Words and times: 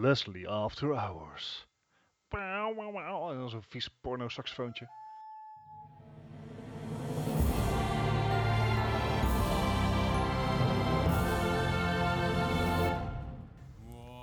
Leslie 0.00 0.48
After 0.48 0.88
Hours. 0.88 1.66
En 2.28 3.38
dan 3.38 3.48
zo'n 3.48 3.62
vies 3.68 3.88
porno 4.00 4.28
saxofoontje. 4.28 4.88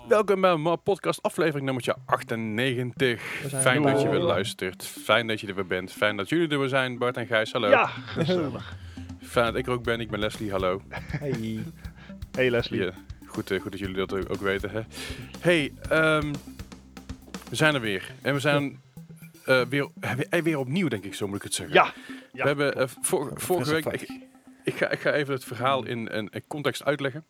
Welkom 0.08 0.42
bij 0.42 0.58
mijn 0.58 0.82
podcast 0.84 1.22
aflevering 1.22 1.66
nummertje 1.66 1.96
98. 2.06 3.42
We 3.42 3.50
zijn 3.50 3.62
Fijn 3.62 3.82
dat 3.82 4.02
je 4.02 4.10
weer 4.10 4.20
luistert. 4.20 4.86
Fijn 4.86 5.28
dat 5.28 5.40
je 5.40 5.48
er 5.48 5.56
weer 5.56 5.68
bent. 5.68 5.92
Fijn 5.92 6.18
dat 6.18 6.30
jullie 6.30 6.48
er 6.48 6.60
weer 6.60 6.70
zijn. 6.70 6.98
Bart 6.98 7.18
en 7.18 7.28
Gijs, 7.28 7.52
hallo. 7.52 7.70
Ja, 7.70 7.86
gezellig. 8.18 8.78
Fijn 9.22 9.46
dat 9.46 9.56
ik 9.56 9.68
er 9.68 9.74
ook 9.74 9.84
ben. 9.84 10.00
Ik 10.00 10.10
ben 10.10 10.20
Leslie, 10.20 10.52
hallo. 10.52 10.82
Hey. 10.90 11.60
Hey 12.32 12.50
Leslie. 12.50 12.84
Ja, 12.84 12.92
goed, 13.34 13.52
eh, 13.52 13.62
goed 13.62 13.72
dat 13.72 13.80
jullie 13.80 13.96
dat 13.96 14.30
ook 14.30 14.42
weten. 14.42 14.70
Hè. 14.70 14.82
Hey, 15.40 15.74
ehm, 15.90 16.34
we 17.50 17.56
zijn 17.56 17.76
er 17.76 17.82
weer. 17.82 18.12
En 18.22 18.34
we 18.34 18.40
zijn 18.40 18.82
eh, 19.46 19.62
weer, 19.62 19.88
eh, 20.30 20.42
weer 20.42 20.58
opnieuw, 20.58 20.88
denk 20.88 21.04
ik, 21.04 21.14
zo 21.16 21.28
moet 21.28 21.36
ik 21.38 21.44
het 21.44 21.54
zeggen. 21.54 21.76
Ja, 21.76 21.94
ja. 22.34 22.42
we 22.56 22.64
hebben 22.64 22.90
vor- 23.02 23.32
vorige 23.36 23.72
week... 23.74 23.86
Ik, 23.86 24.10
ik, 24.64 24.76
ga, 24.76 24.90
ik 24.90 25.00
ga 25.00 25.12
even 25.12 25.34
het 25.34 25.44
verhaal 25.44 25.86
in 25.86 26.08
een, 26.12 26.28
een 26.32 26.44
context 26.48 26.84
uitleggen. 26.84 27.26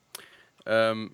Ehm, 0.63 1.07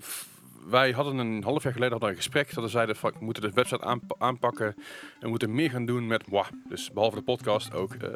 wij 0.67 0.91
hadden 0.91 1.17
een 1.17 1.43
half 1.43 1.63
jaar 1.63 1.71
geleden 1.73 1.91
hadden 1.91 2.09
een 2.09 2.15
gesprek 2.15 2.53
dat 2.53 2.63
we 2.63 2.69
zeiden 2.69 2.95
van, 2.95 3.11
we 3.19 3.25
moeten 3.25 3.43
de 3.43 3.51
website 3.53 3.83
aanpa- 3.83 4.15
aanpakken 4.17 4.67
en 4.75 4.83
we 5.19 5.27
moeten 5.27 5.55
meer 5.55 5.69
gaan 5.69 5.85
doen 5.85 6.07
met 6.07 6.27
moi. 6.27 6.45
Dus 6.69 6.91
behalve 6.91 7.15
de 7.15 7.21
podcast 7.23 7.73
ook 7.73 7.93
eh 7.93 8.11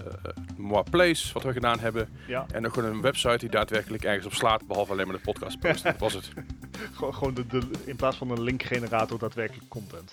moi 0.58 0.84
Place, 0.90 1.34
wat 1.34 1.44
we 1.44 1.54
gedaan 1.54 1.80
hebben. 1.80 2.10
ja. 2.28 2.46
En 2.52 2.66
ook 2.66 2.74
gewoon 2.74 2.90
een 2.92 3.02
website 3.02 3.38
die 3.38 3.50
daadwerkelijk 3.50 4.04
ergens 4.04 4.26
op 4.26 4.34
slaat, 4.34 4.68
behalve 4.68 4.92
alleen 4.92 5.08
maar 5.08 5.16
de 5.16 5.22
podcast 5.22 5.60
posten. 5.60 5.92
Dat 5.92 6.00
was 6.00 6.14
het. 6.14 6.30
Gewoon, 7.16 7.34
de, 7.34 7.48
de, 7.48 7.62
in 7.86 7.96
plaats 7.96 8.18
van 8.18 8.30
een 8.32 8.42
linkgenerator 8.42 9.20
daadwerkelijk 9.20 9.70
content. 9.70 10.12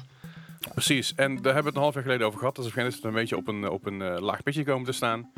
Precies, 0.72 1.14
en 1.14 1.34
daar 1.34 1.54
hebben 1.54 1.62
we 1.62 1.68
het 1.68 1.76
een 1.76 1.82
half 1.82 1.94
jaar 1.94 2.02
geleden 2.02 2.26
over 2.26 2.38
gehad. 2.38 2.54
Dus 2.54 2.64
waarschijnlijk 2.64 2.96
is 2.98 3.02
het 3.04 3.12
een 3.14 3.20
beetje 3.20 3.36
op 3.36 3.48
een, 3.48 3.68
op 3.68 3.86
een 3.86 4.02
eh, 4.02 4.20
laag 4.20 4.42
pitje 4.42 4.64
komen 4.64 4.84
te 4.84 4.92
staan. 4.92 5.32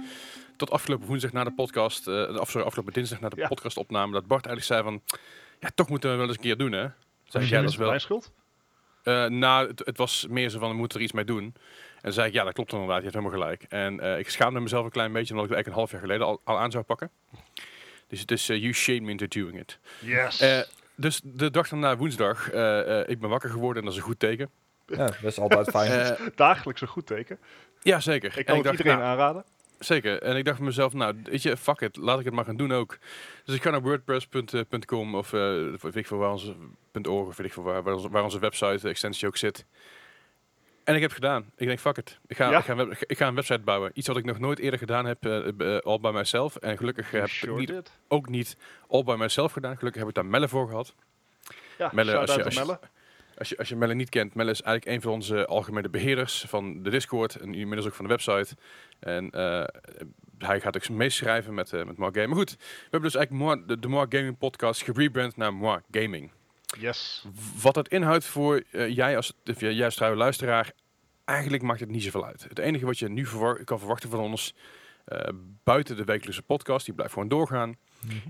Tot 0.56 0.70
afgelopen 0.70 1.06
woensdag 1.06 1.32
na 1.32 1.44
de 1.44 1.52
podcast, 1.54 2.06
of 2.08 2.50
sorry, 2.50 2.66
afgelopen 2.66 2.92
dinsdag 2.92 3.20
na 3.20 3.28
de 3.28 3.36
Ja. 3.36 3.48
podcastopname, 3.48 4.12
dat 4.12 4.26
Bart 4.26 4.46
eigenlijk 4.46 4.82
zei 4.82 4.82
van, 4.82 5.18
ja, 5.62 5.70
toch 5.74 5.88
moeten 5.88 6.10
we 6.10 6.16
wel 6.16 6.26
eens 6.26 6.36
een 6.36 6.42
keer 6.42 6.56
doen, 6.56 6.72
hè? 6.72 6.84
Ik, 6.84 6.92
ja, 7.42 7.60
dat 7.60 7.70
is 7.70 7.76
wel. 7.76 7.88
Mijn 7.88 8.00
schuld? 8.00 8.32
Eh, 9.02 9.26
nou, 9.26 9.68
het, 9.68 9.82
het 9.84 9.96
was 9.96 10.26
meer 10.28 10.48
zo 10.48 10.58
van, 10.58 10.70
we 10.70 10.76
moeten 10.76 10.98
er 10.98 11.04
iets 11.04 11.12
mee 11.12 11.24
doen. 11.24 11.42
En 11.44 11.52
dan 12.00 12.12
zei 12.12 12.26
ik, 12.26 12.32
ja, 12.32 12.44
dat 12.44 12.52
klopt 12.52 12.72
inderdaad, 12.72 12.96
je 12.96 13.02
hebt 13.02 13.14
helemaal 13.14 13.38
gelijk. 13.40 13.62
En 13.68 14.00
eh, 14.00 14.18
ik 14.18 14.28
schaamde 14.30 14.60
mezelf 14.60 14.84
een 14.84 14.90
klein 14.90 15.12
beetje, 15.12 15.34
omdat 15.34 15.50
ik 15.50 15.56
het 15.56 15.66
eigenlijk 15.66 15.66
een 15.66 15.72
half 15.72 15.90
jaar 15.90 16.00
geleden 16.00 16.26
al, 16.26 16.40
al 16.54 16.62
aan 16.64 16.70
zou 16.70 16.84
pakken. 16.84 17.10
Dus 18.08 18.20
het 18.20 18.30
is, 18.30 18.48
eh, 18.48 18.56
you 18.60 18.72
shame 18.72 19.00
me 19.00 19.10
into 19.10 19.26
doing 19.28 19.58
it. 19.58 19.78
Yes. 19.98 20.40
Eh, 20.40 20.60
dus 20.94 21.20
de 21.24 21.50
dag 21.50 21.68
daarna, 21.68 21.96
woensdag, 21.96 22.50
eh, 22.50 23.00
eh, 23.00 23.08
ik 23.08 23.20
ben 23.20 23.30
wakker 23.30 23.50
geworden 23.50 23.78
en 23.78 23.84
dat 23.84 23.92
is 23.92 23.98
een 23.98 24.06
goed 24.06 24.18
teken. 24.18 24.50
Ja, 24.86 24.96
dat 25.06 25.22
is 25.22 25.38
altijd 25.38 25.70
fijn. 25.70 26.16
Dagelijks 26.34 26.80
een 26.80 26.88
goed 26.88 27.06
teken. 27.06 27.38
ja, 27.82 28.00
zeker. 28.00 28.30
Ik 28.30 28.36
En 28.36 28.44
kan 28.44 28.54
het 28.54 28.64
dacht, 28.64 28.78
iedereen 28.78 28.98
nou, 28.98 29.10
aanraden. 29.10 29.44
Zeker. 29.84 30.22
En 30.22 30.36
ik 30.36 30.44
dacht 30.44 30.56
van 30.56 30.66
mezelf, 30.66 30.92
nou, 30.92 31.16
weet 31.24 31.42
je, 31.42 31.56
fuck 31.56 31.80
it, 31.80 31.96
laat 31.96 32.18
ik 32.18 32.24
het 32.24 32.34
maar 32.34 32.44
gaan 32.44 32.56
doen 32.56 32.72
ook. 32.72 32.98
Dus 33.44 33.54
ik 33.54 33.62
ga 33.62 33.70
naar 33.70 33.82
wordpress.com 33.82 35.14
of 35.14 35.32
eh 35.32 35.40
weet 35.80 35.96
ik 35.96 36.06
veel 36.06 36.18
waar 36.18 36.30
onze 36.30 36.54
.org 37.02 37.26
of 37.28 37.36
weet 37.36 37.46
ik 37.46 37.52
veel 37.52 37.62
waar, 37.62 37.82
waar, 37.82 37.94
onze, 37.94 38.08
waar 38.10 38.22
onze 38.22 38.38
website 38.38 38.78
de 38.82 38.88
extensie 38.88 39.26
ook 39.28 39.36
zit. 39.36 39.64
En 40.84 40.94
ik 40.94 41.00
heb 41.00 41.10
het 41.10 41.20
gedaan. 41.24 41.50
Ik 41.56 41.66
denk, 41.66 41.78
fuck 41.80 41.96
it. 41.96 42.18
Ik 42.26 42.36
ga, 42.36 42.50
Ja? 42.50 42.58
ik, 42.58 42.64
ga 42.64 42.74
web- 42.76 43.04
ik 43.06 43.16
ga 43.18 43.26
een 43.26 43.34
website 43.34 43.58
bouwen. 43.60 43.90
Iets 43.94 44.06
wat 44.06 44.16
ik 44.16 44.24
nog 44.24 44.38
nooit 44.38 44.58
eerder 44.58 44.78
gedaan 44.78 45.04
heb, 45.06 45.24
eh, 45.26 45.76
eh, 45.76 45.80
al 45.82 46.00
bij 46.00 46.12
mijzelf. 46.12 46.56
En 46.56 46.76
gelukkig 46.76 47.10
heb 47.10 47.24
ik 47.24 47.30
Sure 47.30 47.58
niet, 47.58 47.90
ook 48.08 48.28
niet 48.28 48.56
al 48.88 49.04
bij 49.04 49.16
mijzelf 49.16 49.52
gedaan. 49.52 49.76
Gelukkig 49.76 50.00
heb 50.00 50.08
ik 50.10 50.14
daar 50.16 50.26
Melle 50.26 50.48
voor 50.48 50.68
gehad. 50.68 50.94
Ja, 51.78 51.90
Melle, 51.92 52.16
als 52.16 52.34
je- 52.34 52.44
als 52.44 52.54
je- 52.54 52.60
Melle. 52.60 52.78
Als 53.42 53.50
je, 53.50 53.56
als 53.58 53.68
je 53.68 53.76
Melle 53.76 53.94
niet 53.94 54.08
kent, 54.08 54.34
Melle 54.34 54.50
is 54.50 54.62
eigenlijk 54.62 54.96
een 54.96 55.02
van 55.02 55.12
onze 55.12 55.46
algemene 55.46 55.88
beheerders 55.88 56.44
van 56.48 56.82
de 56.82 56.90
Discord 56.90 57.34
en 57.36 57.54
inmiddels 57.54 57.86
ook 57.86 57.94
van 57.94 58.04
de 58.04 58.10
website. 58.10 58.56
En 58.98 59.30
eh, 59.30 59.64
hij 60.38 60.60
gaat 60.60 60.76
ook 60.76 60.88
meeschrijven 60.88 61.54
met, 61.54 61.72
eh 61.72 61.84
met 61.84 61.96
More 61.96 62.12
Game. 62.12 62.26
Maar 62.26 62.36
goed, 62.36 62.50
we 62.50 62.88
hebben 62.90 63.10
dus 63.10 63.14
eigenlijk 63.14 63.44
More, 63.44 63.66
de, 63.66 63.78
de 63.78 63.88
More 63.88 64.06
Gaming 64.08 64.38
podcast 64.38 64.82
gerebrand 64.82 65.36
naar 65.36 65.54
More 65.54 65.82
Gaming. 65.90 66.30
Yes. 66.78 67.24
Wat 67.62 67.74
het 67.74 67.88
inhoudt 67.88 68.24
voor 68.24 68.62
eh, 68.70 68.94
jij 68.94 69.16
als 69.16 69.32
of 69.44 69.60
jij 69.60 69.84
als 69.84 69.94
trouwe 69.94 70.16
luisteraar, 70.16 70.72
eigenlijk 71.24 71.62
maakt 71.62 71.80
het 71.80 71.90
niet 71.90 72.02
zoveel 72.02 72.26
uit. 72.26 72.46
Het 72.48 72.58
enige 72.58 72.86
wat 72.86 72.98
je 72.98 73.08
nu 73.08 73.26
kan 73.64 73.78
verwachten 73.78 74.10
van 74.10 74.20
ons, 74.20 74.54
buiten 75.64 75.96
de 75.96 76.04
wekelijkse 76.04 76.42
podcast, 76.42 76.84
die 76.84 76.94
blijft 76.94 77.12
gewoon 77.12 77.28
doorgaan. 77.28 77.76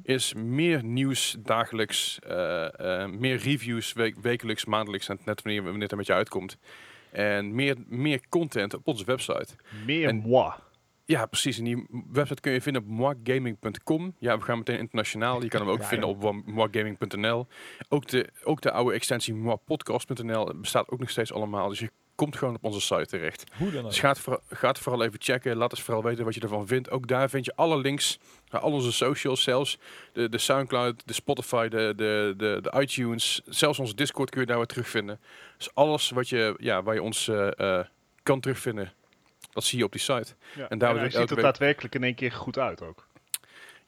Is 0.02 0.34
meer 0.34 0.84
nieuws 0.84 1.36
dagelijks, 1.38 2.18
eh, 2.20 3.02
eh, 3.02 3.10
meer 3.10 3.36
reviews 3.36 3.92
week- 3.92 4.18
wekelijks, 4.20 4.64
maandelijks, 4.64 5.08
net 5.08 5.24
net 5.24 5.42
wanneer, 5.42 5.62
wanneer 5.62 5.82
het 5.82 5.92
een 5.92 5.98
beetje 5.98 6.14
uitkomt. 6.14 6.56
En 7.10 7.54
meer, 7.54 7.76
meer 7.86 8.20
content 8.28 8.74
op 8.74 8.86
onze 8.86 9.04
website. 9.04 9.48
Meer 9.86 10.08
En- 10.08 10.16
moi. 10.16 10.52
Ja, 11.04 11.26
precies. 11.26 11.58
En 11.58 11.64
die 11.64 11.86
website 12.12 12.40
kun 12.40 12.52
je 12.52 12.60
vinden 12.60 12.82
op 12.82 12.88
moigaming.com. 12.88 14.14
Ja, 14.18 14.38
we 14.38 14.44
gaan 14.44 14.58
meteen 14.58 14.78
internationaal. 14.78 15.42
Je 15.42 15.48
kan 15.48 15.60
hem 15.60 15.70
ook 15.70 15.80
Ja, 15.80 15.86
vinden 15.86 16.08
op 16.08 16.42
moigaming.nl. 16.46 17.46
Ook 17.88 18.06
de, 18.06 18.28
ook 18.44 18.60
de 18.60 18.70
oude 18.72 18.94
extensie 18.94 19.34
moipodcast.nl 19.34 20.52
bestaat 20.60 20.90
ook 20.90 20.98
nog 20.98 21.10
steeds 21.10 21.32
allemaal. 21.32 21.68
Dus 21.68 21.78
je 21.78 21.90
komt 22.14 22.36
gewoon 22.36 22.54
op 22.54 22.64
onze 22.64 22.80
site 22.80 23.06
terecht. 23.06 23.44
Hoe 23.56 23.70
dan 23.70 23.82
ook. 23.82 23.88
Dus 23.90 23.98
ga 24.00 24.08
het, 24.08 24.18
vooral, 24.18 24.42
ga 24.48 24.68
het 24.68 24.78
vooral 24.78 25.02
even 25.04 25.20
checken. 25.22 25.56
Laat 25.56 25.70
ons 25.70 25.82
vooral 25.82 26.02
weten 26.02 26.24
wat 26.24 26.34
je 26.34 26.40
ervan 26.40 26.66
vindt. 26.66 26.90
Ook 26.90 27.06
daar 27.08 27.30
vind 27.30 27.44
je 27.44 27.52
alle 27.56 27.76
links 27.76 28.18
naar 28.50 28.60
al 28.60 28.72
onze 28.72 28.92
socials. 28.92 29.42
Zelfs 29.42 29.78
de, 30.12 30.28
de 30.28 30.38
Soundcloud, 30.38 31.02
de 31.06 31.12
Spotify, 31.12 31.68
de, 31.68 31.92
de, 31.96 32.34
de, 32.36 32.58
de 32.62 32.80
iTunes. 32.80 33.42
Zelfs 33.44 33.78
onze 33.78 33.94
Discord 33.94 34.30
kun 34.30 34.40
je 34.40 34.46
daar 34.46 34.56
weer 34.56 34.66
terugvinden. 34.66 35.20
Dus 35.56 35.74
alles 35.74 36.10
wat 36.10 36.28
je, 36.28 36.54
ja, 36.58 36.82
waar 36.82 36.94
je 36.94 37.02
ons 37.02 37.28
eh, 37.28 37.78
eh, 37.78 37.86
kan 38.22 38.40
terugvinden, 38.40 38.92
dat 39.52 39.64
zie 39.64 39.78
je 39.78 39.84
op 39.84 39.92
die 39.92 40.00
site. 40.00 40.34
Ja. 40.56 40.68
En 40.68 40.78
daar 40.78 41.10
ziet 41.10 41.14
het 41.14 41.30
week- 41.30 41.40
daadwerkelijk 41.40 41.94
in 41.94 42.04
één 42.04 42.14
keer 42.14 42.32
goed 42.32 42.58
uit 42.58 42.82
ook. 42.82 43.06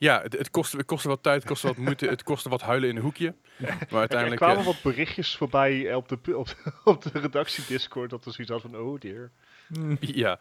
Ja, 0.04 0.22
het, 0.22 0.32
het, 0.38 0.50
kostte, 0.50 0.76
het 0.76 0.86
kostte 0.86 1.08
wat 1.08 1.22
tijd, 1.22 1.36
het 1.38 1.46
kostte 1.48 1.66
wat 1.66 1.76
moeite, 1.76 2.06
het 2.06 2.22
kostte 2.22 2.48
wat 2.48 2.62
huilen 2.62 2.88
in 2.88 2.96
een 2.96 3.02
hoekje. 3.02 3.34
Maar 3.56 3.68
Er 3.88 3.96
uiteindelijk... 3.98 4.40
kwamen 4.40 4.58
eh, 4.58 4.64
wat 4.64 4.82
berichtjes 4.82 5.36
voorbij 5.36 5.94
op 5.94 6.08
de, 6.08 6.36
op, 6.38 6.48
op 6.84 7.02
de 7.02 7.10
redactie 7.26 7.64
Discord 7.68 8.10
dat 8.10 8.24
er 8.24 8.32
zoiets 8.32 8.52
had 8.52 8.60
van, 8.62 8.76
oh 8.76 9.00
dear. 9.00 9.30
ja. 10.00 10.38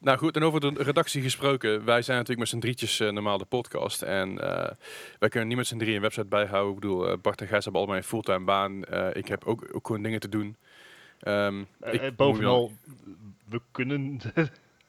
Nou 0.00 0.18
goed, 0.18 0.36
en 0.36 0.42
over 0.42 0.60
de 0.60 0.72
redactie 0.76 1.22
gesproken. 1.22 1.84
Wij 1.84 2.02
zijn 2.02 2.16
natuurlijk 2.18 2.38
met 2.38 2.48
z'n 2.48 2.58
drietjes 2.66 3.00
eh, 3.00 3.10
normaal 3.10 3.38
de 3.38 3.44
podcast. 3.44 4.02
En 4.02 4.38
eh, 4.38 4.70
wij 5.18 5.28
kunnen 5.28 5.48
niet 5.48 5.56
met 5.56 5.66
z'n 5.66 5.78
drieën 5.78 5.94
een 5.96 6.02
website 6.02 6.26
bijhouden. 6.26 6.74
Ik 6.74 6.80
bedoel, 6.80 7.08
eh, 7.08 7.18
Bart 7.22 7.40
en 7.40 7.46
Gijs 7.46 7.62
hebben 7.64 7.80
allemaal 7.82 7.98
een 8.00 8.08
fulltime 8.08 8.44
baan. 8.44 8.84
Eh, 8.84 9.06
ik 9.12 9.28
heb 9.28 9.44
ook, 9.44 9.68
ook 9.72 9.86
gewoon 9.86 10.02
dingen 10.02 10.20
te 10.20 10.28
doen. 10.28 10.56
Ehm, 11.20 11.64
Eh, 11.80 11.92
ik- 11.94 12.00
eh, 12.00 12.10
bovenal, 12.16 12.72
we 13.48 13.60
kunnen... 13.72 14.20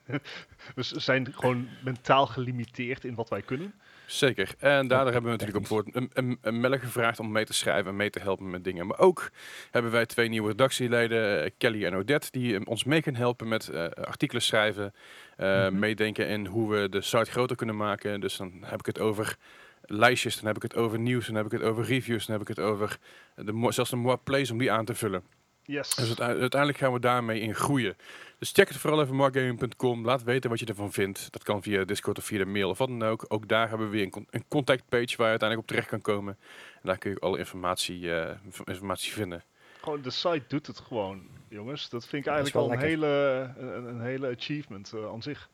we 0.76 0.84
zijn 0.84 1.34
gewoon 1.34 1.68
mentaal 1.84 2.28
gelimiteerd 2.28 3.04
in 3.06 3.16
wat 3.16 3.30
wij 3.30 3.42
kunnen. 3.42 3.74
Zeker. 4.12 4.54
En 4.60 4.88
daardoor 4.88 5.12
hebben 5.14 5.32
we 5.32 5.38
natuurlijk 5.38 5.58
op 5.58 5.66
voor 5.68 5.84
een, 5.92 6.10
een, 6.14 6.38
een 6.42 6.60
Melle 6.60 6.80
gevraagd 6.80 7.20
om 7.20 7.32
mee 7.32 7.46
te 7.46 7.54
schrijven 7.54 7.92
en 7.92 7.96
mee 7.98 8.10
te 8.10 8.20
helpen 8.20 8.50
met 8.50 8.64
dingen. 8.64 8.88
Maar 8.88 9.00
ook 9.00 9.30
hebben 9.72 9.92
wij 9.92 10.06
twee 10.06 10.30
nieuwe 10.30 10.48
redactieleden, 10.50 11.44
eh, 11.44 11.50
Kelly 11.58 11.86
en 11.86 11.96
Odette, 11.96 12.28
die 12.32 12.56
eh, 12.56 12.62
ons 12.66 12.84
mee 12.84 13.02
kunnen 13.02 13.22
helpen 13.22 13.48
met 13.48 13.70
eh, 13.70 13.86
artikelen 13.90 14.42
schrijven, 14.42 14.94
eh, 15.38 15.48
Mhm. 15.68 15.80
meedenken 15.80 16.28
in 16.28 16.46
hoe 16.46 16.70
we 16.72 16.90
de 16.90 17.02
site 17.02 17.32
groter 17.32 17.56
kunnen 17.56 17.78
maken. 17.78 18.20
Dus 18.20 18.38
dan 18.38 18.54
heb 18.66 18.80
ik 18.80 18.86
het 18.86 19.00
over 19.00 19.36
lijstjes, 19.82 20.36
dan 20.36 20.46
heb 20.46 20.56
ik 20.56 20.62
het 20.62 20.76
over 20.76 21.00
nieuws, 21.00 21.26
dan 21.26 21.36
heb 21.36 21.46
ik 21.46 21.52
het 21.52 21.62
over 21.64 21.84
reviews, 21.84 22.26
dan 22.26 22.40
heb 22.40 22.50
ik 22.50 22.56
het 22.58 22.66
over 22.66 22.98
de, 23.36 23.66
zelfs 23.70 23.90
de 23.90 23.96
more 23.96 24.20
plays 24.24 24.52
om 24.52 24.58
die 24.58 24.72
aan 24.72 24.86
te 24.86 24.96
vullen. 24.96 25.24
Yes. 25.64 25.96
Dus 25.96 26.08
uite- 26.08 26.24
uiteindelijk 26.40 26.80
gaan 26.80 26.94
we 26.94 27.00
daarmee 27.00 27.40
in 27.40 27.56
groeien. 27.56 27.96
Dus 28.40 28.52
check 28.52 28.68
het 28.68 28.78
vooral 28.78 29.02
even 29.02 29.16
markgaming.com. 29.16 30.06
Laat 30.06 30.24
weten 30.24 30.50
wat 30.50 30.60
je 30.60 30.66
ervan 30.66 30.92
vindt. 30.92 31.32
Dat 31.32 31.44
kan 31.44 31.62
via 31.64 31.84
Discord 31.84 32.18
of 32.18 32.24
via 32.26 32.38
de 32.38 32.46
mail 32.46 32.70
of 32.70 32.78
wat 32.78 32.88
dan 32.88 33.04
ook. 33.04 33.26
Ook 33.28 33.48
daar 33.48 33.70
hebben 33.70 33.88
we 33.88 33.94
weer 33.94 34.04
een, 34.04 34.10
con- 34.10 34.28
een 34.30 34.46
contact 34.48 34.84
page 34.90 35.18
waar 35.18 35.26
je 35.26 35.38
uiteindelijk 35.40 35.60
op 35.60 35.68
terecht 35.68 35.88
kan 35.88 36.02
komen. 36.02 36.38
En 36.74 36.80
daar 36.84 36.98
kun 36.98 37.12
je 37.12 37.20
alle 37.20 37.38
informatie, 37.38 38.16
eh, 38.16 38.36
inf- 38.46 38.62
informatie 38.66 39.12
vinden. 39.14 39.44
Gewoon, 39.82 40.02
de 40.02 40.10
site 40.10 40.44
doet 40.48 40.68
het 40.68 40.80
gewoon, 40.80 41.28
jongens. 41.48 41.90
Dat 41.90 42.08
vind 42.08 42.26
ik 42.26 42.32
eigenlijk 42.32 42.66
al 42.66 42.72
een 42.72 42.80
wel 42.80 42.88
hele, 42.88 43.54
een, 43.58 43.86
een 43.86 44.02
hele 44.02 44.36
achievement 44.38 44.94
eh, 44.96 45.06
aan 45.08 45.22
zich. 45.22 45.50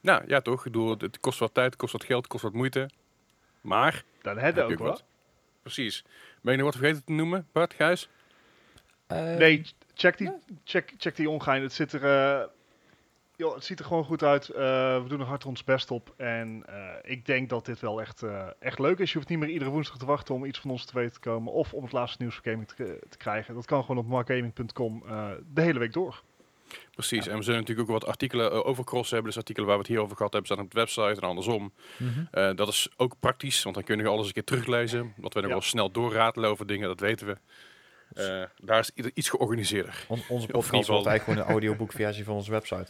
Nou 0.00 0.22
ja, 0.26 0.40
toch? 0.40 0.56
Ik 0.58 0.64
bedoel, 0.72 0.90
het 0.98 1.20
kost 1.20 1.38
wat 1.38 1.54
tijd, 1.54 1.66
het 1.66 1.76
kost 1.76 1.92
wat 1.92 2.04
geld, 2.04 2.22
het 2.22 2.30
kost 2.32 2.42
wat 2.42 2.52
moeite. 2.52 2.90
Maar, 3.60 4.04
Dan 4.22 4.34
heb 4.38 4.42
hebben 4.54 4.66
je 4.68 4.72
ook 4.82 4.88
wat. 4.88 5.04
precies. 5.62 6.04
Ben 6.42 6.52
je 6.52 6.58
nog 6.62 6.66
wat 6.72 6.80
vergeten 6.80 7.04
te 7.04 7.12
noemen, 7.12 7.46
Bart, 7.52 7.74
Gijs? 7.74 8.08
Eh, 9.06 9.18
Nee, 9.36 9.66
check 10.00 10.18
die, 10.18 10.30
check, 10.64 10.94
check 10.98 11.16
die 11.16 11.30
ongein. 11.30 11.62
Het, 11.62 11.72
zit 11.72 11.92
er, 11.92 12.04
eh, 12.04 12.46
joh, 13.36 13.54
het 13.54 13.64
ziet 13.64 13.78
er 13.78 13.84
gewoon 13.84 14.04
goed 14.04 14.22
uit. 14.22 14.48
Eh, 14.48 14.58
we 15.02 15.04
doen 15.08 15.20
er 15.20 15.26
hard 15.26 15.44
ons 15.46 15.64
best 15.64 15.90
op. 15.90 16.14
En 16.16 16.62
eh, 16.66 17.10
ik 17.12 17.26
denk 17.26 17.48
dat 17.48 17.66
dit 17.66 17.80
wel 17.80 18.00
echt, 18.00 18.22
eh, 18.22 18.46
echt 18.58 18.78
leuk 18.78 18.98
is. 18.98 19.10
Je 19.12 19.16
hoeft 19.16 19.28
niet 19.30 19.38
meer 19.38 19.48
iedere 19.48 19.70
woensdag 19.70 19.98
te 19.98 20.06
wachten 20.06 20.34
om 20.34 20.44
iets 20.44 20.58
van 20.60 20.70
ons 20.70 20.84
te 20.84 20.94
weten 20.94 21.12
te 21.12 21.20
komen. 21.20 21.52
Of 21.52 21.72
om 21.74 21.82
het 21.82 21.92
laatste 21.92 22.22
nieuws 22.22 22.34
voor 22.34 22.44
gaming 22.44 22.68
te, 22.68 22.98
te 23.08 23.16
krijgen. 23.16 23.54
Dat 23.54 23.66
kan 23.66 23.80
gewoon 23.80 23.98
op 23.98 24.06
markgaming.com 24.06 25.02
eh, 25.08 25.28
de 25.54 25.60
hele 25.62 25.78
week 25.78 25.92
door. 25.92 26.22
Precies. 26.94 27.26
En 27.26 27.36
we 27.36 27.42
zullen 27.42 27.60
natuurlijk 27.60 27.88
ook 27.90 28.00
wat 28.00 28.08
artikelen 28.08 28.64
over 28.64 28.84
cross 28.84 29.10
hebben. 29.10 29.28
Dus 29.28 29.36
artikelen 29.38 29.68
waar 29.68 29.76
we 29.76 29.82
het 29.82 29.92
hier 29.92 30.00
over 30.02 30.16
gehad 30.16 30.32
hebben, 30.32 30.50
staan 30.50 30.64
op 30.64 30.70
de 30.72 30.78
website 30.78 31.20
en 31.20 31.28
andersom. 31.28 31.72
mhm. 31.98 32.24
Eh, 32.30 32.54
dat 32.54 32.68
is 32.68 32.88
ook 32.96 33.14
praktisch, 33.20 33.62
want 33.62 33.74
dan 33.74 33.84
kun 33.84 33.98
je 33.98 34.08
alles 34.08 34.26
een 34.26 34.32
keer 34.32 34.44
teruglezen. 34.44 35.12
Want 35.16 35.34
we 35.34 35.40
nog 35.40 35.48
Ja. 35.48 35.54
wel 35.56 35.64
snel 35.64 35.90
doorratelen 35.90 36.50
over 36.50 36.66
dingen, 36.66 36.88
dat 36.88 37.00
weten 37.00 37.26
we. 37.26 37.36
Eh, 38.14 38.42
daar 38.62 38.78
is 38.78 38.90
ieder 38.94 39.10
iets 39.14 39.28
georganiseerder. 39.28 40.04
On- 40.08 40.22
onze 40.28 40.46
podcast 40.46 40.88
wordt 40.88 41.06
eigenlijk 41.06 41.22
gewoon 41.24 41.38
een 41.38 41.44
audioboekversie 41.62 42.24
van 42.24 42.34
onze 42.34 42.50
website. 42.50 42.86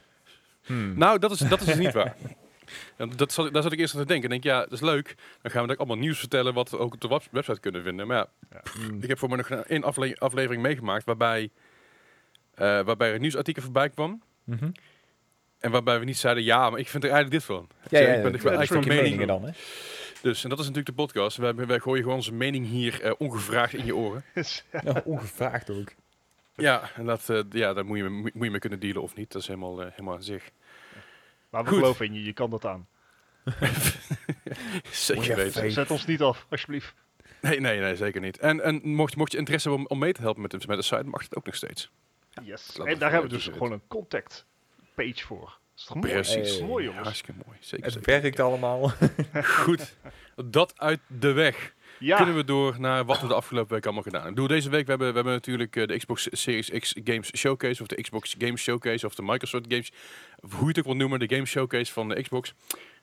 Hmm. 0.63 0.99
Nou, 0.99 1.19
dat 1.19 1.31
is, 1.31 1.39
dat 1.39 1.61
is 1.61 1.67
dus 1.67 1.77
niet 1.77 1.93
waar. 1.93 2.17
Dat 3.17 3.33
zat, 3.33 3.53
daar 3.53 3.63
zat 3.63 3.73
ik 3.73 3.79
eerst 3.79 3.95
aan 3.95 4.01
te 4.01 4.07
denken. 4.07 4.25
Ik 4.33 4.43
denk, 4.43 4.55
ja, 4.55 4.61
dat 4.61 4.73
is 4.73 4.81
leuk. 4.81 5.15
Dan 5.43 5.51
gaan 5.51 5.67
we 5.67 5.77
allemaal 5.77 5.97
nieuws 5.97 6.19
vertellen 6.19 6.55
wat 6.55 6.71
we 6.71 6.79
ook 6.79 6.95
op 6.95 7.01
de 7.01 7.09
web- 7.09 7.29
website 7.31 7.61
kunnen 7.61 7.83
vinden. 7.83 8.07
Maar 8.07 8.27
ja, 8.51 8.63
ik 9.01 9.09
heb 9.09 9.19
voor 9.19 9.29
me 9.29 9.37
nog 9.37 9.51
één 9.51 9.85
afle 9.85 10.17
aflevering 10.19 10.63
meegemaakt 10.63 11.05
waarbij, 11.05 11.51
eh, 12.55 12.81
waarbij 12.81 13.09
er 13.09 13.15
een 13.15 13.21
nieuwsartikel 13.21 13.63
voorbij 13.63 13.91
kwam. 13.91 14.23
Mhm. 14.45 14.71
En 15.59 15.71
waarbij 15.71 15.99
we 15.99 16.05
niet 16.05 16.19
zeiden, 16.19 16.45
ja, 16.45 16.71
maar 16.71 16.79
ik 16.81 16.89
vind 16.89 17.05
er 17.05 17.11
eigenlijk 17.11 17.41
dit 17.41 17.57
van. 17.57 17.69
Ja, 17.89 17.99
Ik 17.99 18.07
ja, 18.17 18.23
ben- 18.23 18.35
ik 18.35 18.43
ben 18.43 18.57
eigenlijk 18.57 18.87
van 18.87 18.97
mening. 18.97 19.27
dan, 19.27 19.45
hè? 19.45 19.51
Dus, 20.23 20.43
en 20.43 20.49
dat 20.51 20.59
is 20.59 20.67
natuurlijk 20.67 20.97
de 20.97 21.03
podcast. 21.03 21.37
Wij, 21.37 21.55
wij 21.55 21.79
gooien 21.81 22.03
gewoon 22.03 22.17
onze 22.17 22.35
mening 22.35 22.67
hier 22.67 23.03
eh, 23.03 23.13
ongevraagd 23.19 23.73
in 23.75 23.85
je 23.85 23.97
oren. 23.97 24.25
Ja, 24.85 25.03
ongevraagd 25.05 25.71
ook. 25.71 25.93
Ja, 26.55 26.91
en 26.95 27.05
dat, 27.07 27.29
eh, 27.29 27.41
ja, 27.51 27.73
daar 27.73 27.85
moet 27.85 27.97
je, 27.99 28.03
mee- 28.03 28.13
moet 28.35 28.45
je 28.45 28.51
mee 28.51 28.59
kunnen 28.59 28.81
dealen 28.81 29.03
of 29.03 29.15
niet. 29.15 29.33
Dat 29.33 29.43
is 29.43 29.49
helemaal, 29.49 29.83
eh, 29.83 29.91
helemaal 29.91 30.15
aan 30.15 30.23
zich. 30.23 30.51
Maar 31.51 31.63
we 31.63 31.69
Goed. 31.69 31.79
geloven 31.79 32.07
in 32.07 32.13
je, 32.15 32.25
je 32.25 32.33
kan 32.33 32.51
dat 32.51 32.65
aan. 32.65 32.87
Zeker 34.91 35.37
weten. 35.37 35.73
Zet 35.73 35.91
ons 35.91 36.07
niet 36.07 36.21
af, 36.23 36.47
alsjeblieft. 36.51 36.95
Nee, 37.41 37.61
nee, 37.61 37.81
nee, 37.81 37.97
zeker 37.97 38.21
niet. 38.21 38.39
En, 38.39 38.61
en 38.61 38.81
mocht, 38.89 39.17
mocht 39.17 39.33
je 39.33 39.39
interesse 39.39 39.69
hebben 39.69 39.87
om, 39.87 39.93
om 39.93 39.99
mee 40.03 40.13
te 40.13 40.21
helpen 40.21 40.43
met 40.43 40.51
de, 40.51 40.59
met 40.67 40.77
de 40.77 40.83
site, 40.83 41.05
mag 41.05 41.23
het 41.23 41.37
ook 41.37 41.47
nog 41.47 41.55
steeds. 41.55 41.91
Yes. 42.43 42.77
Laat 42.77 42.87
En 42.87 42.99
daar 42.99 43.11
hebben 43.11 43.31
we 43.31 43.37
dus 43.37 43.45
weten. 43.45 43.61
gewoon 43.61 43.73
een 43.77 43.87
contact 43.89 44.47
page 44.95 45.27
voor. 45.27 45.59
Is 45.81 45.87
toch 45.87 45.97
mooi? 45.97 46.13
Precies. 46.13 46.37
Is 46.37 46.61
mooi, 46.61 46.85
jongens. 46.85 47.05
Hartstikke 47.05 47.41
mooi. 47.47 47.59
Zeker, 47.61 47.85
Het 47.85 47.95
zeker. 47.95 48.21
werkt 48.21 48.41
allemaal. 48.41 48.93
Goed. 49.65 49.97
Dat 50.45 50.73
uit 50.77 51.01
de 51.07 51.33
weg. 51.33 51.75
Ja, 51.99 52.17
Kunnen 52.17 52.35
we 52.35 52.45
door 52.45 52.81
naar 52.81 53.05
wat 53.05 53.21
we 53.21 53.27
de 53.27 53.35
afgelopen 53.35 53.75
week 53.75 53.85
allemaal 53.85 54.03
gedaan 54.03 54.23
hebben. 54.23 54.39
Doe 54.39 54.49
deze 54.49 54.71
week, 54.71 54.85
we 54.85 54.91
hebben, 54.91 55.09
we 55.09 55.15
hebben 55.15 55.33
natuurlijk 55.33 55.77
eh, 55.77 55.87
de 55.87 55.97
Xbox 55.97 56.29
Series 56.31 56.71
X 56.71 56.95
Games 57.05 57.37
Showcase, 57.37 57.83
of 57.83 57.89
de 57.89 58.03
Xbox 58.03 58.35
Games 58.39 58.63
Showcase, 58.63 59.07
of 59.07 59.15
de 59.15 59.23
Microsoft 59.23 59.65
Games, 59.69 59.93
hoe 60.41 60.61
je 60.61 60.67
het 60.67 60.79
ook 60.79 60.85
wil 60.85 60.97
noemen, 60.97 61.19
de 61.19 61.35
Game 61.35 61.47
Showcase 61.47 61.93
van 61.93 62.09
de 62.09 62.23
Xbox. 62.23 62.55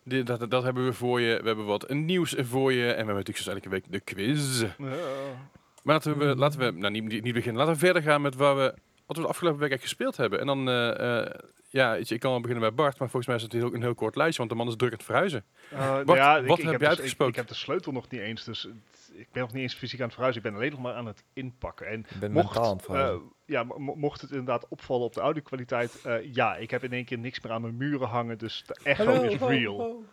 Dat, 0.03 0.49
dat 0.49 0.63
hebben 0.63 0.85
we 0.85 0.93
voor 0.93 1.21
je. 1.21 1.39
We 1.41 1.47
hebben 1.47 1.65
wat 1.65 1.89
nieuws 1.89 2.35
voor 2.37 2.71
je. 2.71 2.83
En 2.83 2.89
we 2.89 2.95
hebben 2.95 3.15
natuurlijk 3.15 3.37
zoals 3.37 3.57
elke 3.57 3.69
week 3.69 3.85
de 3.89 3.99
quiz. 3.99 4.61
Ja. 4.61 4.75
Maar 4.77 5.95
laten 5.95 6.17
we, 6.17 6.35
laten 6.35 6.59
we 6.59 6.71
nou, 6.71 6.93
niet, 6.93 7.23
niet 7.23 7.33
beginnen. 7.33 7.55
Laten 7.55 7.73
we 7.73 7.79
verder 7.79 8.01
gaan 8.01 8.21
met 8.21 8.35
waar 8.35 8.55
we, 8.55 8.73
wat 9.05 9.17
we 9.17 9.21
de 9.21 9.27
afgelopen 9.27 9.59
week 9.59 9.69
eigenlijk 9.69 9.81
gespeeld 9.81 10.17
hebben. 10.17 10.39
En 10.39 10.45
dan, 10.45 10.69
eh, 10.69 11.19
eh, 11.19 11.29
ja, 11.77 11.95
ik 11.95 12.19
kan 12.19 12.31
wel 12.31 12.41
beginnen 12.41 12.67
bij 12.67 12.73
Bart, 12.83 12.99
maar 12.99 13.09
volgens 13.09 13.25
mij 13.27 13.35
is 13.35 13.41
het 13.41 13.51
heel, 13.51 13.73
een 13.73 13.81
heel 13.81 13.95
kort 13.95 14.15
lijstje, 14.15 14.37
want 14.37 14.49
de 14.49 14.55
man 14.57 14.67
is 14.67 14.75
druk 14.75 14.91
aan 14.91 14.97
het 14.97 15.05
verhuizen. 15.05 15.43
Eh, 15.71 15.79
nou 15.79 16.05
Wat- 16.05 16.15
ja, 16.15 16.37
ik, 16.37 16.47
wat 16.47 16.57
ik 16.57 16.63
heb 16.63 16.71
heb 16.71 16.81
jij 16.81 16.89
dus- 16.89 16.97
ik, 16.97 17.03
uitgesproken? 17.03 17.33
ik 17.33 17.39
heb 17.39 17.47
de 17.47 17.53
sleutel 17.63 17.91
nog 17.91 18.09
niet 18.09 18.21
eens, 18.21 18.43
dus 18.43 18.67
ik 19.13 19.27
ben 19.31 19.41
nog 19.41 19.53
niet 19.53 19.61
eens 19.61 19.73
fysiek 19.75 19.99
aan 19.99 20.05
het 20.05 20.13
verhuizen. 20.13 20.43
Ik 20.43 20.49
ben 20.49 20.57
alleen 20.59 20.71
nog 20.71 20.81
maar 20.81 20.93
aan 20.93 21.05
het 21.05 21.23
inpakken. 21.33 21.87
En 21.87 21.99
Ik 22.09 22.19
ben 22.19 22.31
mocht, 22.31 22.57
aan 22.57 22.75
het 22.75 22.85
verhuizen. 22.85 23.21
eh, 23.21 23.27
ja, 23.45 23.63
mo- 23.63 23.77
mo- 23.79 23.95
mocht 23.95 24.21
het 24.21 24.29
inderdaad 24.29 24.67
opvallen 24.67 25.05
op 25.05 25.13
de 25.13 25.19
audio-kwaliteit, 25.21 26.01
eh, 26.03 26.33
ja, 26.33 26.55
ik 26.55 26.71
heb 26.71 26.83
in 26.83 26.91
één 26.93 27.05
keer 27.05 27.17
niks 27.17 27.41
meer 27.41 27.51
aan 27.51 27.61
mijn 27.61 27.77
muren 27.77 28.07
hangen, 28.07 28.37
dus 28.37 28.63
de 28.67 28.77
echo 28.83 29.21
is 29.21 29.39
real. 29.39 30.03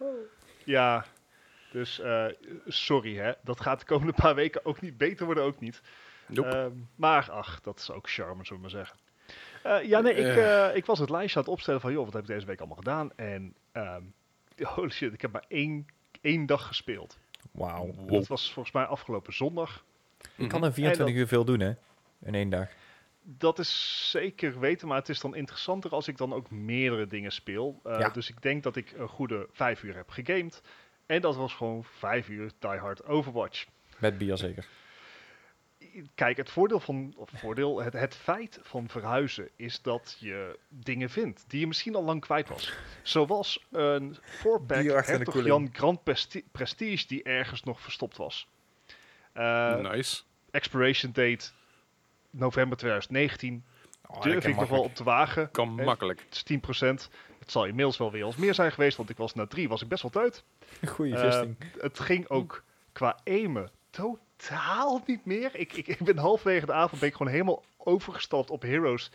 Ja, 0.64 1.04
dus 1.72 2.00
eh, 2.00 2.24
sorry 2.66 3.16
hè, 3.16 3.32
dat 3.42 3.60
gaat 3.60 3.80
de 3.80 3.86
komende 3.86 4.12
paar 4.12 4.34
weken 4.34 4.64
ook 4.64 4.80
niet 4.80 4.96
beter 4.98 5.26
worden, 5.26 5.44
ook 5.44 5.60
niet. 5.60 5.80
Nope. 6.26 6.48
Ehm, 6.48 6.70
maar 6.94 7.30
ach, 7.30 7.60
dat 7.60 7.78
is 7.78 7.90
ook 7.90 8.10
charme, 8.10 8.44
zullen 8.44 8.62
we 8.62 8.68
maar 8.68 8.70
zeggen. 8.84 8.98
Eh, 9.64 9.82
ja, 9.88 10.00
nee, 10.00 10.14
ik, 10.14 10.24
Eh. 10.26 10.66
eh, 10.68 10.76
ik 10.76 10.86
was 10.86 10.98
het 10.98 11.10
lijstje 11.10 11.38
aan 11.38 11.44
het 11.44 11.52
opstellen 11.52 11.80
van, 11.80 11.92
joh, 11.92 12.04
wat 12.04 12.12
heb 12.12 12.22
ik 12.22 12.28
deze 12.28 12.46
week 12.46 12.58
allemaal 12.58 12.76
gedaan? 12.76 13.10
En 13.16 13.54
ehm, 13.72 14.02
holy 14.74 14.90
shit, 14.90 15.12
ik 15.12 15.20
heb 15.20 15.32
maar 15.32 15.44
één, 15.48 15.86
één 16.20 16.46
dag 16.46 16.66
gespeeld. 16.66 17.18
Wauw. 17.50 17.86
Wow. 17.86 18.12
Dat 18.12 18.26
was 18.26 18.52
volgens 18.52 18.74
mij 18.74 18.84
afgelopen 18.84 19.32
zondag. 19.34 19.84
Je 20.34 20.46
kan 20.46 20.58
Mhm. 20.58 20.68
in 20.68 20.74
24 20.74 21.14
uur 21.16 21.26
veel 21.26 21.44
doen, 21.44 21.60
hè? 21.60 21.72
In 22.22 22.34
één 22.34 22.50
dag. 22.50 22.68
Dat 23.22 23.58
is 23.58 24.06
zeker 24.10 24.60
weten, 24.60 24.88
maar 24.88 24.98
het 24.98 25.08
is 25.08 25.20
dan 25.20 25.34
interessanter 25.34 25.90
als 25.90 26.08
ik 26.08 26.16
dan 26.16 26.32
ook 26.32 26.50
meerdere 26.50 27.06
dingen 27.06 27.32
speel. 27.32 27.80
Eh, 27.84 27.98
Ja. 27.98 28.08
Dus 28.08 28.30
ik 28.30 28.42
denk 28.42 28.62
dat 28.62 28.76
ik 28.76 28.92
een 28.96 29.08
goede 29.08 29.46
vijf 29.52 29.82
uur 29.82 29.96
heb 29.96 30.10
gegamed. 30.10 30.62
En 31.06 31.20
dat 31.20 31.36
was 31.36 31.54
gewoon 31.54 31.84
vijf 31.84 32.28
uur 32.28 32.50
Die 32.58 32.70
Hard 32.70 33.04
Overwatch. 33.06 33.66
Met 33.98 34.18
bier 34.18 34.36
zeker. 34.36 34.66
Kijk, 36.14 36.36
het 36.36 36.50
voordeel 36.50 36.80
van, 36.80 37.14
of 37.16 37.30
voordeel, 37.34 37.82
het, 37.82 37.92
het 37.92 38.14
feit 38.14 38.58
van 38.62 38.88
verhuizen 38.88 39.48
is 39.56 39.82
dat 39.82 40.16
je 40.18 40.58
dingen 40.68 41.10
vindt 41.10 41.44
die 41.48 41.60
je 41.60 41.66
misschien 41.66 41.94
al 41.94 42.04
lang 42.04 42.20
kwijt 42.20 42.48
was. 42.48 42.72
Zoals 43.02 43.64
een 43.70 44.16
4-pack 44.16 44.66
Bier 44.66 44.96
achter 44.96 45.18
de 45.18 45.24
Hertog. 45.24 45.44
Jan 45.44 45.68
Grand 45.72 46.02
Presti- 46.02 46.44
Prestige 46.52 47.06
die 47.06 47.22
ergens 47.22 47.62
nog 47.62 47.80
verstopt 47.80 48.16
was. 48.16 48.48
Eh, 49.32 49.76
nice. 49.76 50.22
Expiration 50.50 51.12
date 51.12 51.50
november 52.30 52.76
2019. 52.78 53.64
Oh, 54.06 54.22
Durf 54.22 54.46
ik 54.46 54.56
nog 54.56 54.68
wel 54.68 54.82
op 54.82 54.94
te 54.94 55.04
wagen. 55.04 55.50
Kan 55.50 55.78
Eh, 55.78 55.84
makkelijk. 55.84 56.20
Het 56.24 56.34
is 56.34 56.42
10%. 56.42 57.08
Het 57.38 57.50
zal 57.52 57.64
inmiddels 57.64 57.96
wel 57.96 58.10
weer 58.10 58.24
als 58.24 58.36
meer 58.36 58.54
zijn 58.54 58.72
geweest, 58.72 58.96
want 58.96 59.10
ik 59.10 59.16
was 59.16 59.34
na 59.34 59.46
drie 59.46 59.68
was 59.68 59.82
ik 59.82 59.88
best 59.88 60.02
wel 60.02 60.10
teut. 60.10 60.44
Goeie 60.94 61.14
Eh, 61.14 61.20
vesting. 61.20 61.56
het 61.80 62.00
ging 62.00 62.28
ook 62.28 62.64
qua 62.92 63.18
aimen 63.24 63.70
totaal 64.36 65.02
niet 65.06 65.24
meer. 65.24 65.50
Ik, 65.56 65.72
ik, 65.72 65.86
ik 65.86 65.98
ben 65.98 66.18
halverwege 66.18 66.66
de 66.66 66.72
avond 66.72 67.00
ben 67.00 67.08
ik 67.08 67.14
gewoon 67.14 67.32
helemaal 67.32 67.64
overgestapt 67.76 68.50
op 68.50 68.62
heroes 68.62 69.10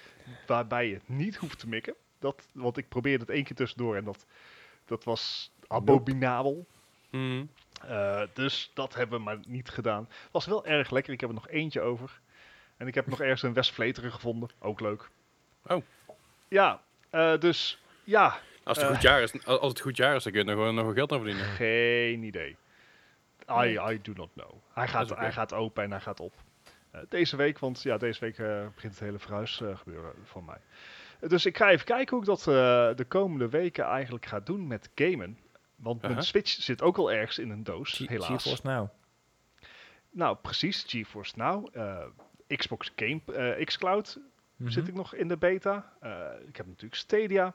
waarbij 0.47 0.87
je 0.87 0.99
niet 1.05 1.35
hoeft 1.35 1.59
te 1.59 1.67
mikken. 1.67 1.93
Dat, 2.19 2.47
want 2.51 2.77
ik 2.77 2.89
probeerde 2.89 3.23
het 3.25 3.33
één 3.33 3.43
keer 3.43 3.55
tussendoor 3.55 3.95
en 3.95 4.03
dat, 4.03 4.25
dat 4.85 5.03
was 5.03 5.51
abominabel. 5.67 6.65
Mhm. 7.09 7.45
Eh, 7.87 8.21
dus 8.33 8.71
dat 8.73 8.95
hebben 8.95 9.17
we 9.17 9.23
maar 9.23 9.39
niet 9.47 9.69
gedaan. 9.69 10.09
Was 10.31 10.45
wel 10.45 10.65
erg 10.65 10.89
lekker. 10.89 11.13
Ik 11.13 11.19
heb 11.19 11.29
er 11.29 11.35
nog 11.35 11.49
eentje 11.49 11.81
over. 11.81 12.19
En 12.77 12.87
ik 12.87 12.95
heb 12.95 13.07
nog 13.07 13.21
ergens 13.21 13.43
een 13.43 13.53
West 13.53 13.71
Vleteren 13.73 14.11
gevonden. 14.11 14.49
Ook 14.59 14.79
leuk. 14.79 15.09
Oh. 15.67 15.83
Ja, 16.47 16.81
eh, 17.09 17.37
dus 17.37 17.81
ja, 18.03 18.39
Als 18.63 18.77
het, 18.77 18.85
Eh. 18.87 18.93
goed 18.93 19.01
jaar 19.01 19.21
is, 19.21 19.45
als 19.45 19.69
het 19.69 19.79
goed 19.79 19.97
jaar 19.97 20.15
is, 20.15 20.23
dan 20.23 20.31
kun 20.31 20.41
je 20.43 20.47
er 20.49 20.55
nog, 20.55 20.63
wel- 20.63 20.73
nog 20.73 20.85
wel 20.85 20.93
geld 20.93 21.11
aan 21.11 21.17
verdienen. 21.17 21.45
Geen 21.45 22.23
idee. 22.23 22.55
I, 23.49 23.79
I 23.93 23.99
do 24.01 24.13
not 24.13 24.29
know. 24.33 24.51
Hij 24.73 24.87
gaat, 24.87 25.09
hij 25.17 25.31
gaat 25.31 25.53
open 25.53 25.83
en 25.83 25.91
hij 25.91 25.99
gaat 25.99 26.19
op. 26.19 26.33
Eh, 26.91 27.01
deze 27.09 27.35
week, 27.35 27.59
want 27.59 27.81
ja, 27.81 27.97
deze 27.97 28.19
week 28.19 28.37
eh, 28.37 28.65
begint 28.75 28.93
het 28.93 29.01
hele 29.03 29.19
verhuis 29.19 29.61
eh, 29.61 29.77
gebeuren 29.77 30.13
van 30.23 30.45
mij. 30.45 30.57
Dus 31.29 31.45
ik 31.45 31.57
ga 31.57 31.69
even 31.69 31.85
kijken 31.85 32.09
hoe 32.09 32.19
ik 32.19 32.25
dat 32.25 32.39
eh, 32.39 32.45
de 32.95 33.05
komende 33.07 33.49
weken 33.49 33.85
eigenlijk 33.85 34.25
ga 34.25 34.39
doen 34.39 34.67
met 34.67 34.89
gamen. 34.95 35.37
Want 35.75 36.01
mijn. 36.01 36.23
Switch 36.23 36.49
zit 36.49 36.81
ook 36.81 36.97
al 36.97 37.11
ergens 37.11 37.37
in 37.39 37.49
een 37.49 37.63
doos, 37.63 37.97
helaas. 38.07 38.27
GeForce 38.43 38.67
Now. 38.67 38.87
Nou, 40.11 40.37
precies. 40.41 40.83
GeForce 40.87 41.33
Now. 41.37 41.67
eh, 41.77 42.05
Xbox 42.47 42.91
Game, 42.95 43.21
eh, 43.57 43.65
xCloud 43.65 44.19
Mhm. 44.55 44.69
zit 44.69 44.87
ik 44.87 44.93
nog 44.93 45.15
in 45.15 45.27
de 45.27 45.37
beta. 45.37 45.93
Eh, 45.99 46.27
ik 46.47 46.55
heb 46.57 46.65
natuurlijk 46.65 46.95
Stadia. 46.95 47.53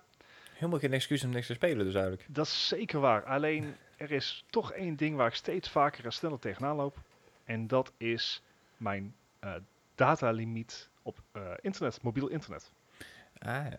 Helemaal 0.52 0.78
geen 0.78 0.92
excuus 0.92 1.24
om 1.24 1.30
niks 1.30 1.46
te 1.46 1.54
spelen 1.54 1.84
dus 1.84 1.94
eigenlijk. 1.94 2.26
Dat 2.28 2.46
is 2.46 2.68
zeker 2.68 3.00
waar. 3.00 3.24
Alleen 3.24 3.76
er 3.96 4.10
is 4.12 4.44
toch 4.50 4.72
één 4.72 4.96
ding 4.96 5.16
waar 5.16 5.26
ik 5.26 5.34
steeds 5.34 5.68
vaker 5.68 6.04
en 6.04 6.12
sneller 6.12 6.38
tegenaan 6.38 6.76
loop. 6.76 6.96
En 7.44 7.66
dat 7.66 7.92
is 7.96 8.42
mijn 8.76 9.14
eh, 9.38 9.54
datalimiet 9.94 10.88
op 11.02 11.18
eh, 11.32 11.50
internet, 11.60 12.02
mobiel 12.02 12.28
internet. 12.28 12.72
Ah 13.38 13.48
ja. 13.70 13.78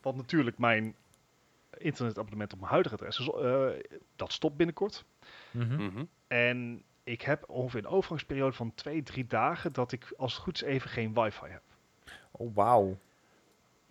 Want 0.00 0.16
natuurlijk, 0.16 0.58
mijn 0.58 0.94
internetabonnement 1.78 2.52
op 2.52 2.58
mijn 2.58 2.70
huidige 2.70 2.94
adres, 2.94 3.18
is, 3.18 3.28
eh, 3.28 3.68
dat 4.16 4.32
stopt 4.32 4.56
binnenkort. 4.56 5.04
Mhm. 5.50 5.84
Mhm. 5.84 6.04
En 6.26 6.82
ik 7.04 7.22
heb 7.22 7.48
ongeveer 7.48 7.78
een 7.80 7.86
overgangsperiode 7.90 8.56
van 8.56 8.74
twee, 8.74 9.02
drie 9.02 9.26
dagen 9.26 9.72
dat 9.72 9.92
ik 9.92 10.12
als 10.16 10.32
het 10.34 10.42
goed 10.42 10.54
is 10.54 10.62
even 10.68 10.90
geen 10.90 11.14
wifi 11.14 11.46
heb. 11.46 11.62
Oh, 12.30 12.54
wauw. 12.54 12.98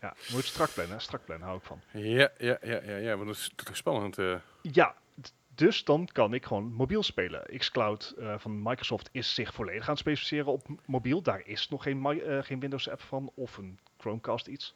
Ja, 0.01 0.13
moet 0.31 0.43
strak 0.43 0.73
plannen, 0.73 0.95
hè? 0.95 1.01
strak 1.01 1.25
plannen 1.25 1.47
hou 1.47 1.59
ik 1.59 1.65
van. 1.65 1.81
Ja, 1.91 2.29
ja, 2.37 2.57
ja, 2.61 2.81
ja, 2.83 2.95
ja, 2.95 3.15
want 3.15 3.27
dat 3.27 3.35
is 3.35 3.51
toch 3.55 3.75
spannend. 3.77 4.17
eh. 4.17 4.35
Ja, 4.61 4.95
dus 5.55 5.83
dan 5.83 6.05
kan 6.11 6.33
ik 6.33 6.45
gewoon 6.45 6.73
mobiel 6.73 7.03
spelen. 7.03 7.57
xCloud 7.57 8.13
eh, 8.17 8.37
van 8.37 8.61
Microsoft 8.61 9.09
is 9.11 9.33
zich 9.33 9.53
volledig 9.53 9.83
aan 9.83 9.89
het 9.89 9.99
specificeren 9.99 10.51
op 10.51 10.67
mobiel. 10.85 11.21
Daar 11.21 11.41
is 11.45 11.69
nog 11.69 11.83
geen, 11.83 12.05
eh, 12.05 12.43
geen 12.43 12.59
Windows 12.59 12.89
app 12.89 13.01
van 13.01 13.31
of 13.35 13.57
een 13.57 13.79
Chromecast 13.97 14.47
iets. 14.47 14.73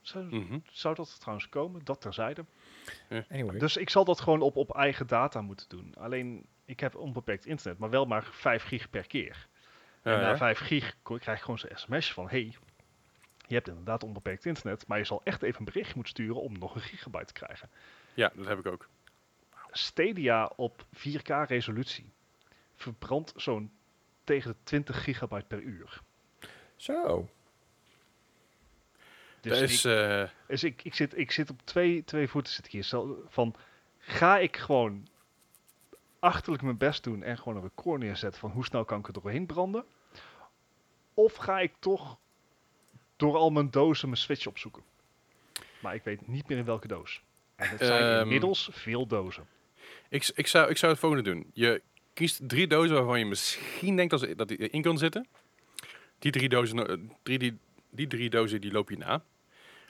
Zou, 0.00 0.24
Mhm. 0.24 0.58
zou 0.70 0.94
dat 0.94 1.20
trouwens 1.20 1.48
komen? 1.48 1.84
Dat 1.84 2.00
terzijde. 2.00 2.44
Anyway. 3.30 3.58
Dus 3.58 3.76
ik 3.76 3.90
zal 3.90 4.04
dat 4.04 4.20
gewoon 4.20 4.40
op, 4.40 4.56
op 4.56 4.74
eigen 4.74 5.06
data 5.06 5.40
moeten 5.40 5.68
doen. 5.68 5.94
Alleen, 5.98 6.46
ik 6.64 6.80
heb 6.80 6.94
onbeperkt 6.96 7.46
internet, 7.46 7.78
maar 7.78 7.90
wel 7.90 8.04
maar 8.04 8.24
5 8.30 8.62
gig 8.62 8.90
per 8.90 9.06
keer. 9.06 9.46
Ja, 10.02 10.14
en 10.14 10.20
na 10.20 10.28
ja. 10.28 10.36
5 10.36 10.58
gig 10.58 10.96
krijg 11.02 11.38
ik 11.38 11.40
gewoon 11.44 11.58
zo'n 11.58 11.70
sms 11.74 12.12
van... 12.12 12.28
Hey, 12.28 12.56
je 13.46 13.54
hebt 13.54 13.68
inderdaad 13.68 14.02
onbeperkt 14.04 14.44
internet, 14.44 14.86
maar 14.86 14.98
je 14.98 15.04
zal 15.04 15.20
echt 15.24 15.42
even 15.42 15.58
een 15.58 15.64
bericht 15.64 15.94
moeten 15.94 16.12
sturen 16.12 16.42
om 16.42 16.58
nog 16.58 16.74
een 16.74 16.80
gigabyte 16.80 17.24
te 17.24 17.32
krijgen. 17.32 17.70
ja, 18.14 18.32
dat 18.34 18.46
heb 18.46 18.58
ik 18.58 18.66
ook. 18.66 18.88
Stadia 19.76 20.52
op 20.56 20.86
4K 20.96 21.46
resolutie 21.46 22.12
verbrandt 22.74 23.32
zo'n 23.36 23.72
tegen 24.24 24.50
de 24.50 24.56
20 24.62 25.02
gigabyte 25.02 25.46
per 25.46 25.60
uur. 25.60 26.02
Zo. 26.76 27.28
Dus, 29.40 29.58
dat 29.58 29.68
is, 29.70 29.84
ik, 29.84 29.92
eh, 29.92 30.28
dus 30.46 30.64
ik, 30.64 30.84
ik, 30.84 30.94
zit, 30.94 31.18
ik 31.18 31.30
zit 31.30 31.50
op 31.50 31.60
twee, 31.64 32.04
twee 32.04 32.28
voeten 32.28 32.52
zit 32.52 32.66
ik 32.66 32.72
hier. 32.72 32.82
Zo, 32.82 33.24
van, 33.28 33.54
ga 33.98 34.38
ik 34.38 34.56
gewoon 34.56 35.08
achterlijk 36.18 36.62
mijn 36.62 36.76
best 36.76 37.04
doen 37.04 37.22
en 37.22 37.38
gewoon 37.38 37.56
een 37.56 37.62
record 37.62 38.00
neerzetten 38.00 38.40
van 38.40 38.50
hoe 38.50 38.64
snel 38.64 38.84
kan 38.84 38.98
ik 38.98 39.06
er 39.06 39.12
doorheen 39.12 39.46
branden? 39.46 39.84
Of 41.14 41.34
ga 41.34 41.60
ik 41.60 41.74
toch 41.78 42.18
door 43.16 43.36
al 43.36 43.50
mijn 43.50 43.70
dozen 43.70 44.08
mijn 44.08 44.20
Switch 44.20 44.46
opzoeken. 44.46 44.82
Maar 45.80 45.94
ik 45.94 46.04
weet 46.04 46.26
niet 46.26 46.48
meer 46.48 46.58
in 46.58 46.64
welke 46.64 46.88
doos. 46.88 47.22
En 47.56 47.68
het 47.68 47.80
zijn 47.80 48.02
Ehm, 48.02 48.22
inmiddels 48.22 48.68
veel 48.72 49.06
dozen. 49.06 49.46
Ik, 50.08 50.30
ik, 50.34 50.46
zou, 50.46 50.70
ik 50.70 50.76
zou 50.76 50.92
het 50.92 51.00
volgende 51.00 51.30
doen. 51.30 51.50
Je 51.52 51.82
kiest 52.14 52.40
drie 52.48 52.66
dozen 52.66 52.94
waarvan 52.96 53.18
je 53.18 53.24
misschien 53.26 53.96
denkt 53.96 54.10
dat, 54.10 54.20
ze- 54.20 54.34
dat 54.34 54.48
die 54.48 54.56
in 54.58 54.82
kan 54.82 54.98
zitten. 54.98 55.26
Die 56.18 56.32
drie 56.32 56.48
dozen, 56.48 56.88
eh, 56.88 56.96
drie, 57.22 57.38
die, 57.38 57.58
die 57.90 58.06
drie 58.06 58.30
dozen 58.30 58.60
die 58.60 58.72
loop 58.72 58.90
je 58.90 58.96
na. 58.98 59.22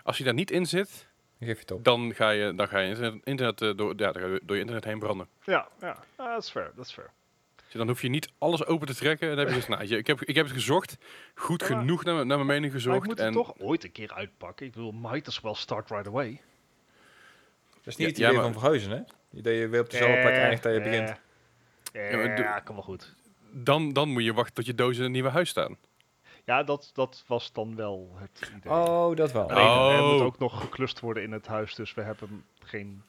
Als 0.02 0.18
je 0.18 0.25
daar 0.25 0.35
niet 0.35 0.50
in 0.50 0.66
zit, 0.66 1.06
Dan 1.38 1.49
geef 1.49 1.54
je 1.56 1.61
het 1.61 1.70
op. 1.70 1.85
dan 1.85 2.14
ga 2.14 2.30
je, 2.30 2.54
dan 2.54 2.68
ga 2.68 2.78
je 2.78 2.88
internet, 2.88 3.20
internet, 3.25 3.62
eh, 3.62 3.76
door, 3.76 3.88
ja, 3.96 4.12
dan 4.12 4.23
ga 4.23 4.28
je 4.28 4.40
door 4.44 4.54
je 4.56 4.61
internet 4.61 4.85
heen 4.85 4.99
branden. 4.99 5.28
Ja, 5.44 5.68
ja. 5.80 6.04
Ah, 6.16 6.26
dat 6.32 6.42
is 6.42 6.50
fair. 6.50 6.73
Dat 6.76 6.85
is 6.87 6.92
fair. 6.92 7.11
Dus 7.56 7.75
dan 7.75 7.88
hoef 7.88 8.02
je 8.02 8.08
niet 8.08 8.28
alles 8.38 8.64
open 8.66 8.87
te 8.87 8.94
trekken. 8.94 9.30
En 9.30 9.37
dan 9.37 9.44
heb 9.46 9.54
je 9.54 9.61
gezegd, 9.61 9.78
nou, 9.78 9.90
je- 9.90 9.96
ik, 9.99 10.06
heb, 10.06 10.23
ik 10.23 10.35
heb 10.35 10.44
het 10.44 10.54
gezocht. 10.54 10.96
Goed 11.35 11.61
Ja, 11.61 11.66
genoeg 11.66 12.04
naar, 12.04 12.14
mijn- 12.14 12.26
naar 12.26 12.37
mijn 12.37 12.49
mening 12.49 12.73
Maar 12.73 12.80
ik 12.80 12.85
gezocht. 12.87 13.06
moet 13.06 13.18
En 13.18 13.25
het 13.25 13.35
toch 13.35 13.54
ooit 13.58 13.85
een 13.85 13.92
keer 13.92 14.12
uitpakken. 14.12 14.66
Ik 14.66 14.73
bedoel, 14.73 14.92
might 14.92 15.28
as 15.28 15.40
well 15.40 15.54
start 15.54 15.90
right 15.90 16.06
away. 16.06 16.40
Dat 17.75 17.87
is 17.87 17.96
niet 17.96 17.99
Ja, 17.99 18.06
het 18.06 18.16
ja, 18.16 18.25
idee 18.25 18.35
maar- 18.37 18.44
van 18.52 18.52
verhuizen, 18.61 18.90
hè? 18.90 19.00
Dat 19.30 19.45
je 19.54 19.68
weer 19.68 19.80
op 19.80 19.90
dezelfde 19.90 20.21
plek 20.21 20.35
eindigt 20.35 20.62
dat 20.62 20.75
je 20.75 20.80
begint. 20.80 21.09
Eh, 21.92 22.11
Ja, 22.11 22.16
maar 22.45 22.62
kan 22.62 22.75
wel 22.75 22.85
goed. 22.85 23.14
dan, 23.52 23.92
dan 23.92 24.09
moet 24.09 24.25
je 24.25 24.33
wachten 24.33 24.54
tot 24.54 24.66
je 24.66 24.75
dozen 24.75 24.99
in 24.99 25.04
een 25.04 25.12
nieuwe 25.12 25.28
huis 25.30 25.49
staan. 25.49 25.76
Ja, 26.45 26.62
dat, 26.62 26.90
dat 26.95 27.25
was 27.26 27.52
dan 27.52 27.76
wel 27.76 28.12
het 28.18 28.50
idee. 28.56 28.73
Oh, 28.73 29.16
dat 29.16 29.33
wel. 29.33 29.50
Alleen, 29.50 29.97
er 29.97 30.02
Oh. 30.02 30.12
moet 30.12 30.23
ook 30.23 30.38
nog 30.38 30.61
geklust 30.61 31.00
worden 31.00 31.23
in 31.23 31.33
het 31.33 31.47
huis, 31.47 31.75
dus 31.75 31.95
we 31.95 32.02
hebben 32.02 32.45
geen... 32.64 33.02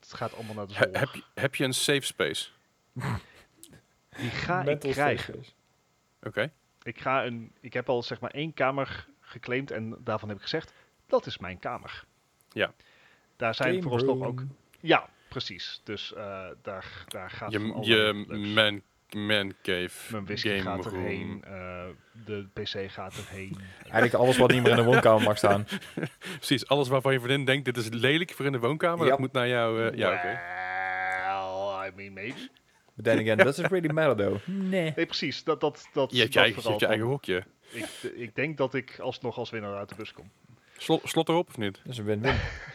Het 0.00 0.12
gaat 0.12 0.34
allemaal 0.34 0.54
naar 0.54 0.66
de 0.66 0.74
He- 0.74 0.82
zolder. 0.82 1.00
heb, 1.00 1.14
je, 1.14 1.22
heb 1.34 1.54
je 1.54 1.64
een 1.64 1.74
safe 1.74 2.00
space? 2.00 2.48
Die 4.16 4.30
ga 4.30 4.62
ik 4.64 4.80
krijgen. 4.80 5.44
Oké. 6.22 6.52
Ik, 6.82 7.00
ga 7.00 7.24
een, 7.24 7.52
ik 7.60 7.72
heb 7.72 7.88
al 7.88 8.02
zeg 8.02 8.20
maar 8.20 8.30
één 8.30 8.54
kamer 8.54 9.06
geclaimd 9.20 9.70
en 9.70 9.96
daarvan 9.98 10.28
heb 10.28 10.36
ik 10.36 10.42
gezegd, 10.42 10.72
dat 11.06 11.26
is 11.26 11.38
mijn 11.38 11.58
kamer. 11.58 12.04
Ja. 12.52 12.72
Daar 13.36 13.54
zijn 13.54 13.68
Game 13.70 13.82
vooralsnog 13.82 14.18
room. 14.18 14.26
ook... 14.28 14.42
Ja, 14.80 15.08
precies. 15.34 15.80
Dus 15.84 16.14
eh, 16.14 16.46
daar, 16.62 17.04
daar 17.08 17.30
gaat 17.30 17.52
Je, 17.52 17.58
je 17.80 18.24
leuks. 18.28 18.54
man, 18.54 18.82
man 19.26 19.52
cave. 19.62 20.12
Mijn 20.12 20.24
whisky 20.24 20.48
game 20.48 20.60
gaat 20.62 20.84
room. 20.84 20.94
erheen, 21.04 21.44
eh, 21.44 21.84
de 22.26 22.46
pc 22.52 22.90
gaat 22.90 23.14
erheen. 23.16 23.56
Eigenlijk 23.82 24.14
alles 24.14 24.36
wat 24.36 24.50
niet 24.50 24.62
meer 24.62 24.70
in 24.70 24.76
de 24.76 24.84
woonkamer 24.84 25.22
mag 25.22 25.36
staan. 25.38 25.66
Precies, 26.36 26.66
alles 26.68 26.88
waarvan 26.88 27.12
je 27.12 27.20
vriendin 27.20 27.44
denkt, 27.44 27.64
dit 27.64 27.76
is 27.76 27.88
lelijk 27.88 28.32
voor 28.32 28.46
in 28.46 28.52
de 28.52 28.58
woonkamer. 28.58 29.04
Ja. 29.04 29.10
Dat 29.10 29.18
moet 29.18 29.32
naar 29.32 29.48
jou... 29.48 29.86
eh, 29.90 29.98
ja, 29.98 30.08
oké. 30.14 30.40
Well, 31.26 31.88
I 31.88 31.92
mean 31.96 32.12
maybe. 32.12 32.48
But 32.94 33.04
then 33.04 33.18
again, 33.18 33.36
doesn't 33.36 33.70
really 33.70 33.92
matter 33.92 34.16
though. 34.16 34.46
Nee. 34.70 34.92
Nee, 34.96 35.06
precies. 35.06 35.44
Dat, 35.44 35.60
dat, 35.60 35.88
dat, 35.92 36.12
Je 36.12 36.20
hebt 36.20 36.32
je 36.32 36.40
eigen, 36.40 36.62
je 36.62 36.68
hebt 36.68 36.80
je 36.80 36.86
eigen 36.86 37.06
hokje. 37.06 37.44
ik, 37.72 37.86
ik 38.14 38.34
denk 38.34 38.56
dat 38.56 38.74
ik 38.74 38.98
alsnog 38.98 39.38
als 39.38 39.50
winnaar 39.50 39.76
uit 39.76 39.88
de 39.88 39.94
bus 39.94 40.12
kom. 40.12 40.30
Slot, 40.76 41.00
slot 41.04 41.28
erop 41.28 41.48
of 41.48 41.56
niet? 41.56 41.80
Dat 41.84 41.92
is 41.92 41.98
een 41.98 42.04
win-win. 42.04 42.34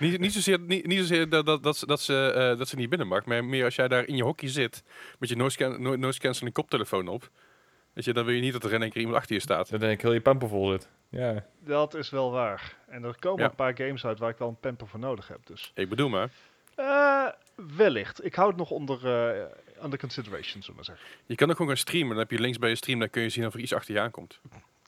Niet, 0.00 0.18
niet 0.20 0.32
zozeer, 0.32 0.60
niet, 0.60 0.86
niet 0.86 0.98
zozeer 0.98 1.28
dat, 1.28 1.46
dat, 1.46 1.62
dat, 1.62 1.76
ze- 1.76 1.86
dat, 1.86 2.00
ze, 2.00 2.32
eh, 2.32 2.58
dat 2.58 2.68
ze 2.68 2.76
niet 2.76 2.88
binnen 2.88 3.06
mag, 3.08 3.24
maar 3.24 3.44
meer 3.44 3.64
als 3.64 3.74
jij 3.74 3.88
daar 3.88 4.04
in 4.06 4.16
je 4.16 4.22
hokje 4.22 4.48
zit 4.48 4.82
met 5.18 5.28
je 5.28 5.36
noise, 5.36 5.68
noise 5.78 6.18
cancelling 6.20 6.54
koptelefoon 6.54 7.08
op. 7.08 7.30
Weet 7.92 8.04
je, 8.04 8.12
dan 8.12 8.24
wil 8.24 8.34
je 8.34 8.40
niet 8.40 8.52
dat 8.52 8.64
er 8.64 8.72
in 8.72 8.82
één 8.82 8.90
keer 8.90 9.00
iemand 9.00 9.18
achter 9.18 9.34
je 9.34 9.40
staat. 9.40 9.70
Dat 9.70 9.80
denk 9.80 9.92
ik 9.92 10.00
heel 10.00 10.12
je 10.12 10.20
pamper 10.20 10.48
vol 10.48 10.70
zit. 10.70 10.88
Ja. 11.08 11.46
Dat 11.64 11.94
is 11.94 12.10
wel 12.10 12.30
waar. 12.30 12.76
En 12.88 13.02
er 13.04 13.18
komen 13.18 13.42
Ja. 13.42 13.48
een 13.50 13.54
paar 13.54 13.76
games 13.76 14.04
uit 14.06 14.18
waar 14.18 14.30
ik 14.30 14.38
wel 14.38 14.48
een 14.48 14.60
pamper 14.60 14.86
voor 14.88 15.00
nodig 15.00 15.28
heb. 15.28 15.46
Dus 15.46 15.70
Ik 15.74 15.88
bedoel 15.88 16.08
maar, 16.08 16.30
eh, 16.74 17.26
wellicht. 17.76 18.24
Ik 18.24 18.34
hou 18.34 18.48
het 18.48 18.56
nog 18.56 18.70
onder, 18.70 19.06
eh 19.06 19.84
under 19.84 19.98
consideration, 19.98 20.62
zullen 20.62 20.66
we 20.66 20.74
maar 20.74 20.84
zeggen. 20.84 21.06
je 21.26 21.34
kan 21.34 21.48
ook 21.50 21.56
gewoon 21.56 21.70
gaan 21.70 21.80
streamen. 21.80 22.08
Dan 22.08 22.18
heb 22.18 22.30
je 22.30 22.40
links 22.40 22.58
bij 22.58 22.68
je 22.68 22.74
stream, 22.74 22.98
dan 22.98 23.10
kun 23.10 23.22
je 23.22 23.28
zien 23.28 23.46
of 23.46 23.54
er 23.54 23.60
iets 23.60 23.72
achter 23.74 23.94
je 23.94 24.00
aankomt. 24.00 24.40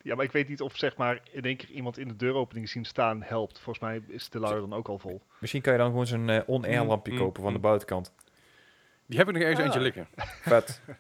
Ja, 0.03 0.15
maar 0.15 0.25
ik 0.25 0.33
weet 0.33 0.49
niet 0.49 0.61
of 0.61 0.77
zeg 0.77 0.97
maar 0.97 1.21
in 1.31 1.43
één 1.43 1.57
keer 1.57 1.71
iemand 1.71 1.99
in 1.99 2.09
de 2.09 2.17
deuropening 2.17 2.69
zien 2.69 2.85
staan 2.85 3.23
helpt. 3.23 3.59
Volgens 3.61 3.79
mij 3.85 4.03
is 4.09 4.29
de 4.29 4.39
luier 4.39 4.61
dan 4.61 4.73
ook 4.73 4.89
al 4.89 4.99
vol. 4.99 5.23
Misschien 5.39 5.63
kan 5.63 5.73
je 5.73 5.79
dan 5.79 5.89
gewoon 5.91 6.07
zo'n 6.07 6.29
eh, 6.29 6.41
on-air 6.47 6.81
Mm, 6.83 6.89
lampje 6.89 7.13
mm, 7.13 7.19
kopen 7.19 7.43
van 7.43 7.53
de 7.53 7.59
mm. 7.59 7.65
buitenkant. 7.65 8.13
Die 9.07 9.19
heb 9.19 9.29
ik 9.29 9.35
nog 9.35 9.43
ergens 9.43 9.61
Ah. 9.61 9.65
eentje 9.67 9.81
liggen. 9.81 10.09
Vet. 10.53 10.81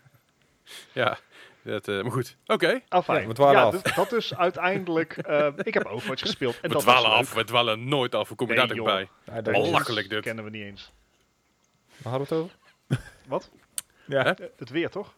Ja, 0.92 1.18
dat, 1.62 1.88
eh, 1.88 2.02
maar 2.02 2.12
goed. 2.12 2.37
Oké, 2.47 2.80
Ah, 2.88 3.02
fijn. 3.04 3.21
Ja, 3.23 3.26
we 3.28 3.35
dwalen 3.35 3.61
ja, 3.61 3.66
af. 3.66 3.82
dus 3.82 3.94
dat 3.94 4.12
is 4.12 4.35
uiteindelijk... 4.37 5.12
eh, 5.16 5.49
ik 5.56 5.75
heb 5.75 5.85
Overwatch 5.87 6.23
gespeeld. 6.23 6.54
En 6.54 6.68
we 6.68 6.68
dat 6.68 6.82
dwalen 6.82 7.11
af. 7.11 7.35
We 7.35 7.44
dwalen 7.44 7.88
nooit 7.88 8.14
af. 8.14 8.28
Hoe 8.28 8.37
kom 8.37 8.49
je 8.49 8.54
Nee, 8.54 8.66
daar 8.66 8.76
joh. 8.76 8.85
bij? 8.87 9.09
Ja, 9.52 9.61
lachelijk 9.71 10.09
dit. 10.09 10.21
kennen 10.21 10.44
we 10.44 10.50
niet 10.50 10.62
eens. 10.64 10.92
Waar 12.02 12.12
hadden 12.12 12.28
we 12.28 12.35
het 12.35 12.44
over? 12.44 12.56
Wat? 13.26 13.50
Ja. 14.06 14.23
Hè? 14.23 14.32
Het 14.56 14.71
weer, 14.71 14.90
toch? 14.90 15.14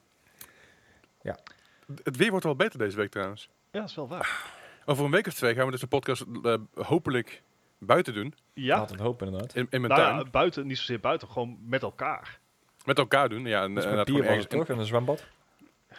Het 2.02 2.16
weer 2.16 2.30
wordt 2.30 2.44
wel 2.44 2.56
beter 2.56 2.78
deze 2.78 2.96
week 2.96 3.10
trouwens. 3.10 3.48
Ja, 3.74 3.80
dat 3.80 3.88
is 3.88 3.94
wel 3.96 4.08
waar. 4.08 4.52
Over 4.84 5.04
een 5.04 5.10
week 5.10 5.26
of 5.26 5.34
twee 5.34 5.54
gaan 5.54 5.64
we 5.64 5.70
dus 5.70 5.80
de 5.80 5.86
podcast 5.86 6.24
eh, 6.42 6.54
hopelijk 6.74 7.42
buiten 7.78 8.14
doen. 8.14 8.34
Ja, 8.52 8.76
Altijd 8.78 9.00
hoop 9.00 9.22
inderdaad. 9.22 9.54
In, 9.54 9.66
in 9.70 9.80
mijn 9.80 9.92
nou 9.92 10.04
tuin. 10.04 10.24
ja, 10.24 10.30
buiten, 10.30 10.66
niet 10.66 10.78
zozeer 10.78 11.00
buiten, 11.00 11.28
gewoon 11.28 11.58
met 11.60 11.82
elkaar. 11.82 12.38
Met 12.84 12.98
elkaar 12.98 13.28
doen. 13.28 13.46
Ja, 13.46 13.62
en, 13.62 13.76
is 13.76 13.84
eh, 13.84 13.94
met 13.94 14.04
bierballen 14.04 14.30
ergens- 14.30 14.46
toch? 14.54 14.68
En 14.68 14.78
een 14.78 14.84
zwembad. 14.86 15.24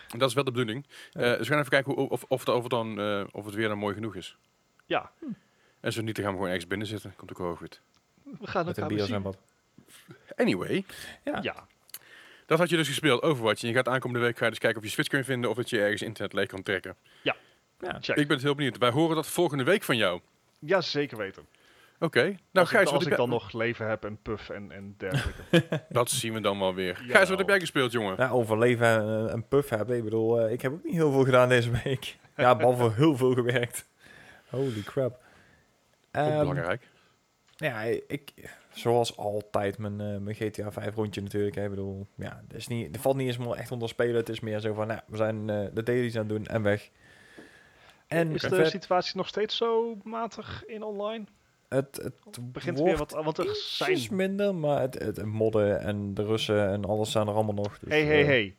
en 0.10 0.20
dat 0.20 0.30
is 0.30 0.36
wel 0.36 0.44
de 0.44 0.52
bedoeling. 0.52 0.86
Ja. 1.12 1.22
Eh, 1.22 1.30
dus 1.30 1.38
we 1.38 1.46
gaan 1.46 1.58
even 1.60 1.70
kijken 1.72 1.94
hoe, 1.94 2.10
of, 2.10 2.24
of, 2.28 2.46
of, 2.48 2.62
het 2.62 2.70
dan, 2.72 3.00
eh, 3.00 3.24
of 3.32 3.46
het 3.46 3.54
weer 3.56 3.68
dan 3.68 3.78
mooi 3.78 3.94
genoeg 3.94 4.16
is. 4.16 4.38
Ja, 4.86 5.12
En 5.80 5.94
zo 5.94 6.02
niet, 6.02 6.16
dan 6.16 6.24
gaan 6.24 6.34
we 6.34 6.38
gewoon 6.40 6.54
ergens 6.54 6.68
binnen 6.70 6.88
zitten. 6.88 7.14
Komt 7.16 7.32
ook 7.32 7.38
wel 7.38 7.56
goed. 7.56 7.82
we 8.24 8.48
gaan 8.48 8.68
een 8.68 8.74
weer 8.74 8.86
zien. 8.86 8.88
bierzwembad. 8.88 9.38
Anyway, 10.36 10.86
Ja. 11.24 11.40
Ja, 11.42 11.68
dat 12.46 12.60
had 12.60 12.70
je 12.70 12.76
dus 12.76 12.88
gespeeld, 12.88 13.22
Overwatch. 13.22 13.62
En 13.62 13.68
je 13.68 13.74
gaat 13.74 13.88
aankomende 13.88 14.26
week 14.26 14.38
ga 14.38 14.44
je 14.44 14.50
dus 14.52 14.60
kijken 14.60 14.80
of 14.80 14.86
je 14.86 14.92
Switch 14.92 15.10
kunt 15.10 15.26
vinden 15.26 15.50
of 15.50 15.56
dat 15.56 15.70
je 15.70 15.80
ergens 15.82 16.02
internet 16.02 16.34
leeg 16.34 16.48
kan 16.48 16.64
trekken. 16.64 16.96
Ja. 17.22 17.36
Check. 17.80 18.16
Ik 18.18 18.28
ben 18.28 18.40
heel 18.40 18.56
benieuwd. 18.56 18.78
Wij 18.78 18.90
horen 18.90 19.16
dat 19.16 19.28
volgende 19.28 19.64
week 19.64 19.84
van 19.84 19.98
jou. 19.98 20.20
ja, 20.60 20.82
zeker 20.82 21.18
weten. 21.18 21.46
Oké. 22.00 22.22
Nou, 22.24 22.38
als 22.52 22.70
Gijs, 22.70 22.82
ik, 22.82 22.86
wat 22.86 22.94
als 22.94 22.94
heb 22.94 23.02
ik 23.02 23.08
jij- 23.08 23.18
dan 23.18 23.30
nog 23.30 23.54
leven 23.54 23.88
heb 23.90 24.06
en 24.06 24.18
puff 24.22 24.50
en, 24.50 24.72
en 24.72 24.94
dergelijke. 24.98 25.84
Dat 25.90 26.10
zien 26.10 26.34
we 26.34 26.40
dan 26.42 26.60
wel 26.60 26.74
weer. 26.74 26.94
Jawel. 27.00 27.16
Gijs, 27.16 27.30
wat 27.30 27.38
heb 27.38 27.48
jij 27.48 27.60
gespeeld, 27.60 27.92
jongen? 27.92 28.16
Ja, 28.18 28.30
overleven 28.30 28.88
en 28.88 29.28
eh, 29.28 29.34
een 29.34 29.48
puff 29.48 29.70
hebben. 29.70 29.98
Ik 29.98 30.04
bedoel, 30.04 30.40
eh, 30.42 30.52
ik 30.52 30.62
heb 30.62 30.72
ook 30.72 30.84
niet 30.84 30.94
heel 30.94 31.12
veel 31.12 31.24
gedaan 31.24 31.50
deze 31.50 31.72
week. 31.84 32.16
Ja, 32.38 32.56
behalve 32.56 32.92
heel 32.96 33.18
veel 33.18 33.34
gewerkt. 33.34 33.88
Holy 34.50 34.82
crap. 34.82 35.20
Ehm, 36.12 36.40
belangrijk. 36.40 36.88
Ja, 37.56 37.82
ik, 38.08 38.34
zoals 38.74 39.18
altijd, 39.18 39.78
mijn, 39.78 40.02
eh, 40.02 40.18
mijn 40.18 40.36
GTA 40.36 40.72
5 40.72 40.96
rondje 40.96 41.22
natuurlijk. 41.22 41.56
Hè. 41.56 41.64
Ik 41.64 41.70
bedoel, 41.70 42.08
ja, 42.16 42.42
het, 42.48 42.58
is 42.58 42.68
niet, 42.68 42.88
het 42.92 43.02
valt 43.02 43.16
niet 43.16 43.28
eens 43.28 43.38
meer 43.38 43.52
echt 43.52 43.72
onder 43.72 43.90
spelen. 43.90 44.16
Het 44.16 44.30
is 44.30 44.40
meer 44.40 44.60
zo 44.60 44.74
van, 44.74 44.88
nou, 44.88 45.00
we 45.08 45.18
zijn 45.18 45.50
eh, 45.50 45.66
de 45.74 45.84
dailies 45.84 46.14
aan 46.16 46.20
het 46.20 46.30
doen 46.30 46.46
en 46.46 46.62
weg. 46.62 46.90
En 48.08 48.32
is 48.32 48.42
de 48.42 48.66
situatie 48.66 49.18
nog 49.18 49.28
steeds 49.28 49.58
zo 49.58 49.98
matig 50.04 50.66
in 50.66 50.84
online? 50.84 51.26
het, 51.70 51.96
het 51.96 52.14
Het 52.26 52.52
begint 52.52 52.80
weer 52.80 52.98
wat... 52.98 53.12
Want 53.12 53.38
er 53.38 53.56
zijn... 53.56 54.08
minder, 54.12 54.56
maar 54.56 54.82
het, 54.82 54.94
het 55.00 55.26
modden 55.26 55.80
en 55.80 56.14
de 56.14 56.26
Russen 56.26 56.70
en 56.70 56.86
alles 56.86 57.12
zijn 57.12 57.28
er 57.28 57.34
allemaal 57.34 57.54
nog. 57.54 57.80
Dus, 57.80 57.90
Hey, 57.90 58.04
hey, 58.04 58.22
eh, 58.22 58.26
hey. 58.28 58.56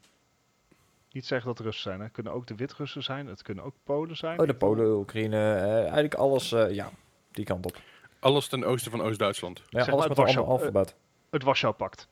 Niet 1.10 1.26
zeggen 1.26 1.48
dat 1.48 1.58
het 1.58 1.66
Russen 1.66 1.82
zijn. 1.82 1.98
hè. 1.98 2.04
Het 2.04 2.12
kunnen 2.14 2.32
ook 2.32 2.46
de 2.46 2.54
Wit-Russen 2.54 3.02
zijn. 3.02 3.26
Het 3.26 3.42
kunnen 3.42 3.64
ook 3.64 3.74
Polen 3.84 4.16
zijn. 4.16 4.40
Oh, 4.40 4.46
de 4.46 4.54
Polen, 4.54 4.96
Oekraïne, 4.96 5.54
eh, 5.54 5.78
eigenlijk 5.78 6.14
alles, 6.14 6.52
eh, 6.52 6.70
ja, 6.70 6.90
die 7.30 7.44
kant 7.44 7.66
op. 7.66 7.76
Alles 8.18 8.48
ten 8.48 8.64
oosten 8.64 8.90
van 8.90 9.02
Oost-Duitsland. 9.02 9.58
Ja, 9.58 9.64
Zeg 9.84 9.94
alles 9.94 10.06
maar 10.06 10.08
met 10.08 10.18
een 10.18 10.26
ander 10.26 10.44
alfabet. 10.44 10.94
Het 11.30 11.42
Warschau-pact. 11.42 12.08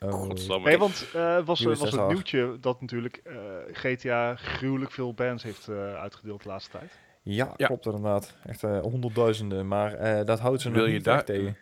Oh. 0.00 0.28
Nee, 0.64 0.78
want 0.78 1.06
eh 1.14 1.44
was, 1.44 1.62
was 1.62 1.80
het 1.80 2.08
nieuwtje 2.08 2.56
dat 2.60 2.80
natuurlijk 2.80 3.20
eh, 3.24 3.34
GTA 3.72 4.34
gruwelijk 4.36 4.90
veel 4.90 5.14
bands 5.14 5.42
heeft 5.42 5.68
eh, 5.68 5.94
uitgedeeld 5.94 6.42
de 6.42 6.48
laatste 6.48 6.70
tijd. 6.78 6.92
Ja, 7.22 7.52
Ja. 7.56 7.66
klopt 7.66 7.86
inderdaad. 7.86 8.34
Echt 8.46 8.62
eh, 8.62 8.80
honderdduizenden, 8.80 9.68
maar 9.68 9.92
eh, 9.94 10.24
dat 10.24 10.38
houdt 10.40 10.60
ze 10.60 10.68
nog 10.68 10.76
Wil 10.76 10.86
je, 10.86 10.92
niet 10.92 11.04
daar, 11.04 11.24
tegen. 11.24 11.56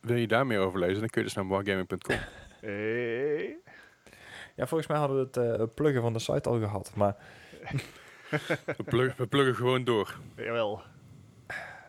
wil 0.00 0.16
je 0.16 0.26
daar 0.26 0.46
meer 0.46 0.58
over 0.58 0.78
lezen, 0.78 0.98
dan 1.00 1.08
kun 1.08 1.20
je 1.20 1.26
dus 1.26 1.36
naar 1.36 1.46
wargaming.com. 1.48 2.16
Eh, 2.60 3.48
Ja, 4.54 4.66
volgens 4.66 4.86
mij 4.86 4.98
hadden 4.98 5.16
we 5.16 5.40
het 5.40 5.60
eh, 5.60 5.66
pluggen 5.74 6.02
van 6.02 6.12
de 6.12 6.18
site 6.18 6.48
al 6.48 6.58
gehad, 6.58 6.92
maar 6.94 7.16
We, 8.76 8.82
pluggen, 8.84 9.14
we 9.16 9.26
pluggen 9.26 9.54
gewoon 9.54 9.84
door. 9.84 10.18
jawel. 10.36 10.82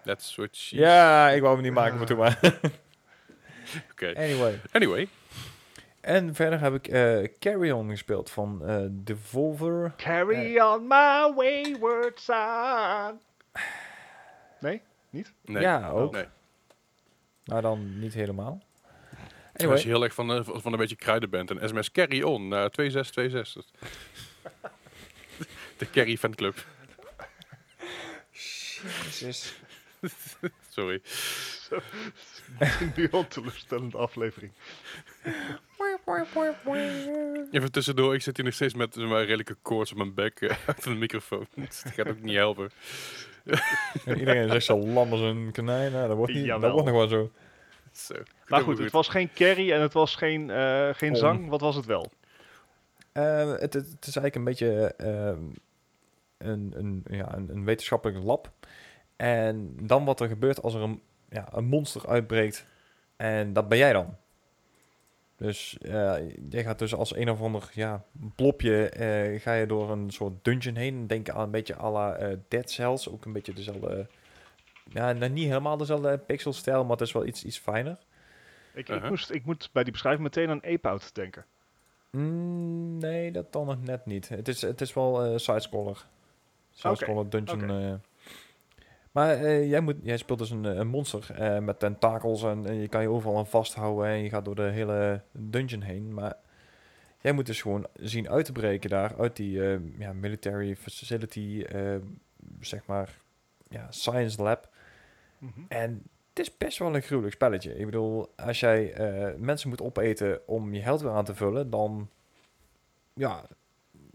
That's 0.03 0.35
what 0.35 0.55
she 0.55 0.75
ja, 0.77 1.29
ik 1.29 1.41
wou 1.41 1.53
hem 1.53 1.63
niet 1.63 1.73
maken, 1.73 1.97
maar 1.97 2.05
toen 2.05 2.17
maar. 2.17 2.39
Oké. 3.91 4.13
anyway. 4.15 4.59
Anyway, 4.71 5.07
En 6.05 6.35
verder 6.35 6.59
heb 6.59 6.73
ik 6.73 6.87
eh, 6.87 7.23
Carry 7.39 7.71
On 7.71 7.89
gespeeld 7.89 8.29
van 8.29 8.65
eh 8.65 8.85
Devolver. 8.89 9.93
Carry 9.97 10.59
on 10.59 10.87
my 10.87 11.33
wayward 11.35 12.19
son. 12.19 13.19
Nee? 14.59 14.81
nee. 15.09 15.61
Ja, 15.61 15.89
ook. 15.89 16.11
Nee. 16.13 16.25
Maar 17.45 17.61
dan 17.61 17.99
niet 17.99 18.13
helemaal. 18.13 18.61
Als 19.53 19.63
Anyway, 19.63 19.77
je 19.77 19.87
heel 19.87 20.03
erg 20.03 20.13
van, 20.13 20.33
eh, 20.33 20.39
van 20.43 20.71
een 20.71 20.79
beetje 20.79 20.95
kruiden 20.95 21.29
bent. 21.29 21.51
En 21.51 21.69
sms 21.69 21.91
carry 21.91 22.21
on 22.21 22.47
naar 22.47 22.69
2626. 22.75 23.89
De 25.77 25.89
Carry 25.89 26.17
fanclub. 26.17 26.65
Sorry. 30.69 31.01
nu 32.95 33.09
al 33.11 33.19
een 33.19 33.27
teleurstellende 33.27 33.97
aflevering. 33.97 34.51
Even 37.51 37.71
tussendoor, 37.71 38.13
ik 38.13 38.21
zit 38.21 38.35
hier 38.35 38.45
nog 38.45 38.53
steeds 38.53 38.73
met 38.73 38.95
maar, 38.95 39.23
redelijke 39.23 39.55
koorts 39.61 39.91
op 39.91 39.97
mijn 39.97 40.13
bek 40.13 40.39
eh, 40.39 40.49
achter 40.67 40.91
de 40.91 40.97
microfoon. 40.97 41.47
Dus 41.55 41.81
dat 41.83 41.93
gaat 41.93 42.07
ook 42.07 42.21
niet 42.21 42.35
helpen. 42.35 42.69
En 44.05 44.19
iedereen 44.19 44.49
zegt 44.49 44.65
zo 44.65 44.77
lam 44.77 45.11
als 45.11 45.21
een 45.21 45.51
konijn. 45.51 45.91
Nou, 45.91 46.07
dat 46.07 46.17
wordt, 46.17 46.33
niet, 46.33 46.47
dat 46.47 46.71
wordt 46.71 46.85
nog 46.85 46.95
wel 46.95 47.07
zo. 47.07 47.31
Zo. 47.91 48.13
Maar 48.47 48.61
Goed, 48.61 48.75
goed, 48.75 48.83
het 48.83 48.91
was 48.91 49.07
geen 49.07 49.29
carry 49.33 49.71
en 49.71 49.81
het 49.81 49.93
was 49.93 50.15
geen, 50.15 50.49
eh, 50.49 50.89
geen 50.93 51.09
Om. 51.09 51.15
zang. 51.15 51.49
Wat 51.49 51.61
was 51.61 51.75
het 51.75 51.85
wel? 51.85 52.11
Eh, 53.11 53.49
het, 53.51 53.73
het, 53.73 53.73
het 53.73 54.07
is 54.07 54.15
eigenlijk 54.15 54.35
een 54.35 54.43
beetje 54.43 54.93
ehm, 54.97 55.41
een, 56.37 56.73
een, 56.75 57.03
ja, 57.09 57.35
een, 57.35 57.49
een 57.49 57.65
wetenschappelijk 57.65 58.23
lab. 58.23 58.51
En 59.15 59.77
dan 59.81 60.05
wat 60.05 60.19
er 60.19 60.27
gebeurt 60.27 60.61
als 60.61 60.73
er 60.73 60.81
een, 60.81 61.01
ja, 61.29 61.47
een 61.51 61.65
monster 61.65 62.07
uitbreekt. 62.07 62.65
En 63.15 63.53
dat 63.53 63.69
ben 63.69 63.77
jij 63.77 63.93
dan. 63.93 64.17
Dus 65.37 65.77
eh, 65.77 66.15
jij 66.49 66.63
gaat 66.63 66.79
dus 66.79 66.93
als 66.95 67.15
een 67.15 67.29
of 67.29 67.41
ander 67.41 67.69
ja, 67.73 68.03
blopje 68.35 68.89
eh, 68.89 69.41
ga 69.41 69.53
je 69.53 69.65
door 69.65 69.91
een 69.91 70.09
soort 70.09 70.33
dungeon 70.43 70.75
heen. 70.75 71.07
Denk 71.07 71.29
aan 71.29 71.41
een 71.41 71.51
beetje 71.51 71.77
à 71.77 71.91
la 71.91 72.15
eh, 72.15 72.37
Dead 72.47 72.71
Cells. 72.71 73.09
Ook 73.09 73.25
een 73.25 73.33
beetje 73.33 73.53
dezelfde... 73.53 74.07
Ja, 74.89 75.11
nou, 75.13 75.31
niet 75.31 75.47
helemaal 75.47 75.77
dezelfde 75.77 76.17
pixelstijl, 76.17 76.81
maar 76.83 76.91
het 76.97 77.01
is 77.07 77.11
wel 77.11 77.25
iets, 77.25 77.43
iets 77.43 77.57
fijner. 77.57 77.97
Ik, 78.73 78.89
ik, 78.89 78.95
Uh-huh. 78.95 79.09
moest, 79.09 79.29
ik 79.31 79.45
moet 79.45 79.69
bij 79.71 79.83
die 79.83 79.91
beschrijving 79.91 80.23
meteen 80.23 80.49
aan 80.49 80.63
Ape 80.63 80.87
Out 80.87 81.15
denken. 81.15 81.45
Mm, 82.11 82.97
nee, 82.97 83.31
dat 83.31 83.53
dan 83.53 83.65
nog 83.65 83.81
net 83.83 84.05
niet. 84.05 84.29
Het 84.29 84.47
is, 84.47 84.61
het 84.61 84.81
is 84.81 84.93
wel 84.93 85.23
eh 85.23 85.37
sidescroller. 85.37 86.05
Sidescroller 86.71 87.29
dungeon. 87.29 87.63
oké. 87.63 87.99
Maar 89.15 89.43
eh, 89.43 89.69
jij, 89.69 89.81
moet, 89.81 89.95
jij 90.01 90.17
speelt 90.17 90.39
dus 90.39 90.49
een, 90.49 90.65
eh, 90.65 90.75
een 90.75 90.87
monster 90.87 91.31
eh, 91.31 91.59
met 91.59 91.79
tentakels 91.79 92.43
en, 92.43 92.65
en 92.65 92.75
je 92.75 92.87
kan 92.87 93.01
je 93.01 93.09
overal 93.09 93.37
aan 93.37 93.47
vasthouden 93.47 94.05
en 94.05 94.23
je 94.23 94.29
gaat 94.29 94.45
door 94.45 94.55
de 94.55 94.69
hele 94.69 95.21
dungeon 95.31 95.81
heen. 95.81 96.13
Maar 96.13 96.37
jij 97.21 97.31
moet 97.31 97.45
dus 97.45 97.61
gewoon 97.61 97.87
zien 97.93 98.29
uit 98.29 98.45
te 98.45 98.51
breken 98.51 98.89
daar 98.89 99.19
uit 99.19 99.35
die 99.35 99.61
ja, 99.97 100.13
military 100.13 100.75
facility, 100.75 101.65
zeg 102.59 102.85
maar, 102.85 103.17
ja, 103.67 103.91
science 103.91 104.41
lab. 104.41 104.69
Mhm. 105.37 105.59
En 105.67 106.03
het 106.29 106.39
is 106.39 106.57
best 106.57 106.77
wel 106.77 106.95
een 106.95 107.01
gruwelijk 107.01 107.33
spelletje. 107.33 107.77
Ik 107.77 107.85
bedoel, 107.85 108.33
als 108.35 108.59
jij 108.59 108.93
mensen 109.37 109.69
moet 109.69 109.81
opeten 109.81 110.47
om 110.47 110.73
je 110.73 110.81
held 110.81 111.01
weer 111.01 111.11
aan 111.11 111.25
te 111.25 111.35
vullen, 111.35 111.69
dan 111.69 112.09
ja, 113.13 113.45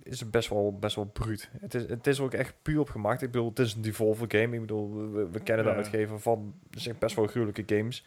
is 0.02 0.30
best 0.30 0.48
wel, 0.48 0.78
best 0.78 0.96
wel 0.96 1.04
bruut. 1.04 1.50
Het 1.60 1.74
is, 1.74 1.88
het 1.88 2.06
is 2.06 2.20
ook 2.20 2.32
echt 2.34 2.54
puur 2.62 2.80
op 2.80 2.88
gemaakt. 2.90 3.22
Ik 3.22 3.30
bedoel, 3.30 3.48
het 3.48 3.58
is 3.58 3.74
een 3.74 3.82
Devolver 3.82 4.26
game. 4.30 4.54
Ik 4.54 4.60
bedoel, 4.60 5.12
we, 5.12 5.30
we 5.30 5.40
kennen 5.40 5.64
de 5.64 5.70
Ja. 5.70 5.76
uitgever 5.76 6.20
van 6.20 6.54
zeg, 6.70 6.98
best 6.98 7.16
wel 7.16 7.26
gruwelijke 7.26 7.76
games. 7.76 8.06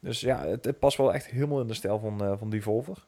Dus 0.00 0.20
ja, 0.20 0.46
het, 0.46 0.64
het 0.64 0.78
past 0.78 0.96
wel 0.96 1.14
echt 1.14 1.26
helemaal 1.26 1.60
in 1.60 1.66
de 1.66 1.74
stijl 1.74 1.98
van, 1.98 2.24
eh, 2.24 2.38
van 2.38 2.50
Devolver. 2.50 3.06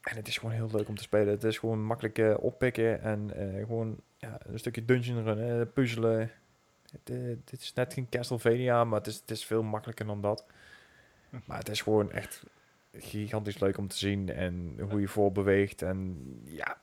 En 0.00 0.16
het 0.16 0.28
is 0.28 0.38
gewoon 0.38 0.54
heel 0.54 0.68
leuk 0.72 0.88
om 0.88 0.96
te 0.96 1.02
spelen. 1.02 1.28
Het 1.28 1.44
is 1.44 1.58
gewoon 1.58 1.84
makkelijk 1.84 2.18
eh, 2.18 2.34
oppikken 2.38 3.02
en 3.02 3.30
eh, 3.36 3.66
gewoon 3.66 4.00
ja, 4.16 4.38
een 4.46 4.58
stukje 4.58 4.84
dungeon 4.84 5.22
runnen, 5.24 5.72
puzzelen. 5.72 6.30
Het, 6.90 7.06
dit 7.44 7.60
is 7.60 7.72
net 7.72 7.92
geen 7.94 8.08
Castlevania, 8.08 8.84
maar 8.84 8.98
het 8.98 9.06
is, 9.06 9.16
het 9.16 9.30
is 9.30 9.44
veel 9.44 9.62
makkelijker 9.62 10.06
dan 10.06 10.20
dat. 10.20 10.44
Maar 11.46 11.58
het 11.58 11.68
is 11.68 11.82
gewoon 11.82 12.12
echt 12.12 12.44
gigantisch 12.92 13.58
leuk 13.58 13.78
om 13.78 13.88
te 13.88 13.96
zien 13.96 14.28
en 14.28 14.76
hoe 14.90 15.00
je 15.00 15.08
voorbeweegt. 15.08 15.82
En 15.82 16.18
ja, 16.44 16.80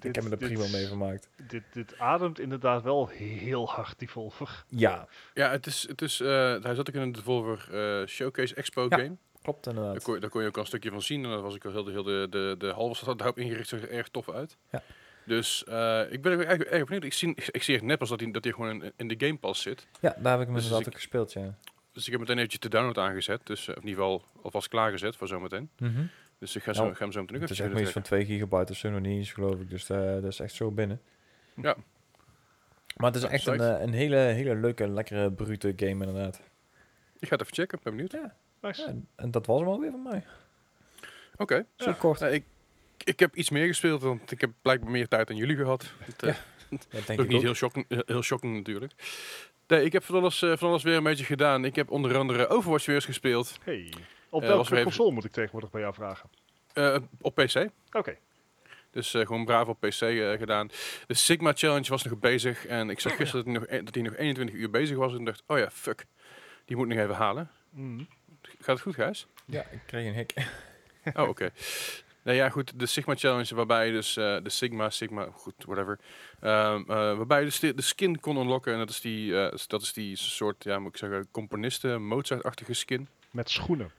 ik 0.00 0.14
heb 0.14 0.24
me 0.24 0.30
er 0.30 0.36
prima 0.36 0.66
mee 0.72 0.86
vermaakt. 0.86 1.28
Dit, 1.48 1.62
dit 1.72 1.98
ademt 1.98 2.38
inderdaad 2.40 2.82
wel 2.82 3.08
heel 3.08 3.68
hard, 3.68 3.98
die 3.98 4.10
Volver. 4.10 4.64
Ja, 4.68 5.08
Ja, 5.34 5.50
het 5.50 5.66
is, 5.66 5.88
het 5.88 6.02
is, 6.02 6.20
eh, 6.20 6.28
hij 6.62 6.74
zat 6.74 6.88
ook 6.88 6.94
in 6.94 7.00
een 7.00 7.12
Devolver 7.12 7.68
eh, 8.00 8.06
Showcase 8.06 8.54
Expo 8.54 8.86
Ja. 8.88 8.96
game. 8.98 9.16
klopt 9.42 9.64
Daar 9.64 9.74
inderdaad. 9.74 10.02
kon, 10.02 10.20
daar 10.20 10.30
kon 10.30 10.40
je 10.42 10.48
ook 10.48 10.54
al 10.54 10.60
een 10.60 10.66
stukje 10.66 10.90
van 10.90 11.02
zien. 11.02 11.24
En 11.24 11.30
daar 11.30 11.40
was 11.40 11.54
ik 11.54 11.64
al 11.64 11.72
heel 11.72 11.84
de, 11.84 11.90
heel 11.90 12.02
de, 12.02 12.26
de, 12.30 12.54
de 12.58 12.66
hal 12.72 12.88
was 12.88 13.00
daarop 13.00 13.38
ingericht. 13.38 13.68
Zag 13.68 13.82
er 13.82 13.90
erg 13.90 14.08
tof 14.08 14.30
uit. 14.30 14.56
Ja. 14.70 14.82
Dus 15.24 15.64
eh, 15.64 16.00
ik 16.10 16.22
ben 16.22 16.32
er 16.32 16.38
eigenlijk 16.38 16.70
erg 16.70 16.84
benieuwd. 16.84 17.04
Ik 17.04 17.12
zie, 17.12 17.32
ik 17.50 17.62
zie 17.62 17.74
echt 17.74 17.84
net 17.84 18.00
als 18.00 18.08
dat 18.08 18.20
hij, 18.20 18.30
dat 18.30 18.44
hij 18.44 18.52
gewoon 18.52 18.82
in, 18.82 18.92
in 18.96 19.08
de 19.08 19.14
Game 19.26 19.36
Pass 19.38 19.62
zit. 19.62 19.86
Ja, 20.00 20.16
daar 20.18 20.32
heb 20.32 20.40
ik 20.40 20.46
hem 20.46 20.54
Dus 20.54 20.64
inderdaad 20.64 20.80
ik- 20.80 20.86
ook 20.86 20.94
gespeeld, 21.00 21.32
ja. 21.32 21.54
Dus 21.92 22.04
ik 22.06 22.10
heb 22.12 22.20
meteen 22.20 22.36
eventjes 22.36 22.60
de 22.60 22.68
download 22.68 22.98
aangezet. 22.98 23.46
Dus, 23.46 23.68
eh, 23.68 23.76
of 23.76 23.82
in 23.82 23.88
ieder 23.88 24.02
geval 24.04 24.24
alvast 24.42 24.68
klaargezet 24.68 25.16
voor 25.16 25.28
zometeen. 25.28 25.70
Dus 26.38 26.56
ik 26.56 26.62
ga, 26.62 26.72
zo, 26.72 26.82
Nou, 26.82 26.94
ga 26.94 27.02
hem 27.02 27.12
zo 27.12 27.20
meteen 27.20 27.40
Het 27.40 27.50
is 27.50 27.60
echt 27.60 27.72
maar 27.72 27.82
iets 27.82 27.90
van 27.92 28.02
2 28.02 28.24
gigabyte 28.24 28.72
of 28.72 28.78
zo, 28.78 28.90
nog 28.90 29.00
niet 29.00 29.16
eens 29.18 29.32
geloof 29.32 29.60
ik. 29.60 29.70
Dus 29.70 29.90
eh, 29.90 29.98
dat 29.98 30.24
is 30.24 30.40
echt 30.40 30.54
zo 30.54 30.70
binnen. 30.70 31.00
Ja. 31.62 31.76
Maar 32.96 33.06
het 33.12 33.16
is 33.16 33.22
Ja, 33.22 33.28
echt 33.28 33.46
een, 33.46 33.60
eh, 33.60 33.80
een 33.80 33.92
hele, 33.92 34.16
hele 34.16 34.54
leuke, 34.54 34.88
lekkere, 34.88 35.32
brute 35.32 35.72
game 35.76 35.90
inderdaad. 36.06 36.40
Ik 37.18 37.28
ga 37.28 37.36
het 37.36 37.40
even 37.40 37.54
checken. 37.54 37.78
Ben 37.82 37.92
benieuwd. 37.92 38.12
Ja, 38.12 38.34
Nice. 38.60 38.84
en, 38.84 39.08
en 39.16 39.30
dat 39.30 39.46
was 39.46 39.58
hem 39.60 39.68
alweer 39.68 39.90
van 39.90 40.02
mij. 40.02 40.24
Oké. 41.36 41.64
Zo 41.76 41.90
Ja. 41.90 41.96
kort. 41.96 42.20
Nou, 42.20 42.32
ik, 42.32 42.44
ik 43.04 43.20
heb 43.20 43.36
iets 43.36 43.50
meer 43.50 43.66
gespeeld, 43.66 44.02
want 44.02 44.30
ik 44.30 44.40
heb 44.40 44.50
blijkbaar 44.62 44.90
meer 44.90 45.08
tijd 45.08 45.26
dan 45.26 45.36
jullie 45.36 45.56
gehad. 45.56 45.84
Het, 45.98 46.22
eh, 46.22 46.28
Ja. 46.34 46.36
Dat 46.70 47.06
denk 47.06 47.18
ook 47.20 47.24
ik 47.24 47.30
niet 47.30 47.36
ook. 47.36 47.42
heel 47.44 47.54
shocking, 47.54 47.86
heel 48.06 48.22
shocking 48.22 48.56
natuurlijk. 48.56 48.92
Nee, 49.66 49.84
ik 49.84 49.92
heb 49.92 50.04
van 50.04 50.14
alles, 50.16 50.42
eh, 50.42 50.56
van 50.56 50.68
alles 50.68 50.82
weer 50.82 50.96
een 50.96 51.02
beetje 51.02 51.24
gedaan. 51.24 51.64
Ik 51.64 51.76
heb 51.76 51.90
onder 51.90 52.16
andere 52.16 52.46
Overwatch 52.48 52.86
weer 52.86 52.94
eens 52.94 53.04
gespeeld. 53.04 53.58
Hey. 53.64 53.92
Op 54.30 54.42
Eh, 54.42 54.48
welke 54.48 54.72
even- 54.72 54.82
console 54.82 55.12
moet 55.12 55.24
ik 55.24 55.32
tegenwoordig 55.32 55.70
bij 55.70 55.80
jou 55.80 55.94
vragen? 55.94 56.30
eh, 56.72 56.96
op 57.20 57.34
PC. 57.34 57.68
Oké. 57.92 58.16
Dus 58.90 59.14
eh, 59.14 59.26
gewoon 59.26 59.44
braaf 59.44 59.68
op 59.68 59.80
PC 59.80 60.00
eh, 60.00 60.30
gedaan. 60.32 60.70
De 61.06 61.14
Sigma 61.14 61.52
Challenge 61.54 61.88
was 61.88 62.02
nog 62.02 62.18
bezig. 62.18 62.66
En 62.66 62.90
ik 62.90 63.00
zag 63.00 63.12
Oh, 63.12 63.18
gisteren 63.18 63.44
dat 63.44 63.54
hij, 63.54 63.62
nog, 63.62 63.80
e- 63.80 63.84
dat 63.84 63.94
hij 63.94 64.02
nog 64.04 64.16
21 64.16 64.56
uur 64.56 64.70
bezig 64.70 64.96
was. 64.96 65.14
En 65.14 65.24
dacht, 65.24 65.42
oh 65.46 65.58
ja, 65.58 65.70
fuck. 65.70 66.06
Die 66.64 66.76
moet 66.76 66.86
ik 66.90 66.94
nog 66.94 67.02
even 67.04 67.14
halen. 67.16 67.50
Mhm. 67.70 68.02
Gaat 68.58 68.66
het 68.66 68.80
goed, 68.80 68.94
Gijs? 68.94 69.26
Ja, 69.44 69.60
ik 69.70 69.80
kreeg 69.86 70.06
een 70.06 70.14
hik. 70.14 70.32
Oh, 71.14 71.28
oké. 71.28 71.50
Nou 72.22 72.36
ja, 72.36 72.48
goed. 72.50 72.78
De 72.80 72.86
Sigma 72.86 73.14
Challenge, 73.14 73.54
waarbij 73.54 73.86
je 73.86 73.92
dus 73.92 74.16
eh, 74.16 74.36
de 74.42 74.50
Sigma, 74.50 74.90
Sigma, 74.90 75.28
goed, 75.32 75.54
whatever. 75.66 75.98
Ehm, 76.40 76.80
eh, 76.80 76.86
waarbij 77.16 77.38
je 77.38 77.44
dus 77.44 77.58
de, 77.60 77.74
de 77.74 77.82
skin 77.82 78.20
kon 78.20 78.36
unlocken. 78.36 78.72
En 78.72 78.78
dat 78.78 78.90
is 78.90 79.00
die, 79.00 79.40
eh, 79.42 79.58
dat 79.66 79.82
is 79.82 79.92
die 79.92 80.16
soort, 80.16 80.64
ja, 80.64 80.78
moet 80.78 80.90
ik 80.92 80.96
zeggen, 80.98 81.28
componisten, 81.30 82.02
Mozart-achtige 82.02 82.72
skin. 82.74 83.08
Met 83.30 83.50
schoenen. 83.50 83.90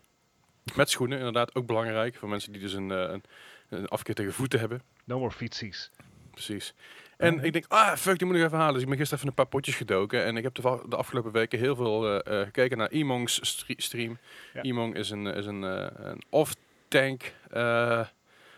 Met 0.76 0.90
schoenen, 0.90 1.18
inderdaad, 1.18 1.56
ook 1.56 1.66
belangrijk. 1.66 2.16
Voor 2.16 2.30
mensen 2.30 2.52
die 2.52 2.62
dus 2.62 2.74
een, 2.74 2.92
eh, 2.92 2.98
een, 3.00 3.24
een 3.70 3.88
afkeer 3.88 4.16
tegen 4.16 4.34
voeten 4.34 4.60
hebben. 4.60 4.82
No 5.04 5.20
more 5.20 5.32
feetsies. 5.32 5.92
Precies. 6.32 6.74
En 7.18 7.36
Ja. 7.36 7.42
ik 7.42 7.54
denk, 7.54 7.66
ah, 7.68 7.96
fuck, 7.96 8.18
die 8.18 8.28
moet 8.28 8.36
ik 8.36 8.44
even 8.44 8.58
halen. 8.58 8.74
Dus 8.74 8.82
ik 8.84 8.88
ben 8.90 8.98
gisteren 8.98 9.18
even 9.24 9.30
een 9.30 9.44
paar 9.44 9.52
potjes 9.54 9.76
gedoken. 9.76 10.24
En 10.24 10.38
ik 10.38 10.44
heb 10.44 10.54
de, 10.56 10.82
de 10.90 10.96
afgelopen 10.96 11.32
weken 11.32 11.60
heel 11.60 11.76
veel 11.76 12.22
eh, 12.24 12.40
eh, 12.40 12.46
gekeken 12.46 12.78
naar 12.78 12.88
Emong's 12.90 13.40
stre- 13.48 13.74
stream. 13.78 14.18
Ja. 14.54 14.62
Emong 14.62 14.96
is 14.96 15.10
een, 15.10 15.26
is 15.26 15.46
een, 15.46 15.64
eh, 15.64 15.88
een 15.94 16.24
off-tank 16.30 17.34
eh, 17.52 18.06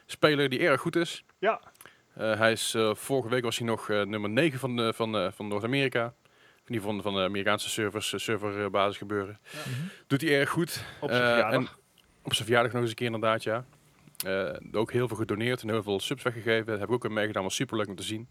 speler 0.05 0.49
die 0.49 0.59
erg 0.59 0.81
goed 0.81 0.95
is. 0.95 1.23
Ja. 1.39 1.61
Hij 2.13 2.51
is, 2.51 2.75
vorige 2.93 3.29
week 3.29 3.43
was 3.43 3.57
hij 3.57 3.67
nog 3.67 3.87
nummer 3.87 4.29
9 4.29 4.59
van, 4.59 4.75
de, 4.75 4.93
van, 4.93 5.33
van 5.33 5.47
Noord-Amerika. 5.47 6.13
In 6.65 6.73
ieder 6.73 6.87
geval 6.87 7.01
van 7.01 7.13
de 7.13 7.21
Amerikaanse 7.27 7.69
servers, 7.69 8.13
serverbasis 8.15 8.97
gebeuren. 8.97 9.39
Doet 10.07 10.21
hij 10.21 10.39
erg 10.39 10.49
goed. 10.49 10.83
Op 10.99 11.11
zijn 11.11 11.53
en 11.53 11.67
op 12.21 12.33
zijn 12.33 12.45
verjaardag 12.45 12.71
nog 12.71 12.81
eens 12.81 12.89
een 12.89 12.95
keer 12.95 13.05
inderdaad, 13.05 13.43
ja. 13.43 13.65
Eh, 14.25 14.53
ook 14.71 14.91
heel 14.91 15.07
veel 15.07 15.17
gedoneerd 15.17 15.61
en 15.61 15.69
heel 15.69 15.83
veel 15.83 15.99
subs 15.99 16.23
weggegeven. 16.23 16.65
Daar 16.65 16.79
heb 16.79 16.87
ik 16.87 16.93
ook 16.93 17.09
meegedaan, 17.09 17.43
was 17.43 17.55
super 17.55 17.77
leuk 17.77 17.87
om 17.87 17.95
te 17.95 18.03
zien. 18.03 18.27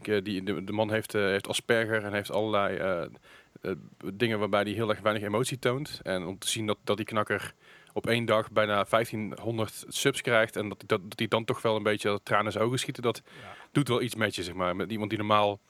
Ik, 0.00 0.08
eh, 0.08 0.22
die, 0.22 0.42
de, 0.42 0.64
de 0.64 0.72
man 0.72 0.90
heeft, 0.90 1.14
eh, 1.14 1.22
heeft 1.22 1.48
Asperger 1.48 2.04
en 2.04 2.12
heeft 2.12 2.30
allerlei 2.32 3.08
dingen 4.14 4.38
waarbij 4.38 4.62
hij 4.62 4.72
heel 4.72 4.88
erg 4.90 5.00
weinig 5.00 5.22
emotie 5.24 5.58
toont. 5.58 6.00
En 6.02 6.24
om 6.24 6.38
te 6.38 6.48
zien 6.48 6.66
dat, 6.66 6.78
dat 6.84 6.96
die 6.96 7.06
knakker 7.06 7.54
op 7.92 8.06
één 8.06 8.24
dag 8.24 8.50
bijna 8.50 8.84
1500 8.90 9.84
subs 9.88 10.20
krijgt 10.20 10.56
en 10.56 10.68
dat, 10.68 10.82
dat, 10.86 11.00
dat 11.02 11.18
hij 11.18 11.28
dan 11.28 11.44
toch 11.44 11.62
wel 11.62 11.76
een 11.76 11.82
beetje 11.82 12.08
dat 12.08 12.24
tranen 12.24 12.46
in 12.46 12.52
zijn 12.52 12.64
ogen 12.64 12.78
schieten, 12.78 13.02
dat 13.02 13.22
Ja. 13.40 13.54
doet 13.72 13.88
wel 13.88 14.02
iets 14.02 14.14
met 14.14 14.34
je, 14.34 14.42
zeg 14.42 14.54
maar. 14.54 14.76
Met 14.76 14.90
iemand 14.90 15.10
die 15.10 15.18
normaal 15.18 15.60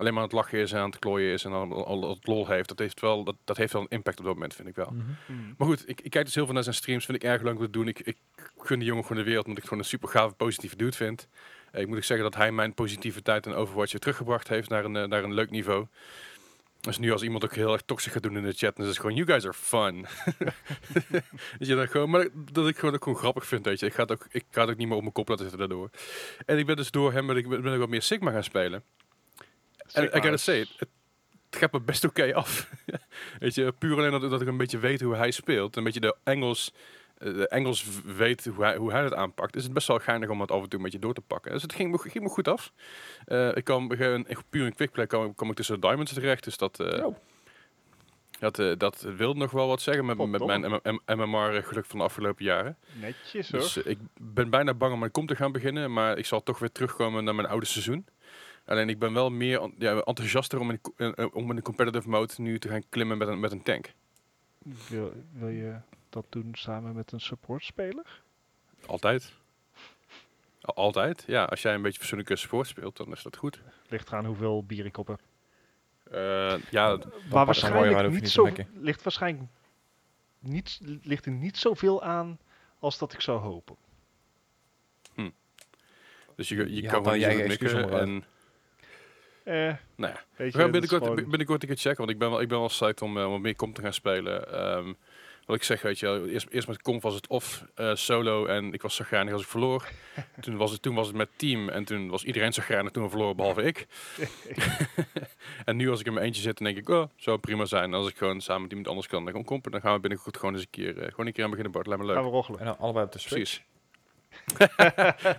alleen 0.00 0.12
maar 0.12 0.22
aan 0.22 0.28
het 0.28 0.38
lachen 0.38 0.58
is 0.58 0.72
en 0.72 0.78
aan 0.78 0.90
het 0.90 0.98
klooien 0.98 1.32
is 1.32 1.44
en 1.44 1.52
al, 1.52 1.72
al, 1.72 2.02
al 2.02 2.08
het 2.08 2.26
lol 2.26 2.46
heeft. 2.46 2.68
Dat 2.68 2.78
heeft, 2.78 3.00
wel, 3.00 3.24
dat, 3.24 3.36
dat 3.44 3.56
heeft 3.56 3.72
wel 3.72 3.82
een 3.82 3.88
impact 3.88 4.18
op 4.18 4.24
dat 4.24 4.34
moment, 4.34 4.54
vind 4.54 4.68
ik 4.68 4.74
wel. 4.74 4.90
Mhm. 4.90 5.04
Mhm. 5.26 5.52
Maar 5.56 5.68
goed, 5.68 5.88
ik, 5.88 6.00
ik 6.00 6.10
kijk 6.10 6.24
dus 6.24 6.34
heel 6.34 6.44
veel 6.44 6.54
naar 6.54 6.62
zijn 6.62 6.74
streams. 6.74 7.04
Vind 7.04 7.22
ik 7.22 7.30
erg 7.30 7.42
leuk 7.42 7.56
om 7.56 7.64
te 7.64 7.70
doen. 7.70 7.88
Ik, 7.88 7.98
ik 7.98 8.16
gun 8.58 8.78
die 8.78 8.88
jongen 8.88 9.02
gewoon 9.04 9.18
de 9.18 9.28
wereld, 9.28 9.46
omdat 9.46 9.64
ik 9.64 9.70
het 9.70 9.72
gewoon 9.72 9.78
een 9.78 9.98
super 9.98 10.08
gave, 10.08 10.34
positieve 10.34 10.76
dude 10.76 10.96
vind. 10.96 11.28
Eh, 11.72 11.80
ik 11.80 11.86
moet 11.86 11.96
ook 11.96 12.04
zeggen 12.04 12.30
dat 12.30 12.36
hij 12.36 12.52
mijn 12.52 12.74
positiviteit 12.74 13.46
en 13.46 13.54
Overwatch 13.54 13.92
weer 13.92 14.00
teruggebracht 14.00 14.48
heeft 14.48 14.68
naar 14.68 14.84
een, 14.84 14.96
eh, 14.96 15.04
naar 15.04 15.24
een 15.24 15.34
leuk 15.34 15.50
niveau. 15.50 15.86
Dus 16.80 16.98
nu 16.98 17.12
als 17.12 17.22
iemand 17.22 17.44
ook 17.44 17.54
heel 17.54 17.72
erg 17.72 17.82
toxisch 17.82 18.12
gaat 18.12 18.22
doen 18.22 18.36
in 18.36 18.42
de 18.42 18.52
chat, 18.52 18.76
dan 18.76 18.84
is 18.84 18.90
het 18.90 19.00
gewoon, 19.00 19.16
you 19.16 19.26
guys 19.26 19.44
are 19.44 19.54
fun. 19.54 20.06
Weet 21.58 21.68
je, 21.68 21.74
dat, 21.74 21.90
gewoon, 21.90 22.10
maar 22.10 22.26
dat 22.52 22.68
ik 22.68 22.78
gewoon 22.78 22.94
ook 22.94 23.02
gewoon 23.02 23.18
grappig 23.18 23.46
vind, 23.46 23.64
weet 23.64 23.80
je. 23.80 23.86
Ik 23.86 23.94
ga 23.94 24.02
het 24.02 24.12
ook, 24.12 24.26
ik 24.30 24.44
ga 24.50 24.60
het 24.60 24.70
ook 24.70 24.76
niet 24.76 24.86
meer 24.86 24.96
op 24.96 25.02
mijn 25.02 25.14
kop 25.14 25.28
laten 25.28 25.48
zitten 25.48 25.68
daardoor. 25.68 25.90
En 26.46 26.58
ik 26.58 26.66
ben 26.66 26.76
dus 26.76 26.90
door 26.90 27.12
hem, 27.12 27.26
ben 27.26 27.36
ik, 27.36 27.48
ben 27.48 27.72
ik 27.72 27.78
wat 27.78 27.88
meer 27.88 28.02
Sigma 28.02 28.30
gaan 28.30 28.44
spelen. 28.44 28.82
En 29.94 30.02
I 30.02 30.06
Sigma 30.06 30.20
gotta 30.20 30.36
say, 30.36 30.58
het, 30.58 30.88
het 31.50 31.56
gaat 31.58 31.72
me 31.72 31.80
best 31.80 32.04
oké 32.04 32.34
af. 32.34 32.70
weet 33.38 33.54
je, 33.54 33.72
puur 33.72 33.96
alleen 33.96 34.10
dat, 34.20 34.30
dat 34.30 34.40
ik 34.40 34.48
een 34.48 34.56
beetje 34.56 34.78
weet 34.78 35.00
hoe 35.00 35.14
hij 35.16 35.30
speelt. 35.30 35.76
Een 35.76 35.84
beetje 35.84 36.00
de 36.00 36.16
Engels, 36.24 36.72
eh, 37.18 37.34
de 37.34 37.48
Engels 37.48 37.84
weet 38.04 38.44
hoe 38.44 38.64
hij, 38.64 38.76
hoe 38.76 38.92
hij 38.92 39.02
het 39.02 39.14
aanpakt. 39.14 39.56
Is 39.56 39.62
het 39.64 39.72
best 39.72 39.86
wel 39.88 39.98
geinig 39.98 40.28
om 40.28 40.40
het 40.40 40.50
af 40.50 40.62
en 40.62 40.68
toe 40.68 40.78
een 40.78 40.84
beetje 40.84 40.98
door 40.98 41.14
te 41.14 41.20
pakken. 41.20 41.52
Dus 41.52 41.62
het 41.62 41.72
ging, 41.74 41.90
me- 41.90 41.98
ging 42.10 42.24
me 42.24 42.30
goed 42.30 42.48
af. 42.48 42.72
Eh, 43.24 43.56
ik 43.56 43.64
kwam 43.64 43.88
puur 44.50 44.66
in 44.66 44.74
quickplay 44.74 45.06
kwam, 45.06 45.34
kwam 45.34 45.50
ik 45.50 45.56
tussen 45.56 45.74
de 45.80 45.86
diamonds 45.86 46.12
terecht. 46.12 46.44
Dus 46.44 46.56
dat... 46.56 46.80
Oh. 46.80 47.16
Dat, 48.38 48.78
dat 48.78 49.00
wil 49.16 49.34
nog 49.34 49.50
wel 49.50 49.66
wat 49.68 49.82
zeggen 49.82 50.04
met, 50.06 50.16
met 50.30 50.44
mijn 50.46 50.60
M- 50.60 50.80
M- 50.82 51.20
MMR 51.20 51.62
geluk 51.62 51.84
van 51.86 51.98
de 51.98 52.04
afgelopen 52.04 52.44
jaren. 52.44 52.76
Netjes 53.00 53.50
hoor. 53.50 53.60
Dus 53.60 53.76
ik 53.76 53.98
ben 54.20 54.50
bijna 54.50 54.74
bang 54.74 54.92
om 54.92 54.98
mijn 54.98 55.10
kom 55.10 55.26
te 55.26 55.36
gaan 55.36 55.52
beginnen, 55.52 55.92
maar 55.92 56.18
ik 56.18 56.26
zal 56.26 56.42
toch 56.42 56.58
weer 56.58 56.72
terugkomen 56.72 57.24
naar 57.24 57.34
mijn 57.34 57.48
oude 57.48 57.66
seizoen. 57.66 58.06
Alleen 58.70 58.88
ik 58.88 58.98
ben 58.98 59.12
wel 59.12 59.30
meer 59.30 59.70
ja, 59.78 60.00
enthousiaster 60.00 60.58
om 60.60 60.70
in, 60.70 60.80
eh, 60.96 61.26
om 61.32 61.50
in 61.50 61.56
de 61.56 61.62
competitive 61.62 62.08
mode 62.08 62.32
nu 62.36 62.58
te 62.58 62.68
gaan 62.68 62.82
klimmen 62.88 63.18
met 63.18 63.28
een, 63.28 63.40
met 63.40 63.52
een 63.52 63.62
tank. 63.62 63.92
wil, 64.88 65.12
wil 65.32 65.48
je 65.48 65.76
dat 66.08 66.26
doen 66.28 66.48
samen 66.52 66.94
met 66.94 67.12
een 67.12 67.20
supportspeler? 67.20 68.22
Altijd. 68.86 69.32
Al- 70.60 70.74
Altijd. 70.74 71.24
Ja, 71.26 71.44
als 71.44 71.62
jij 71.62 71.74
een 71.74 71.82
beetje 71.82 71.98
fatsoenlijke 71.98 72.36
support 72.36 72.66
speelt, 72.66 72.96
dan 72.96 73.12
is 73.12 73.22
dat 73.22 73.36
goed. 73.36 73.60
Ligt 73.88 74.08
eraan 74.08 74.24
hoeveel 74.26 74.64
bier 74.64 74.84
ik 74.86 74.96
op 74.96 75.06
heb. 75.06 75.20
Eh, 76.10 76.54
ja, 76.70 76.98
maar 77.30 77.46
waarschijnlijk 77.46 78.10
niet 78.10 78.28
zo, 78.30 78.48
ligt 78.74 79.02
waarschijnlijk 79.02 79.50
niet, 80.38 80.80
ligt 81.02 81.26
er 81.26 81.32
niet 81.32 81.56
zoveel 81.56 82.02
aan 82.02 82.38
als 82.78 82.98
dat 82.98 83.12
ik 83.12 83.20
zou 83.20 83.40
hopen. 83.40 83.76
dus 86.36 86.48
je, 86.48 86.56
je 86.56 86.82
Je 86.82 86.88
kan 86.88 87.02
mikken. 87.02 87.74
onderuit. 87.82 88.08
En, 88.08 88.24
Eh, 89.50 89.74
nou 89.96 90.12
ja, 90.12 90.22
weet 90.36 90.36
we 90.36 90.44
je, 90.44 90.50
gaan 90.50 90.70
binnenkort, 90.70 91.02
gewoon- 91.02 91.28
binnenkort 91.28 91.62
een 91.62 91.68
keer 91.68 91.76
checken, 91.78 91.98
want 91.98 92.10
ik 92.10 92.18
ben 92.18 92.30
wel, 92.30 92.40
ik 92.40 92.48
ben 92.48 92.58
wel 92.58 92.68
psyched 92.68 93.02
om, 93.02 93.18
om 93.18 93.40
meer 93.40 93.56
kom 93.56 93.72
te 93.72 93.82
gaan 93.82 93.92
spelen. 93.92 94.52
Ehm, 94.52 94.92
wat 95.46 95.56
ik 95.56 95.62
zeg, 95.62 95.82
weet 95.82 95.98
je 95.98 96.28
eerst, 96.30 96.48
eerst 96.50 96.68
met 96.68 96.82
comp 96.82 97.02
was 97.02 97.14
het 97.14 97.26
of 97.26 97.64
eh, 97.74 97.94
solo 97.94 98.46
en 98.46 98.72
ik 98.72 98.82
was 98.82 98.94
zo 98.94 99.04
grijnig 99.04 99.32
als 99.32 99.42
ik 99.42 99.48
verloor. 99.48 99.88
toen, 100.40 100.56
was 100.56 100.70
het, 100.72 100.82
toen 100.82 100.94
was 100.94 101.06
het 101.06 101.16
met 101.16 101.28
team 101.36 101.68
en 101.68 101.84
toen 101.84 102.08
was 102.08 102.24
iedereen 102.24 102.52
zo 102.52 102.62
grijnig 102.62 102.90
toen 102.92 103.02
we 103.02 103.08
verloren, 103.08 103.36
behalve 103.36 103.62
ik. 103.62 103.86
en 105.64 105.76
nu 105.76 105.90
als 105.90 106.00
ik 106.00 106.06
in 106.06 106.12
mijn 106.12 106.26
eentje 106.26 106.42
zit, 106.42 106.58
dan 106.58 106.66
denk 106.66 106.78
ik, 106.78 106.88
oh, 106.88 107.04
zou 107.16 107.38
prima 107.38 107.64
zijn. 107.64 107.84
En 107.84 107.94
als 107.94 108.08
ik 108.08 108.16
gewoon 108.16 108.40
samen 108.40 108.62
met 108.62 108.70
iemand 108.70 108.88
anders 108.88 109.06
kan, 109.06 109.24
dan 109.24 109.44
kompen, 109.44 109.70
dan 109.70 109.80
gaan 109.80 109.94
we 109.94 110.00
binnenkort 110.00 110.36
gewoon 110.36 110.54
eens 110.54 110.62
een 110.62 110.70
keer, 110.70 110.98
eh, 110.98 111.10
gewoon 111.10 111.26
een 111.26 111.32
keer 111.32 111.44
aan 111.44 111.50
beginnen, 111.50 111.72
Bart. 111.72 111.86
Lijkt 111.86 112.02
me 112.02 112.08
leuk. 112.08 112.16
Gaan 112.18 112.26
we 112.26 112.32
roggelen. 112.32 112.60
En 112.60 112.66
dan 112.66 112.78
allebei 112.78 113.04
op 113.06 113.12
de 113.12 113.18
Switch. 113.18 113.34
Precies. 113.34 113.68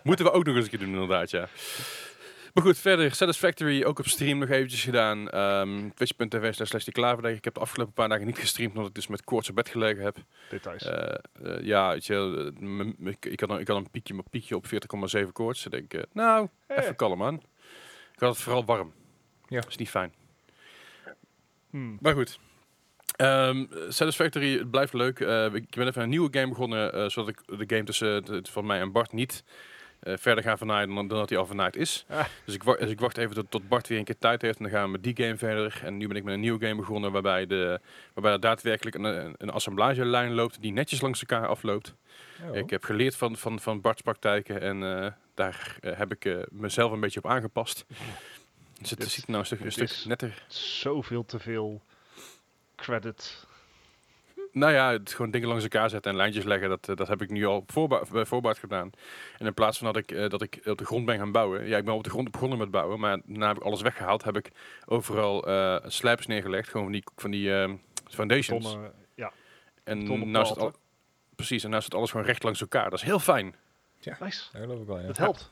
Moeten 0.03 0.25
we 0.25 0.31
ook 0.31 0.45
nog 0.45 0.55
eens 0.55 0.63
een 0.63 0.69
keer 0.69 0.79
doen, 0.79 0.89
inderdaad, 0.93 1.29
ja. 1.31 1.47
Maar 2.53 2.63
goed, 2.63 2.77
verder, 2.77 3.15
Satisfactory 3.15 3.83
ook 3.83 3.99
op 3.99 4.07
stream 4.07 4.37
nog 4.37 4.49
eventjes 4.49 4.83
gedaan. 4.83 5.29
Ehm 5.29 5.89
Twitch.tv 5.89 6.53
slash 6.53 6.83
die 6.83 6.93
klaverdag. 6.93 7.31
Ik 7.31 7.43
heb 7.43 7.53
de 7.53 7.59
afgelopen 7.59 7.93
paar 7.93 8.09
dagen 8.09 8.25
niet 8.25 8.37
gestreamd, 8.37 8.71
omdat 8.73 8.87
ik 8.89 8.95
dus 8.95 9.07
met 9.07 9.23
koorts 9.23 9.49
op 9.49 9.55
bed 9.55 9.69
gelegen 9.69 10.03
heb. 10.03 10.17
Details. 10.49 10.83
Eh, 10.83 11.13
eh, 11.43 11.63
ja, 11.63 11.89
weet 11.89 12.05
je, 12.05 12.53
eh, 13.01 13.07
ik, 13.11 13.25
ik, 13.25 13.39
had 13.39 13.49
een, 13.49 13.59
ik 13.59 13.67
had 13.67 13.77
een 13.77 13.89
piekje, 13.91 14.13
maar 14.13 14.23
piekje 14.29 14.55
op 14.55 14.65
40,7 15.23 15.31
koorts. 15.31 15.65
Ik 15.65 15.71
denk, 15.71 15.93
eh, 15.93 16.01
nou, 16.13 16.47
even 16.67 16.95
kalm 16.95 17.23
aan. 17.23 17.35
Ik 18.13 18.19
had 18.19 18.29
het 18.33 18.43
vooral 18.43 18.65
warm. 18.65 18.93
Ja. 19.47 19.63
is 19.67 19.75
niet 19.77 19.89
fijn. 19.89 20.13
Hmm. 21.69 21.97
Maar 22.01 22.13
goed. 22.13 22.39
Ehm, 23.15 23.65
Satisfactory 23.89 24.57
het 24.57 24.71
blijft 24.71 24.93
leuk. 24.93 25.19
Ik 25.53 25.75
ben 25.75 25.87
even 25.87 26.01
een 26.01 26.09
nieuwe 26.09 26.27
game 26.31 26.47
begonnen, 26.47 27.11
zodat 27.11 27.29
ik 27.29 27.41
de 27.45 27.75
game 27.75 27.83
tussen 27.83 28.25
de- 28.25 28.41
van 28.49 28.65
mij 28.65 28.79
en 28.79 28.91
Bart 28.91 29.11
niet 29.11 29.43
eh, 30.01 30.13
verder 30.17 30.43
ga 30.43 30.57
vernaaien 30.57 30.87
dan, 30.87 31.07
dan 31.07 31.17
dat 31.17 31.29
hij 31.29 31.37
al 31.37 31.45
vernaaid 31.45 31.75
is. 31.75 32.05
Ah. 32.07 32.25
Dus, 32.45 32.55
ik, 32.55 32.63
dus 32.63 32.89
ik 32.89 32.99
wacht 32.99 33.17
even 33.17 33.35
tot, 33.35 33.51
tot 33.51 33.67
Bart 33.67 33.87
weer 33.87 33.97
een 33.97 34.03
keer 34.03 34.17
tijd 34.17 34.41
heeft 34.41 34.57
en 34.57 34.63
dan 34.63 34.73
gaan 34.73 34.85
we 34.85 34.91
met 34.91 35.03
die 35.03 35.15
game 35.15 35.37
verder. 35.37 35.81
En 35.83 35.97
nu 35.97 36.07
ben 36.07 36.17
ik 36.17 36.23
met 36.23 36.33
een 36.33 36.39
nieuwe 36.39 36.65
game 36.65 36.75
begonnen 36.75 37.11
waarbij, 37.11 37.47
de, 37.47 37.79
waarbij 38.13 38.31
er 38.33 38.39
daadwerkelijk 38.39 38.95
een, 38.95 39.35
een, 39.37 39.49
assemblagelijn 39.49 40.33
loopt 40.33 40.61
die 40.61 40.71
netjes 40.71 41.01
langs 41.01 41.19
elkaar 41.19 41.47
afloopt. 41.47 41.95
Oh. 42.49 42.55
Ik 42.55 42.69
heb 42.69 42.83
geleerd 42.83 43.15
van, 43.15 43.37
van, 43.37 43.59
van 43.59 43.81
Bart's 43.81 44.01
praktijken 44.01 44.61
en 44.61 45.03
eh, 45.03 45.11
daar 45.33 45.77
eh, 45.79 45.97
heb 45.97 46.11
ik 46.11 46.45
mezelf 46.49 46.91
een 46.91 46.99
beetje 46.99 47.23
op 47.23 47.29
aangepast. 47.29 47.85
Dus 48.79 48.89
het 48.89 48.99
Dit- 48.99 49.09
ziet 49.09 49.23
er 49.23 49.29
nou 49.29 49.39
een 49.39 49.45
stuk, 49.45 49.59
een 49.59 49.71
stuk 49.71 50.05
netter 50.05 50.45
Zoveel 50.47 51.25
te 51.25 51.39
veel 51.39 51.81
credit. 52.75 53.49
Nou 54.51 54.73
ja, 54.73 54.91
het 54.91 55.13
gewoon 55.13 55.31
dingen 55.31 55.47
langs 55.47 55.63
elkaar 55.63 55.89
zetten 55.89 56.11
en 56.11 56.17
lijntjes 56.17 56.43
leggen, 56.43 56.69
dat, 56.69 56.89
eh, 56.89 56.95
dat 56.95 57.07
heb 57.07 57.21
ik 57.21 57.29
nu 57.29 57.45
al 57.45 57.63
voorba 57.67 58.01
bij 58.11 58.25
voorbaat 58.25 58.57
gedaan. 58.57 58.91
En 59.37 59.45
in 59.45 59.53
plaats 59.53 59.77
van 59.77 59.87
dat 59.87 59.97
ik, 59.97 60.11
eh, 60.11 60.29
dat 60.29 60.41
ik 60.41 60.59
op 60.65 60.77
de 60.77 60.85
grond 60.85 61.05
ben 61.05 61.17
gaan 61.17 61.31
bouwen, 61.31 61.67
ja, 61.67 61.77
ik 61.77 61.85
ben 61.85 61.93
op 61.93 62.03
de 62.03 62.09
grond 62.09 62.31
begonnen 62.31 62.57
met 62.57 62.71
bouwen, 62.71 62.99
maar 62.99 63.21
daarna 63.25 63.47
heb 63.47 63.57
ik 63.57 63.63
alles 63.63 63.81
weggehaald, 63.81 64.23
heb 64.23 64.37
ik 64.37 64.51
overal 64.85 65.47
eh 65.47 65.77
slijpers 65.85 66.27
neergelegd, 66.27 66.69
gewoon 66.69 66.83
van 66.83 66.93
die, 66.93 67.03
van 67.15 67.31
die 67.31 67.55
eh, 67.55 67.71
foundations. 68.07 68.65
Betonnen, 68.65 68.93
ja, 69.15 69.31
en 69.83 70.31
nou 70.31 70.43
is 70.43 70.49
het 70.49 70.59
al, 70.59 70.73
precies, 71.35 71.63
en 71.63 71.69
nou 71.69 71.81
zit 71.81 71.93
alles 71.93 72.11
gewoon 72.11 72.25
recht 72.25 72.43
langs 72.43 72.61
elkaar. 72.61 72.89
Dat 72.89 72.99
is 72.99 73.05
heel 73.05 73.19
fijn. 73.19 73.55
nice. 74.19 74.43
Dat 74.51 74.61
geloof 74.61 74.79
ik 74.79 74.87
wel, 74.87 74.99
ja. 74.99 75.07
Het 75.07 75.17
helpt. 75.17 75.51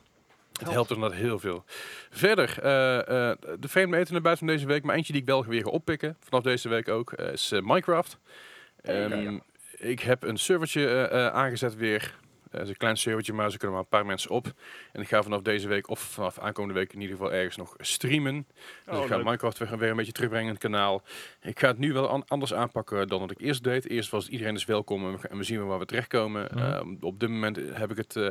Het 0.58 0.70
helpt 0.70 0.90
inderdaad 0.90 1.18
heel 1.18 1.38
veel. 1.38 1.64
Verder, 2.10 2.58
eh, 2.62 2.98
eh, 3.30 3.36
de 3.58 3.68
vreemde 3.68 3.96
eten 3.96 4.12
naar 4.12 4.22
buiten 4.22 4.46
van 4.46 4.54
deze 4.56 4.66
week, 4.68 4.82
maar 4.82 4.96
eentje 4.96 5.12
die 5.12 5.22
ik 5.22 5.28
wel 5.28 5.44
weer 5.44 5.62
ga 5.62 5.70
oppikken, 5.70 6.16
vanaf 6.20 6.42
deze 6.42 6.68
week 6.68 6.88
ook, 6.88 7.12
is 7.12 7.50
Minecraft. 7.50 8.18
Ehm, 8.82 9.38
Ik 9.78 10.00
heb 10.00 10.22
een 10.22 10.36
servertje 10.38 10.86
eh, 10.88 11.26
eh, 11.26 11.32
aangezet 11.34 11.74
weer. 11.76 12.18
Het 12.50 12.62
is 12.62 12.68
een 12.68 12.76
klein 12.76 12.96
servertje, 12.96 13.32
maar 13.32 13.50
ze 13.50 13.56
kunnen 13.56 13.76
maar 13.76 13.84
een 13.84 13.90
paar 13.98 14.06
mensen 14.06 14.30
op. 14.30 14.46
En 14.92 15.00
ik 15.00 15.08
ga 15.08 15.22
vanaf 15.22 15.42
deze 15.42 15.68
week, 15.68 15.88
of 15.88 16.00
vanaf 16.00 16.38
aankomende 16.38 16.74
week 16.78 16.92
in 16.92 17.00
ieder 17.00 17.16
geval 17.16 17.32
ergens 17.32 17.56
nog 17.56 17.74
streamen. 17.78 18.46
Dus 18.84 18.96
Oh, 18.96 19.02
ik 19.02 19.08
ga 19.08 19.16
leuk. 19.16 19.24
Minecraft 19.24 19.58
weer, 19.58 19.78
weer 19.78 19.90
een 19.90 19.96
beetje 19.96 20.12
terugbrengen 20.12 20.46
in 20.46 20.52
het 20.54 20.62
kanaal. 20.62 21.02
Ik 21.42 21.58
ga 21.60 21.66
het 21.68 21.78
nu 21.78 21.92
wel 21.92 22.08
an- 22.08 22.24
anders 22.28 22.54
aanpakken 22.54 23.08
dan 23.08 23.20
wat 23.20 23.30
ik 23.30 23.40
eerst 23.40 23.64
deed. 23.64 23.88
Eerst 23.88 24.10
was 24.10 24.28
iedereen 24.28 24.54
is 24.54 24.64
welkom 24.64 25.04
en 25.06 25.12
we, 25.12 25.18
gaan- 25.18 25.30
en 25.30 25.36
we 25.36 25.44
zien 25.44 25.58
wel 25.58 25.66
waar 25.66 25.78
we 25.78 25.84
terechtkomen. 25.86 26.48
Mhm. 26.54 26.58
Ehm, 26.58 26.94
op 27.00 27.20
dit 27.20 27.28
moment 27.28 27.56
heb 27.56 27.90
ik 27.90 27.96
het... 27.96 28.16
eh, 28.16 28.22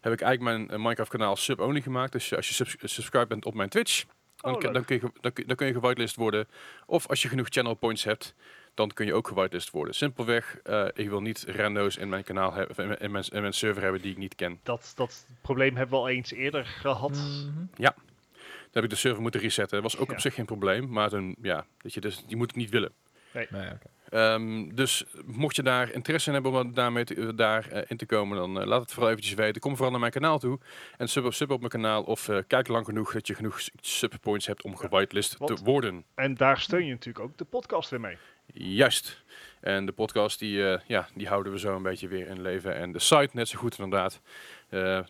heb 0.00 0.12
ik 0.12 0.20
eigenlijk 0.20 0.40
mijn 0.40 0.70
eh, 0.70 0.76
Minecraft 0.84 1.10
kanaal 1.10 1.36
sub-only 1.36 1.80
gemaakt. 1.80 2.12
Dus 2.12 2.34
als 2.34 2.48
je 2.48 2.54
subs 2.54 2.76
subscribe 2.78 3.26
bent 3.26 3.44
op 3.44 3.54
mijn 3.54 3.68
Twitch, 3.68 4.04
dan, 4.36 4.52
Oh, 4.54 4.58
kun- 4.58 4.72
leuk. 4.72 4.74
dan, 4.74 4.84
kun 4.84 4.96
je, 4.96 5.20
dan, 5.20 5.32
kun- 5.32 5.46
dan 5.46 5.56
kun 5.56 5.66
je 5.66 5.72
gewitelist 5.72 6.16
worden. 6.16 6.48
Of 6.86 7.08
als 7.08 7.22
je 7.22 7.28
genoeg 7.28 7.46
channel 7.50 7.74
points 7.74 8.04
hebt, 8.04 8.34
dan 8.80 8.90
kun 8.90 9.06
je 9.06 9.14
ook 9.14 9.28
gewitelist 9.28 9.70
worden. 9.70 9.94
Simpelweg, 9.94 10.58
eh, 10.62 10.86
ik 10.94 11.08
wil 11.08 11.20
niet 11.20 11.44
rando's 11.48 11.96
in 11.96 12.08
mijn 12.08 12.24
kanaal 12.24 12.52
hebben, 12.52 12.76
in 12.76 12.86
mijn, 12.86 12.98
in 12.98 13.10
mijn, 13.10 13.24
in 13.32 13.40
mijn 13.40 13.52
server 13.52 13.82
hebben 13.82 14.02
die 14.02 14.10
ik 14.12 14.18
niet 14.18 14.34
ken. 14.34 14.60
Dat, 14.62 14.92
dat 14.96 15.26
probleem 15.40 15.76
hebben 15.76 15.94
we 15.94 16.00
al 16.00 16.08
eens 16.08 16.32
eerder 16.32 16.64
gehad. 16.64 17.10
Mhm. 17.10 17.66
Dan 17.76 18.82
heb 18.82 18.84
ik 18.84 18.90
de 18.90 18.96
server 18.96 19.22
moeten 19.22 19.40
resetten. 19.40 19.82
was 19.82 19.96
ook 19.98 20.08
Ja. 20.08 20.14
op 20.14 20.20
zich 20.20 20.34
geen 20.34 20.44
probleem, 20.44 20.88
maar 20.88 21.08
toen, 21.08 21.36
ja, 21.42 21.66
dat 21.78 21.94
je 21.94 22.00
dus, 22.00 22.24
die 22.26 22.36
moet 22.36 22.50
ik 22.50 22.56
niet 22.56 22.70
willen. 22.70 22.92
Nee, 23.32 23.46
oké. 23.50 23.78
Ehm, 24.10 24.68
dus 24.74 25.04
mocht 25.24 25.56
je 25.56 25.62
daar 25.62 25.90
interesse 25.92 26.28
in 26.28 26.34
hebben 26.34 26.52
om 26.52 26.74
daarmee 26.74 27.04
te, 27.04 27.34
daar 27.34 27.68
eh, 27.68 27.82
in 27.88 27.96
te 27.96 28.06
komen, 28.06 28.36
dan 28.36 28.60
eh, 28.60 28.66
laat 28.66 28.80
het 28.80 28.92
vooral 28.92 29.10
eventjes 29.10 29.34
weten. 29.34 29.60
Kom 29.60 29.72
vooral 29.72 29.90
naar 29.90 30.00
mijn 30.00 30.12
kanaal 30.12 30.38
toe 30.38 30.58
en 30.96 31.08
sub 31.08 31.24
op, 31.24 31.34
sub 31.34 31.50
op 31.50 31.58
mijn 31.58 31.70
kanaal 31.70 32.02
of 32.02 32.28
eh, 32.28 32.38
kijk 32.46 32.68
lang 32.68 32.84
genoeg 32.84 33.12
dat 33.12 33.26
je 33.26 33.34
genoeg 33.34 33.60
subpoints 33.80 34.46
hebt 34.46 34.62
om 34.62 34.76
gewitelist 34.76 35.36
te 35.46 35.58
worden. 35.64 36.04
En 36.14 36.34
daar 36.34 36.60
steun 36.60 36.84
je 36.84 36.90
natuurlijk 36.92 37.24
ook 37.24 37.36
de 37.38 37.44
podcast 37.44 37.90
weer 37.90 38.00
mee. 38.00 38.16
Juist. 38.54 39.22
En 39.60 39.86
de 39.86 39.92
podcast 39.92 40.38
die, 40.38 40.68
eh, 40.68 40.80
ja, 40.86 41.08
die 41.14 41.28
houden 41.28 41.52
we 41.52 41.58
zo 41.58 41.76
een 41.76 41.82
beetje 41.82 42.08
weer 42.08 42.26
in 42.26 42.42
leven. 42.42 42.74
En 42.74 42.92
de 42.92 42.98
site 42.98 43.30
net 43.32 43.48
zo 43.48 43.58
goed 43.58 43.78
inderdaad. 43.78 44.20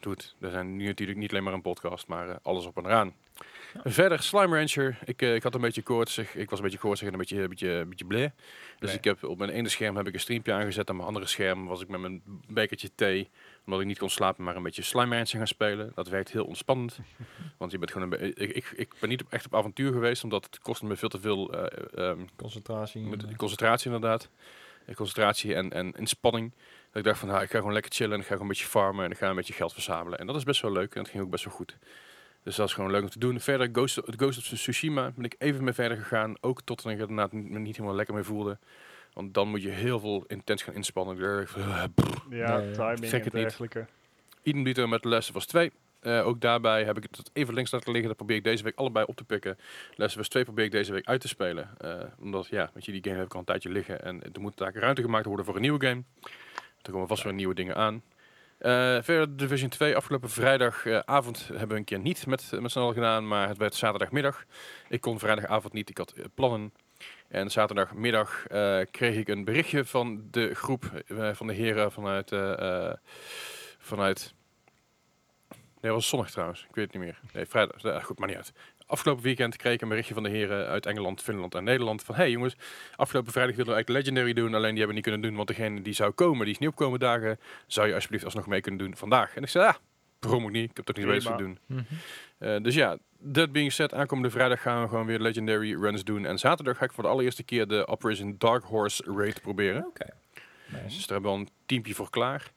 Doet. 0.01 0.37
Er 0.41 0.51
zijn 0.51 0.77
nu 0.77 0.87
natuurlijk 0.87 1.19
niet 1.19 1.31
alleen 1.31 1.43
maar 1.43 1.53
een 1.53 1.63
podcast, 1.63 2.07
maar 2.07 2.29
eh, 2.29 2.37
alles 2.43 2.67
op 2.67 2.77
en 2.77 2.85
eraan. 2.85 3.15
Verder, 3.85 4.23
Slime 4.23 4.57
Rancher. 4.57 4.99
Ik, 5.05 5.23
ik 5.23 5.43
had 5.43 5.55
een 5.55 5.61
beetje 5.61 5.83
koortsig. 5.83 6.35
Ik 6.35 6.51
was 6.51 6.59
een 6.59 6.65
beetje 6.65 6.81
koortsig 6.81 7.07
en 7.07 7.13
een 7.13 7.19
beetje, 7.19 7.43
een 7.43 7.49
beetje, 7.49 7.71
een 7.71 7.89
beetje 7.89 8.05
bleh. 8.05 8.31
Dus 8.79 8.95
ik 8.95 9.05
heb 9.05 9.25
op 9.25 9.39
mijn 9.39 9.51
ene 9.51 9.69
scherm 9.69 9.97
heb 9.97 10.07
ik 10.07 10.15
een 10.15 10.21
streampje 10.21 10.53
aangezet. 10.53 10.91
Aan 10.91 10.97
mijn 10.97 11.09
andere 11.09 11.27
scherm 11.27 11.67
was 11.67 11.81
ik 11.81 11.89
met 11.89 12.01
mijn 12.01 12.23
bekertje 12.49 12.91
thee. 12.95 13.31
Omdat 13.65 13.81
ik 13.81 13.87
niet 13.87 13.99
kon 13.99 14.11
slapen, 14.11 14.45
maar 14.45 14.57
een 14.57 14.63
beetje 14.63 14.83
Slime 14.83 15.15
Rancher 15.17 15.39
gaan 15.39 15.47
spelen. 15.47 15.93
Dat 15.95 16.09
werkt 16.09 16.33
heel 16.33 16.45
ontspannend. 16.45 16.99
Want 17.59 17.73
je 17.73 17.79
bent 17.79 17.91
gewoon 17.93 18.13
een 18.13 18.23
ik, 18.37 18.51
ik, 18.53 18.73
ik 18.77 18.93
ben 19.01 19.09
niet 19.09 19.25
echt 19.29 19.47
op 19.47 19.55
avontuur 19.55 19.93
geweest, 19.93 20.25
omdat 20.25 20.45
het 20.45 20.59
kostte 20.59 20.87
me 20.87 20.97
veel 20.97 21.09
te 21.09 21.21
veel 21.21 21.53
eh, 21.53 22.09
ehm, 22.09 22.21
Concentratie. 22.37 23.03
met 23.03 23.25
eh, 23.25 23.37
concentratie 23.37 23.87
inderdaad. 23.93 24.29
Eh, 24.87 24.95
Concentratie 24.95 25.55
en, 25.55 25.73
en 25.73 25.93
inspanning. 25.93 26.53
Dat 26.87 26.97
ik 26.99 27.05
dacht 27.05 27.19
van, 27.19 27.29
nou, 27.29 27.43
ik 27.43 27.51
ga 27.51 27.59
gewoon 27.59 27.73
lekker 27.73 27.93
chillen 27.93 28.13
en 28.13 28.19
ik 28.19 28.23
ga 28.27 28.29
gewoon 28.33 28.43
een 28.43 28.53
beetje 28.53 28.67
farmen 28.67 29.05
en 29.05 29.11
ik 29.11 29.17
ga 29.19 29.29
een 29.29 29.37
beetje 29.37 29.53
geld 29.53 29.73
verzamelen. 29.73 30.19
En 30.19 30.27
dat 30.27 30.37
is 30.37 30.45
best 30.45 30.61
wel 30.63 30.73
leuk 30.73 30.95
en 30.95 31.01
het 31.01 31.11
ging 31.11 31.23
ook 31.23 31.31
best 31.31 31.45
wel 31.45 31.55
goed. 31.55 31.77
Dus 32.43 32.57
dat 32.57 32.67
is 32.69 32.75
gewoon 32.75 32.91
leuk 32.91 33.03
om 33.03 33.09
te 33.11 33.19
doen. 33.19 33.41
Verder, 33.41 33.69
Ghost, 33.73 34.03
of- 34.03 34.15
Ghost 34.17 34.39
of 34.39 34.45
Tsushima 34.59 35.11
ben 35.15 35.25
ik 35.25 35.35
even 35.39 35.65
mee 35.65 35.73
verder 35.73 35.97
gegaan. 35.99 36.35
Ook 36.41 36.63
tot 36.63 36.79
ik 36.81 36.85
er 36.87 36.91
inderdaad 37.09 37.33
me 37.33 37.59
niet 37.59 37.77
helemaal 37.77 37.97
lekker 37.97 38.15
mee 38.15 38.23
voelde. 38.25 38.59
Want 39.13 39.35
dan 39.35 39.49
moet 39.49 39.63
je 39.63 39.69
heel 39.69 40.01
veel 40.01 40.25
intens 40.27 40.63
gaan 40.63 40.75
inspannen. 40.75 41.17
Eh, 41.17 41.47
Ja, 41.57 41.89
Ja, 42.31 42.59
ja. 42.59 42.73
timing 42.73 42.99
en 43.05 43.11
het 43.13 43.25
niet. 43.25 43.33
dergelijke. 43.33 43.87
Idem 44.43 44.63
dito 44.65 44.87
met 44.87 45.05
Last 45.05 45.29
of 45.31 45.37
Us 45.37 45.47
2. 45.47 45.73
Eh, 46.01 46.27
ook 46.27 46.41
daarbij 46.41 46.85
heb 46.85 46.97
ik 46.97 47.03
het 47.11 47.31
even 47.33 47.55
links 47.55 47.71
laten 47.71 47.91
liggen. 47.91 48.09
Dat 48.09 48.17
probeer 48.17 48.37
ik 48.37 48.45
deze 48.45 48.63
week 48.65 48.77
allebei 48.77 49.05
op 49.09 49.17
te 49.17 49.25
pikken. 49.25 49.59
Last 49.97 50.15
of 50.15 50.21
Us 50.21 50.29
2 50.29 50.45
probeer 50.45 50.65
ik 50.65 50.71
deze 50.71 50.93
week 50.93 51.07
uit 51.07 51.21
te 51.21 51.29
spelen. 51.29 51.71
Eh, 51.79 51.95
omdat, 52.19 52.47
ja, 52.47 52.71
weet 52.75 52.85
je, 52.85 52.93
die 52.93 53.03
game 53.05 53.17
heb 53.17 53.27
ik 53.27 53.33
al 53.33 53.39
een 53.39 53.45
tijdje 53.45 53.69
liggen. 53.71 54.03
En 54.03 54.23
er 54.33 54.41
moet 54.41 54.57
daar 54.57 54.75
ruimte 54.75 55.03
gemaakt 55.03 55.25
worden 55.27 55.45
voor 55.45 55.55
een 55.55 55.61
nieuwe 55.61 55.87
game. 55.87 56.03
Er 56.83 56.93
komen 56.93 57.09
vast 57.09 57.23
weer 57.23 57.33
nieuwe 57.33 57.55
dingen 57.55 57.77
aan. 57.77 58.03
Eh, 58.59 58.99
verder 59.03 59.37
Division 59.37 59.69
2. 59.71 59.97
Afgelopen 59.97 60.31
vrijdagavond 60.31 61.47
hebben 61.49 61.69
we 61.69 61.75
een 61.77 61.85
keer 61.85 61.99
niet 61.99 62.27
met, 62.27 62.51
met 62.61 62.71
z'n 62.71 62.79
allen 62.79 62.95
gedaan. 62.95 63.29
Maar 63.29 63.49
het 63.49 63.57
werd 63.57 63.75
zaterdagmiddag. 63.75 64.45
Ik 64.89 65.01
kon 65.01 65.19
vrijdagavond 65.19 65.73
niet. 65.73 65.91
Ik 65.91 65.99
had 65.99 66.15
plannen. 66.35 66.73
En 67.29 67.51
zaterdagmiddag 67.51 68.47
eh, 68.47 68.81
kreeg 68.91 69.17
ik 69.17 69.29
een 69.29 69.45
berichtje 69.45 69.85
van 69.85 70.29
de 70.31 70.55
groep 70.55 71.03
eh, 71.07 71.31
van 71.33 71.47
de 71.47 71.53
heren 71.53 71.93
vanuit... 71.93 72.33
eh, 72.33 72.93
vanuit 73.79 74.35
Nee, 75.81 75.93
dat 75.93 76.01
was 76.01 76.09
zonnig 76.09 76.31
trouwens. 76.31 76.67
Ik 76.69 76.75
weet 76.75 76.85
het 76.85 76.95
niet 76.95 77.03
meer. 77.03 77.21
Nee, 77.33 77.47
vrijdag. 77.47 78.05
goed, 78.05 78.19
maar 78.19 78.29
niet 78.29 78.37
uit. 78.37 78.53
afgelopen 78.87 79.23
weekend 79.23 79.57
kreeg 79.57 79.75
ik 79.75 79.81
een 79.81 79.89
berichtje 79.89 80.15
van 80.15 80.23
de 80.23 80.29
heren 80.29 80.67
uit 80.67 80.87
Engeland, 80.87 81.23
Finland 81.23 81.55
en 81.55 81.65
Nederland. 81.65 82.03
Van, 82.03 82.15
hey 82.15 82.31
jongens, 82.31 82.57
afgelopen 82.97 83.33
vrijdag 83.33 83.57
wilden 83.57 83.75
we 83.75 83.81
eigenlijk 83.81 84.07
Legendary 84.07 84.33
doen. 84.33 84.55
Alleen 84.55 84.75
die 84.75 84.79
hebben 84.79 84.87
we 84.87 84.93
niet 84.93 85.03
kunnen 85.03 85.21
doen, 85.21 85.37
want 85.37 85.49
degene 85.49 85.83
die 85.83 85.93
zou 85.93 86.13
komen, 86.13 86.45
die 86.45 86.55
is 86.55 86.59
niet 86.59 86.69
opkomen 86.69 86.99
dagen. 86.99 87.39
Zou 87.67 87.89
je 87.89 87.95
alsjeblieft 87.95 88.25
alsnog 88.25 88.47
mee 88.47 88.61
kunnen 88.61 88.81
doen 88.81 88.97
vandaag? 88.97 89.35
En 89.37 89.43
ik 89.43 89.49
zei, 89.49 89.65
ja, 89.65 89.79
waarom 90.21 90.45
ook 90.45 90.51
niet? 90.51 90.71
Ik 90.71 90.77
heb 90.77 90.85
toch 90.85 90.97
niet 90.97 91.07
bezig 91.07 91.31
te 91.31 91.37
doen. 91.37 91.59
Mhm. 91.67 91.83
Dus 92.63 92.75
ja, 92.75 92.99
that 93.33 93.53
being 93.53 93.73
said, 93.73 93.95
aankomende 93.95 94.31
vrijdag 94.31 94.63
gaan 94.63 94.83
we 94.83 94.89
gewoon 94.89 95.07
weer 95.07 95.19
Legendary 95.21 95.75
runs 95.81 96.05
doen. 96.05 96.25
En 96.25 96.39
zaterdag 96.39 96.77
ga 96.77 96.85
ik 96.85 96.93
voor 96.93 97.03
de 97.03 97.09
allereerste 97.09 97.43
keer 97.43 97.67
de 97.67 97.87
Operation 97.87 98.35
Dark 98.39 98.65
Horse 98.65 99.05
raid 99.17 99.41
proberen. 99.43 99.87
Oké. 99.87 100.07
Nice. 100.67 100.85
Dus 100.85 100.97
daar 101.07 101.21
hebben 101.21 101.31
we 101.31 101.37
al 101.37 101.43
een 101.43 101.49
teampje 101.67 101.95
voor 101.95 102.11
klaar. 102.11 102.53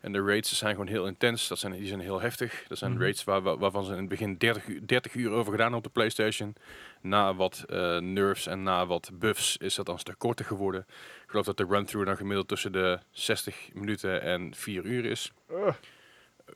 En 0.00 0.12
de 0.12 0.22
raids 0.22 0.58
zijn 0.58 0.72
gewoon 0.72 0.86
heel 0.88 1.06
intens. 1.06 1.48
Dat 1.48 1.58
zijn, 1.58 1.72
die 1.72 1.86
zijn 1.86 2.00
heel 2.00 2.20
heftig. 2.20 2.64
Dat 2.68 2.78
zijn 2.78 2.92
Mhm. 2.92 3.00
raids 3.02 3.24
waar, 3.24 3.42
waar- 3.42 3.58
waarvan 3.58 3.84
ze 3.84 3.92
in 3.92 3.98
het 3.98 4.08
begin 4.08 4.36
30, 4.36 4.66
uur- 4.66 4.86
30 4.86 5.14
uur 5.14 5.30
over 5.30 5.50
gedaan 5.50 5.58
hebben 5.72 5.76
op 5.78 5.84
de 5.84 5.90
PlayStation. 5.90 6.54
Na 7.02 7.34
wat 7.34 7.64
eh, 7.68 7.98
nerfs 7.98 8.46
en 8.46 8.62
na 8.62 8.86
wat 8.86 9.10
buffs 9.12 9.56
is 9.56 9.74
dat 9.74 9.86
dan 9.86 9.94
een 9.94 10.00
stuk 10.00 10.18
korter 10.18 10.44
geworden. 10.44 10.84
Ik 11.24 11.30
geloof 11.30 11.44
dat 11.46 11.56
de 11.56 11.66
run-through 11.68 12.06
dan 12.06 12.16
gemiddeld 12.16 12.48
tussen 12.48 12.72
de 12.72 12.98
60 13.10 13.68
minuten 13.72 14.22
en 14.22 14.54
4 14.54 14.84
uur 14.84 15.04
is. 15.04 15.32
Uh, 15.50 15.68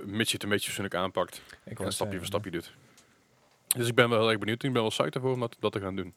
Mits 0.05 0.29
je 0.29 0.35
het 0.35 0.43
een 0.43 0.49
beetje 0.49 0.65
fatsoenlijk 0.65 0.95
aanpakt. 0.95 1.43
Ik 1.65 1.79
En 1.79 1.85
was, 1.85 1.95
stapje 1.95 2.13
eh, 2.13 2.19
voor 2.19 2.27
stapje 2.27 2.51
doet. 2.51 2.73
Dus 3.77 3.89
ik 3.89 3.95
ben 3.95 4.09
wel 4.09 4.19
heel 4.19 4.31
erg 4.31 4.39
benieuwd. 4.39 4.63
Ik 4.63 4.73
ben 4.73 4.81
wel 4.81 4.91
psyched 4.91 5.15
ervoor 5.15 5.33
om 5.33 5.41
dat, 5.41 5.57
dat 5.61 5.73
te 5.73 5.81
gaan 5.81 5.97
doen. 5.97 6.15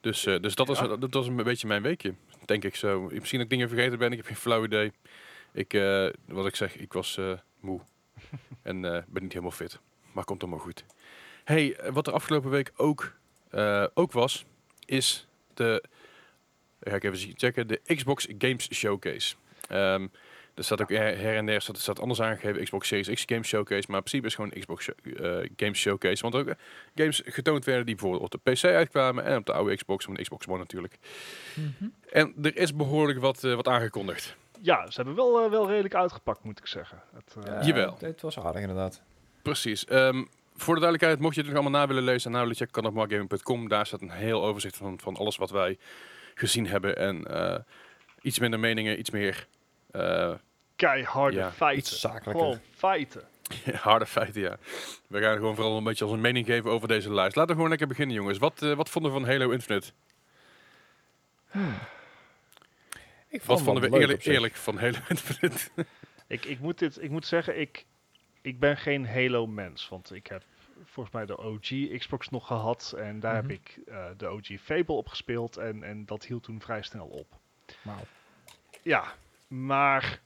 Dus, 0.00 0.26
eh, 0.26 0.40
dus 0.40 0.54
dat, 0.54 0.66
Ja. 0.66 0.72
is, 0.72 0.98
dat 0.98 1.14
was 1.14 1.26
een 1.26 1.36
beetje 1.36 1.66
mijn 1.66 1.82
weekje. 1.82 2.14
Denk 2.44 2.64
ik 2.64 2.76
zo. 2.76 3.00
Misschien 3.00 3.38
dat 3.38 3.40
ik 3.40 3.50
dingen 3.50 3.68
vergeten 3.68 3.98
ben. 3.98 4.10
Ik 4.10 4.16
heb 4.16 4.26
geen 4.26 4.36
flauw 4.36 4.64
idee. 4.64 4.92
Ik, 5.52 5.74
eh, 5.74 6.08
wat 6.26 6.46
ik 6.46 6.56
zeg, 6.56 6.76
ik 6.76 6.92
was 6.92 7.16
eh, 7.16 7.32
moe. 7.60 7.80
en 8.62 8.84
eh, 8.84 9.02
ben 9.08 9.22
niet 9.22 9.32
helemaal 9.32 9.50
fit. 9.56 9.78
Maar 10.12 10.24
komt 10.24 10.42
allemaal 10.42 10.60
goed. 10.60 10.84
hey, 11.44 11.78
wat 11.92 12.06
er 12.06 12.12
afgelopen 12.12 12.50
week 12.50 12.72
ook, 12.76 13.12
eh, 13.50 13.84
ook 13.94 14.12
was, 14.12 14.44
is 14.84 15.26
de... 15.54 15.84
Ga 16.80 16.94
ik 16.94 17.04
even 17.04 17.18
zien- 17.18 17.34
checken. 17.36 17.66
De 17.66 17.80
Xbox 17.84 18.26
Games 18.38 18.74
Showcase. 18.74 19.34
Ehm 19.68 20.06
er 20.58 20.64
staat 20.64 20.80
ook 20.80 20.88
her 20.90 21.36
en 21.36 21.46
der 21.46 21.60
staat, 21.60 21.78
staat 21.78 22.00
anders 22.00 22.20
aangegeven 22.20 22.64
Xbox 22.64 22.88
Series 22.88 23.08
X 23.10 23.22
Games 23.26 23.48
Showcase. 23.48 23.84
Maar 23.88 23.96
in 23.96 24.02
principe 24.02 24.26
is 24.26 24.34
gewoon 24.34 24.50
Xbox 24.50 24.84
show- 24.84 25.24
eh, 25.24 25.50
Games 25.56 25.78
Showcase. 25.78 26.22
Want 26.22 26.34
ook 26.34 26.46
eh, 26.46 26.54
games 26.94 27.22
getoond 27.24 27.64
werden 27.64 27.86
die 27.86 27.94
bijvoorbeeld 27.94 28.34
op 28.34 28.42
de 28.44 28.50
PC 28.50 28.64
uitkwamen. 28.64 29.24
En 29.24 29.36
op 29.36 29.46
de 29.46 29.52
oude 29.52 29.76
Xbox, 29.76 30.04
van 30.04 30.14
de 30.14 30.22
Xbox 30.22 30.46
One 30.46 30.58
natuurlijk. 30.58 30.98
mhm. 31.54 31.88
En 32.10 32.34
er 32.42 32.56
is 32.56 32.74
behoorlijk 32.74 33.18
wat, 33.20 33.44
eh, 33.44 33.54
wat 33.54 33.68
aangekondigd. 33.68 34.36
ja, 34.60 34.90
ze 34.90 34.96
hebben 34.96 35.14
wel, 35.14 35.50
wel 35.50 35.68
redelijk 35.68 35.94
uitgepakt, 35.94 36.44
moet 36.44 36.58
ik 36.58 36.66
zeggen. 36.66 37.02
Het, 37.14 37.44
eh, 37.46 37.52
Ja, 37.52 37.66
Jawel. 37.66 37.90
Het, 37.92 38.00
het 38.00 38.20
was 38.20 38.38
aardig 38.38 38.60
inderdaad. 38.60 39.02
Precies. 39.42 39.84
Ehm, 39.84 40.24
voor 40.56 40.74
de 40.74 40.80
duidelijkheid, 40.80 41.20
mocht 41.20 41.34
je 41.34 41.40
het 41.40 41.50
nog 41.50 41.60
allemaal 41.60 41.80
na 41.80 41.86
willen 41.86 42.02
lezen 42.02 42.32
willen 42.32 42.54
checken, 42.54 42.70
kan 42.70 42.86
op 42.86 42.94
markgaming.com. 42.94 43.68
Daar 43.68 43.86
staat 43.86 44.00
een 44.00 44.10
heel 44.10 44.44
overzicht 44.44 44.76
van, 44.76 45.00
van 45.00 45.16
alles 45.16 45.36
wat 45.36 45.50
wij 45.50 45.78
gezien 46.34 46.66
hebben. 46.66 46.96
En 46.96 47.24
eh, 47.24 47.58
iets 48.22 48.38
minder 48.38 48.60
meningen, 48.60 48.98
iets 48.98 49.10
meer 49.10 49.46
eh, 49.90 50.34
keiharde 50.78 51.36
Ja, 51.36 51.52
feiten. 51.52 52.22
Gewoon 52.22 52.60
feiten. 52.74 53.22
harde 53.74 54.06
feiten, 54.06 54.40
ja. 54.40 54.56
We 55.06 55.20
gaan 55.20 55.36
gewoon 55.36 55.54
vooral 55.54 55.76
een 55.76 55.84
beetje 55.84 56.04
onze 56.06 56.16
mening 56.20 56.46
geven 56.46 56.70
over 56.70 56.88
deze 56.88 57.12
lijst. 57.14 57.36
Laten 57.36 57.46
we 57.50 57.54
gewoon 57.54 57.68
lekker 57.68 57.88
beginnen, 57.88 58.16
jongens. 58.16 58.38
Wat, 58.38 58.62
eh, 58.62 58.74
wat 58.74 58.88
vonden 58.90 59.12
we 59.12 59.18
van 59.20 59.28
Halo 59.28 59.50
Infinite? 59.50 59.90
Ik 63.28 63.42
Wat 63.42 63.44
vond 63.44 63.60
vonden 63.62 63.82
het 63.82 63.92
we 63.92 63.98
eerlijk, 64.00 64.24
eerlijk 64.24 64.54
van 64.54 64.78
Halo 64.78 64.98
Infinite? 65.08 65.68
Ik, 66.26 66.44
ik, 66.44 66.58
moet 66.60 66.78
dit, 66.78 67.02
ik 67.02 67.10
moet 67.10 67.26
zeggen, 67.26 67.60
ik, 67.60 67.86
ik 68.42 68.58
ben 68.58 68.76
geen 68.76 69.06
Halo-mens. 69.08 69.88
Want 69.88 70.14
ik 70.14 70.26
heb 70.26 70.42
volgens 70.84 71.14
mij 71.14 71.26
de 71.26 71.38
OG 71.38 71.98
Xbox 71.98 72.28
nog 72.28 72.46
gehad. 72.46 72.94
En 72.96 73.20
daar 73.20 73.42
Mhm. 73.42 73.50
heb 73.50 73.60
ik 73.60 73.78
eh, 73.86 74.04
de 74.16 74.28
OG 74.30 74.46
Fable 74.62 74.94
op 74.94 75.08
gespeeld. 75.08 75.56
En, 75.56 75.82
en 75.82 76.06
dat 76.06 76.24
hield 76.24 76.42
toen 76.42 76.60
vrij 76.60 76.82
snel 76.82 77.06
op. 77.06 77.26
Ja, 78.82 79.04
maar 79.46 80.20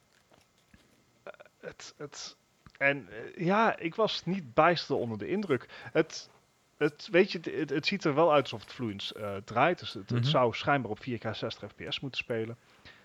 het, 1.63 1.95
het 1.97 2.37
en 2.79 3.09
eh, 3.11 3.45
ja, 3.47 3.79
ik 3.79 3.95
was 3.95 4.25
niet 4.25 4.55
bijster 4.55 4.97
onder 4.97 5.19
de 5.19 5.29
indruk. 5.29 5.69
Het, 5.93 6.31
het 6.77 7.09
weet 7.11 7.33
je, 7.33 7.41
het, 7.51 7.71
het 7.71 7.87
ziet 7.87 8.05
er 8.05 8.15
wel 8.15 8.33
uit 8.33 8.43
alsof 8.43 8.61
het 8.61 8.73
vloeiend 8.73 9.11
eh, 9.11 9.37
draait. 9.37 9.79
Dus 9.79 9.93
het, 9.93 10.11
het 10.11 10.21
Mhm. 10.21 10.29
zou 10.31 10.55
schijnbaar 10.55 10.91
op 10.91 10.99
4K 10.99 11.31
60 11.31 11.71
fps 11.71 12.01
moeten 12.01 12.21
spelen. 12.21 12.59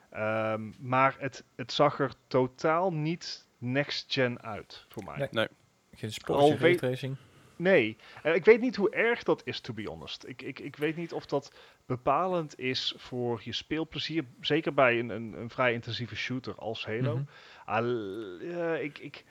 Ehm, 0.10 0.72
maar 0.80 1.16
het, 1.20 1.44
het 1.56 1.72
zag 1.72 2.00
er 2.00 2.12
totaal 2.28 2.94
niet 2.94 3.46
next 3.58 4.14
gen 4.14 4.42
uit 4.42 4.86
voor 4.90 5.04
mij. 5.04 5.28
Nee. 5.32 5.48
Geen 5.96 6.10
Al 6.10 6.16
sportje 6.16 6.48
weet- 6.58 6.62
raytracing. 6.62 7.16
Nee, 7.56 7.98
en 8.24 8.34
ik 8.36 8.46
weet 8.46 8.62
niet 8.62 8.76
hoe 8.76 8.90
erg 8.90 9.24
dat 9.24 9.42
is, 9.46 9.60
to 9.60 9.74
be 9.74 9.84
honest. 9.84 10.28
Ik, 10.28 10.42
ik, 10.42 10.60
ik 10.60 10.76
weet 10.76 10.96
niet 10.96 11.14
of 11.14 11.26
dat 11.26 11.52
bepalend 11.86 12.60
is 12.60 12.94
voor 12.98 13.42
je 13.44 13.54
speelplezier. 13.54 14.24
Zeker 14.42 14.74
bij 14.74 15.00
een, 15.00 15.10
een, 15.10 15.34
een 15.34 15.50
vrij 15.50 15.74
intensieve 15.74 16.16
shooter 16.16 16.56
als 16.56 16.86
Halo. 16.86 17.16
Mhm. 17.16 17.24
Al- 17.68 18.42
ja, 18.42 18.76
ik, 18.76 18.98
ik, 19.00 19.24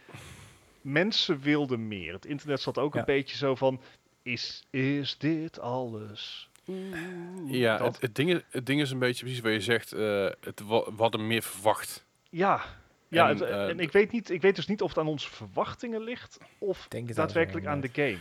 mensen 0.81 1.41
wilden 1.41 1.89
meer. 1.89 2.13
Het 2.13 2.25
internet 2.27 2.61
zat 2.61 2.79
ook 2.79 2.95
Ja. 2.95 3.01
een 3.01 3.07
beetje 3.07 3.37
zo 3.37 3.55
van... 3.55 3.81
Is, 4.23 4.65
is 4.71 5.19
dit 5.19 5.61
alles? 5.61 6.51
Ja, 7.47 7.85
het, 7.85 8.01
het, 8.01 8.15
ding, 8.15 8.31
is- 8.35 8.41
het 8.51 8.67
ding 8.67 8.81
is 8.81 8.91
een 8.91 8.99
beetje 8.99 9.25
precies 9.25 9.41
wat 9.43 9.53
je 9.53 9.61
zegt. 9.61 9.93
eh, 9.93 10.25
het, 10.41 10.67
we 10.67 10.93
hadden 10.97 11.27
meer 11.27 11.43
verwacht. 11.43 12.05
Ja, 12.31 12.63
ja 13.09 13.29
En, 13.29 13.37
het- 13.39 13.49
eh, 13.49 13.69
en 13.69 13.81
ik 13.81 13.93
weet, 13.93 14.13
niet, 14.13 14.31
ik 14.31 14.41
weet 14.41 14.57
dus 14.57 14.67
niet 14.67 14.83
of 14.83 14.89
het 14.89 14.99
aan 14.99 15.07
onze 15.07 15.31
verwachtingen 15.31 16.03
ligt... 16.03 16.39
of 16.59 16.89
daadwerkelijk 17.15 17.67
aan 17.67 17.81
de 17.81 17.91
game. 17.93 18.19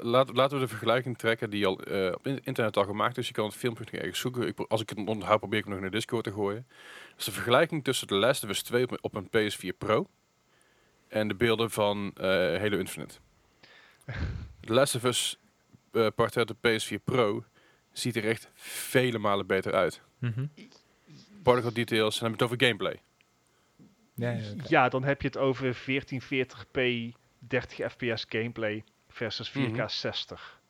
Laat, 0.00 0.34
laten 0.36 0.56
we 0.56 0.62
de 0.62 0.68
vergelijking 0.68 1.18
trekken 1.18 1.50
die 1.50 1.66
al 1.66 1.80
eh, 1.80 2.12
op 2.12 2.26
in- 2.26 2.40
internet 2.44 2.76
al 2.76 2.84
gemaakt 2.84 3.18
is. 3.18 3.26
Je 3.26 3.32
kan 3.32 3.44
het 3.44 3.54
filmpje 3.54 3.84
nog 3.84 3.92
ergens 4.00 4.18
zoeken. 4.20 4.46
Ik, 4.46 4.58
als 4.58 4.80
ik 4.80 4.88
het 4.88 4.98
onthoud, 5.08 5.38
probeer 5.38 5.58
ik 5.58 5.64
hem 5.64 5.74
nog 5.74 5.82
in 5.82 5.90
de 5.90 5.96
Discord 5.96 6.24
te 6.24 6.32
gooien. 6.32 6.66
Dat 7.10 7.18
is 7.18 7.24
de 7.24 7.32
vergelijking 7.32 7.84
tussen 7.84 8.06
de 8.06 8.14
Last 8.14 8.44
of 8.44 8.50
Us 8.50 8.62
2 8.62 8.82
op, 8.82 8.98
op 9.00 9.14
een 9.14 9.26
PS4 9.28 9.76
Pro 9.78 10.06
en 11.08 11.28
de 11.28 11.34
beelden 11.34 11.70
van 11.70 12.10
eh 12.14 12.26
Halo 12.60 12.78
Infinite. 12.78 13.14
De 14.60 14.72
Last 14.74 14.94
of 14.94 15.04
Us 15.04 15.38
eh 15.92 16.06
part 16.14 16.36
uit 16.36 16.48
de 16.48 16.56
PS4 16.98 17.04
Pro 17.04 17.44
ziet 17.92 18.16
er 18.16 18.24
echt 18.28 18.50
vele 18.54 19.18
malen 19.18 19.46
beter 19.46 19.72
uit. 19.74 20.00
Mhm. 20.18 20.46
Particle 21.42 21.72
details, 21.72 22.14
en 22.14 22.20
dan 22.20 22.30
heb 22.30 22.38
je 22.38 22.44
het 22.44 22.52
over 22.54 22.66
gameplay. 22.66 23.00
Ja, 24.14 24.30
ja, 24.30 24.50
oké. 24.52 24.64
Ja, 24.68 24.88
dan 24.88 25.04
heb 25.04 25.20
je 25.22 25.26
het 25.26 25.36
over 25.36 25.74
1440p 25.76 26.80
30 27.38 27.92
fps 27.92 28.24
gameplay 28.28 28.84
versus 29.10 29.50
4K 29.50 29.56
Mhm. 29.76 29.88
60. 29.88 30.60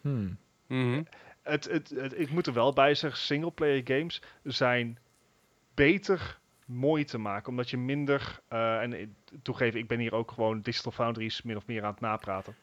Hmm. 0.00 0.38
Mhm. 0.66 1.02
Het, 1.42 1.64
het, 1.64 1.90
het- 1.90 2.18
ik 2.18 2.30
moet 2.30 2.46
er 2.46 2.52
wel 2.52 2.72
bij 2.72 2.94
zeggen, 2.94 3.20
singleplayer 3.20 3.80
games 3.84 4.22
zijn 4.42 4.98
beter 5.74 6.38
mooi 6.64 7.04
te 7.04 7.18
maken. 7.18 7.48
Omdat 7.48 7.70
je 7.70 7.76
minder, 7.76 8.40
eh, 8.48 8.80
en 8.82 9.16
toegeven, 9.42 9.80
ik 9.80 9.86
ben 9.88 9.98
hier 9.98 10.14
ook 10.14 10.30
gewoon 10.30 10.60
Digital 10.60 10.92
Foundries 10.92 11.42
min 11.42 11.56
of 11.56 11.66
meer 11.66 11.84
aan 11.84 11.90
het 11.90 12.00
napraten. 12.00 12.56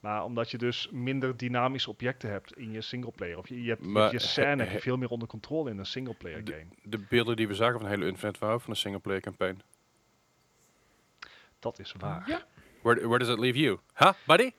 Maar 0.00 0.24
omdat 0.24 0.50
je 0.50 0.58
dus 0.58 0.88
minder 0.90 1.36
dynamische 1.36 1.90
objecten 1.90 2.30
hebt 2.30 2.56
in 2.56 2.70
je 2.72 2.80
singleplayer. 2.80 3.38
Of 3.38 3.48
je, 3.48 3.62
je 3.62 3.68
hebt 3.68 3.84
Maar 3.86 4.12
je 4.12 4.18
scène 4.18 4.56
heb 4.62 4.68
je 4.68 4.74
he- 4.74 4.80
veel 4.80 4.96
meer 4.96 5.08
onder 5.08 5.28
controle 5.28 5.70
in 5.70 5.78
een 5.78 5.86
singleplayer 5.86 6.44
De- 6.44 6.52
game. 6.52 6.66
De 6.82 6.98
beelden 6.98 7.36
die 7.36 7.48
we 7.48 7.54
zagen 7.54 7.80
van 7.80 7.88
Halo 7.88 8.06
Infinite 8.06 8.38
waren 8.38 8.60
van 8.60 8.70
een 8.70 8.76
singleplayer 8.76 9.20
campaign. 9.20 9.60
Dat 11.58 11.78
is 11.78 11.94
waar. 11.98 12.28
Ja. 12.28 12.42
Where, 12.82 13.00
where 13.00 13.18
does 13.18 13.28
that 13.28 13.38
leave 13.38 13.58
you? 13.58 13.78
Huh, 13.96 14.12
buddy? 14.26 14.50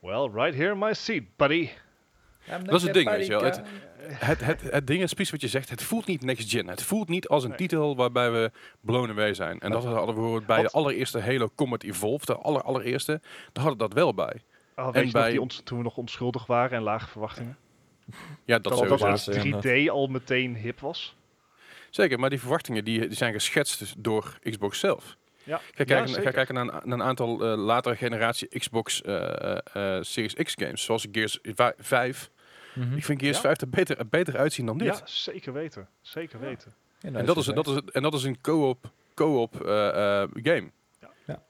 Well, 0.00 0.28
right 0.32 0.54
here 0.54 0.72
in 0.72 0.78
my 0.78 0.92
seat, 0.94 1.22
buddy. 1.36 1.68
Dat 2.64 2.74
is 2.74 2.82
het 2.82 2.94
ding, 2.94 3.08
weet 3.08 3.26
je 3.26 3.32
wel. 3.32 3.42
Het- 3.44 3.62
Het, 4.02 4.40
het, 4.40 4.60
het 4.62 4.86
ding 4.86 5.02
is 5.02 5.12
precies 5.12 5.32
wat 5.32 5.40
je 5.40 5.48
zegt. 5.48 5.68
Het 5.70 5.82
voelt 5.82 6.06
niet 6.06 6.22
next 6.22 6.50
gen. 6.50 6.68
Het 6.68 6.82
voelt 6.82 7.08
niet 7.08 7.28
als 7.28 7.42
een 7.42 7.48
Nee. 7.48 7.58
titel 7.58 7.96
waarbij 7.96 8.30
we 8.32 8.50
blown 8.80 9.10
away 9.10 9.34
zijn. 9.34 9.60
En 9.60 9.70
dat 9.70 9.84
hadden 9.84 10.06
we 10.06 10.12
bijvoorbeeld 10.12 10.46
bij 10.46 10.62
de 10.62 10.70
allereerste 10.70 11.20
Halo 11.20 11.48
Combat 11.54 11.82
Evolved, 11.82 12.26
de 12.26 12.36
aller, 12.36 12.62
allereerste. 12.62 13.20
Daar 13.52 13.64
hadden 13.64 13.72
we 13.72 13.78
dat 13.78 13.92
wel 13.92 14.14
bij. 14.14 14.42
Oh, 14.76 14.92
weet 14.92 15.04
En 15.04 15.10
bij- 15.10 15.30
die 15.30 15.40
ons, 15.40 15.60
toen 15.64 15.78
we 15.78 15.84
nog 15.84 15.96
onschuldig 15.96 16.46
waren 16.46 16.76
en 16.76 16.82
lage 16.82 17.08
verwachtingen? 17.08 17.56
Ja, 18.44 18.58
dat, 18.58 18.62
Dat, 18.78 18.88
dat, 18.88 19.00
laatste, 19.00 19.30
dat 19.30 19.44
inderdaad. 19.44 19.72
3D 19.86 19.88
al 19.90 20.06
meteen 20.06 20.56
hip 20.56 20.80
was. 20.80 21.16
Zeker, 21.90 22.18
maar 22.20 22.30
die 22.30 22.40
verwachtingen 22.40 22.84
die, 22.84 23.00
die 23.00 23.16
zijn 23.16 23.32
geschetst 23.32 23.78
dus 23.78 23.94
door 23.98 24.38
Xbox 24.42 24.78
zelf. 24.78 25.16
Ja, 25.44 25.56
Ga 25.56 25.62
ja, 25.74 25.84
kijken, 25.84 26.22
ga 26.22 26.30
kijken 26.30 26.54
naar, 26.54 26.62
een, 26.64 26.70
naar 26.88 26.98
een 26.98 27.02
aantal 27.02 27.44
eh, 27.44 27.56
latere 27.58 27.96
generatie 27.96 28.48
Xbox 28.58 29.02
eh, 29.02 29.52
eh, 29.72 30.02
Series 30.02 30.34
X 30.34 30.54
games, 30.58 30.82
zoals 30.84 31.06
Gears 31.12 31.38
vi- 31.42 31.72
5. 31.78 32.30
Mhm. 32.74 32.96
Ik 32.96 33.04
vind 33.04 33.20
Gears 33.20 33.36
Ja. 33.36 33.42
5 33.42 33.60
er 33.60 33.68
beter, 33.68 33.98
er 33.98 34.08
beter 34.08 34.36
uitzien 34.36 34.66
dan 34.66 34.78
dit. 34.78 34.86
Ja, 34.98 35.00
zeker 35.04 35.52
weten. 35.52 35.88
Zeker 36.00 36.40
Ja. 36.40 36.46
weten. 36.46 36.74
Ja, 37.00 37.12
En 37.12 37.24
dat, 37.26 37.36
is, 37.36 37.46
het 37.46 37.54
dat, 37.56 37.66
is, 37.66 37.80
en 37.92 38.02
dat 38.02 38.14
is 38.14 38.22
een 38.24 38.40
co-op, 38.40 38.90
co-op 39.14 39.64
eh, 39.66 39.88
eh, 40.22 40.28
game. 40.32 40.70
Ja. 41.00 41.10
Ja. 41.26 41.42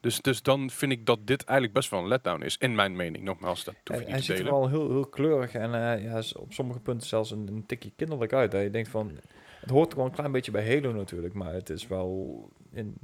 Dus, 0.00 0.20
dus 0.20 0.42
dan 0.42 0.70
vind 0.70 0.92
ik 0.92 1.06
dat 1.06 1.26
dit 1.26 1.44
eigenlijk 1.44 1.78
best 1.78 1.90
wel 1.90 2.00
een 2.00 2.08
letdown 2.08 2.42
is. 2.42 2.56
In 2.58 2.74
mijn 2.74 2.96
mening, 2.96 3.24
nogmaals, 3.24 3.64
dat 3.64 3.74
hoef 3.74 3.96
Hij, 3.96 3.98
ik 4.00 4.06
hij 4.06 4.14
niet 4.16 4.26
te 4.26 4.32
ziet 4.32 4.38
er 4.44 4.50
delen. 4.50 4.60
wel 4.60 4.68
heel, 4.68 4.90
heel 4.90 5.06
kleurig 5.06 5.52
en 5.54 5.74
eh, 5.74 6.04
ja, 6.04 6.16
is 6.18 6.34
op 6.36 6.52
sommige 6.52 6.80
punten 6.80 7.08
zelfs 7.08 7.30
een, 7.30 7.48
een 7.48 7.66
tikje 7.66 7.92
kinderlijk 7.96 8.32
uit. 8.32 8.50
Dat 8.50 8.62
je 8.62 8.70
denkt 8.70 8.88
van, 8.88 9.18
het 9.60 9.70
hoort 9.70 9.94
wel 9.94 10.04
een 10.04 10.10
klein 10.12 10.32
beetje 10.32 10.50
bij 10.50 10.74
Halo 10.74 10.92
natuurlijk, 10.92 11.34
maar 11.34 11.52
het 11.52 11.70
is 11.70 11.86
wel... 11.86 12.48
In, 12.72 12.94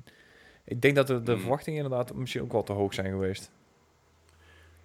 ik 0.68 0.83
denk 0.83 0.96
dat 0.96 1.07
de, 1.07 1.22
de 1.22 1.33
Hmm. 1.33 1.40
verwachtingen 1.40 1.83
inderdaad 1.83 2.14
misschien 2.14 2.42
ook 2.42 2.52
wel 2.52 2.62
te 2.62 2.72
hoog 2.72 2.94
zijn 2.94 3.11
geweest. 3.11 3.50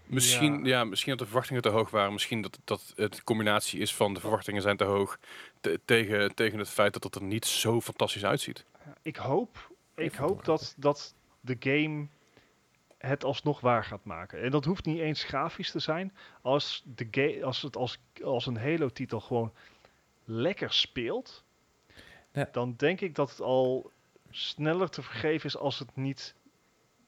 Misschien, 0.05 0.65
ja. 0.65 0.83
misschien 0.83 1.09
dat 1.11 1.19
de 1.19 1.25
verwachtingen 1.25 1.61
te 1.61 1.69
hoog 1.69 1.89
waren. 1.89 2.13
Misschien 2.13 2.41
dat, 2.41 2.59
dat 2.63 2.93
het 2.95 3.17
een 3.17 3.23
combinatie 3.23 3.79
is 3.79 3.95
van 3.95 4.13
de 4.13 4.19
verwachtingen 4.19 4.61
zijn 4.61 4.77
te 4.77 4.83
hoog 4.83 5.19
te- 5.61 5.79
tegen, 5.85 6.35
tegen 6.35 6.59
het 6.59 6.69
feit 6.69 6.93
dat 6.93 7.03
het 7.03 7.15
er 7.15 7.23
niet 7.23 7.45
zo 7.45 7.81
fantastisch 7.81 8.25
uitziet. 8.25 8.65
Ik 9.01 9.15
hoop, 9.15 9.69
ik 9.95 10.13
hoop 10.15 10.45
dat, 10.45 10.73
dat 10.77 11.13
de 11.41 11.55
game 11.59 12.07
het 12.97 13.23
alsnog 13.23 13.59
waar 13.59 13.83
gaat 13.83 14.05
maken. 14.05 14.41
En 14.41 14.51
dat 14.51 14.65
hoeft 14.65 14.85
niet 14.85 14.99
eens 14.99 15.23
grafisch 15.23 15.71
te 15.71 15.79
zijn. 15.79 16.13
Als, 16.41 16.83
de 16.95 17.07
ga- 17.11 17.45
als 17.45 17.61
het 17.61 17.75
als, 17.75 17.99
als 18.23 18.45
een 18.45 18.57
Halo-titel 18.57 19.19
gewoon 19.19 19.53
lekker 20.25 20.73
speelt, 20.73 21.43
Ja. 22.31 22.49
dan 22.51 22.73
denk 22.77 23.01
ik 23.01 23.15
dat 23.15 23.29
het 23.29 23.41
al 23.41 23.91
sneller 24.33 24.89
te 24.89 25.01
vergeven 25.01 25.45
is 25.45 25.57
als 25.57 25.79
het 25.79 25.95
niet 25.95 26.35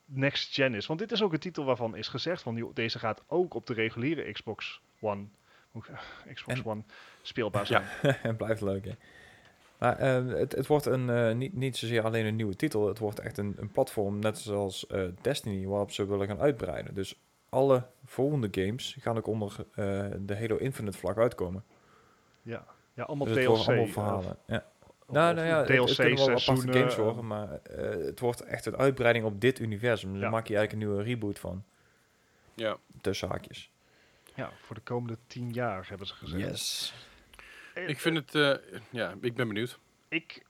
next 0.05 0.53
gen 0.53 0.73
is. 0.73 0.85
Want 0.85 0.99
dit 0.99 1.11
is 1.11 1.21
ook 1.23 1.33
een 1.33 1.39
titel 1.39 1.65
waarvan 1.65 1.95
is 1.95 2.07
gezegd 2.07 2.41
van 2.41 2.55
joh, 2.55 2.73
deze 2.75 2.99
gaat 2.99 3.23
ook 3.27 3.53
op 3.53 3.65
de 3.67 3.73
reguliere 3.73 4.31
Xbox 4.31 4.81
One, 5.01 5.25
Xbox 6.33 6.59
En- 6.59 6.65
One 6.65 6.81
speelbaar 7.21 7.65
zijn. 7.65 7.83
Het 8.01 8.38
blijft 8.38 8.61
leuk, 8.61 8.85
hè. 8.85 8.91
Maar 9.77 9.97
eh, 9.97 10.25
het, 10.27 10.51
het 10.55 10.67
wordt 10.67 10.85
een, 10.85 11.09
eh, 11.09 11.33
niet, 11.35 11.53
niet 11.53 11.77
zozeer 11.77 12.03
alleen 12.03 12.25
een 12.25 12.35
nieuwe 12.35 12.55
titel. 12.55 12.88
Het 12.88 12.99
wordt 12.99 13.19
echt 13.19 13.38
een, 13.38 13.53
een 13.57 13.71
platform, 13.71 14.19
net 14.19 14.38
zoals 14.38 14.88
eh, 14.88 15.03
Destiny, 15.21 15.65
waarop 15.65 15.91
ze 15.91 16.07
willen 16.07 16.27
gaan 16.27 16.39
uitbreiden. 16.39 16.93
Dus 16.93 17.19
alle 17.49 17.88
volgende 18.05 18.47
games 18.51 18.97
gaan 18.99 19.17
ook 19.17 19.27
onder 19.27 19.55
eh, 19.71 20.05
de 20.19 20.35
Halo 20.38 20.55
Infinite 20.57 20.97
vlag 20.97 21.17
uitkomen. 21.17 21.63
Ja, 22.41 22.65
ja 22.93 23.03
allemaal 23.03 23.27
Dus 23.27 23.45
DLC. 23.45 23.67
allemaal 23.67 23.88
verhalen. 23.88 24.38
Ja. 24.45 24.65
Nou, 25.07 25.35
nou 25.35 25.47
ja, 25.47 25.57
het, 25.59 25.67
het 25.67 25.77
DLC 25.77 25.95
kunnen 25.95 26.15
wel 26.15 26.25
aparte 26.25 26.43
seizoenen. 26.43 26.75
games 26.75 26.95
worden, 26.95 27.27
maar 27.27 27.59
eh, 27.61 28.05
het 28.05 28.19
wordt 28.19 28.41
echt 28.41 28.65
een 28.65 28.77
uitbreiding 28.77 29.25
op 29.25 29.41
dit 29.41 29.59
universum. 29.59 30.07
Dus 30.09 30.17
Ja. 30.17 30.23
daar 30.23 30.31
maak 30.33 30.47
je 30.47 30.55
eigenlijk 30.55 30.83
een 30.83 30.89
nieuwe 30.89 31.09
reboot 31.09 31.39
van. 31.39 31.63
Ja. 32.53 32.77
Tussen 33.01 33.29
haakjes. 33.29 33.69
Ja, 34.35 34.51
voor 34.61 34.75
de 34.75 34.81
komende 34.81 35.17
tien 35.27 35.51
jaar 35.51 35.85
hebben 35.89 36.07
ze 36.07 36.13
gezegd. 36.13 36.49
Yes. 36.49 36.93
Ik 37.87 37.99
vind 37.99 38.17
het, 38.17 38.35
eh, 38.35 38.79
ja, 38.89 39.13
ik 39.21 39.35
ben 39.35 39.47
benieuwd. 39.47 39.79
ik, 40.07 40.45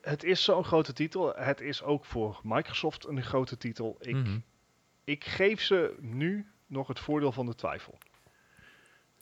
het 0.00 0.24
is 0.24 0.44
zo'n 0.44 0.64
grote 0.64 0.92
titel. 0.92 1.34
Het 1.36 1.60
is 1.60 1.82
ook 1.82 2.04
voor 2.04 2.40
Microsoft 2.42 3.06
een 3.06 3.22
grote 3.22 3.56
titel. 3.56 3.96
Ik, 4.00 4.14
Mhm. 4.14 4.38
ik 5.04 5.24
geef 5.24 5.60
ze 5.60 5.94
nu 5.98 6.46
nog 6.66 6.88
het 6.88 7.00
voordeel 7.00 7.32
van 7.32 7.46
de 7.46 7.54
twijfel. 7.54 7.98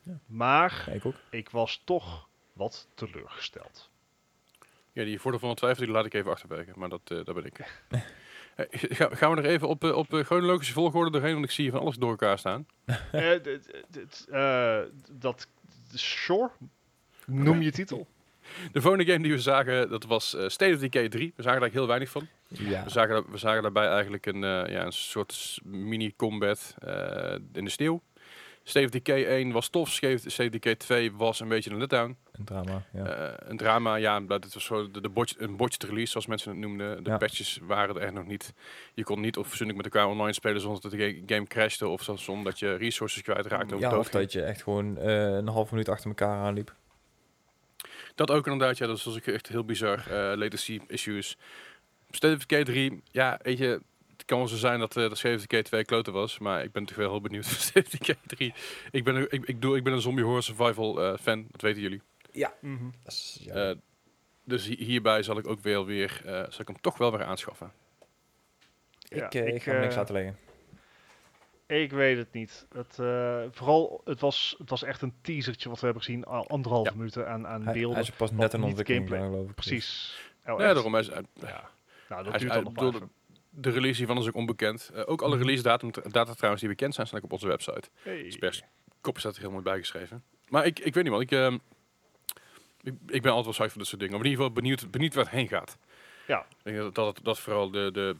Ja. 0.02 0.18
Maar 0.26 0.82
Ja, 0.86 0.92
ik 0.92 1.04
ook. 1.04 1.14
ik 1.30 1.50
was 1.50 1.82
toch 1.84 2.28
wat 2.52 2.88
teleurgesteld. 2.94 3.87
Ja, 4.98 5.04
die 5.04 5.20
voordeel 5.20 5.40
van 5.40 5.48
de 5.48 5.54
twijfel 5.54 5.84
die 5.84 5.92
laat 5.94 6.06
ik 6.06 6.14
even 6.14 6.30
achterwege, 6.30 6.70
maar 6.76 6.88
dat, 6.88 7.00
eh 7.04 7.18
dat 7.24 7.34
ben 7.34 7.44
ik. 7.44 7.58
Eh, 8.58 8.66
ga- 8.70 9.14
gaan 9.14 9.30
we 9.34 9.36
er 9.42 9.48
even 9.48 9.68
op, 9.68 9.84
eh, 9.84 9.96
op 9.96 10.06
chronologische 10.24 10.72
volgorde 10.72 11.10
doorheen, 11.10 11.32
want 11.32 11.44
ik 11.44 11.50
zie 11.50 11.62
hier 11.64 11.72
van 11.72 11.80
alles 11.82 11.96
door 11.96 12.10
elkaar 12.10 12.38
staan. 12.38 12.66
Eh, 13.12 13.34
eh, 14.80 14.86
dat, 15.12 15.46
sure, 15.94 16.50
noem 17.26 17.62
je 17.62 17.70
titel. 17.70 18.06
De 18.72 18.80
volgende 18.80 19.12
game 19.12 19.22
die 19.22 19.32
we 19.32 19.40
zagen, 19.40 19.90
dat 19.90 20.04
was 20.04 20.34
eh, 20.34 20.48
State 20.48 20.74
of 20.74 20.80
Decay 20.80 21.08
3. 21.08 21.32
We 21.36 21.42
zagen 21.42 21.60
daar 21.60 21.70
heel 21.70 21.86
weinig 21.86 22.10
van. 22.10 22.28
Ja. 22.48 22.84
We, 22.84 22.90
zagen, 22.90 23.30
we 23.30 23.38
zagen 23.38 23.62
daarbij 23.62 23.88
eigenlijk 23.88 24.26
een, 24.26 24.44
eh, 24.44 24.72
ja, 24.72 24.84
een 24.84 24.92
soort 24.92 25.58
mini-combat 25.64 26.74
eh, 26.78 27.34
in 27.52 27.64
de 27.64 27.70
sneeuw. 27.70 28.02
Of 28.74 28.90
Decay 28.90 29.24
1 29.26 29.52
was 29.52 29.68
tof, 29.68 29.88
of 30.02 30.34
Decay 30.34 30.74
2 30.74 31.12
was 31.12 31.40
een 31.40 31.48
beetje 31.48 31.70
een 31.70 31.78
letdown. 31.78 32.16
Een 32.32 32.44
drama, 32.44 32.82
ja. 32.92 33.04
Eh, 33.04 33.34
een 33.48 33.56
drama, 33.56 33.94
ja, 33.94 34.20
dat 34.20 34.44
het 34.44 34.54
was 34.54 34.64
zo 34.64 34.90
de, 34.90 35.00
de 35.00 35.08
botch, 35.08 35.34
een 35.38 35.56
botched 35.56 35.82
release, 35.82 36.10
zoals 36.10 36.26
mensen 36.26 36.50
het 36.50 36.58
noemden. 36.60 37.04
De 37.04 37.10
Ja. 37.10 37.16
patches 37.16 37.58
waren 37.62 37.94
er 37.96 38.00
echt 38.02 38.12
nog 38.12 38.26
niet. 38.26 38.52
Je 38.94 39.02
kon 39.04 39.20
niet 39.20 39.36
fatsoenlijk 39.36 39.76
met 39.82 39.92
elkaar 39.92 40.08
online 40.08 40.32
spelen 40.32 40.60
zonder 40.60 40.80
dat 40.80 40.90
de 40.90 40.96
ga- 40.98 41.34
game 41.34 41.46
crashte 41.46 41.88
of 41.88 42.08
zonder 42.14 42.44
dat 42.44 42.58
je 42.58 42.74
resources 42.74 43.22
kwijtraakte 43.22 43.74
of 43.74 43.80
ja, 43.80 43.98
of 43.98 44.08
dat 44.08 44.32
je 44.32 44.42
echt 44.42 44.62
gewoon 44.62 44.96
eh, 44.98 45.26
een 45.36 45.48
half 45.48 45.70
minuut 45.70 45.88
achter 45.88 46.08
elkaar 46.08 46.36
aanliep. 46.38 46.74
Dat 48.14 48.30
ook 48.30 48.46
inderdaad, 48.46 48.78
ja, 48.78 48.86
dat 48.86 49.02
was 49.02 49.16
ook 49.16 49.26
echt 49.26 49.48
heel 49.48 49.64
bizar. 49.64 49.98
eh 49.98 50.36
latency 50.36 50.80
issues. 50.86 51.36
State 52.10 52.34
of 52.34 52.46
Decay 52.46 52.64
3, 52.64 53.02
ja, 53.10 53.38
weet 53.42 53.58
je, 53.58 53.80
kan 54.28 54.38
wel 54.38 54.48
zo 54.48 54.56
zijn 54.56 54.78
dat, 54.78 54.96
uh, 54.96 55.08
dat 55.08 55.18
State 55.18 55.34
of 55.34 55.40
Decay 55.40 55.62
2 55.62 55.84
kloten 55.84 56.12
was, 56.12 56.38
maar 56.38 56.64
ik 56.64 56.72
ben 56.72 56.84
toch 56.84 56.96
wel 56.96 57.10
heel 57.10 57.20
benieuwd 57.20 57.46
voor 57.48 57.82
Decay 57.90 58.16
3. 58.26 58.54
Ik 58.90 59.04
ben, 59.04 59.14
een- 59.16 59.26
ik, 59.30 59.44
ik, 59.44 59.62
doe, 59.62 59.76
ik 59.76 59.84
ben 59.84 59.92
een 59.92 60.00
zombie 60.00 60.24
horror 60.24 60.42
survival 60.42 61.02
eh, 61.02 61.18
fan, 61.20 61.46
dat 61.50 61.60
weten 61.60 61.82
jullie. 61.82 62.02
Mhm. 62.60 62.84
Dat 63.02 63.12
is- 63.12 63.38
ja. 63.40 63.54
Eh, 63.70 63.76
dus 64.44 64.66
hi- 64.66 64.84
hierbij 64.84 65.22
zal 65.22 65.38
ik 65.38 65.46
ook 65.48 65.60
wel 65.60 65.84
weer, 65.86 66.20
eh, 66.24 66.32
zal 66.32 66.60
ik 66.60 66.66
hem 66.68 66.80
toch 66.80 66.98
wel 66.98 67.10
weer 67.10 67.24
aanschaffen. 67.24 67.72
Ja, 68.98 69.26
ik, 69.26 69.34
eh, 69.34 69.46
ik, 69.46 69.54
ik, 69.54 69.62
ga 69.62 69.72
niks 69.78 69.92
eh, 69.92 69.96
laten 69.98 70.14
leggen. 70.14 70.36
Ik 71.66 71.90
weet 71.92 72.16
het 72.16 72.32
niet. 72.32 72.66
Het, 72.74 72.98
eh, 72.98 73.42
vooral, 73.50 74.00
het 74.04 74.20
was, 74.20 74.54
het 74.58 74.70
was 74.70 74.82
echt 74.82 75.02
een 75.02 75.14
teasertje 75.20 75.68
wat 75.68 75.78
we 75.80 75.84
hebben 75.84 76.04
gezien. 76.04 76.24
Al 76.24 76.48
anderhalve 76.48 76.90
Ja. 76.90 76.96
minuten 76.96 77.28
aan, 77.28 77.46
aan 77.46 77.62
Hij, 77.62 77.72
beelden. 77.72 77.92
hij 77.96 78.02
is 78.02 78.10
pas 78.10 78.30
net 78.30 78.52
een 78.52 78.62
ontwikkeling, 78.62 79.08
gameplay. 79.08 79.30
geloof 79.30 79.48
ik. 79.48 79.54
Precies. 79.54 80.18
Oh, 80.46 80.60
ja, 80.60 80.72
daarom 80.72 80.96
is, 80.96 81.08
eh, 81.08 81.18
Ja. 81.34 81.70
Nou, 82.08 82.22
dat 82.22 82.32
Hij 82.32 82.34
is- 82.34 82.40
duurt 82.40 82.52
hij- 82.52 82.62
dan 82.62 82.72
nog 82.92 83.08
de- 83.60 83.70
release 83.70 83.96
hiervan 83.98 84.18
is 84.18 84.26
ook 84.28 84.34
onbekend. 84.34 84.90
Eh, 84.94 85.02
ook 85.06 85.22
alle 85.22 85.34
Mhm. 85.34 85.42
release 85.44 85.62
datum, 85.62 85.90
data 86.10 86.32
trouwens 86.34 86.60
die 86.62 86.70
bekend 86.70 86.94
zijn, 86.94 87.06
staan 87.06 87.18
ook 87.18 87.24
op 87.24 87.32
onze 87.32 87.46
website. 87.46 87.88
Hey. 88.02 88.22
Dus 88.22 88.36
pers 88.36 88.62
kop 89.00 89.18
staat 89.18 89.34
er 89.34 89.40
heel 89.40 89.50
mooi 89.50 89.62
bijgeschreven. 89.62 90.24
Maar 90.48 90.66
ik, 90.66 90.78
ik 90.78 90.94
weet 90.94 91.02
niet 91.04 91.12
man, 91.12 91.20
ik, 91.22 91.30
ehm, 91.30 91.58
ik, 92.82 92.94
ik 93.06 93.22
ben 93.22 93.32
altijd 93.32 93.44
wel 93.44 93.52
saai 93.54 93.68
voor 93.70 93.78
dit 93.78 93.86
soort 93.88 94.00
dingen. 94.00 94.16
Maar 94.16 94.24
in 94.24 94.30
ieder 94.30 94.44
geval 94.44 94.62
benieuwd, 94.62 94.90
benieuwd 94.90 95.14
waar 95.14 95.24
het 95.24 95.32
heen 95.32 95.48
gaat. 95.48 95.76
Ja. 96.26 96.40
Ik 96.40 96.46
denk 96.62 96.76
dat 96.76 96.94
dat, 96.94 97.20
dat 97.22 97.38
vooral 97.38 97.70
de, 97.70 97.90
de, 97.92 98.16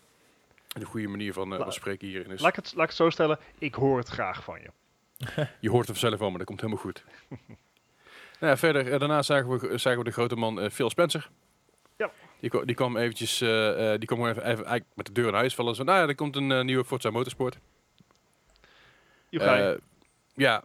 de 0.68 0.84
goede 0.84 1.08
manier 1.08 1.32
van, 1.32 1.52
eh 1.52 1.58
La- 1.58 1.64
van 1.64 1.72
spreken 1.72 2.08
hierin 2.08 2.30
is. 2.30 2.40
Laat, 2.40 2.50
ik 2.50 2.64
het, 2.64 2.72
laat 2.74 2.82
ik 2.82 2.88
het 2.88 2.96
zo 2.98 3.10
stellen. 3.10 3.38
Ik 3.58 3.74
hoor 3.74 3.98
het 3.98 4.08
graag 4.08 4.44
van 4.44 4.60
je. 4.60 4.70
Je 5.60 5.70
hoort 5.70 5.88
het 5.88 5.98
vanzelf 5.98 6.18
wel, 6.20 6.28
maar 6.28 6.38
dat 6.38 6.46
komt 6.46 6.60
helemaal 6.60 6.82
goed. 6.82 7.04
nou 8.40 8.52
ja, 8.52 8.56
verder, 8.56 8.92
eh, 8.92 8.98
daarna 8.98 9.22
zagen 9.22 9.48
we, 9.58 9.78
zagen 9.78 9.98
we 9.98 10.04
de 10.04 10.10
grote 10.10 10.36
man 10.36 10.70
Phil 10.70 10.90
Spencer. 10.90 11.30
Ja. 11.96 12.10
Die, 12.40 12.64
die 12.64 12.74
kwam 12.74 12.96
eventjes, 12.96 13.40
eh, 13.40 13.92
eh, 13.92 13.98
die 13.98 14.08
kwam 14.08 14.18
even, 14.26 14.42
even 14.42 14.64
eigenlijk 14.64 14.86
met 14.94 15.06
de 15.06 15.12
deur 15.12 15.28
in 15.28 15.34
huis 15.34 15.54
vallen. 15.54 15.74
Zo, 15.74 15.82
nou 15.82 15.98
ja, 15.98 16.06
er 16.08 16.14
komt 16.14 16.36
een 16.36 16.52
eh, 16.52 16.64
nieuwe 16.64 16.84
Forza 16.84 17.10
Motorsport. 17.10 17.58
Eh, 19.72 19.74
ja, 20.34 20.62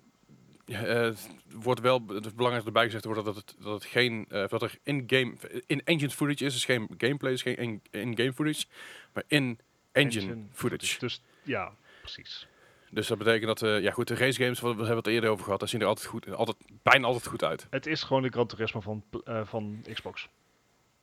ja, 0.65 0.79
het 0.79 1.29
wordt 1.55 1.79
wel 1.81 2.03
het 2.07 2.25
is 2.25 2.33
belangrijk 2.33 2.65
erbij 2.65 2.85
gezegd 2.85 3.05
worden 3.05 3.23
dat 3.23 3.35
het, 3.35 3.55
dat 3.59 3.73
het 3.73 3.85
geen 3.85 4.25
dat 4.29 4.61
er 4.61 4.77
in-game 4.83 5.33
in-engine 5.65 6.09
footage 6.09 6.45
is, 6.45 6.53
dus 6.53 6.65
geen 6.65 6.89
gameplay, 6.97 7.31
is 7.33 7.41
geen 7.41 7.55
in- 7.57 7.81
in-game 7.91 8.33
footage, 8.33 8.65
maar 9.13 9.23
in-engine 9.27 10.37
footage. 10.53 10.99
Dus 10.99 11.21
ja, 11.43 11.71
precies. 12.01 12.47
Dus 12.89 13.07
dat 13.07 13.17
betekent 13.17 13.45
dat 13.59 13.61
eh, 13.61 13.81
ja 13.81 13.91
goed, 13.91 14.07
de 14.07 14.15
race 14.15 14.43
games, 14.43 14.59
we 14.59 14.67
we 14.69 14.75
hebben 14.75 14.95
het 14.97 15.07
eerder 15.07 15.29
over 15.29 15.43
gehad, 15.43 15.59
daar 15.59 15.69
zien 15.69 15.81
er 15.81 15.87
altijd 15.87 16.07
goed, 16.07 16.33
altijd 16.33 16.57
bijna 16.83 17.05
altijd 17.07 17.27
goed 17.27 17.43
uit. 17.43 17.67
Het 17.69 17.85
is 17.85 18.03
gewoon 18.03 18.21
de 18.21 18.29
Gran 18.29 18.47
Turismo 18.47 18.79
van, 18.79 19.03
van 19.45 19.85
Xbox. 19.93 20.29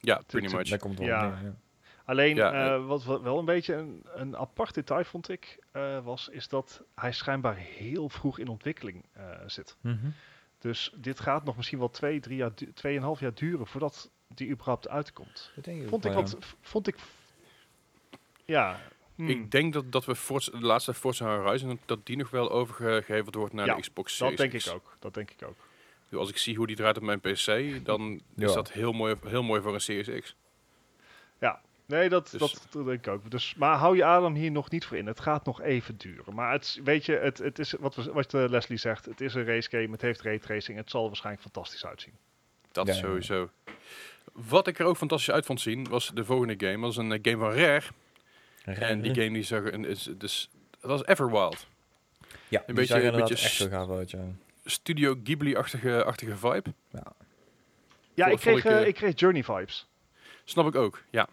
Ja, 0.01 0.21
pretty 0.27 0.55
much. 0.57 0.69
Daar 0.69 0.79
komt 0.79 0.99
wel 0.99 1.07
Ja. 1.07 1.27
op 1.27 1.35
neer, 1.35 1.45
ja. 1.45 1.55
Alleen, 2.05 2.37
Ja, 2.37 2.75
eh, 2.75 2.87
wat 2.87 3.05
wel 3.05 3.39
een 3.39 3.45
beetje 3.45 3.75
een, 3.75 4.07
een 4.15 4.37
apart 4.37 4.75
detail 4.75 5.05
vond 5.05 5.29
ik, 5.29 5.59
eh, 5.73 6.05
was, 6.05 6.29
is 6.29 6.49
dat 6.49 6.83
hij 6.95 7.13
schijnbaar 7.13 7.57
heel 7.57 8.09
vroeg 8.09 8.39
in 8.39 8.49
ontwikkeling 8.49 9.05
eh, 9.13 9.25
zit. 9.47 9.77
Mhm. 9.81 10.07
Dus 10.59 10.93
dit 10.97 11.21
gaat 11.21 11.45
nog 11.45 11.57
misschien 11.57 11.79
wel 11.79 11.91
twee, 11.91 12.21
drie 12.21 12.37
jaar, 12.37 12.51
tweeënhalf 12.75 13.21
jaar 13.21 13.35
duren 13.35 13.67
voordat 13.67 14.11
die 14.29 14.51
überhaupt 14.51 14.89
uitkomt. 14.89 15.51
Dat 15.55 15.65
denk 15.65 15.83
ik 15.83 15.89
Vond 15.89 16.05
ik 16.05 16.13
wel, 16.13 16.21
wat, 16.23 16.37
vond 16.61 16.87
ik, 16.87 16.97
ja. 18.45 18.81
hmm. 19.15 19.29
Ik 19.29 19.51
denk 19.51 19.73
dat, 19.73 19.93
dat 19.93 20.05
we 20.05 20.15
Forza, 20.15 20.51
de 20.51 20.67
laatste 20.67 20.95
Forza 20.95 21.37
Horizon, 21.37 21.81
dat 21.87 22.07
die 22.07 22.17
nog 22.17 22.31
wel 22.31 22.51
overgeheveld 22.51 23.35
wordt 23.35 23.55
naar 23.55 23.67
Ja, 23.67 23.75
de 23.75 23.81
Xbox 23.81 24.19
dat 24.19 24.29
Series 24.39 24.53
denk 24.53 24.65
ik 24.65 24.73
ook. 24.75 24.97
Dat 24.99 25.15
denk 25.15 25.31
ik 25.31 25.43
ook. 25.43 25.57
Als 26.13 26.29
ik 26.31 26.37
zie 26.37 26.57
hoe 26.57 26.67
die 26.67 26.77
draait 26.77 26.97
op 26.97 27.03
mijn 27.03 27.21
PC, 27.21 27.45
dan 27.85 28.13
is 28.13 28.21
Ja. 28.49 28.55
dat 28.55 28.73
heel 28.73 28.93
mooi, 28.93 29.15
heel 29.27 29.43
mooi 29.43 29.61
voor 29.63 29.75
een 29.75 29.81
Series 29.81 30.21
X. 30.21 30.35
Nee, 31.87 32.09
dat, 32.09 32.31
Dus- 32.31 32.41
dat, 32.41 32.67
dat 32.71 32.85
denk 32.87 33.07
ik 33.07 33.13
ook. 33.13 33.31
Dus, 33.31 33.55
maar 33.55 33.77
hou 33.77 33.97
je 33.97 34.05
adem 34.05 34.35
hier 34.35 34.51
nog 34.51 34.71
niet 34.71 34.85
voor 34.85 34.97
in. 34.97 35.07
Het 35.07 35.21
gaat 35.21 35.45
nog 35.45 35.61
even 35.63 35.97
duren. 35.99 36.35
Maar 36.35 36.53
het, 36.53 36.63
is- 36.65 36.81
weet 36.85 37.05
je, 37.07 37.13
het, 37.13 37.39
het 37.39 37.59
is 37.59 37.73
wat, 37.73 37.95
we, 37.95 38.13
wat 38.13 38.35
eh, 38.35 38.45
Leslie 38.49 38.79
zegt. 38.79 39.05
Het 39.05 39.21
is 39.21 39.35
een 39.35 39.45
race 39.45 39.71
game. 39.71 39.91
Het 39.91 40.01
heeft 40.01 40.21
raytracing. 40.21 40.79
Het 40.79 40.91
zal 40.91 41.07
waarschijnlijk 41.07 41.43
fantastisch 41.45 41.87
uitzien. 41.87 42.13
Dat 42.73 42.87
Ja, 42.87 42.93
ja, 42.93 42.99
ja. 42.99 43.05
sowieso. 43.07 43.51
Wat 44.33 44.67
ik 44.67 44.79
er 44.79 44.87
ook 44.87 44.97
fantastisch 44.97 45.31
uit 45.31 45.47
vond 45.47 45.61
zien, 45.61 45.89
was 45.89 46.11
de 46.15 46.25
volgende 46.25 46.55
game. 46.59 46.73
Dat 46.73 46.81
was 46.81 46.97
een 46.97 47.13
eh, 47.13 47.19
game 47.23 47.37
van 47.39 47.53
Rare. 47.53 47.83
En 48.65 49.01
die 49.01 49.15
game 49.15 49.33
die 49.33 49.43
zag 49.43 49.73
een, 49.73 49.85
is, 49.85 50.09
dus, 50.19 50.51
dat 50.81 50.91
was 50.91 51.07
Everwild. 51.07 51.67
ja, 52.49 52.59
een 52.59 52.65
een 52.67 52.75
beetje- 52.75 53.03
een 53.03 53.13
beetje 53.17 53.35
echt 53.35 53.55
zo 53.55 53.69
gaaf 53.69 53.91
uit, 53.91 54.11
ja. 54.11 54.25
Studio 54.65 55.15
Ghibli-achtige 55.25 56.05
achtige 56.05 56.37
vibe. 56.37 56.75
Ja, 58.15 58.27
Vond- 58.29 58.33
ik 58.33 58.39
kreeg, 58.41 58.65
ik, 58.65 58.65
eh, 58.81 58.87
ik 58.87 58.95
kreeg 58.95 59.19
Journey 59.21 59.45
vibes. 59.45 59.89
Snap 60.45 60.67
ik 60.67 60.75
ook, 60.75 61.03
ja. 61.11 61.29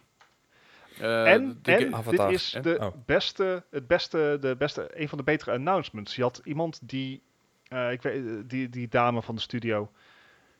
Eh, 0.98 1.32
en 1.32 1.58
de 1.62 1.72
en 1.72 1.92
dit 2.10 2.30
is 2.30 2.54
En? 2.54 2.62
de 2.62 2.76
Oh. 2.80 2.94
beste, 3.06 3.64
het 3.70 3.86
beste, 3.86 4.36
de 4.40 4.56
beste, 4.56 4.90
een 5.00 5.08
van 5.08 5.18
de 5.18 5.24
betere 5.24 5.52
announcements. 5.52 6.16
Je 6.16 6.22
had 6.22 6.40
iemand 6.44 6.78
die, 6.88 7.22
eh, 7.68 7.92
ik 7.92 8.02
weet, 8.02 8.50
die, 8.50 8.68
die 8.68 8.88
dame 8.88 9.22
van 9.22 9.34
de 9.34 9.40
studio. 9.40 9.90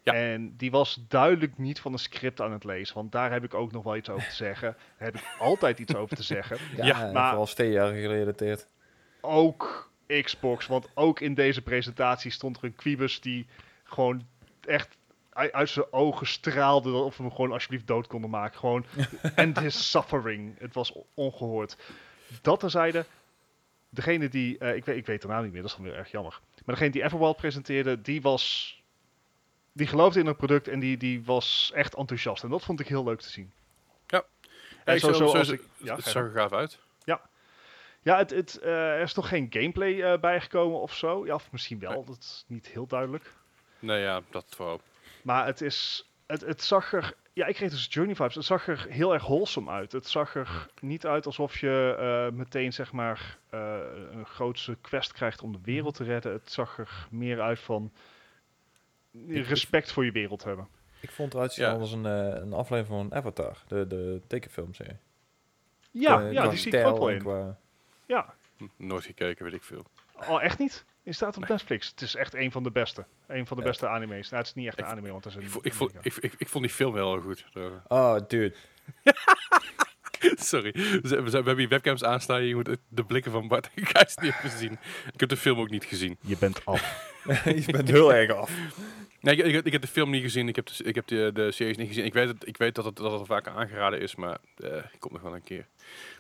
Ja. 0.03 0.13
En 0.15 0.57
die 0.57 0.71
was 0.71 1.05
duidelijk 1.09 1.59
niet 1.59 1.81
van 1.81 1.93
een 1.93 1.99
script 1.99 2.41
aan 2.41 2.53
het 2.53 2.65
lezen. 2.65 2.95
Want 2.95 3.13
daar 3.13 3.33
heb 3.33 3.45
ik 3.45 3.55
ook 3.55 3.73
nog 3.73 3.85
wel 3.85 3.97
iets 3.97 4.09
over 4.09 4.29
te 4.29 4.35
zeggen. 4.47 4.77
Daar 4.99 5.13
heb 5.13 5.15
ik 5.17 5.37
altijd 5.39 5.79
iets 5.79 5.95
over 5.95 6.17
te 6.17 6.23
zeggen. 6.23 6.57
Ja, 6.77 6.85
Ja, 6.87 7.13
maar- 7.13 7.29
vooral 7.29 7.47
Stadia 7.47 7.89
gerelateerd. 7.89 8.69
Ook 9.21 9.88
Xbox. 10.23 10.67
Want 10.67 10.89
ook 10.95 11.21
in 11.21 11.35
deze 11.35 11.63
presentatie 11.63 12.31
stond 12.31 12.57
er 12.57 12.65
een 12.65 12.75
Quibus 12.77 13.21
die 13.21 13.47
gewoon 13.85 14.27
echt 14.61 14.97
uit 15.31 15.69
zijn 15.69 15.93
ogen 15.93 16.27
straalde 16.27 16.91
of 16.91 17.17
we 17.17 17.23
hem 17.23 17.33
gewoon 17.33 17.53
alsjeblieft 17.53 17.87
dood 17.87 18.07
konden 18.07 18.31
maken. 18.31 18.59
Gewoon, 18.59 18.85
and 19.37 19.59
his 19.59 19.91
suffering. 19.91 20.59
Het 20.59 20.75
was 20.75 20.93
ongehoord. 21.15 21.77
Dat 22.43 22.61
terzijde, 22.61 23.05
degene 23.89 24.29
die, 24.29 24.59
eh, 24.59 24.75
ik, 24.77 24.85
weet, 24.85 24.97
ik 24.97 25.07
weet 25.07 25.23
de 25.23 25.29
naam 25.29 25.43
niet 25.43 25.53
meer, 25.53 25.63
dat 25.63 25.71
is 25.71 25.77
dan 25.77 25.87
weer 25.87 25.95
erg 25.95 26.11
jammer. 26.11 26.41
Maar 26.65 26.75
degene 26.75 26.91
die 26.93 27.03
Everwild 27.03 27.37
presenteerde, 27.37 28.01
die 28.03 28.23
was, 28.23 28.75
die 29.73 29.87
geloofde 29.87 30.21
in 30.21 30.27
het 30.27 30.37
product 30.37 30.69
en 30.69 30.81
die, 30.81 30.97
die 30.97 31.25
was 31.25 31.71
echt 31.75 31.95
enthousiast. 31.95 32.43
En 32.43 32.51
dat 32.51 32.65
vond 32.65 32.81
ik 32.81 32.89
heel 32.89 33.05
leuk 33.05 33.21
te 33.21 33.31
zien. 33.31 33.53
Ja. 34.07 34.25
En 34.85 34.95
ik 34.95 35.01
zo, 35.01 35.13
zo 35.13 35.27
zo- 35.29 35.37
als 35.39 35.49
zo- 35.49 35.55
ik, 35.55 35.63
ja, 35.77 35.95
het 35.95 36.05
zag 36.05 36.23
er 36.23 36.31
gaaf 36.31 36.53
uit. 36.53 36.79
Ja, 38.03 38.17
het, 38.19 38.31
het, 38.31 38.59
eh, 38.59 38.71
er 38.95 39.01
is 39.01 39.15
nog 39.15 39.29
geen 39.29 39.47
gameplay 39.51 40.03
eh, 40.03 40.21
bijgekomen 40.21 40.81
of 40.81 40.95
zo. 40.95 41.27
Ja, 41.27 41.35
of 41.35 41.53
misschien 41.53 41.79
wel, 41.79 41.91
Nee. 41.93 42.05
dat 42.05 42.19
is 42.19 42.45
niet 42.47 42.67
heel 42.69 42.87
duidelijk. 42.87 43.33
Nee, 43.79 44.01
ja, 44.03 44.21
dat 44.31 44.45
vooral. 44.57 44.81
Maar 45.23 45.47
het 45.47 45.61
is, 45.61 46.11
het, 46.27 46.41
het 46.41 46.63
zag 46.63 46.93
er, 46.93 47.15
ja, 47.33 47.47
ik 47.47 47.55
kreeg 47.55 47.71
dus 47.71 47.87
Journey 47.91 48.15
vibes. 48.15 48.35
Het 48.35 48.45
zag 48.45 48.69
er 48.69 48.87
heel 48.89 49.13
erg 49.13 49.23
wholesome 49.23 49.71
uit. 49.71 49.93
Het 49.93 50.07
zag 50.07 50.35
er 50.35 50.69
niet 50.81 51.07
uit 51.07 51.27
alsof 51.27 51.59
je 51.59 51.97
eh, 51.99 52.37
meteen, 52.37 52.73
zeg 52.73 52.93
maar, 52.93 53.39
eh, 53.51 53.79
een 54.11 54.27
grootse 54.27 54.77
quest 54.81 55.13
krijgt 55.13 55.43
om 55.43 55.53
de 55.53 55.59
wereld 55.63 55.95
te 55.95 56.05
redden. 56.05 56.33
Het 56.33 56.53
zag 56.53 56.79
er 56.79 57.07
meer 57.11 57.41
uit 57.41 57.59
van 57.61 57.93
respect 59.29 59.93
voor 59.93 60.05
je 60.05 60.13
wereld 60.13 60.45
hebben. 60.45 60.69
Ik 61.01 61.11
vond 61.11 61.29
het 61.29 61.35
eruit 61.35 61.53
zien 61.53 61.67
Ja. 61.67 61.73
als 61.73 61.93
een, 61.93 62.05
een 62.05 62.53
aflevering 62.53 63.09
van 63.09 63.19
Avatar, 63.19 63.57
de, 63.67 63.87
de 63.87 64.21
tekenfilmserie. 64.27 64.97
Ja, 65.91 66.17
Qua- 66.17 66.29
ja 66.29 66.41
qua 66.41 66.51
die 66.51 66.59
zie 66.59 66.73
ik 66.73 66.79
er 66.81 66.87
ook 66.87 66.99
wel 66.99 67.11
in. 67.11 67.19
qua- 67.19 67.59
Ja, 68.09 68.35
Nooit 68.77 69.05
gekeken, 69.05 69.45
weet 69.45 69.55
ik 69.55 69.63
veel. 69.63 69.85
oh, 70.29 70.43
echt 70.43 70.59
niet? 70.59 70.85
Die 71.03 71.13
staat 71.13 71.37
op 71.37 71.43
Nee. 71.43 71.51
Netflix. 71.51 71.89
Het 71.91 72.01
is 72.01 72.15
echt 72.15 72.35
een 72.35 72.53
van 72.53 72.63
de 72.63 72.71
beste. 72.71 73.05
Een 73.27 73.47
van 73.47 73.57
de 73.57 73.63
Ja. 73.63 73.69
beste 73.69 73.89
anime's. 73.89 74.29
Nou, 74.31 74.37
het 74.43 74.47
is 74.47 74.55
niet 74.55 74.67
echt 74.67 74.79
een 74.79 74.85
Ik- 74.85 74.91
anime, 74.91 75.11
want 75.11 75.25
het 75.25 75.33
is 75.33 75.39
een... 75.39 75.45
Ik, 75.45 75.51
vo- 75.51 75.61
ik, 75.63 75.75
vo- 75.75 75.91
ik, 76.03 76.17
ik, 76.17 76.35
ik 76.39 76.49
vond 76.49 76.65
die 76.65 76.73
film 76.73 76.93
wel 76.93 77.13
heel 77.13 77.23
goed. 77.23 77.45
Oh, 77.89 78.17
dude. 78.29 78.55
Sorry. 80.51 80.73
We, 80.73 81.01
zijn- 81.09 81.25
hebben 81.33 81.57
hier 81.59 81.69
webcams 81.69 82.05
aanstaan. 82.05 82.43
Je 82.43 82.55
moet 82.55 82.77
de 82.89 83.05
blikken 83.05 83.33
van 83.33 83.49
Bart 83.49 83.71
en 83.75 83.87
Gijs 83.87 84.17
niet 84.17 84.33
hebben 84.35 84.59
zien. 84.59 84.79
Ik 85.13 85.21
heb 85.21 85.29
de 85.29 85.37
film 85.37 85.59
ook 85.61 85.71
niet 85.71 85.85
gezien. 85.85 86.19
Je 86.21 86.37
bent 86.39 86.65
af. 86.65 87.13
je 87.45 87.65
bent 87.71 87.89
heel 87.89 88.15
erg 88.15 88.31
af. 88.33 88.51
Nee, 89.21 89.37
ik, 89.37 89.45
ik, 89.55 89.65
ik 89.67 89.73
heb 89.73 89.81
de 89.81 89.89
film 89.89 90.11
niet 90.11 90.23
gezien. 90.23 90.49
Ik 90.49 90.57
heb 90.57 90.67
de, 90.67 90.85
ik 90.85 90.95
heb 90.95 91.07
de, 91.07 91.31
de 91.35 91.53
series 91.53 91.77
niet 91.77 91.89
gezien. 91.89 92.05
Ik 92.05 92.13
weet, 92.13 92.29
het, 92.29 92.47
ik 92.47 92.57
weet 92.57 92.75
dat, 92.75 92.85
het, 92.85 92.97
dat 92.97 93.13
het 93.19 93.27
vaak 93.27 93.47
aangeraden 93.49 94.01
is, 94.01 94.15
maar 94.15 94.39
eh 94.57 94.77
ik 94.77 95.01
kom 95.01 95.13
nog 95.13 95.23
wel 95.23 95.35
een 95.35 95.43
keer. 95.43 95.67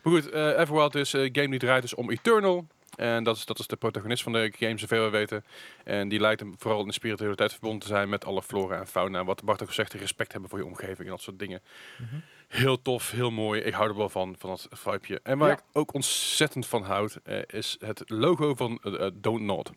Maar 0.02 0.12
goed, 0.12 0.30
eh 0.30 0.58
Everwild 0.58 0.94
is 0.94 1.12
een 1.12 1.28
game 1.32 1.48
die 1.48 1.58
draait 1.58 1.82
dus 1.82 1.94
om 1.94 2.10
Eternal. 2.10 2.66
En 2.96 3.24
dat 3.24 3.36
is, 3.36 3.44
dat 3.44 3.58
is 3.58 3.66
de 3.66 3.76
protagonist 3.76 4.22
van 4.22 4.32
de 4.32 4.52
game, 4.58 4.78
zoveel 4.78 5.04
we 5.04 5.10
weten. 5.10 5.44
En 5.84 6.08
die 6.08 6.20
lijkt 6.20 6.40
hem 6.40 6.54
vooral 6.58 6.80
in 6.80 6.86
de 6.86 6.92
spiritualiteit 6.92 7.50
verbonden 7.50 7.80
te 7.80 7.86
zijn 7.86 8.08
met 8.08 8.24
alle 8.24 8.42
flora 8.42 8.78
en 8.78 8.86
fauna. 8.86 9.24
Wat 9.24 9.44
Bart 9.44 9.62
ook 9.62 9.72
zegt, 9.72 9.92
respect 9.92 10.32
hebben 10.32 10.50
voor 10.50 10.58
je 10.58 10.64
omgeving 10.64 10.98
en 10.98 11.06
dat 11.08 11.20
soort 11.20 11.38
dingen. 11.38 11.60
Mhm. 11.98 12.14
Heel 12.48 12.82
tof, 12.82 13.10
heel 13.10 13.30
mooi. 13.30 13.60
Ik 13.60 13.72
hou 13.72 13.88
er 13.88 13.96
wel 13.96 14.08
van, 14.08 14.34
van 14.38 14.50
dat 14.50 14.66
vibeje. 14.70 15.20
En 15.22 15.38
waar 15.38 15.48
Ja. 15.48 15.54
ik 15.54 15.62
ook 15.72 15.94
ontzettend 15.94 16.66
van 16.66 16.82
houd, 16.82 17.18
eh, 17.24 17.38
is 17.46 17.76
het 17.80 18.02
logo 18.06 18.54
van 18.54 18.78
eh, 18.82 19.06
eh, 19.06 19.12
Don't 19.14 19.42
Nod. 19.42 19.70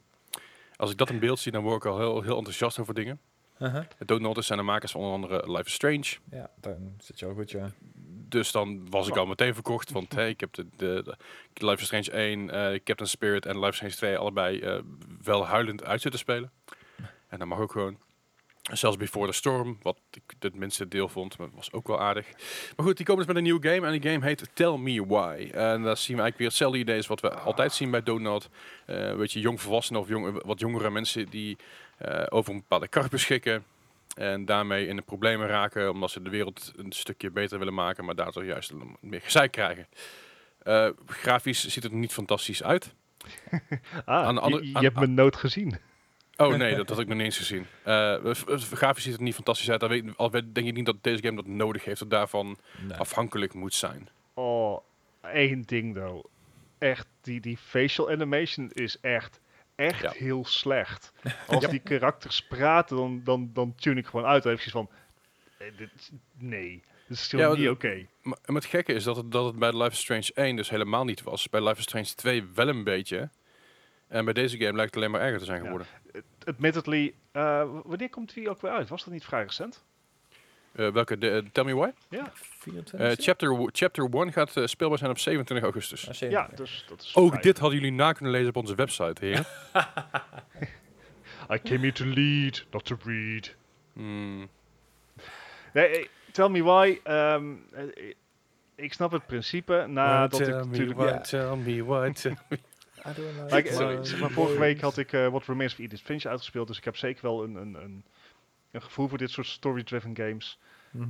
Als 0.81 0.91
ik 0.91 0.97
dat 0.97 1.09
in 1.09 1.19
beeld 1.19 1.39
zie, 1.39 1.51
dan 1.51 1.63
word 1.63 1.75
ik 1.75 1.91
al 1.91 1.97
heel, 1.97 2.21
heel 2.21 2.37
enthousiast 2.37 2.79
over 2.79 2.93
dingen. 2.93 3.19
Uh-huh. 3.59 3.85
Don't 4.05 4.21
Nod 4.21 4.45
zijn 4.45 4.59
de 4.59 4.65
makers 4.65 4.91
van 4.91 5.01
onder 5.01 5.13
andere 5.13 5.51
Life 5.51 5.65
is 5.65 5.73
Strange. 5.73 6.17
Ja, 6.31 6.49
dan 6.59 6.95
zit 6.99 7.19
je 7.19 7.25
al 7.25 7.33
goed, 7.33 7.51
ja. 7.51 7.71
Dus 8.27 8.51
dan 8.51 8.89
was 8.89 9.07
ik 9.07 9.15
al 9.15 9.25
meteen 9.25 9.53
verkocht. 9.53 9.91
Want 9.91 10.13
hey, 10.13 10.29
ik 10.29 10.39
heb 10.39 10.53
de, 10.53 10.67
de, 10.75 11.15
de 11.53 11.65
Life 11.65 11.81
is 11.81 11.85
Strange 11.85 12.11
1, 12.11 12.49
eh, 12.49 12.79
Captain 12.83 13.09
Spirit 13.09 13.45
en 13.45 13.59
Life 13.59 13.69
is 13.69 13.75
Strange 13.75 13.93
2 13.93 14.17
allebei 14.17 14.59
eh, 14.59 14.79
wel 15.23 15.45
huilend 15.45 15.83
uit 15.83 16.01
zitten 16.01 16.19
spelen. 16.19 16.51
En 17.27 17.39
dat 17.39 17.47
mag 17.47 17.59
ook 17.59 17.71
gewoon. 17.71 17.97
Zelfs 18.61 18.97
Before 18.97 19.27
the 19.27 19.33
Storm, 19.33 19.77
wat 19.81 19.99
ik 20.11 20.21
het 20.39 20.55
minste 20.55 20.87
deel 20.87 21.09
vond, 21.09 21.37
maar 21.37 21.47
was 21.53 21.71
ook 21.71 21.87
wel 21.87 21.99
aardig. 22.01 22.25
Maar 22.75 22.85
goed, 22.85 22.97
die 22.97 23.05
komen 23.05 23.17
dus 23.25 23.27
met 23.33 23.35
een 23.35 23.43
nieuwe 23.51 23.67
game 23.69 23.87
en 23.87 23.99
die 24.01 24.11
game 24.11 24.25
heet 24.25 24.49
Tell 24.53 24.77
Me 24.77 25.05
Why. 25.05 25.49
En 25.53 25.83
daar 25.83 25.97
zien 25.97 26.15
we 26.15 26.21
eigenlijk 26.21 26.37
weer 26.37 26.47
hetzelfde 26.47 26.77
idee 26.77 26.97
als 26.97 27.07
wat 27.07 27.21
we 27.21 27.33
altijd 27.33 27.73
zien 27.73 27.91
bij 27.91 28.03
Donut. 28.03 28.49
Eh 28.85 29.13
weet 29.15 29.31
je, 29.31 29.39
jongvolwassenen 29.39 30.01
of 30.01 30.07
jong, 30.07 30.41
wat 30.45 30.59
jongere 30.59 30.89
mensen 30.89 31.29
die 31.29 31.57
eh, 31.97 32.23
over 32.29 32.53
een 32.53 32.59
bepaalde 32.59 32.87
kracht 32.87 33.09
beschikken. 33.09 33.63
En 34.15 34.45
daarmee 34.45 34.87
in 34.87 34.95
de 34.95 35.01
problemen 35.01 35.47
raken 35.47 35.91
omdat 35.91 36.11
ze 36.11 36.21
de 36.21 36.29
wereld 36.29 36.71
een 36.75 36.91
stukje 36.91 37.31
beter 37.31 37.57
willen 37.59 37.73
maken, 37.73 38.05
maar 38.05 38.15
daardoor 38.15 38.45
juist 38.45 38.71
meer 38.99 39.21
gezeik 39.21 39.51
krijgen. 39.51 39.87
Eh, 40.63 40.89
grafisch 41.05 41.67
ziet 41.67 41.83
het 41.83 41.91
er 41.91 41.97
niet 41.97 42.13
fantastisch 42.13 42.63
uit. 42.63 42.93
Ah, 44.05 44.25
Aan 44.25 44.35
de 44.35 44.41
andere- 44.41 44.63
je, 44.63 44.69
je 44.69 44.75
aan- 44.75 44.83
hebt 44.83 44.95
mijn 44.95 45.13
noot 45.13 45.35
gezien. 45.35 45.75
Oh 46.45 46.55
nee, 46.63 46.75
dat 46.75 46.89
had 46.89 46.99
ik 46.99 47.07
nog 47.07 47.15
niet 47.17 47.25
eens 47.25 47.37
gezien. 47.37 47.65
Eh, 47.83 48.15
v- 48.23 48.71
grafisch 48.73 49.03
ziet 49.03 49.11
het 49.11 49.19
er 49.21 49.25
niet 49.27 49.35
fantastisch 49.35 49.71
uit. 49.71 49.79
Dan 49.79 49.89
weet, 49.89 50.03
al 50.17 50.29
denk 50.29 50.55
ik 50.55 50.73
niet 50.73 50.85
dat 50.85 51.03
deze 51.03 51.23
game 51.23 51.35
dat 51.35 51.47
nodig 51.47 51.85
heeft, 51.85 51.99
dat 51.99 52.09
daarvan 52.09 52.57
Nee. 52.87 52.97
afhankelijk 52.97 53.53
moet 53.53 53.73
zijn. 53.73 54.09
Oh, 54.33 54.79
één 55.21 55.61
ding 55.61 55.95
though. 55.95 56.25
Echt, 56.77 57.07
die, 57.21 57.39
die 57.41 57.57
facial 57.57 58.09
animation 58.09 58.69
is 58.73 58.99
echt, 58.99 59.39
echt 59.75 60.01
Ja. 60.01 60.11
heel 60.11 60.45
slecht. 60.45 61.13
Als 61.47 61.67
die 61.67 61.79
karakters 61.79 62.41
praten, 62.47 62.97
dan, 62.97 63.21
dan, 63.23 63.49
dan 63.53 63.75
tune 63.75 63.99
ik 63.99 64.05
gewoon 64.05 64.25
uit. 64.25 64.43
Dan 64.43 64.51
heb 64.51 64.61
ik 64.61 64.69
zoiets 64.71 64.89
van, 64.89 64.97
eh, 65.67 65.77
dit, 65.77 66.11
nee, 66.37 66.83
dit 67.07 67.17
is 67.17 67.27
gewoon 67.27 67.51
Ja, 67.55 67.57
niet 67.59 67.69
oké. 67.69 68.05
Maar 68.21 68.37
en 68.45 68.55
het 68.55 68.65
gekke 68.65 68.93
is 68.93 69.03
dat 69.03 69.15
het, 69.15 69.31
dat 69.31 69.45
het 69.45 69.59
bij 69.59 69.71
Life 69.77 69.91
is 69.91 69.99
Strange 69.99 70.31
1 70.33 70.55
dus 70.55 70.69
helemaal 70.69 71.05
niet 71.05 71.23
was. 71.23 71.49
Bij 71.49 71.61
Life 71.63 71.77
is 71.77 71.83
Strange 71.83 72.05
2 72.15 72.43
wel 72.53 72.67
een 72.67 72.83
beetje. 72.83 73.29
En 74.07 74.25
bij 74.25 74.33
deze 74.33 74.57
game 74.57 74.73
lijkt 74.75 74.85
het 74.85 74.95
alleen 74.95 75.11
maar 75.11 75.21
erger 75.21 75.39
te 75.39 75.45
zijn 75.45 75.63
Ja. 75.63 75.69
Admittedly, 76.45 77.13
eh, 77.31 77.63
wanneer 77.83 78.09
komt 78.09 78.33
die 78.33 78.49
ook 78.49 78.61
weer 78.61 78.71
uit? 78.71 78.89
Was 78.89 79.03
dat 79.03 79.13
niet 79.13 79.25
vrij 79.25 79.43
recent? 79.43 79.83
Eh, 80.71 80.89
welke? 80.91 81.17
De, 81.17 81.29
eh, 81.29 81.37
Tell 81.51 81.63
Me 81.63 81.75
Why? 81.75 81.89
Ja, 82.09 82.31
24? 82.33 82.99
Eh, 82.99 83.23
chapter, 83.25 83.69
chapter 83.71 84.09
1 84.13 84.33
gaat 84.33 84.53
speelbaar 84.65 84.97
zijn 84.97 85.09
op 85.11 85.19
27 85.19 85.65
augustus. 85.65 86.01
Ah, 86.07 86.13
ja 86.13 86.13
27. 86.13 86.57
dus 86.65 86.85
dat 86.89 87.01
is 87.01 87.15
Ook 87.15 87.29
vrij. 87.29 87.41
dit 87.41 87.57
hadden 87.59 87.79
jullie 87.79 87.93
na 87.95 88.11
kunnen 88.13 88.33
lezen 88.33 88.49
op 88.49 88.55
onze 88.55 88.75
website, 88.75 89.25
heren. 89.25 89.45
I 91.53 91.61
came 91.61 91.79
here 91.79 91.91
to 91.91 92.05
lead, 92.05 92.65
not 92.71 92.85
to 92.85 92.97
read. 93.03 93.55
Hmm. 93.93 94.49
Nee, 95.73 96.09
tell 96.31 96.49
me 96.49 96.63
why. 96.63 96.99
ehm, 97.03 97.53
eh, 97.73 97.83
eh, 97.83 98.13
ik 98.75 98.93
snap 98.93 99.11
het 99.11 99.25
principe. 99.25 99.85
Nadat 99.87 100.39
ik 100.39 100.45
tell 100.45 100.55
me 100.59 100.65
natuurlijk... 100.65 100.99
why, 100.99 101.07
ja. 101.07 101.19
tell 101.19 101.55
me 101.55 101.83
why, 101.85 102.11
tell 102.11 102.37
me- 102.49 102.59
I. 103.05 103.21
Maar 103.49 103.57
ik- 103.57 103.67
Sorry. 103.67 104.05
zeg 104.05 104.19
maar, 104.19 104.29
vorige 104.31 104.59
week 104.59 104.81
had 104.81 104.97
ik 104.97 105.13
eh 105.13 105.27
What 105.27 105.45
Remains 105.45 105.73
of 105.73 105.79
Edith 105.79 106.01
Finch 106.01 106.25
uitgespeeld, 106.25 106.67
dus 106.67 106.77
ik 106.77 106.83
heb 106.83 106.97
zeker 106.97 107.21
wel 107.21 107.43
een, 107.43 107.55
een, 107.55 107.73
een, 107.73 108.03
een 108.71 108.81
gevoel 108.81 109.07
voor 109.07 109.17
dit 109.17 109.29
soort 109.31 109.47
story-driven 109.47 110.15
games. 110.15 110.59
Mhm. 110.91 111.07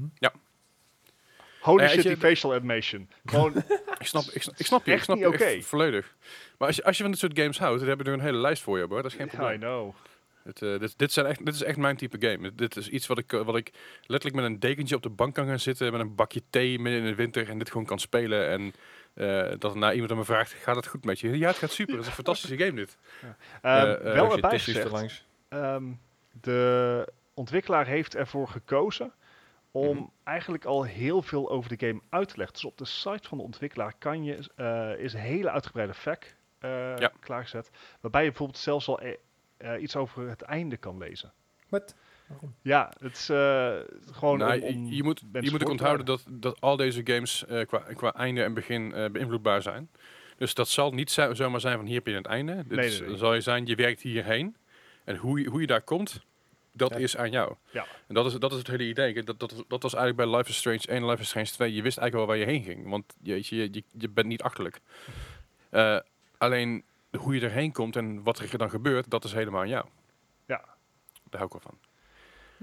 Holy 1.62 1.82
Ja, 1.82 1.88
shit, 1.88 1.96
weet 1.96 2.04
je, 2.06 2.10
die 2.10 2.18
facial 2.30 2.54
animation. 2.54 3.10
Gewoon, 3.26 3.54
Ik 4.00 4.08
snap, 4.08 4.24
ik, 4.24 4.42
snap- 4.42 4.56
ik 4.58 4.66
snap 4.66 4.86
je, 4.86 4.92
ik 4.92 4.96
Echt 4.98 5.06
snap 5.06 5.18
niet 5.18 5.26
je 5.28 5.34
echt 5.34 5.54
oké. 5.54 5.62
volledig. 5.62 6.16
Maar 6.58 6.68
als 6.68 6.76
je, 6.78 6.84
als 6.84 6.96
je 6.98 7.02
van 7.04 7.12
dit 7.12 7.20
soort 7.22 7.40
games 7.40 7.58
houdt, 7.60 7.80
dan 7.80 7.88
hebben 7.88 8.06
we 8.06 8.12
er 8.12 8.18
een 8.18 8.26
hele 8.26 8.38
lijst 8.38 8.62
voor 8.64 8.78
je, 8.78 8.86
hoor. 8.88 9.02
Dat 9.02 9.12
is 9.12 9.18
geen 9.18 9.28
I 9.28 9.30
probleem. 9.30 9.60
know. 9.60 9.96
Het, 10.44 10.62
eh, 10.62 10.80
dit, 10.80 10.94
dit, 10.98 11.12
zijn 11.12 11.26
echt, 11.26 11.46
dit 11.46 11.54
is 11.54 11.64
echt 11.64 11.78
mijn 11.78 11.98
type 11.98 12.28
game. 12.28 12.56
Dit 12.56 12.76
is 12.76 12.90
iets 12.90 13.08
wat 13.08 13.18
ik, 13.18 13.32
wat 13.32 13.56
ik 13.56 13.72
letterlijk 14.06 14.36
met 14.42 14.46
een 14.52 14.60
dekentje 14.60 14.96
op 14.96 15.04
de 15.04 15.10
bank 15.10 15.36
kan 15.36 15.48
gaan 15.48 15.60
zitten, 15.60 15.92
met 15.92 16.02
een 16.02 16.16
bakje 16.16 16.42
thee 16.50 16.80
midden 16.80 17.02
in 17.02 17.08
de 17.08 17.16
winter 17.16 17.50
en 17.50 17.58
dit 17.58 17.68
gewoon 17.72 17.86
kan 17.86 18.00
spelen. 18.00 18.50
En 18.50 18.74
eh, 19.14 19.52
dat 19.60 19.72
er 19.74 19.78
na 19.78 19.94
iemand 19.94 20.12
aan 20.12 20.18
me 20.18 20.24
vraagt, 20.26 20.52
gaat 20.52 20.76
het 20.76 20.88
goed 20.88 21.06
met 21.06 21.20
je? 21.20 21.38
Ja, 21.38 21.48
het 21.48 21.58
gaat 21.58 21.72
super. 21.72 21.94
Het 21.94 22.02
is 22.04 22.08
een 22.10 22.14
fantastische 22.16 22.58
game 22.58 22.74
dit. 22.74 22.98
Ehm, 23.22 23.32
Eh, 23.62 23.94
eh, 23.94 24.02
wel 24.02 24.24
Als 24.24 24.36
je 24.36 24.42
erbij 24.42 24.60
gezegd, 24.60 25.26
ehm, 25.50 25.84
de 26.42 27.08
ontwikkelaar 27.34 27.86
heeft 27.86 28.16
ervoor 28.16 28.48
gekozen 28.48 29.12
om 29.72 29.96
Mhm. 29.98 30.06
eigenlijk 30.24 30.66
al 30.66 30.84
heel 30.84 31.22
veel 31.22 31.50
over 31.50 31.78
de 31.78 31.88
game 31.88 32.02
uit 32.10 32.30
te 32.30 32.38
leggen. 32.38 32.56
Dus 32.56 32.66
op 32.66 32.78
de 32.78 32.86
site 32.86 33.28
van 33.28 33.38
de 33.38 33.44
ontwikkelaar 33.44 33.94
kan 33.98 34.24
je, 34.24 34.50
eh, 34.56 35.04
is 35.04 35.14
een 35.14 35.20
hele 35.20 35.50
uitgebreide 35.52 35.94
fact 35.94 36.36
eh, 36.60 36.98
Ja. 36.98 37.12
klaargezet, 37.20 37.70
waarbij 38.02 38.22
je 38.24 38.28
bijvoorbeeld 38.30 38.60
zelfs 38.60 38.88
al 38.88 39.00
iets 39.80 39.96
over 39.96 40.30
het 40.30 40.42
einde 40.42 40.78
kan 40.78 40.98
lezen. 40.98 41.34
Wat? 41.70 41.96
Waarom? 42.32 42.56
Ja, 42.62 42.92
het 43.00 43.18
is 43.18 43.30
eh, 43.30 43.74
gewoon 44.12 44.38
Nou, 44.38 44.62
om, 44.62 44.68
om 44.76 44.86
je, 44.92 45.04
moet, 45.04 45.22
je 45.42 45.52
moet 45.52 45.64
ook 45.64 45.70
onthouden 45.70 46.06
dat, 46.06 46.24
dat 46.30 46.62
al 46.62 46.76
deze 46.76 47.02
games 47.04 47.46
eh, 47.46 47.66
qua, 47.66 47.80
qua 47.80 48.14
einde 48.14 48.44
en 48.44 48.54
begin 48.54 48.94
eh, 48.94 49.10
beïnvloedbaar 49.10 49.62
zijn. 49.62 49.90
Dus 50.38 50.54
dat 50.54 50.68
zal 50.70 50.92
niet 50.92 51.12
zo- 51.12 51.34
zomaar 51.34 51.60
zijn 51.60 51.78
van 51.78 51.86
hier 51.86 51.96
heb 51.96 52.08
je 52.08 52.14
het 52.14 52.26
einde. 52.26 52.64
Nee, 52.68 52.86
is- 52.86 53.00
nee, 53.00 53.08
nee. 53.10 53.18
zal 53.18 53.34
je 53.34 53.42
zijn, 53.42 53.66
je 53.66 53.76
werkt 53.76 54.02
hierheen. 54.02 54.56
En 55.04 55.16
hoe 55.18 55.40
je, 55.42 55.50
hoe 55.50 55.62
je 55.62 55.68
daar 55.68 55.82
komt, 55.82 56.22
dat 56.74 56.90
Ja. 56.90 56.98
is 56.98 57.18
aan 57.18 57.32
jou. 57.32 57.56
Ja. 57.72 57.86
En 58.08 58.16
dat 58.16 58.26
is, 58.26 58.34
dat 58.34 58.52
is 58.52 58.58
het 58.58 58.68
hele 58.68 58.84
idee. 58.88 59.24
Dat, 59.24 59.40
dat, 59.40 59.64
dat 59.68 59.84
was 59.84 59.94
eigenlijk 59.94 60.30
bij 60.30 60.38
Life 60.38 60.50
is 60.50 60.58
Strange 60.58 60.82
1 60.86 61.02
en 61.02 61.06
Life 61.10 61.22
is 61.22 61.28
Strange 61.28 61.48
2. 61.48 61.74
Je 61.74 61.82
wist 61.82 61.98
eigenlijk 61.98 62.28
wel 62.28 62.38
waar 62.38 62.48
je 62.48 62.52
heen 62.58 62.64
ging. 62.64 62.90
Want 62.90 63.16
je, 63.22 63.36
je, 63.44 63.56
je, 63.72 63.84
je 63.92 64.10
bent 64.10 64.28
niet 64.28 64.42
achterlijk. 64.42 64.80
Eh, 65.70 65.98
alleen 66.38 66.84
hoe 67.18 67.36
je 67.36 67.42
erheen 67.42 67.72
komt 67.72 67.96
en 67.96 68.24
wat 68.24 68.40
er 68.40 68.58
dan 68.58 68.70
gebeurt, 68.70 69.10
dat 69.10 69.24
is 69.24 69.34
helemaal 69.34 69.62
aan 69.62 69.70
jou. 69.70 69.86
Ja. 70.46 70.62
Daar 71.30 71.42
hou 71.42 71.46
ik 71.46 71.52
wel 71.52 71.62
van. 71.62 71.78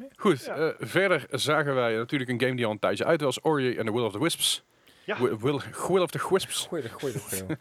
Ja. 0.01 0.09
Goed, 0.17 0.45
Ja. 0.45 0.57
eh, 0.57 0.69
verder 0.79 1.27
zagen 1.31 1.75
wij 1.75 1.97
natuurlijk 1.97 2.31
een 2.31 2.41
game 2.41 2.57
die 2.57 2.65
al 2.67 2.71
een 2.73 2.79
tijdje 2.79 3.05
uit 3.05 3.21
was. 3.21 3.41
Ori 3.45 3.79
and 3.79 3.87
the 3.87 3.93
Will 3.93 4.05
of 4.05 4.13
the 4.13 4.23
Wisps. 4.23 4.63
Ja. 5.05 5.19
Will, 5.21 5.37
Will, 5.39 5.61
Will 5.89 6.03
of 6.03 6.11
the 6.11 6.27
Wisps. 6.31 6.67
Goeie, 6.67 6.89
goeie, 6.91 7.19
goeie. 7.19 7.43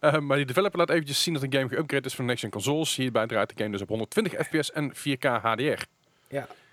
Eh, 0.00 0.18
maar 0.18 0.36
die 0.36 0.46
developer 0.46 0.78
laat 0.78 0.90
eventjes 0.90 1.22
zien 1.22 1.34
dat 1.34 1.42
een 1.42 1.52
game 1.52 1.68
geüpgrade 1.76 2.04
is 2.04 2.14
voor 2.14 2.24
next-gen 2.24 2.50
consoles. 2.50 2.96
Hierbij 2.96 3.26
draait 3.26 3.48
de 3.48 3.54
game 3.56 3.70
dus 3.70 3.80
op 3.80 3.88
120 3.88 4.32
fps 4.46 4.72
en 4.72 4.92
4K 4.94 5.22
HDR. 5.24 5.82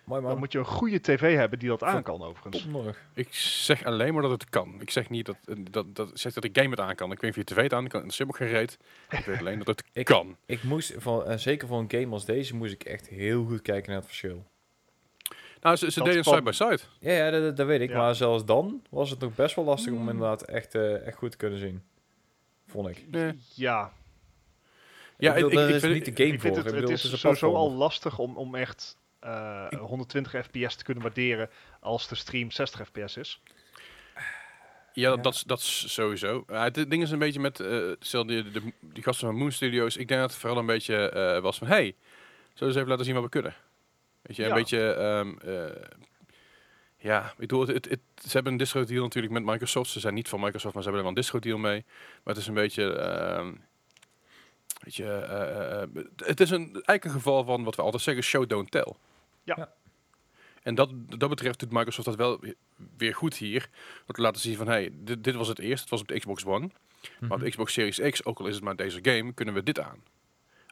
Mooi 0.03 0.21
Dan 0.21 0.29
man. 0.31 0.39
moet 0.39 0.51
je 0.51 0.57
een 0.59 0.65
goede 0.65 1.01
tv 1.01 1.35
hebben 1.35 1.59
die 1.59 1.69
dat 1.69 1.83
aan 1.83 1.91
Van- 1.91 2.03
kan 2.03 2.21
overigens. 2.23 2.67
Ik 3.13 3.33
zeg 3.33 3.83
alleen 3.85 4.13
maar 4.13 4.21
dat 4.21 4.31
het 4.31 4.49
kan. 4.49 4.75
Ik 4.79 4.89
zeg 4.91 5.09
niet 5.09 5.25
dat, 5.25 5.35
eh, 5.45 5.55
dat, 5.71 5.95
dat, 5.95 6.09
ik 6.09 6.17
zeg 6.17 6.33
dat 6.33 6.43
ik 6.43 6.57
game 6.57 6.69
het 6.69 6.79
aan 6.79 6.95
kan. 6.95 7.11
Ik 7.11 7.19
weet 7.21 7.35
niet 7.35 7.45
of 7.47 7.49
je 7.49 7.55
tv 7.55 7.63
het 7.63 7.73
aan 7.73 7.87
kan. 7.87 8.01
Dat 8.01 8.11
is 8.11 8.17
helemaal 8.17 8.39
geen 8.39 8.57
reet. 8.57 8.77
Ik 9.09 9.25
weet 9.25 9.39
alleen 9.39 9.57
dat 9.57 9.67
het 9.67 9.83
Ik- 9.93 10.05
kan. 10.05 10.37
Ik 10.45 10.63
moest, 10.63 10.93
van, 10.97 11.39
zeker 11.39 11.67
voor 11.67 11.79
een 11.79 11.91
game 11.91 12.09
als 12.13 12.25
deze, 12.25 12.55
moest 12.55 12.73
ik 12.73 12.83
echt 12.83 13.07
heel 13.07 13.45
goed 13.45 13.61
kijken 13.61 13.89
naar 13.89 13.97
het 13.99 14.07
verschil. 14.07 14.45
Nou, 15.61 15.75
ze, 15.75 15.91
ze 15.91 16.03
deden 16.03 16.23
side-by-side. 16.23 16.79
Ja, 16.99 17.11
ja 17.13 17.29
dat, 17.31 17.57
dat 17.57 17.67
weet 17.67 17.81
ik. 17.81 17.89
Ja. 17.89 17.97
Maar 17.97 18.15
zelfs 18.15 18.45
dan 18.45 18.81
was 18.89 19.09
het 19.09 19.19
nog 19.19 19.35
best 19.35 19.55
wel 19.55 19.65
lastig 19.65 19.91
om 19.91 19.97
Hmm. 19.99 20.09
inderdaad 20.09 20.41
echt, 20.41 20.75
eh, 20.75 21.07
echt 21.07 21.17
goed 21.17 21.31
te 21.31 21.37
kunnen 21.37 21.59
zien. 21.59 21.83
Vond 22.67 22.87
ik. 22.89 23.05
Nee. 23.11 23.39
Ja, 23.53 23.91
Ja, 25.17 25.35
ik 25.35 25.43
bedoel, 25.43 25.67
ik- 25.67 25.75
is 25.75 25.81
vind- 25.81 25.93
niet 25.93 26.05
de 26.17 26.23
game 26.23 26.33
ik 26.35 26.41
voor. 26.41 26.55
het, 26.57 26.65
het 26.75 26.89
is 26.89 27.03
een 27.11 27.17
sowieso 27.17 27.53
al 27.53 27.71
lastig 27.71 28.19
om, 28.19 28.37
om 28.37 28.55
echt 28.55 28.97
eh, 29.19 29.67
120 29.79 30.31
fps 30.45 30.75
te 30.75 30.83
kunnen 30.83 31.03
waarderen 31.03 31.49
als 31.79 32.07
de 32.07 32.15
stream 32.15 32.51
60 32.51 32.87
fps 32.87 33.17
is. 33.17 33.41
Ja, 34.93 35.09
Ja. 35.09 35.15
Dat, 35.15 35.33
is- 35.33 35.43
dat 35.43 35.59
is 35.59 35.93
sowieso. 35.93 36.43
Uh, 36.49 36.63
het 36.63 36.73
ding 36.89 37.01
is 37.03 37.11
een 37.11 37.19
beetje 37.19 37.39
met, 37.39 37.59
eh 37.59 37.77
stel 37.99 38.25
die, 38.25 38.51
de, 38.51 38.61
die 38.79 39.03
gasten 39.03 39.27
van 39.27 39.35
Moon 39.35 39.51
Studios. 39.51 39.97
Ik 39.97 40.07
denk 40.07 40.21
dat 40.21 40.29
het 40.31 40.39
vooral 40.39 40.59
een 40.59 40.65
beetje 40.65 41.09
eh, 41.09 41.41
was 41.41 41.57
van, 41.57 41.67
hey, 41.67 41.81
zullen 41.83 41.95
we 42.57 42.65
eens 42.65 42.75
even 42.75 42.87
laten 42.87 43.05
zien 43.05 43.13
wat 43.13 43.23
we 43.23 43.29
kunnen. 43.29 43.55
Weet 44.21 44.35
je, 44.35 44.43
een 44.43 44.49
Ja. 44.49 44.55
beetje, 44.55 44.91
ehm, 44.93 45.37
eh, 45.37 45.87
ja, 46.97 47.25
ik 47.31 47.37
bedoel, 47.37 47.59
het, 47.67 47.69
het, 47.73 47.89
het- 47.89 47.99
ze 48.25 48.29
hebben 48.31 48.51
een 48.51 48.57
distro 48.57 48.83
deal 48.83 49.03
natuurlijk 49.03 49.33
met 49.33 49.43
Microsoft. 49.45 49.89
Ze 49.91 49.99
zijn 49.99 50.13
niet 50.13 50.29
van 50.29 50.39
Microsoft, 50.39 50.73
maar 50.73 50.83
ze 50.83 50.89
hebben 50.89 50.97
er 51.07 51.13
wel 51.13 51.17
een 51.17 51.21
distro 51.29 51.39
deal 51.39 51.57
mee. 51.57 51.83
Maar 52.23 52.33
het 52.33 52.37
is 52.37 52.47
een 52.47 52.53
beetje, 52.53 52.93
ehm, 52.93 53.53
weet 54.83 54.95
je, 54.95 55.05
eh, 55.13 55.81
eh, 55.81 55.89
het 56.15 56.39
is 56.39 56.49
een, 56.49 56.59
eigenlijk 56.63 57.03
een 57.03 57.11
geval 57.11 57.43
van 57.43 57.63
wat 57.63 57.75
we 57.75 57.81
altijd 57.81 58.03
zeggen, 58.03 58.23
show 58.23 58.47
don't 58.49 58.71
tell. 58.71 58.93
Ja. 59.43 59.53
Ja. 59.57 59.73
En 60.63 60.75
dat, 60.75 60.89
dat 61.17 61.29
betreft 61.29 61.59
doet 61.59 61.71
Microsoft 61.71 62.07
dat 62.07 62.15
wel 62.15 62.39
weer- 62.39 62.55
weer 62.97 63.15
goed 63.15 63.35
hier. 63.35 63.69
Door 64.05 64.15
te 64.15 64.21
laten 64.21 64.41
zien 64.41 64.55
van, 64.55 64.67
hey, 64.67 64.89
dit, 64.93 65.23
dit 65.23 65.35
was 65.35 65.47
het 65.47 65.59
eerst. 65.59 65.81
Het 65.81 65.89
was 65.89 66.01
op 66.01 66.07
de 66.07 66.19
Xbox 66.19 66.45
One. 66.45 66.59
Maar 67.19 67.29
op 67.31 67.35
Mhm. 67.37 67.39
de 67.39 67.49
Xbox 67.49 67.73
Series 67.73 67.99
X, 68.09 68.25
ook 68.25 68.39
al 68.39 68.47
is 68.47 68.55
het 68.55 68.63
maar 68.63 68.75
deze 68.75 68.99
game, 69.01 69.33
kunnen 69.33 69.53
we 69.53 69.63
dit 69.63 69.79
aan. 69.79 70.03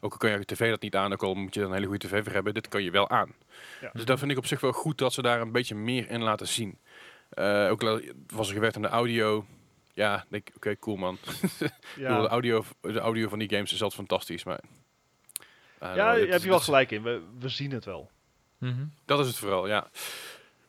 Ook 0.01 0.11
al 0.11 0.17
kan 0.17 0.29
je 0.31 0.45
tv 0.45 0.69
dat 0.69 0.81
niet 0.81 0.95
aan, 0.95 1.13
ook 1.13 1.23
al 1.23 1.33
moet 1.33 1.53
je 1.53 1.59
er 1.59 1.65
een 1.67 1.73
hele 1.73 1.85
goede 1.85 2.07
tv 2.07 2.23
voor 2.23 2.33
hebben, 2.33 2.53
dit 2.53 2.67
kan 2.67 2.83
je 2.83 2.91
wel 2.91 3.09
aan. 3.09 3.33
Ja. 3.81 3.89
Dus 3.93 4.05
dat 4.05 4.19
vind 4.19 4.31
ik 4.31 4.37
op 4.37 4.45
zich 4.45 4.59
wel 4.61 4.71
goed 4.71 4.97
dat 4.97 5.13
ze 5.13 5.21
daar 5.21 5.41
een 5.41 5.51
beetje 5.51 5.75
meer 5.75 6.09
in 6.09 6.21
laten 6.23 6.47
zien. 6.47 6.77
Eh, 7.29 7.67
ook 7.69 8.01
was 8.27 8.47
er 8.47 8.53
gewerkt 8.53 8.75
aan 8.75 8.81
de 8.81 8.87
audio. 8.87 9.45
Ja, 9.93 10.25
denk 10.29 10.49
ik, 10.49 10.55
oké, 10.55 10.75
cool 10.79 10.95
man. 10.97 11.17
Bedoel, 11.25 11.67
de, 11.97 12.01
Ja, 12.01 12.27
audio, 12.27 12.63
de 12.81 12.99
audio 12.99 13.29
van 13.29 13.39
die 13.39 13.49
games 13.49 13.73
is 13.73 13.81
altijd 13.81 13.99
fantastisch, 14.07 14.43
maar... 14.43 14.59
eh, 15.79 15.95
ja 15.95 16.13
is- 16.13 16.29
heb 16.31 16.41
je 16.41 16.49
wel 16.49 16.59
gelijk 16.59 16.91
in. 16.91 17.03
We, 17.03 17.21
we 17.39 17.49
zien 17.49 17.71
het 17.71 17.85
wel. 17.85 18.09
Mhm. 18.57 18.85
Dat 19.05 19.19
is 19.19 19.27
het 19.27 19.37
vooral, 19.37 19.67
ja. 19.67 19.87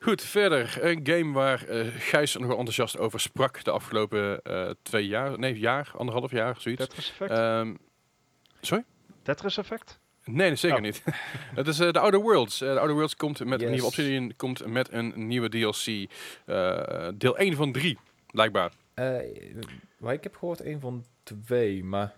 Goed, 0.00 0.22
verder. 0.22 0.78
Een 0.84 1.00
game 1.06 1.32
waar 1.32 1.64
eh 1.64 1.86
Gijs 1.98 2.34
nogal 2.36 2.56
enthousiast 2.56 2.98
over 2.98 3.20
sprak 3.20 3.64
de 3.64 3.70
afgelopen 3.70 4.42
eh, 4.42 4.70
twee 4.82 5.06
jaar. 5.06 5.38
Nee, 5.38 5.58
jaar, 5.58 5.90
anderhalf 5.96 6.30
jaar, 6.30 6.54
zoiets. 6.58 6.86
Tetris 6.86 7.10
Effect? 7.10 7.30
Ehm, 7.30 7.74
sorry? 8.60 8.84
Tetris 9.22 9.56
Effect? 9.58 9.98
Nee, 10.24 10.54
zeker 10.54 10.76
Oh. 10.76 10.82
niet. 10.82 11.02
het 11.54 11.66
is 11.66 11.80
eh, 11.80 11.92
de 11.92 11.98
Outer 11.98 12.20
Worlds. 12.20 12.60
Eh, 12.60 12.72
de 12.72 12.78
Outer 12.78 12.94
Worlds 12.94 13.16
komt 13.16 13.44
met 13.44 13.62
een 13.62 13.70
nieuwe 13.70 13.86
Obsidian, 13.86 14.32
komt 14.36 14.66
met 14.66 14.92
een 14.92 15.12
nieuwe 15.26 15.48
DLC. 15.48 16.10
eh, 16.46 17.08
deel 17.14 17.38
1 17.38 17.56
van 17.56 17.72
3, 17.72 17.98
blijkbaar. 18.30 18.72
Maar 19.98 20.12
ik 20.12 20.22
heb 20.22 20.36
gehoord 20.36 20.64
een 20.64 20.80
van 20.80 21.04
twee, 21.22 21.84
maar... 21.84 22.12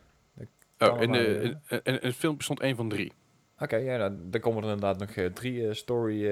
Oh, 0.79 1.01
in, 1.03 1.13
de, 1.13 1.27
in, 1.43 1.61
in, 1.69 1.81
in 1.85 1.99
het 2.03 2.15
filmpje 2.17 2.43
stond 2.45 2.61
1 2.61 2.77
van 2.77 2.89
3. 2.89 3.13
Oké, 3.59 3.77
ja, 3.77 3.97
nou, 3.97 4.13
dan 4.23 4.41
komen 4.41 4.63
er 4.65 4.71
inderdaad 4.71 4.99
nog 4.99 5.33
drie 5.33 5.75
story 5.75 6.27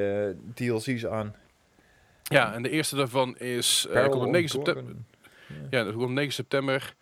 DLC's 0.54 1.06
aan. 1.06 1.34
Ja, 2.22 2.54
en 2.54 2.62
de 2.62 2.70
eerste 2.70 2.96
daarvan 2.96 3.36
is... 3.38 3.86
komt 3.92 4.14
op 4.14 4.20
of 4.20 4.26
9 4.30 4.48
september. 4.48 4.84
Ja, 5.70 5.84
dat 5.84 5.92
komt 5.92 6.04
op 6.04 6.10
9 6.10 6.32
september. 6.32 6.94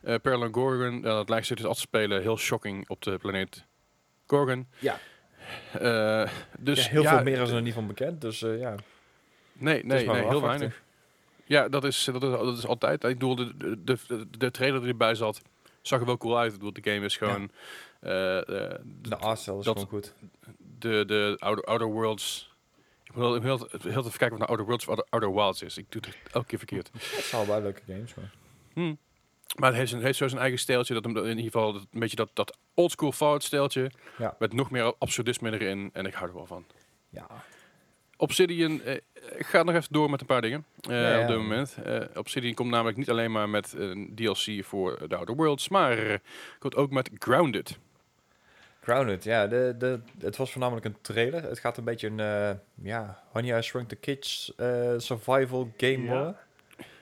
Eh 0.00 0.14
Peril 0.22 0.42
and 0.42 0.54
Gorgon. 0.54 0.94
Ja, 0.94 1.00
dat 1.02 1.28
lijkt 1.28 1.46
zich 1.46 1.56
dus 1.56 1.66
af 1.66 1.74
te 1.74 1.80
spelen. 1.80 2.20
Heel 2.22 2.38
shocking 2.38 2.88
op 2.88 3.02
de 3.02 3.18
planeet 3.18 3.64
Gorgon. 4.26 4.68
Ja. 4.78 4.98
Eh, 5.72 6.30
dus 6.58 6.84
Ja, 6.84 6.90
heel 6.90 7.02
ja, 7.02 7.14
veel 7.14 7.24
meer 7.24 7.40
is 7.40 7.50
er 7.50 7.62
niet 7.62 7.74
van 7.74 7.86
bekend, 7.86 8.20
dus 8.20 8.42
eh, 8.42 8.58
ja. 8.60 8.74
Nee, 9.52 9.84
nee, 9.84 10.06
nee 10.06 10.26
heel 10.26 10.42
weinig. 10.42 10.82
Ja, 11.44 11.68
dat 11.68 11.84
is, 11.84 12.04
dat 12.04 12.22
is, 12.22 12.30
dat 12.30 12.58
is 12.58 12.66
altijd. 12.66 13.04
Ik 13.04 13.18
bedoel, 13.18 13.34
de, 13.36 13.56
de, 13.56 13.98
de, 14.06 14.26
de 14.38 14.50
trailer 14.50 14.80
die 14.80 14.88
erbij 14.88 15.14
zat, 15.14 15.42
zag 15.82 16.00
er 16.00 16.06
wel 16.06 16.16
cool 16.16 16.38
uit. 16.38 16.52
Ik 16.52 16.58
bedoel, 16.58 16.82
de 16.82 16.90
game 16.90 17.04
is 17.04 17.16
gewoon... 17.16 17.50
eh, 18.00 18.36
eh, 18.38 18.78
De 18.84 19.16
artstyle 19.16 19.58
is 19.58 19.64
Dat- 19.64 19.78
gewoon 19.78 19.88
goed. 19.90 20.14
de, 20.78 21.04
de 21.06 21.36
outer, 21.38 21.64
outer 21.64 21.86
Worlds... 21.86 22.52
Ik 23.04 23.14
moet 23.14 23.24
heel, 23.24 23.42
heel, 23.42 23.68
heel 23.80 24.04
even 24.06 24.18
kijken 24.18 24.28
wat 24.28 24.38
nou 24.38 24.48
Outer 24.48 24.66
Worlds 24.66 24.84
of 24.86 24.88
Outer, 24.88 25.06
Outer 25.10 25.34
Wilds 25.34 25.62
is. 25.62 25.78
Ik 25.78 25.92
doe 25.92 26.02
het 26.06 26.16
elke 26.32 26.46
keer 26.46 26.58
verkeerd. 26.58 26.90
Het 26.92 27.02
zijn 27.24 27.42
allebei 27.42 27.62
leuke 27.62 27.82
games, 27.86 28.14
maar... 28.14 28.30
Hm. 28.74 28.94
Maar 29.56 29.68
het 29.74 29.78
heeft, 29.78 30.02
heeft 30.02 30.18
zo 30.18 30.28
zijn 30.28 30.40
eigen 30.40 30.58
stijltje. 30.58 30.94
Dat 30.94 31.04
hem 31.04 31.16
in 31.16 31.26
ieder 31.28 31.42
geval 31.44 31.72
dat- 31.72 31.86
een 31.92 32.00
beetje 32.00 32.16
dat, 32.16 32.30
dat 32.32 32.56
oldschool 32.74 33.12
Fallout 33.12 33.42
stijltje. 33.44 33.90
Ja. 34.18 34.36
Met 34.38 34.52
nog 34.52 34.70
meer 34.70 34.94
absurdisme 34.98 35.52
erin. 35.52 35.90
En 35.92 36.06
ik 36.06 36.14
hou 36.14 36.28
er 36.28 36.34
wel 36.34 36.46
van. 36.46 36.64
Ja, 37.08 37.26
Obsidian 38.16 38.82
eh, 38.82 38.96
gaat 39.38 39.64
nog 39.64 39.74
even 39.74 39.92
door 39.92 40.10
met 40.10 40.20
een 40.20 40.26
paar 40.26 40.40
dingen 40.42 40.64
eh, 40.80 40.90
Ja, 40.90 41.10
ja. 41.16 41.20
op 41.22 41.28
dit 41.28 41.36
moment. 41.36 41.76
Eh, 41.84 42.00
Obsidian 42.14 42.54
komt 42.54 42.70
namelijk 42.70 42.96
niet 42.96 43.10
alleen 43.10 43.32
maar 43.32 43.48
met 43.48 43.72
een 43.76 44.12
DLC 44.14 44.64
voor 44.64 45.08
The 45.08 45.16
Outer 45.16 45.34
Worlds, 45.36 45.68
maar 45.68 46.20
komt 46.58 46.74
ook 46.76 46.90
met 46.90 47.10
Grounded. 47.18 47.78
Grounded, 48.80 49.24
ja. 49.24 49.46
De, 49.46 49.74
de, 49.78 50.00
het 50.18 50.36
was 50.36 50.50
voornamelijk 50.52 50.86
een 50.86 50.96
trailer. 51.00 51.42
Het 51.42 51.58
gaat 51.58 51.76
een 51.76 51.84
beetje 51.84 52.06
een, 52.08 52.20
eh, 52.20 52.50
ja, 52.82 53.22
Honey 53.32 53.58
I 53.58 53.62
Shrunk 53.62 53.88
the 53.88 53.96
Kids 53.96 54.52
eh, 54.56 54.92
survival 54.96 55.72
game 55.76 56.02
Ja. 56.02 56.08
worden. 56.08 56.36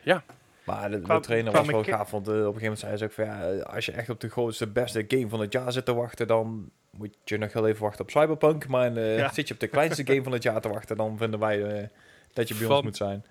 Ja. 0.02 0.24
Maar 0.66 0.90
de, 0.90 1.20
trainer 1.20 1.52
was 1.52 1.66
wel 1.66 1.84
gaaf, 1.84 2.10
want 2.10 2.28
eh, 2.28 2.32
op 2.34 2.38
een 2.54 2.60
gegeven 2.60 2.62
moment 2.62 2.78
zei 2.78 2.96
ze 2.96 3.04
ook 3.04 3.12
van, 3.12 3.24
ja, 3.24 3.50
eh, 3.50 3.74
als 3.74 3.86
je 3.86 3.92
echt 3.92 4.10
op 4.10 4.20
de 4.20 4.28
grootste, 4.28 4.66
beste 4.66 5.04
game 5.08 5.28
van 5.28 5.40
het 5.40 5.52
jaar 5.52 5.72
zit 5.72 5.84
te 5.84 5.94
wachten, 5.94 6.26
dan 6.26 6.70
moet 6.90 7.16
je 7.24 7.38
nog 7.38 7.52
wel 7.52 7.66
even 7.68 7.82
wachten 7.82 8.00
op 8.04 8.10
Cyberpunk. 8.10 8.66
Maar 8.68 8.96
eh, 8.96 9.18
Ja. 9.18 9.32
zit 9.32 9.48
je 9.48 9.54
op 9.54 9.60
de 9.60 9.66
kleinste 9.66 10.06
game 10.06 10.22
van 10.22 10.32
het 10.32 10.42
jaar 10.42 10.60
te 10.60 10.68
wachten, 10.68 10.96
dan 10.96 11.18
vinden 11.18 11.40
wij 11.40 11.62
eh, 11.64 11.88
dat 12.32 12.48
je 12.48 12.54
bij 12.54 12.66
Van- 12.66 12.76
ons 12.76 12.84
moet 12.84 12.96
zijn. 12.96 13.24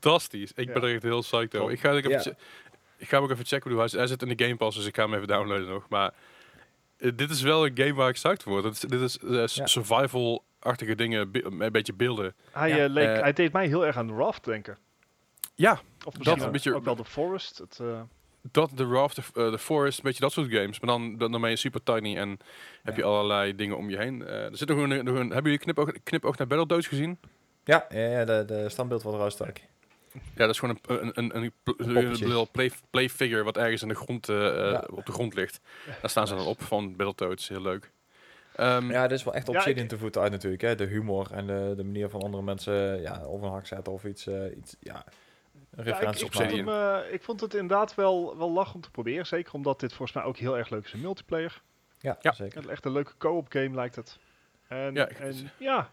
Fantastisch. 0.00 0.52
Ik 0.54 0.66
Ja. 0.66 0.72
ben 0.72 0.82
er 0.82 0.92
echt 0.94 1.02
heel 1.02 1.20
psyched 1.20 1.56
over. 1.56 1.72
Ik 1.72 1.80
ga, 1.80 1.90
ik, 1.90 1.96
even 2.04 2.10
Ja. 2.10 2.18
che- 2.20 2.34
ik 2.96 3.08
ga 3.08 3.14
hem 3.16 3.24
ook 3.24 3.30
even 3.30 3.44
checken. 3.46 3.70
hoe 3.70 3.80
Hij, 3.80 3.88
hij 3.92 4.06
zit 4.06 4.22
in 4.22 4.36
de 4.36 4.44
Game 4.44 4.56
Pass, 4.56 4.76
dus 4.76 4.86
ik 4.86 4.94
ga 4.96 5.02
hem 5.02 5.14
even 5.14 5.26
downloaden 5.28 5.68
nog. 5.68 5.88
Maar 5.88 6.12
dit 6.96 7.30
is 7.30 7.42
wel 7.42 7.66
een 7.66 7.72
game 7.78 7.94
waar 7.94 8.08
ik 8.08 8.14
psyched 8.14 8.42
voor 8.42 8.52
word. 8.52 8.64
Dit 8.64 8.74
is, 9.00 9.12
dit 9.18 9.30
is 9.30 9.52
s- 9.52 9.54
Ja. 9.56 9.66
survival-achtige 9.66 10.94
dingen, 10.94 11.28
een 11.58 11.72
beetje 11.72 11.94
beelden. 11.94 12.34
Hij, 12.52 12.68
Ja. 12.76 12.86
leek, 12.88 13.20
hij 13.20 13.32
deed 13.32 13.52
mij 13.52 13.66
heel 13.66 13.86
erg 13.86 13.96
aan 13.96 14.16
Raft 14.16 14.44
denken. 14.44 14.78
Ja, 15.58 15.80
Of 16.04 16.14
dat 16.14 16.28
ook, 16.38 16.40
een 16.46 16.52
beetje- 16.52 16.74
ook 16.74 16.84
wel 16.84 16.94
The 16.94 17.04
Forest. 17.04 17.58
Het, 17.58 17.78
eh, 17.80 18.00
dat, 18.42 18.70
The 18.76 18.86
Raft, 18.86 19.14
The, 19.14 19.22
eh, 19.34 19.50
The 19.50 19.58
Forest, 19.58 19.98
een 19.98 20.04
beetje 20.04 20.20
dat 20.20 20.32
soort 20.32 20.52
games. 20.52 20.80
Maar 20.80 20.90
dan, 20.90 21.16
dan, 21.18 21.40
ben 21.40 21.50
je 21.50 21.56
super 21.56 21.82
tiny 21.82 22.16
en 22.16 22.38
heb 22.82 22.96
je 22.96 23.02
Ja. 23.02 23.08
allerlei 23.08 23.54
dingen 23.54 23.76
om 23.76 23.90
je 23.90 23.96
heen. 23.96 24.26
Eh, 24.26 24.44
er 24.44 24.56
zit 24.56 24.68
nog 24.68 24.78
een, 24.78 24.88
nog 25.04 25.14
een, 25.16 25.30
hebben 25.30 25.42
jullie 25.42 25.58
knipoog, 25.58 25.92
knipoog 26.02 26.36
naar 26.38 26.46
Battletoads 26.46 26.86
gezien? 26.86 27.18
Ja, 27.64 27.86
ja, 27.90 27.98
ja, 28.00 28.24
de, 28.24 28.44
de 28.46 28.68
standbeeld 28.68 29.04
eruit 29.04 29.32
stak. 29.32 29.58
Ja, 30.12 30.20
dat 30.34 30.50
is 30.50 30.58
gewoon 30.58 30.78
een, 30.86 31.10
een, 31.14 31.30
een, 31.34 31.52
een, 31.78 32.48
play, 32.52 32.70
play 32.90 33.08
figure 33.08 33.42
wat 33.42 33.56
ergens 33.56 33.82
in 33.82 33.88
de 33.88 33.94
grond, 33.94 34.26
Ja. 34.26 34.84
op 34.90 35.06
de 35.06 35.12
grond 35.12 35.34
ligt. 35.34 35.60
Daar 36.00 36.10
staan 36.10 36.26
ze 36.26 36.34
dan 36.34 36.46
op 36.46 36.62
van 36.62 36.96
Battletoads, 36.96 37.48
heel 37.48 37.62
leuk. 37.62 37.90
Ehm, 38.54 38.90
Ja, 38.90 39.02
dit 39.06 39.18
is 39.18 39.24
wel 39.24 39.34
echt 39.34 39.46
Ja, 39.46 39.52
Obsidian 39.52 39.82
ik- 39.84 39.88
te 39.88 39.98
voeten 39.98 40.22
uit 40.22 40.30
natuurlijk. 40.30 40.62
Hè? 40.62 40.74
De 40.74 40.84
humor 40.86 41.28
en 41.32 41.46
de, 41.46 41.72
de 41.76 41.84
manier 41.84 42.08
van 42.08 42.22
andere 42.22 42.42
mensen 42.42 43.00
ja, 43.00 43.24
of 43.26 43.42
een 43.42 43.50
hak 43.50 43.66
zetten 43.66 43.92
of 43.92 44.04
iets, 44.04 44.26
eh, 44.26 44.56
iets 44.56 44.76
ja, 44.80 45.04
een 45.78 45.84
ja, 45.84 45.90
ik, 45.90 45.96
referentie 45.98 46.20
ik, 46.20 46.26
op 46.26 46.32
vond 46.34 46.44
Obsidian. 46.50 46.74
hem, 46.74 47.04
eh, 47.04 47.12
ik 47.12 47.22
vond 47.22 47.40
het 47.40 47.54
inderdaad 47.54 47.94
wel, 47.94 48.36
wel 48.38 48.50
lach 48.50 48.74
om 48.74 48.80
te 48.80 48.90
proberen. 48.90 49.26
Zeker 49.26 49.52
omdat 49.52 49.80
dit 49.80 49.90
volgens 49.92 50.12
mij 50.16 50.24
ook 50.26 50.36
heel 50.36 50.58
erg 50.58 50.70
leuk 50.70 50.84
is 50.84 50.92
in 50.92 51.00
multiplayer. 51.00 51.62
Ja, 52.00 52.18
Ja. 52.20 52.32
zeker. 52.32 52.68
Echt 52.70 52.84
een 52.84 52.92
leuke 52.92 53.12
co-op 53.18 53.46
game 53.48 53.74
lijkt 53.74 53.96
het. 53.96 54.18
En, 54.68 54.94
Ja, 54.94 55.08
en, 55.08 55.50
ja. 55.58 55.90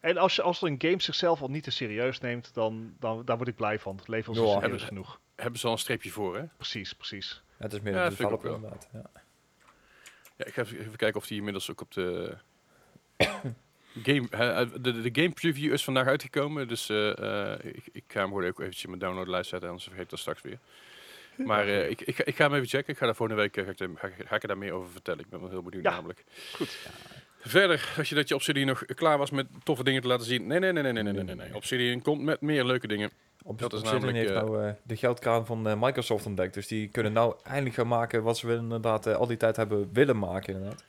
en 0.00 0.16
als, 0.16 0.36
je, 0.36 0.42
als 0.42 0.62
er 0.62 0.68
een 0.68 0.74
game 0.78 1.00
zichzelf 1.02 1.42
al 1.42 1.48
niet 1.50 1.62
te 1.64 1.70
serieus 1.70 2.20
neemt, 2.20 2.54
dan, 2.54 2.94
dan 2.98 3.24
daar 3.24 3.36
word 3.36 3.48
ik 3.48 3.56
blij 3.56 3.78
van. 3.78 3.96
Het 3.96 4.08
leven 4.08 4.32
ons 4.32 4.52
Ja. 4.52 4.60
Hebben 4.60 4.80
ze- 4.80 4.86
genoeg. 4.86 5.20
Hebben 5.36 5.60
ze 5.60 5.66
al 5.66 5.72
een 5.72 5.78
streepje 5.78 6.10
voor, 6.10 6.36
hè? 6.36 6.42
Precies, 6.56 6.92
precies. 6.92 7.42
Het 7.56 7.72
is 7.72 7.80
meer 7.80 7.92
Ja, 7.94 8.04
een 8.04 8.10
developer 8.10 8.54
inderdaad. 8.54 8.88
Ja. 8.92 9.02
Ja, 10.36 10.44
ik 10.44 10.54
ga 10.54 10.62
even, 10.62 10.78
even 10.78 10.96
kijken 10.96 11.20
of 11.20 11.26
die 11.26 11.36
inmiddels 11.36 11.70
ook 11.70 11.80
op 11.80 11.92
de 11.92 12.36
game... 14.02 14.26
eh, 14.30 14.66
de, 14.80 15.00
de 15.00 15.10
game 15.22 15.30
preview 15.34 15.72
is 15.72 15.84
vandaag 15.84 16.06
uitgekomen, 16.06 16.68
dus 16.68 16.88
eh, 16.88 17.18
eh, 17.52 17.58
ik, 17.64 17.84
ik 17.92 18.04
ga 18.08 18.20
hem 18.20 18.28
gewoon 18.28 18.46
ook 18.46 18.58
eventjes 18.60 18.82
in 18.84 18.88
mijn 18.90 19.00
downloadlijst 19.02 19.48
zetten, 19.50 19.68
anders 19.68 19.86
vergeet 19.86 20.04
ik 20.04 20.10
dat 20.10 20.18
straks 20.18 20.42
weer. 20.42 20.58
Maar 21.36 21.66
eh, 21.68 21.90
ik, 21.90 22.00
ik, 22.00 22.16
ga- 22.16 22.24
ik 22.24 22.36
ga 22.36 22.44
hem 22.44 22.54
even 22.54 22.68
checken. 22.68 22.92
Ik 22.92 22.98
ga 22.98 23.06
daar 23.06 23.14
volgende 23.14 23.42
week 23.42 23.54
ga 23.54 23.60
ik, 23.84 23.88
ga, 23.98 24.06
ik- 24.06 24.26
ga 24.26 24.34
ik 24.36 24.42
er 24.42 24.48
daar 24.48 24.58
meer 24.58 24.72
over 24.72 24.90
vertellen. 24.90 25.20
Ik 25.20 25.30
ben 25.30 25.40
wel 25.40 25.48
heel 25.50 25.62
benieuwd 25.62 25.84
Ja. 25.84 25.90
namelijk. 25.90 26.24
Goed. 26.54 26.78
Verder, 27.40 27.92
als 27.98 28.08
je 28.08 28.14
dat 28.14 28.28
je 28.28 28.34
Obsidian 28.34 28.66
nog 28.66 28.84
klaar 28.84 29.18
was 29.18 29.30
met 29.30 29.46
toffe 29.62 29.84
dingen 29.84 30.02
te 30.02 30.08
laten 30.08 30.26
zien. 30.26 30.46
Nee, 30.46 30.58
nee, 30.58 30.72
nee, 30.72 30.82
nee, 30.82 30.92
nee, 30.92 31.12
nee, 31.12 31.22
nee, 31.24 31.34
nee. 31.34 31.54
Obsidian 31.54 32.02
komt 32.02 32.22
met 32.22 32.40
meer 32.40 32.64
leuke 32.64 32.86
dingen. 32.86 33.10
Op, 33.42 33.58
Dat 33.58 33.72
is 33.72 33.78
Obsidian 33.78 34.00
namelijk, 34.04 34.28
heeft 34.28 34.42
eh, 34.42 34.50
nou 34.52 34.74
de 34.82 34.96
geldkraan 34.96 35.46
van 35.46 35.78
Microsoft 35.78 36.26
ontdekt. 36.26 36.54
Dus 36.54 36.66
die 36.66 36.88
kunnen 36.88 37.12
nou 37.12 37.34
eindelijk 37.42 37.74
gaan 37.74 37.88
maken 37.88 38.22
wat 38.22 38.38
ze 38.38 38.46
willen, 38.46 38.62
inderdaad 38.62 39.06
al 39.14 39.26
die 39.26 39.36
tijd 39.36 39.56
hebben 39.56 39.90
willen 39.92 40.18
maken. 40.18 40.54
Inderdaad. 40.54 40.84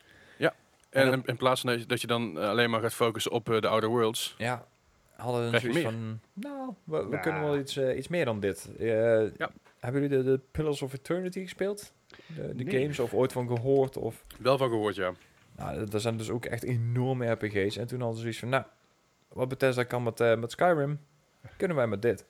En 0.92 1.12
in, 1.12 1.22
in 1.26 1.38
plaats 1.38 1.62
van 1.62 1.70
dat 1.70 1.80
je, 1.80 1.86
dat 1.86 2.02
je 2.02 2.08
dan 2.08 2.40
eh, 2.40 2.50
alleen 2.50 2.70
maar 2.70 2.82
gaat 2.82 2.94
focussen 2.94 3.32
op 3.32 3.50
eh, 3.50 3.62
de 3.62 3.68
Outer 3.68 3.90
Worlds. 3.90 4.36
Ja, 4.38 4.68
hadden 5.16 5.50
zoiets 5.60 5.74
meer? 5.78 5.84
van, 5.84 6.20
nou, 6.34 6.74
we, 6.84 7.06
we 7.06 7.12
Ja. 7.12 7.18
kunnen 7.18 7.42
wel 7.42 7.58
iets, 7.58 7.78
eh, 7.78 7.98
iets 7.98 8.08
meer 8.08 8.26
dan 8.26 8.40
dit. 8.40 8.70
Eh, 8.80 8.88
Hebben 9.80 10.02
jullie 10.02 10.10
de, 10.18 10.24
de 10.24 10.40
Pillars 10.52 10.82
of 10.82 10.94
Eternity 10.94 11.42
gespeeld? 11.42 11.94
De, 12.36 12.56
de 12.56 12.64
Nee. 12.64 12.82
games, 12.82 13.00
of 13.00 13.14
ooit 13.14 13.32
van 13.32 13.48
gehoord? 13.48 13.98
Of, 13.98 14.24
Wel 14.40 14.58
van 14.58 14.70
gehoord, 14.70 14.96
ja. 14.96 15.12
nou, 15.56 15.86
dat 15.86 16.02
zijn 16.02 16.18
dus 16.18 16.30
ook 16.30 16.46
echt 16.46 16.64
enorme 16.64 17.32
RPG's. 17.32 17.78
En 17.78 17.88
toen 17.88 17.98
hadden 18.00 18.16
ze 18.16 18.22
zoiets 18.22 18.40
van, 18.40 18.50
nou, 18.50 18.64
wat 19.28 19.48
Bethesda 19.48 19.84
kan 19.84 20.04
met, 20.04 20.20
met 20.40 20.52
Skyrim, 20.52 21.00
kunnen 21.58 21.78
wij 21.78 21.88
met 21.88 22.02
dit. 22.02 22.26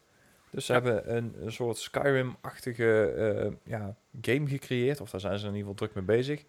Dus 0.50 0.66
ze 0.66 0.74
Ja. 0.74 0.82
hebben 0.82 1.16
een, 1.16 1.36
een 1.42 1.52
soort 1.52 1.78
Skyrim-achtige 1.78 3.06
eh, 3.12 3.52
ja, 3.64 3.96
game 4.22 4.48
gecreëerd. 4.48 5.02
Of 5.02 5.10
daar 5.10 5.20
zijn 5.22 5.40
ze 5.40 5.46
in 5.48 5.56
ieder 5.56 5.70
geval 5.72 5.88
druk 5.88 5.94
mee 6.06 6.18
bezig. 6.18 6.44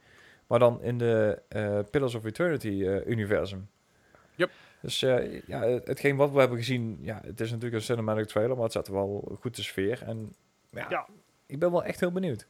Maar 0.53 0.61
dan 0.61 0.83
in 0.83 0.99
de 0.99 1.43
eh, 1.49 1.79
Pillars 1.91 2.15
of 2.15 2.25
Eternity-universum. 2.25 3.69
Yep. 4.35 4.51
Dus 4.81 5.03
eh, 5.03 5.41
ja, 5.47 5.61
het- 5.63 5.87
hetgeen 5.87 6.17
wat 6.17 6.31
we 6.33 6.39
hebben 6.39 6.59
gezien, 6.59 6.99
ja, 7.01 7.21
het 7.25 7.41
is 7.41 7.49
natuurlijk 7.51 7.75
een 7.77 7.83
cinematic 7.83 8.27
trailer, 8.27 8.55
maar 8.55 8.65
het 8.65 8.73
zet 8.73 8.89
wel 8.89 9.37
goed 9.41 9.57
de 9.57 9.63
sfeer. 9.63 10.03
En 10.03 10.35
ja, 10.71 10.87
Ja. 10.91 11.07
ik 11.47 11.59
ben 11.59 11.71
wel 11.71 11.85
echt 11.85 12.01
heel 12.01 12.13
benieuwd. 12.13 12.47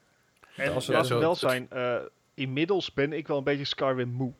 En 0.56 0.72
Als 0.72 0.86
we- 0.86 1.18
wel 1.18 1.34
zijn, 1.34 1.70
eh, 1.70 1.96
inmiddels 2.34 2.92
ben 2.94 3.12
ik 3.12 3.26
wel 3.28 3.38
een 3.38 3.44
beetje 3.44 3.64
Skyrim 3.64 4.08
moe. 4.08 4.32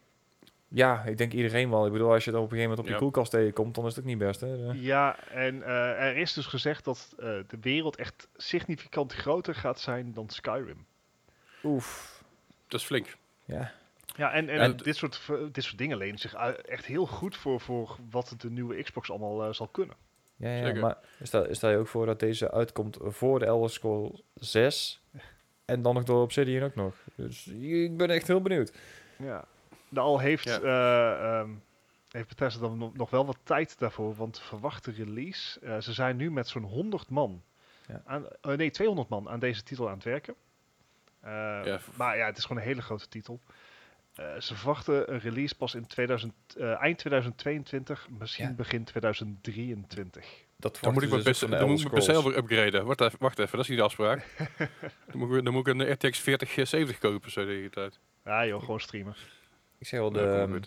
Ja, 0.68 1.04
ik 1.04 1.18
denk 1.18 1.32
iedereen 1.32 1.70
wel. 1.70 1.86
Ik 1.86 1.92
bedoel, 1.92 2.12
als 2.12 2.24
je 2.24 2.30
dan 2.30 2.40
op 2.42 2.50
een 2.50 2.56
gegeven 2.56 2.70
moment 2.70 2.86
op 2.88 2.94
je 2.98 3.00
Ja. 3.04 3.10
koelkast 3.10 3.30
tegenkomt, 3.30 3.74
dan 3.74 3.84
is 3.86 3.90
het 3.90 4.00
ook 4.04 4.10
niet 4.10 4.18
best. 4.18 4.40
Hè? 4.40 4.54
Ja, 4.74 5.16
en 5.28 5.62
eh, 5.62 6.04
er 6.08 6.16
is 6.16 6.32
dus 6.32 6.46
gezegd 6.46 6.84
dat 6.84 7.14
eh, 7.18 7.24
de 7.24 7.58
wereld 7.60 7.96
echt 7.96 8.28
significant 8.36 9.12
groter 9.12 9.54
gaat 9.54 9.80
zijn 9.80 10.12
dan 10.12 10.28
Skyrim. 10.30 10.86
Oef. 11.64 12.22
Dat 12.68 12.80
is 12.80 12.86
flink. 12.86 13.16
Ja. 13.45 13.72
Ja, 14.16 14.32
en, 14.32 14.49
en, 14.49 14.59
En- 14.61 14.76
dit, 14.76 14.97
soort, 14.97 15.20
dit 15.53 15.64
soort 15.64 15.78
dingen 15.78 15.97
lenen 15.97 16.18
zich 16.18 16.34
echt 16.64 16.84
heel 16.86 17.07
goed 17.07 17.36
voor, 17.36 17.61
voor 17.61 17.97
wat 18.11 18.34
de 18.38 18.51
nieuwe 18.51 18.82
Xbox 18.82 19.11
allemaal 19.11 19.45
eh, 19.45 19.53
zal 19.53 19.66
kunnen. 19.68 19.97
Ja, 20.36 20.49
ja 20.57 20.64
Zeker. 20.66 20.80
maar 20.80 20.99
stel, 21.22 21.47
stel 21.51 21.70
je 21.70 21.76
ook 21.76 21.88
voor 21.88 22.07
dat 22.07 22.20
deze 22.20 22.51
uitkomt 22.51 22.97
voor 23.03 23.38
de 23.38 23.45
Elder 23.45 23.70
Scrolls 23.70 24.22
6 24.34 25.03
en 25.64 25.82
dan 25.82 25.95
nog 25.95 26.05
door 26.05 26.22
Obsidian 26.22 26.62
ook 26.64 26.74
nog. 26.74 26.95
Dus 27.14 27.47
ik 27.47 27.97
ben 27.97 28.11
echt 28.11 28.26
heel 28.26 28.43
benieuwd. 28.43 28.72
Ja. 29.18 29.45
Nou, 29.88 30.07
al 30.07 30.18
heeft, 30.18 30.45
Ja. 30.45 30.61
eh, 30.61 31.38
ehm, 31.40 31.51
heeft 32.11 32.28
Bethesda 32.28 32.61
dan 32.61 32.93
nog, 32.95 33.11
wel 33.11 33.26
wat 33.26 33.38
tijd 33.43 33.78
daarvoor, 33.78 34.14
want 34.14 34.40
verwachte 34.40 34.90
release. 34.90 35.61
eh, 35.61 35.80
ze 35.80 35.93
zijn 35.93 36.16
nu 36.16 36.30
met 36.30 36.49
zo'n 36.49 36.62
100 36.62 37.09
man, 37.11 37.43
Ja. 37.86 38.03
aan, 38.05 38.26
nee 38.43 38.70
200 38.70 39.09
man 39.09 39.28
aan 39.28 39.38
deze 39.40 39.62
titel 39.62 39.88
aan 39.88 39.95
het 39.95 40.05
werken. 40.05 40.34
Eh, 41.22 41.30
Ja. 41.64 41.78
Maar 41.94 42.16
ja, 42.16 42.26
het 42.26 42.36
is 42.38 42.44
gewoon 42.44 42.62
een 42.62 42.68
hele 42.68 42.82
grote 42.82 43.08
titel. 43.08 43.40
Eh, 44.14 44.40
ze 44.40 44.54
verwachten 44.56 45.12
een 45.12 45.18
release 45.20 45.54
pas 45.54 45.74
in 45.74 45.86
2000, 45.86 46.32
eh, 46.56 46.80
eind 46.82 46.98
2022, 46.98 48.08
misschien 48.18 48.48
Ja. 48.48 48.52
begin 48.54 48.84
2023. 48.84 50.26
Dat 50.56 50.78
Dan 50.80 50.92
moet 50.92 51.02
ik 51.02 51.10
mijn 51.10 51.22
dus 51.22 51.44
ook 51.44 51.50
dan 51.50 51.68
moet 51.68 51.78
de 51.78 51.84
ik 51.84 51.92
mijn 52.06 52.18
PC 52.18 52.24
weer 52.24 52.36
upgraden. 52.36 52.84
Wacht 52.86 53.00
even, 53.00 53.18
wacht 53.20 53.38
even, 53.38 53.52
dat 53.52 53.60
is 53.60 53.68
niet 53.68 53.78
de 53.78 53.84
afspraak. 53.84 54.26
dan, 55.10 55.18
moet 55.18 55.36
ik, 55.36 55.44
dan 55.44 55.52
moet 55.52 55.66
ik 55.66 55.74
een 55.74 55.92
RTX 55.92 56.18
4070 56.18 56.98
kopen 56.98 57.30
zo 57.30 57.46
die 57.46 57.70
tijd. 57.70 57.98
Ja 58.24 58.46
joh, 58.46 58.60
gewoon 58.60 58.80
streamen. 58.80 59.14
Ik 59.78 59.86
zeg 59.86 60.00
wel, 60.00 60.10
de 60.12 60.20
Ja, 60.20 60.40
ehm. 60.42 60.60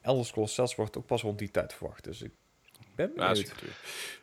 Elder 0.00 0.24
Scrolls 0.26 0.54
6 0.54 0.74
wordt 0.74 0.96
ook 0.98 1.06
pas 1.06 1.22
rond 1.22 1.38
die 1.38 1.50
tijd 1.50 1.74
verwacht. 1.74 2.04
Dus 2.04 2.22
ik 2.22 2.30
ben 2.94 3.12
Ja, 3.16 3.30
is. 3.30 3.52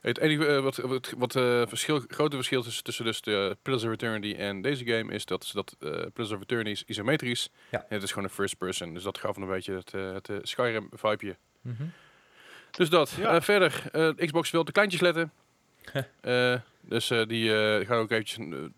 Het 0.02 0.18
enige 0.18 0.48
eh, 0.48 0.62
wat, 0.62 0.76
wat, 0.76 1.14
wat 1.18 1.36
eh, 1.36 1.62
verschil, 1.68 2.04
grote 2.08 2.36
verschil 2.36 2.64
tussen, 2.64 2.84
tussen 2.84 3.06
dus 3.06 3.22
de 3.22 3.58
Pillars 3.62 3.84
of 3.84 3.92
Eternity 3.92 4.36
en 4.38 4.62
deze 4.62 4.86
game 4.86 5.14
is 5.14 5.26
dat, 5.26 5.50
dat 5.54 5.76
eh 5.80 5.90
Pillars 6.14 6.34
of 6.34 6.42
Eternity 6.42 6.70
is 6.70 6.84
isometrisch. 6.86 7.50
Ja. 7.70 7.80
En 7.80 7.96
het 7.96 8.04
is 8.04 8.10
gewoon 8.10 8.24
een 8.24 8.34
first 8.34 8.58
person. 8.58 8.94
Dus 8.94 9.04
dat 9.04 9.18
gaf 9.18 9.36
een 9.36 9.48
beetje 9.48 9.74
het, 9.74 9.94
eh, 9.94 10.14
het 10.14 10.30
eh, 10.30 10.38
Skyrim 10.42 10.90
vibeje. 10.92 11.36
Mhm. 11.62 11.84
Dus 12.72 12.90
dat. 12.90 13.10
Ja. 13.18 13.36
Eh, 13.36 13.42
verder, 13.42 13.84
eh, 13.92 14.10
Xbox 14.16 14.52
wil 14.52 14.64
de 14.64 14.72
kleintjes 14.72 15.02
letten. 15.02 15.32
Eh, 16.22 16.56
dus 16.82 17.10
eh, 17.10 17.28
die 17.28 17.56
eh, 17.56 17.88
gaan 17.88 17.98
ook 17.98 18.12
eventjes, 18.12 18.38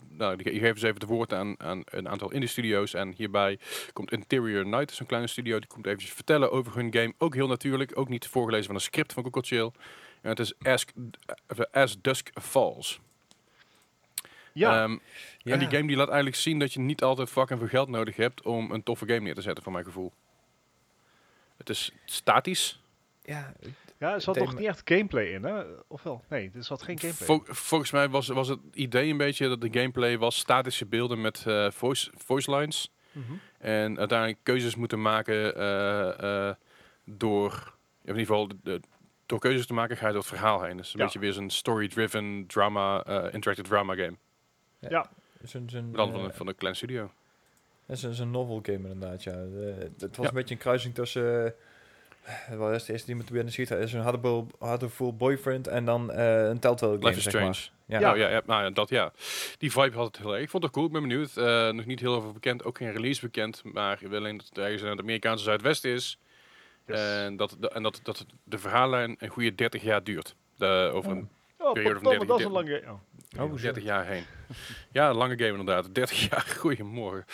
nou, 0.10 0.36
die, 0.36 0.52
die 0.52 0.60
geven 0.60 0.80
ze 0.80 0.88
even 0.88 1.00
de 1.00 1.06
woord 1.06 1.34
aan, 1.34 1.60
aan 1.60 1.82
een 1.86 2.10
aantal 2.10 2.32
indie 2.32 2.50
studio's. 2.50 2.94
En 2.94 3.14
hierbij 3.18 3.60
komt 3.94 4.12
Interior 4.12 4.66
Night, 4.66 4.92
zo'n 4.92 5.08
kleine 5.08 5.28
studio, 5.28 5.60
die 5.60 5.68
komt 5.68 5.86
eventjes 5.86 6.12
vertellen 6.14 6.52
over 6.52 6.76
hun 6.76 6.94
game. 6.94 7.14
Ook 7.18 7.36
heel 7.36 7.48
natuurlijk, 7.48 7.98
ook 7.98 8.10
niet 8.10 8.28
voorgelezen 8.28 8.66
van 8.66 8.76
een 8.76 8.82
script 8.82 9.14
van 9.14 9.24
Google 9.24 9.42
Chill. 9.42 9.72
En 10.22 10.30
het 10.30 10.40
is 10.40 10.54
Ask, 10.62 10.90
As 11.72 12.02
Dusk 12.02 12.30
Falls. 12.42 13.00
Ja, 14.54 14.84
Ehm, 14.84 14.98
Ja. 15.38 15.54
En 15.54 15.60
die 15.60 15.70
game 15.70 15.88
die 15.88 15.96
laat 15.96 16.08
eigenlijk 16.08 16.36
zien 16.38 16.60
dat 16.60 16.74
je 16.74 16.80
niet 16.80 17.04
altijd 17.04 17.30
fucking 17.30 17.60
veel 17.60 17.68
geld 17.68 17.90
nodig 17.90 18.16
hebt 18.16 18.42
om 18.42 18.72
een 18.72 18.84
toffe 18.84 19.06
game 19.06 19.20
neer 19.20 19.36
te 19.36 19.42
zetten, 19.42 19.64
voor 19.64 19.72
mijn 19.74 19.86
gevoel. 19.86 20.12
Het 21.58 21.70
is 21.70 21.92
statisch. 22.06 22.80
ja, 23.24 23.54
ja 24.08 24.14
er 24.14 24.22
zat 24.22 24.38
nog 24.38 24.58
niet 24.58 24.68
echt 24.68 24.82
gameplay 24.86 25.26
in, 25.26 25.44
hè? 25.44 25.64
Of 25.88 26.04
wel? 26.04 26.24
Nee, 26.30 26.52
er 26.56 26.64
zat 26.64 26.82
geen 26.84 27.00
gameplay. 27.00 27.26
Vol- 27.28 27.44
volgens 27.46 27.92
mij 27.92 28.10
was, 28.10 28.28
was 28.28 28.48
het 28.48 28.60
idee 28.74 29.10
een 29.12 29.18
beetje 29.18 29.48
dat 29.48 29.62
de 29.62 29.70
gameplay 29.72 30.18
was 30.18 30.38
statische 30.38 30.86
beelden 30.86 31.22
met 31.22 31.44
eh, 31.48 31.72
voice, 31.72 32.12
voice 32.16 32.56
lines. 32.56 32.92
Mhm. 33.12 33.34
En 33.58 33.98
uiteindelijk 34.00 34.40
keuzes 34.44 34.76
moeten 34.76 35.02
maken 35.02 35.56
eh, 35.56 36.48
eh, 36.50 36.56
door, 37.06 37.74
in 38.04 38.08
ieder 38.18 38.26
geval, 38.26 38.48
de, 38.48 38.56
de- 38.64 38.82
door 39.26 39.40
keuzes 39.40 39.66
te 39.68 39.74
maken 39.74 39.98
ga 39.98 40.06
je 40.06 40.12
door 40.14 40.22
het 40.22 40.30
verhaal 40.30 40.62
heen. 40.64 40.78
Dus 40.78 40.94
een 40.94 41.00
Ja. 41.00 41.06
beetje 41.06 41.20
weer 41.20 41.34
zo'n 41.34 41.50
story-driven 41.50 42.44
drama, 42.48 43.04
eh, 43.04 43.34
interactive 43.34 43.68
drama 43.68 43.96
game. 43.96 44.16
Ja. 44.80 45.10
zo'n 45.44 45.70
zo'n, 45.70 45.86
Maar 45.88 45.96
dan 45.98 46.12
van, 46.12 46.24
een, 46.24 46.34
van 46.34 46.48
een 46.48 46.56
klein 46.56 46.76
studio. 46.76 47.12
Dat 47.86 47.98
is 48.04 48.20
een, 48.20 48.32
novel 48.32 48.60
game 48.64 48.90
inderdaad, 48.90 49.24
ja. 49.24 49.32
Het 49.34 50.00
was 50.00 50.18
Ja. 50.18 50.28
een 50.28 50.34
beetje 50.34 50.54
een 50.56 50.60
kruising 50.62 50.94
tussen... 50.96 51.56
eh 52.24 52.58
wat 52.58 52.72
is 52.72 52.86
de 52.86 52.92
eerste 52.92 53.08
die 53.08 53.16
me 53.16 53.24
te 53.24 53.34
binnen 53.34 53.54
schiet? 53.54 53.72
is 53.72 53.94
een 53.94 54.48
Hatterful 54.60 55.16
Boyfriend 55.16 55.68
en 55.68 55.86
dan 55.86 56.12
eh, 56.12 56.48
een 56.48 56.60
Telltale 56.60 56.92
game, 56.92 57.06
Life 57.06 57.18
is 57.18 57.24
zeg 57.24 57.34
Strange. 57.34 57.48
maar. 57.48 57.72
Ja. 57.86 58.00
Ja. 58.00 58.12
Oh, 58.12 58.18
ja, 58.18 58.30
ja, 58.30 58.42
nou 58.46 58.64
ja, 58.64 58.70
dat 58.70 58.90
ja. 58.90 59.12
Die 59.58 59.72
vibe 59.72 59.96
had 59.96 60.06
het 60.06 60.18
heel 60.18 60.34
erg. 60.34 60.44
Ik 60.44 60.50
vond 60.50 60.64
het 60.64 60.72
cool, 60.72 60.86
ik 60.86 60.92
ben 60.92 61.02
benieuwd. 61.02 61.38
Eh, 61.38 61.70
nog 61.70 61.86
niet 61.86 62.00
heel 62.00 62.22
veel 62.22 62.32
bekend, 62.32 62.64
ook 62.64 62.78
geen 62.78 62.92
release 62.92 63.22
bekend. 63.22 63.62
Maar 63.64 64.02
ik 64.02 64.08
wil 64.08 64.18
alleen 64.20 64.38
dat 64.38 64.46
het 64.46 64.58
ergens 64.58 64.82
in 64.82 64.88
het 64.88 65.00
Amerikaanse 65.00 65.44
Zuidwesten 65.44 65.92
is. 65.92 66.18
Yes. 66.88 67.00
En, 67.00 67.38
dat, 67.38 67.56
de, 67.60 67.70
en 67.70 67.84
dat, 67.84 68.00
dat 68.04 68.26
de 68.44 68.58
verhaallijn 68.58 69.16
een 69.20 69.30
goede 69.30 69.56
30 69.56 69.84
jaar 69.84 70.04
duurt. 70.04 70.36
De, 70.58 70.90
over 70.94 71.12
een 71.12 71.30
oh, 71.58 71.72
periode 71.72 72.00
van 72.00 72.12
verdomme, 72.12 72.26
30 72.26 72.28
dat 72.28 72.40
is 72.40 72.46
een 72.46 72.52
lange... 72.52 72.82
Oh. 72.86 73.00
Oh, 73.40 73.52
zo. 73.52 73.62
30 73.62 73.84
jaar 73.84 74.06
heen. 74.06 74.24
Ja, 74.92 75.10
een 75.10 75.16
lange 75.16 75.38
game 75.38 75.50
inderdaad. 75.50 75.96
30 75.96 76.30
jaar, 76.30 76.46
goeiemorgen. 76.60 77.26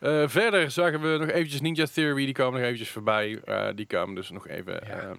Eh 0.00 0.28
verder 0.28 0.70
zagen 0.70 1.00
we 1.00 1.18
nog 1.18 1.28
eventjes 1.28 1.60
Ninja 1.60 1.86
Theory, 1.86 2.24
die 2.24 2.34
kwamen 2.34 2.52
nog 2.52 2.62
eventjes 2.62 2.90
voorbij. 2.90 3.40
Eh, 3.44 3.68
die 3.74 3.86
kwamen 3.86 4.14
dus 4.14 4.30
nog 4.30 4.48
even... 4.48 4.72
Ja. 4.72 4.98
eh, 4.98 5.10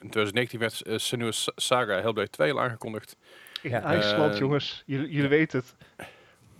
in 0.00 0.10
2019 0.10 0.58
werd 0.58 0.82
uh, 0.86 0.98
Senua's 0.98 1.50
Saga 1.56 2.00
Hellblade 2.00 2.30
2 2.30 2.52
al 2.52 2.60
aangekondigd. 2.60 3.16
In 3.62 3.70
Ja. 3.70 3.82
IJsland, 3.82 4.32
Eh, 4.32 4.38
jongens. 4.38 4.82
Jullie, 4.86 5.10
jullie 5.10 5.28
weten 5.28 5.58
het. 5.58 5.74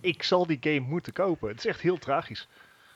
Ik 0.01 0.23
zal 0.23 0.45
die 0.47 0.57
game 0.61 0.79
moeten 0.79 1.13
kopen. 1.13 1.49
Het 1.49 1.57
is 1.57 1.65
echt 1.65 1.81
heel 1.81 1.97
tragisch. 1.97 2.47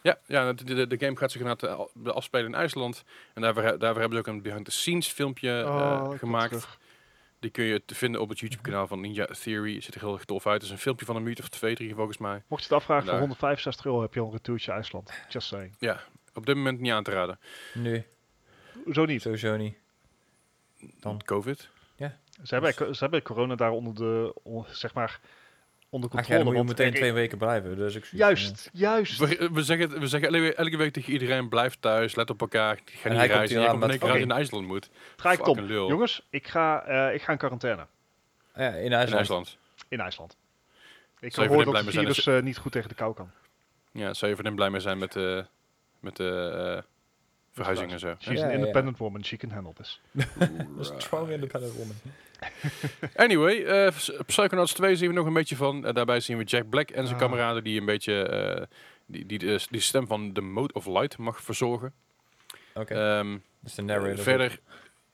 Ja, 0.01 0.17
ja 0.25 0.53
de, 0.53 0.63
de, 0.63 0.87
de 0.87 0.97
game 0.99 1.15
gaat 1.17 1.31
zich 1.31 1.41
inderdaad 1.41 1.87
eh, 2.05 2.11
afspelen 2.13 2.45
in 2.45 2.55
IJsland. 2.55 3.03
En 3.33 3.41
daarvoor, 3.41 3.63
daarvoor 3.63 3.99
hebben 4.01 4.11
ze 4.11 4.17
ook 4.17 4.27
een 4.35 4.41
behind-the-scenes 4.41 5.07
filmpje 5.07 5.59
eh, 5.61 5.65
Oh, 5.67 6.17
gemaakt. 6.19 6.67
Die 7.39 7.49
kun 7.51 7.63
je 7.63 7.85
te 7.85 7.95
vinden 7.95 8.21
op 8.21 8.29
het 8.29 8.39
YouTube-kanaal 8.39 8.87
van 8.87 9.01
Ninja 9.01 9.25
Theory. 9.25 9.81
Ziet 9.81 9.95
er 9.95 10.01
heel 10.01 10.13
erg 10.13 10.25
tof 10.25 10.45
uit. 10.47 10.55
Het 10.55 10.63
is 10.63 10.69
een 10.69 10.77
filmpje 10.77 11.05
van 11.05 11.15
een 11.15 11.23
minuut 11.23 11.39
of 11.39 11.49
twee, 11.49 11.75
drie 11.75 11.95
volgens 11.95 12.17
mij. 12.17 12.43
Mocht 12.47 12.61
je 12.63 12.67
het 12.67 12.77
afvragen, 12.77 13.03
voor 13.03 13.11
Daar. 13.11 13.19
165 13.21 13.85
euro 13.85 14.01
heb 14.01 14.13
je 14.13 14.19
al 14.19 14.25
een 14.25 14.31
retourtje 14.31 14.71
IJsland. 14.71 15.11
Just 15.29 15.47
saying. 15.47 15.75
Ja, 15.79 16.03
op 16.33 16.45
dit 16.45 16.55
moment 16.55 16.79
niet 16.79 16.91
aan 16.91 17.03
te 17.03 17.11
raden. 17.11 17.39
Nee, 17.73 18.05
Zo 18.91 19.05
niet. 19.05 19.21
sowieso 19.21 19.57
niet. 19.57 19.77
Dan. 20.99 21.21
COVID. 21.25 21.69
Ze 22.43 22.53
hebben, 22.53 22.95
ze 22.95 23.03
hebben 23.03 23.21
corona 23.21 23.55
daar 23.55 23.71
onder 23.71 23.95
de, 23.95 24.35
zeg 24.67 24.93
maar, 24.93 25.19
onder 25.95 26.09
Ach 26.09 26.15
ja, 26.15 26.21
controle. 26.21 26.43
dan 26.43 26.53
moet 26.53 26.65
meteen 26.77 26.91
er- 26.91 26.99
twee 26.99 27.13
weken 27.13 27.37
blijven. 27.37 27.75
Dus 27.75 27.95
ik 27.95 28.05
Juist, 28.11 28.69
juist. 28.73 29.19
We, 29.19 29.49
we 29.53 29.63
zeggen, 29.63 29.89
het- 29.89 29.99
we 29.99 30.07
zeggen 30.07 30.33
elke, 30.33 30.53
elke 30.55 30.77
week 30.77 30.93
tegen 30.93 31.13
iedereen, 31.13 31.49
blijf 31.49 31.75
thuis, 31.79 32.15
let 32.15 32.29
op 32.29 32.41
elkaar, 32.41 32.79
ga 32.85 33.09
niet 33.09 33.17
reizen. 33.21 33.61
Je 33.61 33.67
komt 33.67 33.83
in 33.83 33.89
één 33.89 33.99
keer 33.99 34.15
in 34.15 34.31
IJsland 34.31 34.67
moet. 34.67 34.89
Ga 35.15 35.31
ik 35.31 35.45
lul. 35.59 35.87
Jongens, 35.89 36.25
ik 36.29 36.47
ga, 36.47 36.83
eh, 36.83 37.13
ik 37.13 37.21
ga 37.21 37.31
in 37.31 37.37
quarantaine. 37.37 37.85
Ja, 38.55 38.69
in 38.69 38.83
In 38.85 38.93
IJsland. 38.93 39.57
In 39.87 39.99
IJsland. 39.99 40.37
Ik 41.19 41.33
Zou 41.33 41.47
voor 41.47 41.65
dat 41.65 41.85
het 41.85 42.15
zijn 42.15 42.37
eh, 42.37 42.43
niet 42.43 42.57
goed 42.57 42.71
tegen 42.71 42.89
de 42.89 42.95
kou 42.95 43.13
kan. 43.13 43.29
Ja, 43.91 44.13
zou 44.13 44.29
je 44.31 44.35
voor 44.37 44.45
hem 44.45 44.55
blij 44.55 44.69
mee 44.69 44.79
zijn 44.79 44.97
met 44.97 45.11
de 45.11 45.45
met 45.99 46.15
de 46.15 46.51
eh, 46.77 46.83
verhuizing 47.55 47.91
en 47.91 47.99
zo. 47.99 48.15
She's 48.19 48.41
an 48.41 48.51
independent 48.51 48.97
woman, 48.97 49.23
she 49.25 49.37
can 49.37 49.49
handle 49.51 49.73
this. 49.73 50.01
Een 50.39 50.85
strong 51.01 51.29
independent 51.29 51.73
woman. 51.73 51.95
Anyway, 53.15 53.63
eh, 53.63 53.91
Psychonauts 54.25 54.73
2 54.73 54.95
zien 54.95 55.07
we 55.09 55.13
nog 55.15 55.25
een 55.25 55.33
beetje 55.33 55.55
van. 55.55 55.85
Eh, 55.85 55.93
daarbij 55.93 56.19
zien 56.19 56.37
we 56.37 56.43
Jack 56.43 56.69
Black 56.69 56.89
en 56.89 57.07
zijn 57.07 57.19
Ah. 57.19 57.21
kameraden 57.27 57.63
die 57.63 57.79
een 57.79 57.85
beetje 57.85 58.23
eh, 58.27 58.63
die, 59.05 59.25
die, 59.25 59.37
de, 59.39 59.59
die 59.69 59.81
stem 59.81 60.07
van 60.07 60.33
de 60.33 60.41
Mode 60.41 60.73
of 60.73 60.85
Light 60.85 61.17
mag 61.17 61.41
verzorgen. 61.41 61.93
Oké, 62.73 62.93
Ehm, 62.93 63.37
is 63.63 63.75
de 63.75 63.81
narrator. 63.81 64.23
verder, 64.23 64.59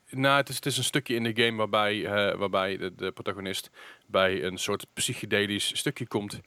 Nou, 0.09 0.37
het 0.37 0.49
is, 0.49 0.55
het 0.55 0.65
is 0.65 0.77
een 0.77 0.83
stukje 0.83 1.15
in 1.15 1.23
de 1.23 1.43
game 1.43 1.57
waarbij, 1.57 2.05
eh, 2.05 2.37
waarbij 2.37 2.77
de, 2.77 2.95
de 2.95 3.11
protagonist 3.11 3.69
bij 4.07 4.43
een 4.43 4.57
soort 4.57 4.85
psychedelisch 4.93 5.77
stukje 5.77 6.07
komt. 6.07 6.39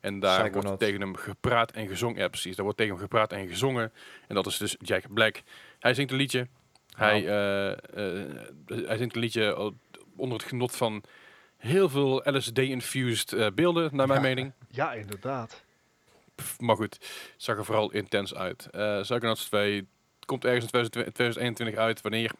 En 0.00 0.20
daar 0.20 0.52
wordt 0.52 0.78
tegen 0.78 1.00
hem 1.00 1.16
gepraat 1.16 1.70
en 1.72 1.88
gezongen. 1.88 2.18
Ja, 2.20 2.28
precies. 2.28 2.54
Daar 2.54 2.64
wordt 2.64 2.78
tegen 2.78 2.94
hem 2.94 3.02
gepraat 3.02 3.32
en 3.32 3.48
gezongen. 3.48 3.92
En 4.28 4.34
dat 4.34 4.46
is 4.46 4.56
dus 4.56 4.76
Jack 4.78 5.12
Black. 5.14 5.42
Hij 5.78 5.94
zingt 5.94 6.10
een 6.10 6.16
liedje. 6.16 6.46
Hij, 6.96 7.26
eh, 7.28 7.70
eh, 7.72 7.78
hij 8.66 8.96
zingt 8.96 9.14
een 9.14 9.20
liedje 9.20 9.72
onder 10.16 10.38
het 10.38 10.46
genot 10.48 10.76
van 10.76 11.02
heel 11.56 11.88
veel 11.88 12.22
LSD-infused 12.24 13.32
eh, 13.32 13.46
beelden, 13.54 13.96
naar 13.96 14.06
mijn 14.06 14.20
Ja. 14.22 14.26
mening. 14.28 14.52
Ja, 14.68 14.92
inderdaad. 14.92 15.64
Pff, 16.34 16.60
Maar 16.60 16.76
goed, 16.76 16.94
het 16.94 17.34
zag 17.36 17.56
er 17.58 17.64
vooral 17.64 17.90
intens 17.92 18.34
uit. 18.34 18.68
Eh 18.70 19.00
Psychonauts 19.00 19.44
2 19.44 19.86
komt 20.24 20.44
ergens 20.44 20.64
in 20.64 20.70
2020 20.70 21.12
2021 21.14 21.76
uit. 21.78 22.00
Wanneer? 22.00 22.30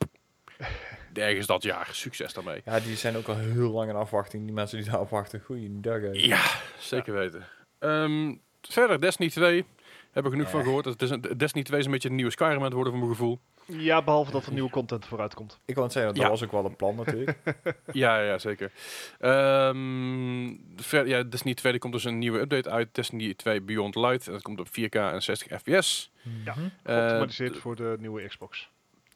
Ergens 1.18 1.46
dat 1.46 1.62
jaar. 1.62 1.88
Succes 1.92 2.32
daarmee. 2.32 2.60
Ja, 2.64 2.80
die 2.80 2.96
zijn 2.96 3.16
ook 3.16 3.26
al 3.28 3.36
heel 3.36 3.70
lang 3.70 3.90
in 3.90 3.96
afwachting. 3.96 4.44
Die 4.44 4.54
mensen 4.54 4.78
die 4.82 4.90
daar 4.90 4.98
afwachten. 5.00 5.40
Goeiedag. 5.40 6.00
hè. 6.00 6.10
Ja, 6.12 6.42
zeker 6.78 7.14
weten. 7.14 7.44
Ehm, 7.78 8.34
verder, 8.62 9.00
Destiny 9.00 9.30
2. 9.30 9.64
Heb 10.12 10.24
ik 10.24 10.30
genoeg 10.30 10.50
van 10.50 10.58
Ja. 10.58 10.64
gehoord. 10.64 10.84
Het 10.84 11.02
is 11.02 11.10
een, 11.10 11.20
Destiny 11.36 11.64
2 11.64 11.78
is 11.78 11.84
een 11.86 11.90
beetje 11.92 12.08
een 12.08 12.14
nieuwe 12.14 12.30
Skyrim 12.30 12.56
aan 12.56 12.62
het 12.62 12.72
worden 12.72 12.92
van 12.92 13.00
mijn 13.00 13.14
gevoel. 13.14 13.40
Ja, 13.68 14.02
behalve 14.02 14.30
dat 14.30 14.46
er 14.46 14.52
nieuwe 14.52 14.70
content 14.70 15.06
vooruit 15.06 15.34
komt. 15.34 15.58
Ik 15.64 15.74
wou 15.74 15.86
het 15.86 15.94
zeggen, 15.96 16.14
dat 16.14 16.22
Ja. 16.22 16.28
was 16.28 16.44
ook 16.44 16.52
wel 16.52 16.64
een 16.64 16.76
plan 16.76 16.94
natuurlijk. 16.96 17.38
ja, 17.92 18.20
ja, 18.20 18.38
zeker. 18.38 18.72
Ehm, 19.18 20.54
ver, 20.76 21.06
ja, 21.06 21.22
Destiny 21.22 21.54
2 21.54 21.72
er 21.72 21.78
komt 21.78 21.92
dus 21.92 22.04
een 22.04 22.18
nieuwe 22.18 22.38
update 22.40 22.70
uit. 22.70 22.88
Destiny 22.94 23.34
2 23.34 23.60
Beyond 23.62 23.94
Light. 23.94 24.26
En 24.26 24.32
dat 24.32 24.42
komt 24.42 24.60
op 24.60 24.66
4K 24.68 24.94
en 24.94 25.22
60 25.22 25.60
fps. 25.60 26.10
Ja. 26.44 26.54
Mhm. 26.56 26.64
Eh, 26.82 26.96
Geoptimaliseerd 26.96 27.56
voor 27.56 27.76
de 27.76 27.96
nieuwe 28.00 28.26
Xbox. 28.26 28.70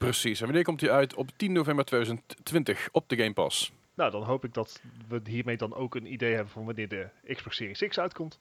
Precies. 0.05 0.39
En 0.41 0.47
wanneer 0.47 0.65
komt 0.65 0.81
die 0.81 0.91
uit? 0.91 1.15
Op 1.15 1.29
10 1.37 1.53
november 1.53 1.85
2020 1.85 2.89
op 2.93 3.09
de 3.09 3.17
Game 3.17 3.33
Pass. 3.33 3.73
Nou, 3.95 4.11
dan 4.11 4.23
hoop 4.23 4.45
ik 4.45 4.55
dat 4.55 4.81
we 5.09 5.21
hiermee 5.25 5.57
dan 5.57 5.75
ook 5.75 5.95
een 5.95 6.13
idee 6.13 6.35
hebben 6.35 6.53
van 6.53 6.65
wanneer 6.65 6.89
de 6.89 7.09
Xbox 7.35 7.57
Series 7.57 7.85
X 7.89 7.99
uitkomt. 7.99 8.39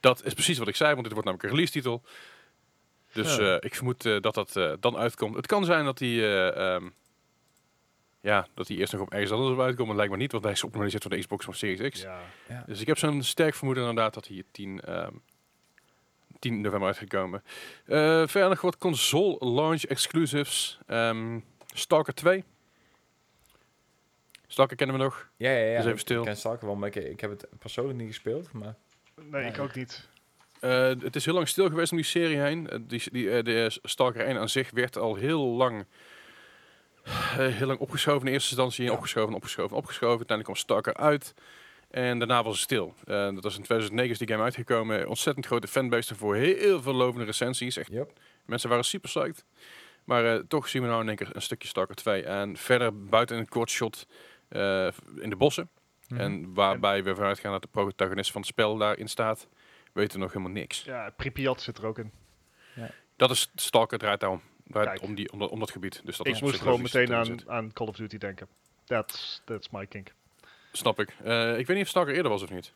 Dat 0.00 0.24
is 0.24 0.32
precies 0.34 0.58
wat 0.58 0.68
ik 0.68 0.76
zei, 0.76 0.90
want 0.90 1.02
dit 1.04 1.12
wordt 1.12 1.28
namelijk 1.28 1.48
een 1.48 1.54
release 1.54 1.72
titel. 1.72 2.02
Dus 3.12 3.36
Ja. 3.36 3.56
eh, 3.56 3.56
ik 3.60 3.74
vermoed 3.74 4.06
eh, 4.06 4.20
dat 4.20 4.34
dat 4.34 4.56
eh, 4.56 4.72
dan 4.80 4.96
uitkomt. 4.96 5.36
Het 5.36 5.46
kan 5.46 5.64
zijn 5.64 5.84
dat 5.84 5.98
die, 5.98 6.22
eh, 6.22 6.74
ehm, 6.74 6.88
ja, 8.20 8.46
dat 8.54 8.66
die 8.66 8.78
eerst 8.78 8.92
nog 8.92 9.02
op 9.02 9.12
ergens 9.12 9.30
anders 9.30 9.52
op 9.52 9.60
uitkomt. 9.60 9.86
maar 9.88 9.96
lijkt 9.96 10.12
me 10.12 10.18
niet, 10.18 10.32
want 10.32 10.44
hij 10.44 10.52
is 10.52 10.58
geoptimaliseerd 10.60 11.02
voor 11.02 11.12
de 11.12 11.18
Xbox 11.18 11.44
van 11.44 11.54
Series 11.54 11.90
X. 11.90 12.00
Ja. 12.02 12.20
Ja. 12.48 12.62
Dus 12.66 12.80
ik 12.80 12.86
heb 12.86 12.98
zo'n 12.98 13.22
sterk 13.22 13.54
vermoeden 13.54 13.88
inderdaad 13.88 14.14
dat 14.14 14.28
hij 14.28 14.42
10, 14.50 14.80
ehm 14.80 15.14
10 16.38 16.60
november 16.60 16.88
uitgekomen. 16.88 17.42
Eh 17.86 18.26
verder 18.26 18.48
nog 18.48 18.60
wat 18.60 18.78
console 18.78 19.36
launch 19.38 19.82
exclusives. 19.82 20.78
Ehm, 20.86 21.40
Stalker 21.74 22.14
2. 22.14 22.44
Stalker 24.46 24.76
kennen 24.76 24.96
we 24.96 25.02
nog. 25.02 25.28
Ja, 25.36 25.50
ja, 25.50 25.64
ja. 25.64 25.76
Dus 25.76 25.86
even 25.86 25.98
stil. 25.98 26.18
Ik 26.18 26.26
ken 26.26 26.36
Stalker 26.36 26.66
wel, 26.66 26.76
maar 26.76 26.88
ik, 26.88 26.94
ik 26.94 27.20
heb 27.20 27.30
het 27.30 27.46
persoonlijk 27.58 27.98
niet 27.98 28.08
gespeeld. 28.08 28.52
Maar 28.52 28.76
Nee, 29.30 29.44
ik 29.44 29.58
ook 29.58 29.74
niet. 29.74 30.08
Eh, 30.60 30.86
het 30.86 31.16
is 31.16 31.24
heel 31.24 31.34
lang 31.34 31.48
stil 31.48 31.68
geweest 31.68 31.90
om 31.90 31.96
die 31.96 32.06
serie 32.06 32.38
heen. 32.38 32.68
Eh, 32.68 32.78
die, 32.82 33.02
die, 33.12 33.30
eh, 33.30 33.44
de 33.44 33.78
Stalker 33.82 34.26
1 34.26 34.38
aan 34.38 34.48
zich 34.48 34.70
werd 34.70 34.96
al 34.96 35.14
heel 35.14 35.42
lang, 35.42 35.86
heel 37.36 37.66
lang 37.66 37.78
opgeschoven 37.78 38.26
in 38.26 38.32
eerste 38.32 38.50
instantie. 38.50 38.84
Ja. 38.84 38.92
opgeschoven, 38.92 39.34
opgeschoven, 39.34 39.76
opgeschoven. 39.76 40.16
Uiteindelijk 40.16 40.48
kwam 40.48 40.56
Stalker 40.56 40.94
uit. 40.94 41.34
En 41.90 42.18
daarna 42.18 42.42
was 42.42 42.52
het 42.52 42.62
stil. 42.62 42.94
Eh, 43.04 43.14
dat 43.14 43.42
was 43.42 43.56
in 43.56 43.62
2009 43.62 44.12
is 44.12 44.18
die 44.18 44.28
game 44.28 44.42
uitgekomen. 44.42 45.08
Ontzettend 45.08 45.46
grote 45.46 45.68
fanbase 45.68 46.10
ervoor. 46.10 46.34
Heel 46.34 46.82
veel 46.82 46.94
lovende 46.94 47.26
recensies. 47.26 47.76
Echt, 47.76 47.90
yep. 47.90 48.12
mensen 48.44 48.68
waren 48.68 48.84
super 48.84 49.08
psyched. 49.08 49.44
Maar 50.04 50.34
eh, 50.34 50.40
toch 50.48 50.68
zien 50.68 50.82
we 50.82 50.88
nou 50.88 51.00
in 51.00 51.08
één 51.08 51.16
keer 51.16 51.30
een 51.32 51.42
stukje 51.42 51.68
Stalker 51.68 51.94
2. 51.94 52.22
En 52.22 52.56
verder 52.56 53.06
buiten 53.06 53.36
een 53.36 53.48
kort 53.48 53.70
shot 53.70 54.06
eh, 54.48 54.88
in 55.16 55.30
de 55.30 55.36
bossen. 55.36 55.70
Mhm. 56.08 56.20
En 56.20 56.54
waarbij 56.54 57.04
we 57.04 57.14
vanuit 57.14 57.38
gaan 57.38 57.52
dat 57.52 57.62
de 57.62 57.68
protagonist 57.68 58.30
van 58.30 58.40
het 58.40 58.50
spel 58.50 58.76
daarin 58.76 59.08
staat. 59.08 59.48
Weten 59.92 60.12
we 60.12 60.24
nog 60.24 60.32
helemaal 60.32 60.52
niks. 60.52 60.82
Ja, 60.84 61.10
Pripyat 61.16 61.60
zit 61.60 61.78
er 61.78 61.86
ook 61.86 61.98
in. 61.98 62.12
Dat 63.16 63.30
is 63.30 63.50
Stalker 63.54 63.98
draait 63.98 64.20
daarom. 64.20 64.40
Draait 64.66 65.00
om, 65.00 65.14
die, 65.14 65.32
om, 65.32 65.38
dat, 65.38 65.50
om 65.50 65.58
dat 65.58 65.70
gebied. 65.70 66.00
Dus 66.04 66.16
dat 66.16 66.26
ik 66.26 66.40
moest 66.40 66.60
gewoon 66.60 66.82
meteen 66.82 67.14
aan, 67.14 67.50
aan 67.50 67.72
Call 67.72 67.86
of 67.86 67.96
Duty 67.96 68.18
denken. 68.18 68.48
That's, 68.84 69.42
that's 69.44 69.68
my 69.70 69.86
kink. 69.86 70.12
Snap 70.76 71.00
ik. 71.00 71.08
Eh, 71.24 71.58
ik 71.58 71.66
weet 71.66 71.76
niet 71.76 71.84
of 71.84 71.90
Stalker 71.90 72.14
eerder 72.14 72.30
was 72.30 72.42
of 72.42 72.50
niet. 72.50 72.72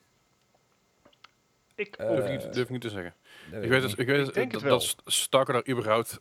Ik 1.74 1.96
Eh, 1.96 2.08
Durf, 2.08 2.28
niet. 2.28 2.42
durf 2.52 2.64
ik 2.64 2.68
niet 2.70 2.80
te 2.80 2.88
zeggen. 2.90 3.14
Dat 3.50 3.62
ik 3.62 3.68
weet, 3.70 3.82
het, 3.82 3.98
ik 3.98 4.06
weet 4.06 4.18
Ik 4.18 4.24
het, 4.26 4.34
denk 4.34 4.52
dat, 4.52 4.60
het 4.60 4.70
wel. 4.70 4.78
dat 4.78 4.96
Stalker 5.04 5.52
daar 5.54 5.68
überhaupt 5.68 6.20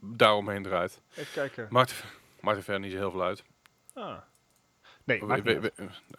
daaromheen 0.00 0.62
draait. 0.62 1.00
Even 1.16 1.32
kijken. 1.32 1.66
Maakt, 1.70 2.04
maakt 2.40 2.56
er 2.56 2.62
verder 2.62 2.82
niet 2.82 2.92
zo 2.92 2.98
heel 2.98 3.10
veel 3.10 3.22
uit. 3.22 3.44
Ah. 3.94 4.18
Nee, 5.04 5.20
We- 5.20 5.26
maakt 5.26 5.42
we- 5.42 5.60
we- 5.60 5.72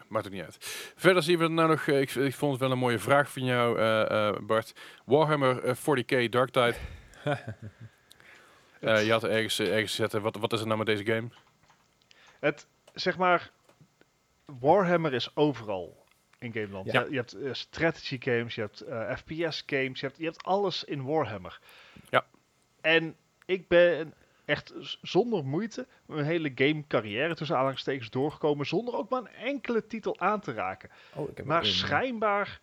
maakt 0.07 0.25
het 0.25 0.33
niet 0.33 0.43
uit. 0.43 0.57
Verder 0.95 1.23
zien 1.23 1.37
we 1.39 1.47
nou 1.47 1.69
nog, 1.69 1.87
eh, 1.87 2.01
ik, 2.01 2.11
ik 2.15 2.35
vond 2.35 2.51
het 2.51 2.61
wel 2.61 2.71
een 2.71 2.77
mooie 2.77 2.99
vraag 2.99 3.31
van 3.31 3.43
jou, 3.43 3.79
eh, 3.79 4.27
eh, 4.29 4.35
Bart. 4.41 4.73
Warhammer 5.05 5.63
eh, 5.63 5.75
40k 5.75 6.29
Dark 6.31 6.49
Tide. 6.49 6.75
Eh, 8.79 9.05
je 9.05 9.11
had 9.11 9.23
er 9.23 9.29
ergens, 9.29 9.59
ergens 9.59 9.99
eh, 9.99 10.21
wat, 10.21 10.35
wat 10.35 10.53
is 10.53 10.59
er 10.59 10.65
nou 10.65 10.77
met 10.77 10.87
deze 10.87 11.05
game? 11.05 11.27
Het, 12.39 12.67
zeg 12.93 13.17
maar, 13.17 13.51
Warhammer 14.59 15.13
is 15.13 15.35
overal 15.35 16.05
in 16.39 16.53
Gameland. 16.53 16.91
Ja. 16.91 17.01
Je, 17.01 17.09
je 17.09 17.15
hebt 17.15 17.33
eh, 17.33 17.53
strategy 17.53 18.17
games, 18.21 18.55
je 18.55 18.61
hebt 18.61 18.81
eh, 18.81 19.15
FPS 19.15 19.63
games, 19.65 19.99
je 19.99 20.05
hebt, 20.05 20.17
je 20.17 20.25
hebt 20.25 20.43
alles 20.43 20.83
in 20.83 21.03
Warhammer. 21.03 21.59
Ja. 22.09 22.25
En 22.81 23.15
ik 23.45 23.67
ben 23.67 24.13
echt 24.45 24.73
zonder 25.01 25.45
moeite 25.45 25.87
mijn 26.05 26.25
hele 26.25 26.51
game 26.55 26.87
carrière 26.87 27.35
tussen 27.35 27.55
aanhalingstekens 27.55 28.09
doorgekomen 28.09 28.65
zonder 28.65 28.95
ook 28.95 29.09
maar 29.09 29.19
een 29.19 29.35
enkele 29.35 29.87
titel 29.87 30.19
aan 30.19 30.39
te 30.39 30.53
raken. 30.53 30.89
Oh, 31.13 31.29
ik 31.29 31.37
heb 31.37 31.45
Maar 31.45 31.65
schijnbaar 31.65 32.61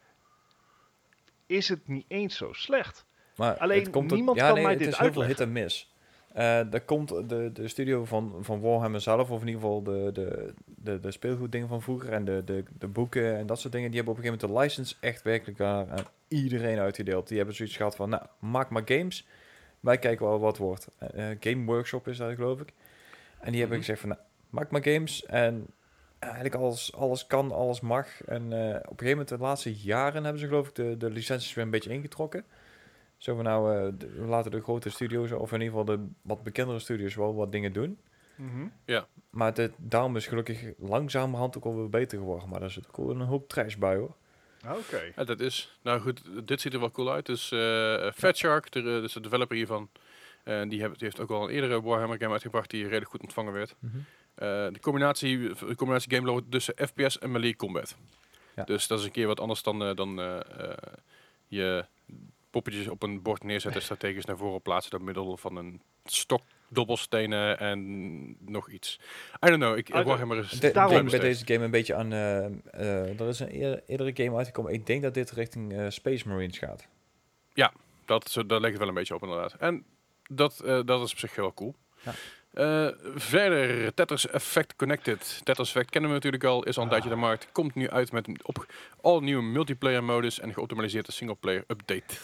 is 1.47 1.69
het 1.69 1.89
niet 1.89 2.05
eens 2.09 2.37
zo 2.37 2.53
slecht. 2.53 3.05
Maar 3.37 3.59
Alleen, 3.59 3.81
het 3.81 3.91
komt 3.91 4.11
niemand 4.11 4.39
ja, 4.39 4.47
kan 4.47 4.55
nee, 4.55 4.63
mij 4.63 4.73
het 4.73 4.83
dit 4.83 4.93
is 4.93 4.99
heel 4.99 5.13
veel 5.13 5.23
uitleggen. 5.23 5.47
hit 5.47 5.57
en 5.57 5.63
miss. 5.63 5.92
Eh 6.35 6.73
er 6.75 6.81
komt 6.81 7.09
de, 7.29 7.51
de 7.53 7.69
studio 7.69 8.05
van, 8.05 8.35
van 8.41 8.61
Warhammer 8.61 9.01
zelf, 9.01 9.31
of 9.31 9.41
in 9.41 9.47
ieder 9.47 9.63
geval 9.63 9.83
de, 9.83 10.11
de, 10.13 10.55
de, 10.65 11.01
de 11.01 11.11
speelgoeddingen 11.11 11.69
van 11.69 11.83
vroeger 11.83 12.13
en 12.13 12.25
de, 12.25 12.43
de, 12.45 12.65
de 12.79 12.87
boeken 12.87 13.37
en 13.37 13.47
dat 13.47 13.61
soort 13.61 13.73
dingen, 13.73 13.91
die 13.91 13.97
hebben 13.97 14.15
op 14.19 14.25
een 14.25 14.31
gegeven 14.31 14.49
moment 14.49 14.69
de 14.71 14.77
license 14.81 14.95
echt 15.01 15.23
werkelijk 15.23 15.59
daar 15.59 15.91
aan 15.91 16.05
iedereen 16.29 16.79
uitgedeeld. 16.79 17.29
Die 17.29 17.37
hebben 17.37 17.55
zoiets 17.57 17.77
gehad 17.77 17.97
van, 17.97 18.09
nou, 18.09 18.23
maak 18.39 18.71
maar 18.71 18.83
games, 18.85 19.27
wij 19.81 19.99
kijken 19.99 20.27
wel 20.27 20.39
wat 20.39 20.57
wordt. 20.59 20.89
Eh, 20.99 21.31
eh, 21.31 21.37
Game 21.41 21.65
Workshop 21.65 22.09
is 22.09 22.17
dat, 22.17 22.35
geloof 22.35 22.61
ik. 22.61 22.73
En 23.41 23.51
die 23.51 23.61
hebben 23.61 23.79
Mhm. 23.79 23.87
gezegd 23.87 24.01
van, 24.01 24.09
nou, 24.09 24.21
maak 24.51 24.71
maar 24.71 24.83
games 24.83 25.27
en 25.27 25.67
eigenlijk 26.19 26.55
alles, 26.55 26.95
alles 26.95 27.27
kan, 27.27 27.53
alles 27.53 27.81
mag. 27.81 28.25
En 28.25 28.43
op 28.45 28.53
een 28.53 28.81
gegeven 28.83 29.09
moment, 29.09 29.29
de 29.29 29.39
laatste 29.39 29.75
jaren, 29.75 30.23
hebben 30.23 30.41
ze 30.41 30.47
geloof 30.47 30.69
ik 30.69 30.75
de, 30.75 30.97
de 30.97 31.11
licenties 31.11 31.55
weer 31.55 31.65
een 31.65 31.71
beetje 31.71 31.91
ingetrokken. 31.93 32.45
Zo 33.23 33.35
van 33.35 33.45
nou, 33.45 33.77
eh, 33.77 33.93
de- 33.99 34.11
we 34.11 34.27
laten 34.27 34.51
de 34.51 34.61
grote 34.61 34.91
studio's, 34.91 35.33
of 35.33 35.53
in 35.53 35.61
ieder 35.61 35.79
geval 35.79 35.97
de 35.97 36.07
wat 36.23 36.43
bekendere 36.43 36.79
studios, 36.79 37.15
wel 37.15 37.35
wat 37.35 37.53
dingen 37.53 37.73
doen. 37.73 37.99
Maar 39.31 39.55
de, 39.55 39.71
daarom 39.77 40.17
is 40.17 40.27
gelukkig 40.27 40.73
langzamerhand 40.79 41.57
ook 41.57 41.65
alweer 41.65 41.89
beter 41.89 42.19
geworden. 42.19 42.49
Maar 42.49 42.61
daar 42.61 42.71
zit 42.71 42.87
ook 42.93 43.11
een 43.11 43.21
hoop 43.21 43.49
trash 43.49 43.75
bij 43.77 43.97
hoor. 43.97 44.15
Oké. 44.69 45.13
Ja, 45.17 45.25
dat 45.25 45.41
is. 45.41 45.79
Nou 45.83 46.01
goed, 46.01 46.47
dit 46.47 46.61
ziet 46.61 46.73
er 46.75 46.81
wel 46.81 46.91
cool 46.91 47.13
uit. 47.13 47.27
Dus 47.27 47.53
eh 47.53 48.11
Fat 48.15 48.37
Shark, 48.37 48.71
de, 48.73 48.83
dus 48.83 49.13
de 49.13 49.21
developer 49.21 49.57
hiervan, 49.57 49.89
eh, 50.45 50.69
die, 50.69 50.81
heeft, 50.81 50.93
die 50.99 51.05
heeft 51.05 51.21
ook 51.21 51.31
al 51.31 51.43
een 51.43 51.51
eerdere 51.55 51.83
Warhammer 51.83 52.19
game 52.19 52.33
uitgebracht 52.33 52.71
die 52.71 52.83
redelijk 52.83 53.11
goed 53.11 53.23
ontvangen 53.23 53.53
werd. 53.53 53.75
Eh, 54.35 54.49
de, 54.73 54.79
combinatie, 54.81 55.39
de 55.55 55.75
combinatie 55.77 56.15
game 56.15 56.27
loopt 56.27 56.51
tussen 56.51 56.75
FPS 56.77 57.19
en 57.19 57.31
melee 57.33 57.57
combat. 57.57 57.97
Ja. 58.57 58.65
Dus 58.65 58.87
dat 58.87 58.99
is 58.99 59.05
een 59.05 59.11
keer 59.11 59.27
wat 59.27 59.41
anders 59.41 59.63
dan, 59.63 59.95
dan 59.97 60.21
eh, 60.21 60.37
eh, 60.39 60.77
je 61.47 61.85
poppetjes 62.53 62.89
op 62.89 63.03
een 63.03 63.23
bord 63.23 63.43
neerzetten, 63.43 63.83
strategisch 63.83 64.25
naar 64.25 64.37
voren 64.37 64.63
plaatsen 64.63 64.91
door 64.91 65.03
middel 65.03 65.37
van 65.37 65.57
een 65.57 65.81
stok, 66.05 66.43
dobbelstenen 66.69 67.59
en 67.59 68.37
nog 68.51 68.69
iets. 68.71 68.99
I 69.45 69.47
don't 69.49 69.61
know, 69.63 69.77
ik, 69.77 69.91
Ah, 69.91 70.07
Warhammer 70.07 70.39
is... 70.39 70.51
De, 70.51 70.71
Daarom 70.73 70.95
denk 70.95 71.11
bij 71.11 71.19
deze 71.19 71.47
game 71.47 71.65
een 71.65 71.71
beetje 71.71 71.95
aan... 71.95 72.13
eh, 72.13 72.45
eh, 72.45 73.21
er 73.21 73.29
is 73.29 73.41
een 73.41 73.55
eer- 73.63 73.83
eerdere 73.87 74.11
game 74.25 74.37
uitgekomen. 74.37 74.73
Ik 74.73 74.87
denk 74.87 75.03
dat 75.03 75.15
dit 75.15 75.31
richting 75.31 75.73
eh, 75.73 75.87
Space 75.89 76.29
Marines 76.29 76.59
gaat. 76.59 76.87
Dat, 78.05 78.31
zo, 78.31 78.47
daar 78.47 78.61
lijkt 78.61 78.77
het 78.77 78.79
wel 78.79 78.89
een 78.89 78.95
beetje 79.01 79.15
op 79.15 79.23
inderdaad. 79.23 79.55
En 79.59 79.85
dat, 80.29 80.61
eh, 80.61 80.81
dat 80.85 81.03
is 81.05 81.13
op 81.13 81.19
zich 81.19 81.35
heel 81.35 81.55
cool. 81.55 81.75
Ja. 82.05 82.13
Eh, 82.53 82.95
verder, 83.15 83.95
Tetris 83.95 84.29
Effect 84.29 84.77
Connected. 84.77 85.41
Tetris 85.45 85.69
Effect 85.69 85.91
kennen 85.91 86.11
we 86.11 86.17
natuurlijk 86.17 86.45
al, 86.45 86.63
is 86.63 86.77
al 86.77 86.83
een 86.83 86.89
tijdje 86.89 87.09
Ah. 87.09 87.15
de 87.15 87.21
markt. 87.21 87.49
Komt 87.53 87.75
nu 87.75 87.91
uit 87.91 88.13
met 88.13 88.27
een 88.29 88.39
op, 88.43 88.67
al 89.01 89.21
nieuwe 89.21 89.43
multiplayer 89.43 90.05
modus 90.05 90.41
en 90.41 90.53
geoptimaliseerde 90.53 91.13
singleplayer 91.13 91.65
update. 91.67 92.15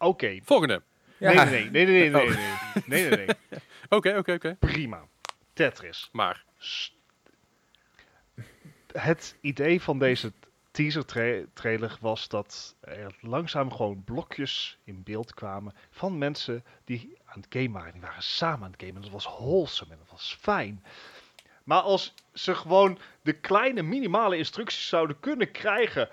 Oké. 0.00 0.38
Volgende. 0.42 0.82
Nee, 1.18 1.34
nee, 1.34 1.44
nee, 1.44 1.70
nee, 1.70 1.86
nee, 1.86 2.10
nee, 2.10 2.22
Oh. 2.22 2.28
nee, 2.28 2.46
nee, 2.86 3.08
nee, 3.16 3.26
nee. 3.26 3.36
Oké, 3.88 4.16
oké, 4.18 4.32
oké. 4.32 4.56
Prima. 4.58 5.04
Tetris. 5.52 6.08
Maar, 6.12 6.44
Het 8.92 9.36
idee 9.40 9.80
van 9.80 9.98
deze 9.98 10.32
teaser 10.70 11.04
tra- 11.04 11.44
trailer 11.52 11.96
was 12.00 12.28
dat 12.28 12.74
er 12.80 13.16
langzaam 13.20 13.72
gewoon 13.72 14.04
blokjes 14.04 14.78
in 14.84 15.02
beeld 15.02 15.34
kwamen 15.34 15.74
van 15.90 16.18
mensen 16.18 16.64
die 16.84 17.16
aan 17.24 17.40
het 17.40 17.46
game 17.48 17.70
waren. 17.70 17.92
Die 17.92 18.00
waren 18.00 18.22
samen 18.22 18.64
aan 18.64 18.72
het 18.72 18.82
gamen. 18.82 19.02
Dat 19.02 19.10
was 19.10 19.24
wholesome 19.24 19.92
en 19.92 19.98
dat 19.98 20.10
was 20.10 20.36
fijn. 20.40 20.84
Maar 21.64 21.80
als 21.80 22.14
ze 22.32 22.54
gewoon 22.54 22.98
de 23.22 23.32
kleine 23.32 23.82
minimale 23.82 24.36
instructies 24.36 24.88
zouden 24.88 25.20
kunnen 25.20 25.50
krijgen 25.50 26.08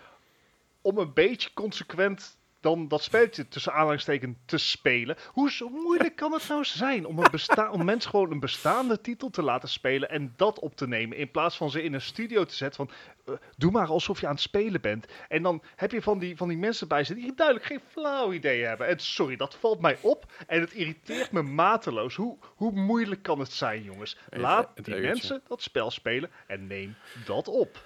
om 0.81 0.97
een 0.97 1.13
beetje 1.13 1.53
consequent 1.53 2.36
dan 2.59 2.87
dat 2.87 3.03
spelletje 3.03 3.47
tussen 3.47 3.73
aanhalingstekens 3.73 4.37
te 4.45 4.57
spelen. 4.57 5.17
Hoe 5.27 5.51
zo 5.51 5.69
moeilijk 5.69 6.15
kan 6.15 6.31
het 6.31 6.47
nou 6.47 6.65
zijn 6.65 7.05
om, 7.05 7.19
een 7.19 7.71
om 7.71 7.85
mensen 7.85 8.09
gewoon 8.09 8.31
een 8.31 8.39
bestaande 8.39 9.01
titel 9.01 9.29
te 9.29 9.41
laten 9.41 9.69
spelen 9.69 10.09
en 10.09 10.33
dat 10.35 10.59
op 10.59 10.75
te 10.75 10.87
nemen 10.87 11.17
in 11.17 11.31
plaats 11.31 11.57
van 11.57 11.69
ze 11.69 11.83
in 11.83 11.93
een 11.93 12.01
studio 12.01 12.45
te 12.45 12.55
zetten 12.55 12.85
van 12.85 12.95
eh, 13.25 13.33
doe 13.57 13.71
maar 13.71 13.87
alsof 13.87 14.19
je 14.19 14.27
aan 14.27 14.33
het 14.33 14.41
spelen 14.41 14.81
bent. 14.81 15.07
En 15.27 15.43
dan 15.43 15.63
heb 15.75 15.91
je 15.91 16.01
van 16.01 16.19
die, 16.19 16.37
van 16.37 16.47
die 16.47 16.57
mensen 16.57 16.87
bij 16.87 17.03
zitten 17.03 17.25
die 17.25 17.35
duidelijk 17.35 17.65
geen 17.65 17.81
flauw 17.87 18.33
idee 18.33 18.63
hebben. 18.63 18.87
En 18.87 18.99
sorry, 18.99 19.35
dat 19.35 19.55
valt 19.55 19.81
mij 19.81 19.97
op 20.01 20.31
en 20.47 20.59
het 20.59 20.73
irriteert 20.73 21.31
me 21.31 21.41
mateloos. 21.41 22.15
Hoe, 22.15 22.37
hoe 22.55 22.71
moeilijk 22.71 23.23
kan 23.23 23.39
het 23.39 23.51
zijn, 23.51 23.83
jongens? 23.83 24.17
Laat 24.29 24.85
die 24.85 24.95
mensen 24.95 25.41
dat 25.47 25.61
spel 25.61 25.91
spelen 25.91 26.31
en 26.47 26.67
neem 26.67 26.95
dat 27.25 27.47
op. 27.47 27.83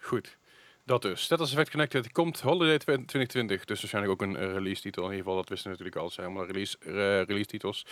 Goed. 0.00 0.36
Dat 0.86 1.02
dus. 1.02 1.22
Status 1.22 1.50
Effect 1.50 1.70
Connected 1.70 2.12
komt 2.12 2.40
Holiday 2.40 2.78
2020. 2.78 3.64
Dus 3.64 3.80
waarschijnlijk 3.80 4.12
ook 4.14 4.28
een 4.28 4.36
eh, 4.36 4.52
release 4.52 4.80
titel. 4.82 5.02
In 5.04 5.08
ieder 5.10 5.24
geval, 5.24 5.36
dat 5.36 5.48
wisten 5.48 5.70
we 5.70 5.70
natuurlijk 5.70 5.96
al. 5.96 6.04
Het 6.04 6.14
zijn 6.14 6.26
allemaal 6.26 6.46
release, 6.46 6.76
eh, 6.78 6.92
release 7.22 7.44
titels. 7.46 7.86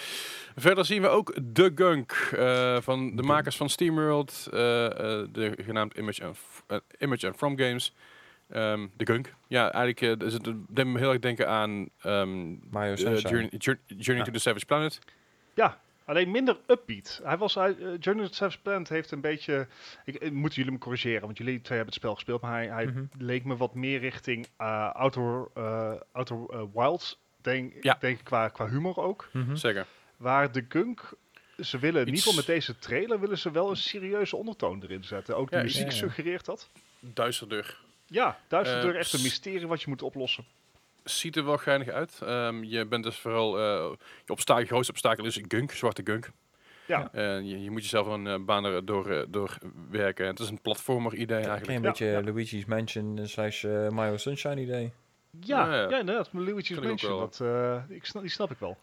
Verder 0.57 0.84
zien 0.84 1.03
we 1.03 1.09
ook 1.09 1.34
The 1.53 1.72
Gunk. 1.74 2.12
eh, 2.36 2.80
van 2.80 3.16
de 3.16 3.22
makers 3.22 3.57
van 3.57 3.68
SteamWorld. 3.70 4.49
eh 4.53 4.84
eh, 4.86 5.28
de 5.32 5.59
genaamd 5.62 5.95
Image 5.97 6.24
and, 6.24 6.38
Image 6.99 7.26
and 7.26 7.36
From 7.36 7.59
Games. 7.59 7.95
Ehm 8.51 8.86
The 8.97 9.07
Gunk. 9.07 9.34
Ja, 9.49 9.72
eigenlijk 9.72 10.22
is 10.22 10.32
het, 10.32 10.45
deed 10.68 10.86
me 10.86 10.99
heel 10.99 11.11
erg 11.11 11.20
denken 11.20 11.49
aan 11.49 11.88
ehm, 12.01 12.55
Mario 12.70 12.97
Sunshine. 12.97 13.28
Journey, 13.30 13.51
Journey, 13.59 13.82
Journey 13.86 14.16
Ja. 14.18 14.24
to 14.24 14.30
the 14.32 14.38
Savage 14.38 14.64
Planet. 14.66 14.99
Ja, 15.55 15.80
alleen 16.05 16.30
minder 16.30 16.57
upbeat. 16.66 17.20
Hij 17.24 17.36
was, 17.38 17.55
hij, 17.55 17.70
eh, 17.70 17.76
Journey 18.00 18.24
to 18.24 18.30
the 18.30 18.34
Savage 18.34 18.61
Planet 18.61 18.88
heeft 18.88 19.11
een 19.11 19.20
beetje... 19.20 19.66
Ik, 20.05 20.14
ik- 20.14 20.32
moeten 20.32 20.59
jullie 20.59 20.72
me 20.72 20.78
corrigeren, 20.78 21.20
want 21.20 21.38
jullie 21.38 21.61
twee 21.61 21.76
hebben 21.76 21.86
het 21.94 21.94
spel 22.02 22.14
gespeeld. 22.14 22.40
Maar 22.40 22.52
hij, 22.52 22.66
hij 22.68 22.84
Mhm. 22.86 23.05
leek 23.18 23.44
me 23.44 23.57
wat 23.57 23.74
meer 23.74 23.98
richting 24.00 24.46
eh 24.57 24.90
Outer, 24.94 25.48
eh, 25.55 25.92
Outer 26.12 26.36
eh, 26.50 26.62
Wilds, 26.74 27.20
denk, 27.40 27.74
Ja. 27.82 27.96
denk 28.00 28.18
ik, 28.18 28.24
qua, 28.24 28.48
qua 28.48 28.68
humor 28.68 28.96
ook. 28.96 29.28
Mhm. 29.32 29.55
Zeker. 29.57 29.86
Waar 30.16 30.52
de 30.52 30.64
Gunk... 30.68 31.12
Ze 31.61 31.78
willen, 31.78 32.00
in 32.00 32.07
ieder 32.07 32.20
geval 32.22 32.36
met 32.36 32.46
deze 32.46 32.78
trailer, 32.78 33.20
willen 33.20 33.38
ze 33.38 33.50
wel 33.50 33.70
een 33.70 33.76
serieuze 33.76 34.36
ondertoon 34.36 34.82
erin 34.82 35.05
zetten. 35.05 35.36
Ook 35.36 35.50
de 35.50 35.57
Ja, 35.57 35.62
muziek 35.62 35.80
ja, 35.84 35.90
ja. 35.90 35.96
suggereert 35.96 36.44
dat. 36.44 36.70
Duisterder. 37.00 37.78
Ja, 38.07 38.38
duister 38.48 38.92
Eh, 38.94 38.98
echt 38.98 39.12
een 39.12 39.22
mysterie 39.22 39.66
wat 39.66 39.82
je 39.82 39.88
moet 39.88 40.02
oplossen. 40.02 40.44
Ziet 41.05 41.36
er 41.36 41.44
wel 41.44 41.57
geinig 41.57 41.88
uit. 41.88 42.20
Ehm, 42.24 42.62
je 42.62 42.86
bent 42.86 43.05
dus 43.05 43.18
vooral... 43.18 43.59
eh 43.59 43.92
je, 44.24 44.32
obsta 44.32 44.59
je 44.59 44.66
grootste 44.66 44.92
obstakel 44.92 45.24
is 45.24 45.36
een 45.36 45.44
gunk, 45.48 45.70
zwarte 45.72 46.00
gunk. 46.05 46.30
Ja. 46.86 47.12
En 47.12 47.46
je, 47.48 47.62
je 47.62 47.70
moet 47.70 47.82
jezelf 47.82 48.07
een 48.07 48.26
eh, 48.26 48.38
baan 48.40 48.64
er 48.64 48.84
door, 48.84 49.11
eh, 49.11 49.22
door 49.28 49.59
werken. 49.90 50.26
Het 50.26 50.38
is 50.38 50.48
een 50.48 50.61
platformer 50.61 51.14
idee 51.14 51.42
Een 51.42 51.48
eigenlijk. 51.48 51.78
Ja, 51.82 51.88
beetje 51.88 52.07
ja. 52.07 52.22
Luigi's 52.22 52.64
Mansion 52.64 53.18
eh, 53.18 53.24
slash 53.24 53.64
eh, 53.64 53.88
Mario 53.88 54.16
Sunshine 54.16 54.61
idee. 54.61 54.92
Ja, 55.40 55.66
Ja, 55.66 55.74
ja, 55.74 55.88
ja. 55.88 55.98
inderdaad. 55.98 56.28
Luigi's 56.32 56.66
Vind 56.66 56.80
ik 56.80 56.84
Mansion, 56.86 57.11
wel. 57.12 57.20
dat, 57.20 57.40
eh, 57.40 57.96
ik 57.96 58.05
snap, 58.05 58.22
die 58.22 58.30
snap 58.30 58.50
ik 58.50 58.59
wel. 58.59 58.76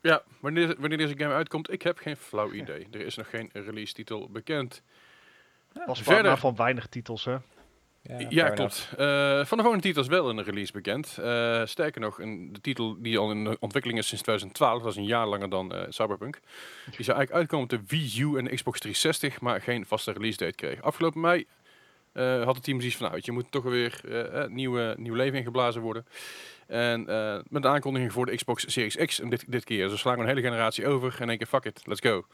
Ja, 0.00 0.22
wanneer, 0.40 0.74
wanneer 0.78 0.98
deze 0.98 1.16
game 1.18 1.34
uitkomt, 1.34 1.72
ik 1.72 1.82
heb 1.82 1.98
geen 1.98 2.16
flauw 2.16 2.52
idee. 2.52 2.86
Er 2.90 3.00
is 3.00 3.16
nog 3.16 3.30
geen 3.30 3.50
release 3.52 3.92
titel 3.94 4.28
bekend. 4.30 4.82
Was 5.86 6.02
Verder. 6.02 6.24
maar 6.24 6.38
van 6.38 6.56
weinig 6.56 6.86
titels, 6.86 7.24
hè. 7.24 7.36
Ja, 8.06 8.16
enough. 8.18 8.54
klopt. 8.54 8.88
Eh, 8.96 9.44
van 9.44 9.56
de 9.56 9.62
volgende 9.62 9.80
titels 9.80 10.06
wel 10.06 10.30
een 10.30 10.42
release 10.42 10.72
bekend. 10.72 11.18
Eh, 11.18 11.62
sterker 11.64 12.00
nog, 12.00 12.20
een, 12.20 12.52
de 12.52 12.60
titel 12.60 12.96
die 12.98 13.18
al 13.18 13.30
in 13.30 13.56
ontwikkeling 13.60 13.98
is 13.98 14.06
sinds 14.06 14.22
2012, 14.22 14.82
dat 14.82 14.90
is 14.90 14.96
een 14.96 15.04
jaar 15.04 15.26
langer 15.26 15.50
dan 15.50 15.74
eh, 15.74 15.82
Cyberpunk. 15.88 16.40
Die 16.96 17.04
zou 17.04 17.16
eigenlijk 17.16 17.32
uitkomen 17.32 17.64
op 17.64 17.70
de 17.70 17.96
Wii 17.96 18.20
U 18.20 18.38
en 18.38 18.44
de 18.44 18.54
Xbox 18.54 18.80
360, 18.80 19.40
maar 19.40 19.60
geen 19.60 19.86
vaste 19.86 20.12
release 20.12 20.36
date 20.36 20.54
kreeg. 20.54 20.82
Afgelopen 20.82 21.20
mei 21.20 21.46
had 22.44 22.54
het 22.54 22.64
team 22.64 22.78
zoiets 22.78 22.96
van, 22.96 23.08
nou, 23.08 23.20
je 23.22 23.32
moet 23.32 23.50
toch 23.50 23.62
weer 23.62 24.00
nieuwe, 24.48 24.94
nieuw 24.98 25.14
leven 25.14 25.38
ingeblazen 25.38 25.82
worden. 25.82 26.06
En 26.66 27.04
met 27.48 27.62
de 27.62 27.68
aankondiging 27.68 28.12
voor 28.12 28.26
de 28.26 28.36
Xbox 28.36 28.72
Series 28.72 28.96
X 28.96 29.20
en 29.20 29.28
dit, 29.28 29.44
dit 29.46 29.64
keer. 29.64 29.88
Ze 29.88 29.96
slaan 29.96 30.20
een 30.20 30.26
hele 30.26 30.40
generatie 30.40 30.86
over 30.86 31.16
en 31.20 31.38
keer, 31.38 31.46
fuck 31.46 31.64
it, 31.64 31.82
let's 31.86 32.00
go. 32.00 32.26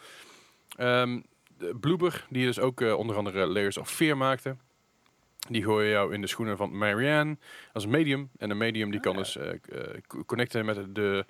Ehm 0.76 1.20
de 1.58 1.76
Bloober, 1.80 2.26
die 2.28 2.46
dus 2.46 2.58
ook 2.58 2.80
onder 2.80 3.16
andere 3.16 3.46
Layers 3.46 3.76
of 3.76 3.90
Fear 3.90 4.16
maakte. 4.16 4.56
Die 5.48 5.62
gooi 5.64 5.84
je 5.86 5.90
jou 5.90 6.14
in 6.14 6.20
de 6.20 6.26
schoenen 6.26 6.56
van 6.56 6.78
Marianne 6.78 7.36
als 7.72 7.86
medium. 7.86 8.30
En 8.38 8.50
een 8.50 8.56
medium 8.56 8.90
die 8.90 9.00
kan 9.00 9.16
dus 9.16 9.36
eh, 9.36 9.50
eh, 9.50 9.56
co- 10.06 10.24
connecten 10.24 10.64
met, 10.64 10.76
het- 10.76 10.94
de, 10.94 11.24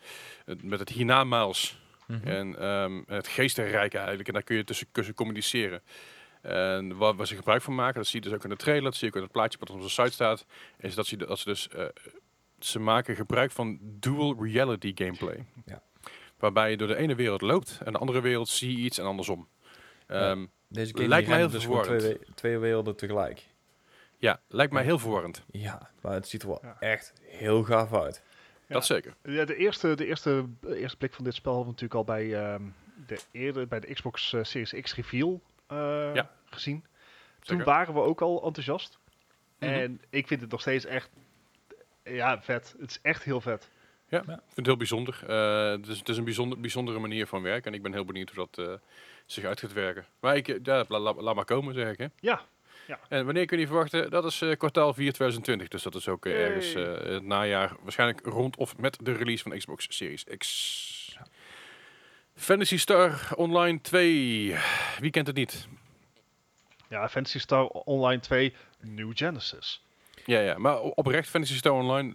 met 0.63 0.79
het 0.79 0.89
hiernamaals. 0.89 1.79
Mhm. 2.07 2.29
En 2.29 2.59
ehm, 2.59 3.03
het 3.07 3.29
geestenrijk 3.29 3.95
eigenlijk. 3.95 4.29
En 4.29 4.35
daar 4.35 4.43
kun 4.43 4.57
je 4.57 4.65
tussen, 4.65 4.87
tussen 4.93 5.15
communiceren. 5.15 5.83
En 6.43 6.97
wat, 6.97 7.17
waar 7.17 7.27
ze 7.27 7.37
gebruik 7.37 7.63
van 7.63 7.75
maken, 7.75 7.95
dat 7.95 8.07
zie 8.07 8.23
je 8.23 8.29
dus 8.29 8.37
ook 8.37 8.45
in 8.45 8.51
de 8.51 8.57
trailer. 8.57 8.85
Dat 8.85 8.95
zie 8.95 9.03
je 9.07 9.09
ook 9.13 9.17
in 9.19 9.23
het 9.23 9.33
plaatje 9.33 9.59
wat 9.59 9.71
op 9.71 9.77
onze 9.77 9.89
site 9.91 10.13
staat. 10.13 10.47
Is 10.79 10.95
dat 10.95 11.07
ze, 11.07 11.17
dat 11.17 11.39
ze 11.39 11.45
dus... 11.45 11.69
eh, 11.69 11.85
ze 12.59 12.79
maken 12.79 13.17
gebruik 13.17 13.51
van 13.51 13.79
dual 13.83 14.45
reality 14.45 14.93
gameplay. 14.95 15.45
Ja. 15.65 15.83
Waarbij 16.39 16.71
je 16.71 16.77
door 16.77 16.89
de 16.89 16.97
ene 16.97 17.15
wereld 17.15 17.41
loopt 17.41 17.79
en 17.85 17.93
de 17.93 17.99
andere 17.99 18.21
wereld 18.21 18.49
zie 18.49 18.77
je 18.77 18.83
iets 18.85 18.99
en 18.99 19.05
andersom. 19.05 19.49
Ja. 20.09 20.31
Ehm, 20.31 20.47
Deze 20.69 20.93
game 20.95 21.09
Lijkt 21.09 21.29
mij 21.29 21.37
heel 21.39 21.51
dus 21.51 21.67
twee, 21.83 22.19
twee 22.35 22.59
werelden 22.59 22.97
tegelijk. 22.97 23.47
Ja, 24.21 24.41
lijkt 24.49 24.73
mij 24.73 24.83
heel 24.83 24.99
verwarrend. 24.99 25.45
Ja, 25.51 25.91
maar 26.01 26.12
het 26.12 26.29
ziet 26.29 26.43
er 26.43 26.49
wel 26.49 26.59
Ja. 26.62 26.77
echt 26.81 27.12
heel 27.23 27.62
gaaf 27.62 27.95
uit. 27.95 28.23
Ja. 28.66 28.75
Dat 28.75 28.87
zeker. 28.87 29.14
Ja, 29.23 29.45
de 29.45 29.57
eerste, 29.57 29.95
de 29.95 30.07
eerste, 30.07 30.47
de 30.61 30.77
eerste 30.77 30.97
blik 30.97 31.14
van 31.14 31.25
dit 31.25 31.35
spel 31.35 31.55
hadden 31.55 31.75
we 31.75 31.81
natuurlijk 31.81 32.09
al 32.09 32.14
bij, 32.16 32.43
ehm, 32.45 32.62
de, 33.07 33.21
eerder, 33.31 33.68
bij 33.68 33.81
de 33.81 33.93
Xbox 33.93 34.33
eh, 34.33 34.43
Series 34.45 34.81
X 34.81 34.95
reveal 34.95 35.41
eh, 35.66 35.77
Ja. 36.14 36.31
gezien. 36.45 36.81
Toen 36.81 36.89
Zeker. 37.59 37.64
waren 37.64 37.95
we 37.95 38.01
ook 38.01 38.21
al 38.21 38.45
enthousiast. 38.45 38.99
Mhm. 39.59 39.71
En 39.73 40.01
ik 40.11 40.27
vind 40.27 40.41
het 40.41 40.51
nog 40.51 40.61
steeds 40.61 40.85
echt 40.85 41.11
ja, 42.05 42.43
vet. 42.43 42.75
Het 42.81 42.91
is 42.91 42.99
echt 43.03 43.23
heel 43.23 43.41
vet. 43.41 43.71
Ik 44.09 44.23
vind 44.25 44.41
het 44.55 44.66
heel 44.66 44.77
bijzonder. 44.77 45.23
Eh, 45.27 45.71
het, 45.71 45.87
is, 45.87 45.99
het 45.99 46.09
is 46.09 46.16
een 46.16 46.25
bijzonder, 46.25 46.61
bijzondere 46.61 46.99
manier 46.99 47.27
van 47.27 47.43
werken. 47.43 47.71
En 47.71 47.77
ik 47.77 47.83
ben 47.83 47.93
heel 47.93 48.05
benieuwd 48.05 48.31
hoe 48.35 48.49
dat 48.53 48.66
eh, 48.68 48.75
zich 49.27 49.45
uit 49.45 49.61
gaat 49.61 49.73
werken. 49.73 50.07
Maar 50.21 50.37
ik, 50.37 50.49
eh, 50.49 50.57
ja, 50.62 50.85
la- 50.89 50.99
la- 50.99 51.14
laat 51.23 51.35
maar 51.35 51.45
komen, 51.45 51.75
zeg 51.75 51.93
ik. 51.93 51.99
Hè. 51.99 52.07
Ja, 52.21 52.41
En 53.09 53.24
wanneer 53.24 53.47
kun 53.47 53.59
je 53.59 53.66
verwachten? 53.66 54.11
Dat 54.11 54.24
is 54.24 54.41
eh, 54.41 54.57
kwartaal 54.57 54.95
4 54.95 55.12
2020. 55.12 55.68
Dus 55.68 55.82
dat 55.82 55.95
is 55.95 56.09
ook 56.09 56.26
eh, 56.26 56.47
ergens 56.47 56.74
eh, 56.74 57.12
het 57.12 57.22
najaar. 57.22 57.72
Waarschijnlijk 57.82 58.26
rond 58.26 58.57
of 58.57 58.76
met 58.76 58.99
de 59.03 59.12
release 59.12 59.43
van 59.43 59.59
Xbox 59.59 59.86
Series 59.88 60.24
X. 60.38 61.18
Fantasy 62.34 62.78
Star 62.78 63.32
Online 63.34 63.80
2. 63.80 64.57
Wie 64.99 65.11
kent 65.11 65.26
het 65.26 65.36
niet? 65.36 65.68
ja, 66.91 67.09
Fantasy 67.09 67.38
Star 67.38 67.66
Online 67.66 68.20
2 68.20 68.55
New 68.80 69.11
Genesis. 69.14 69.82
Ja, 70.24 70.41
ja. 70.41 70.59
Maar 70.59 70.80
oprecht, 70.80 71.28
Fantasy 71.28 71.57
Star 71.57 71.72
Online, 71.72 72.12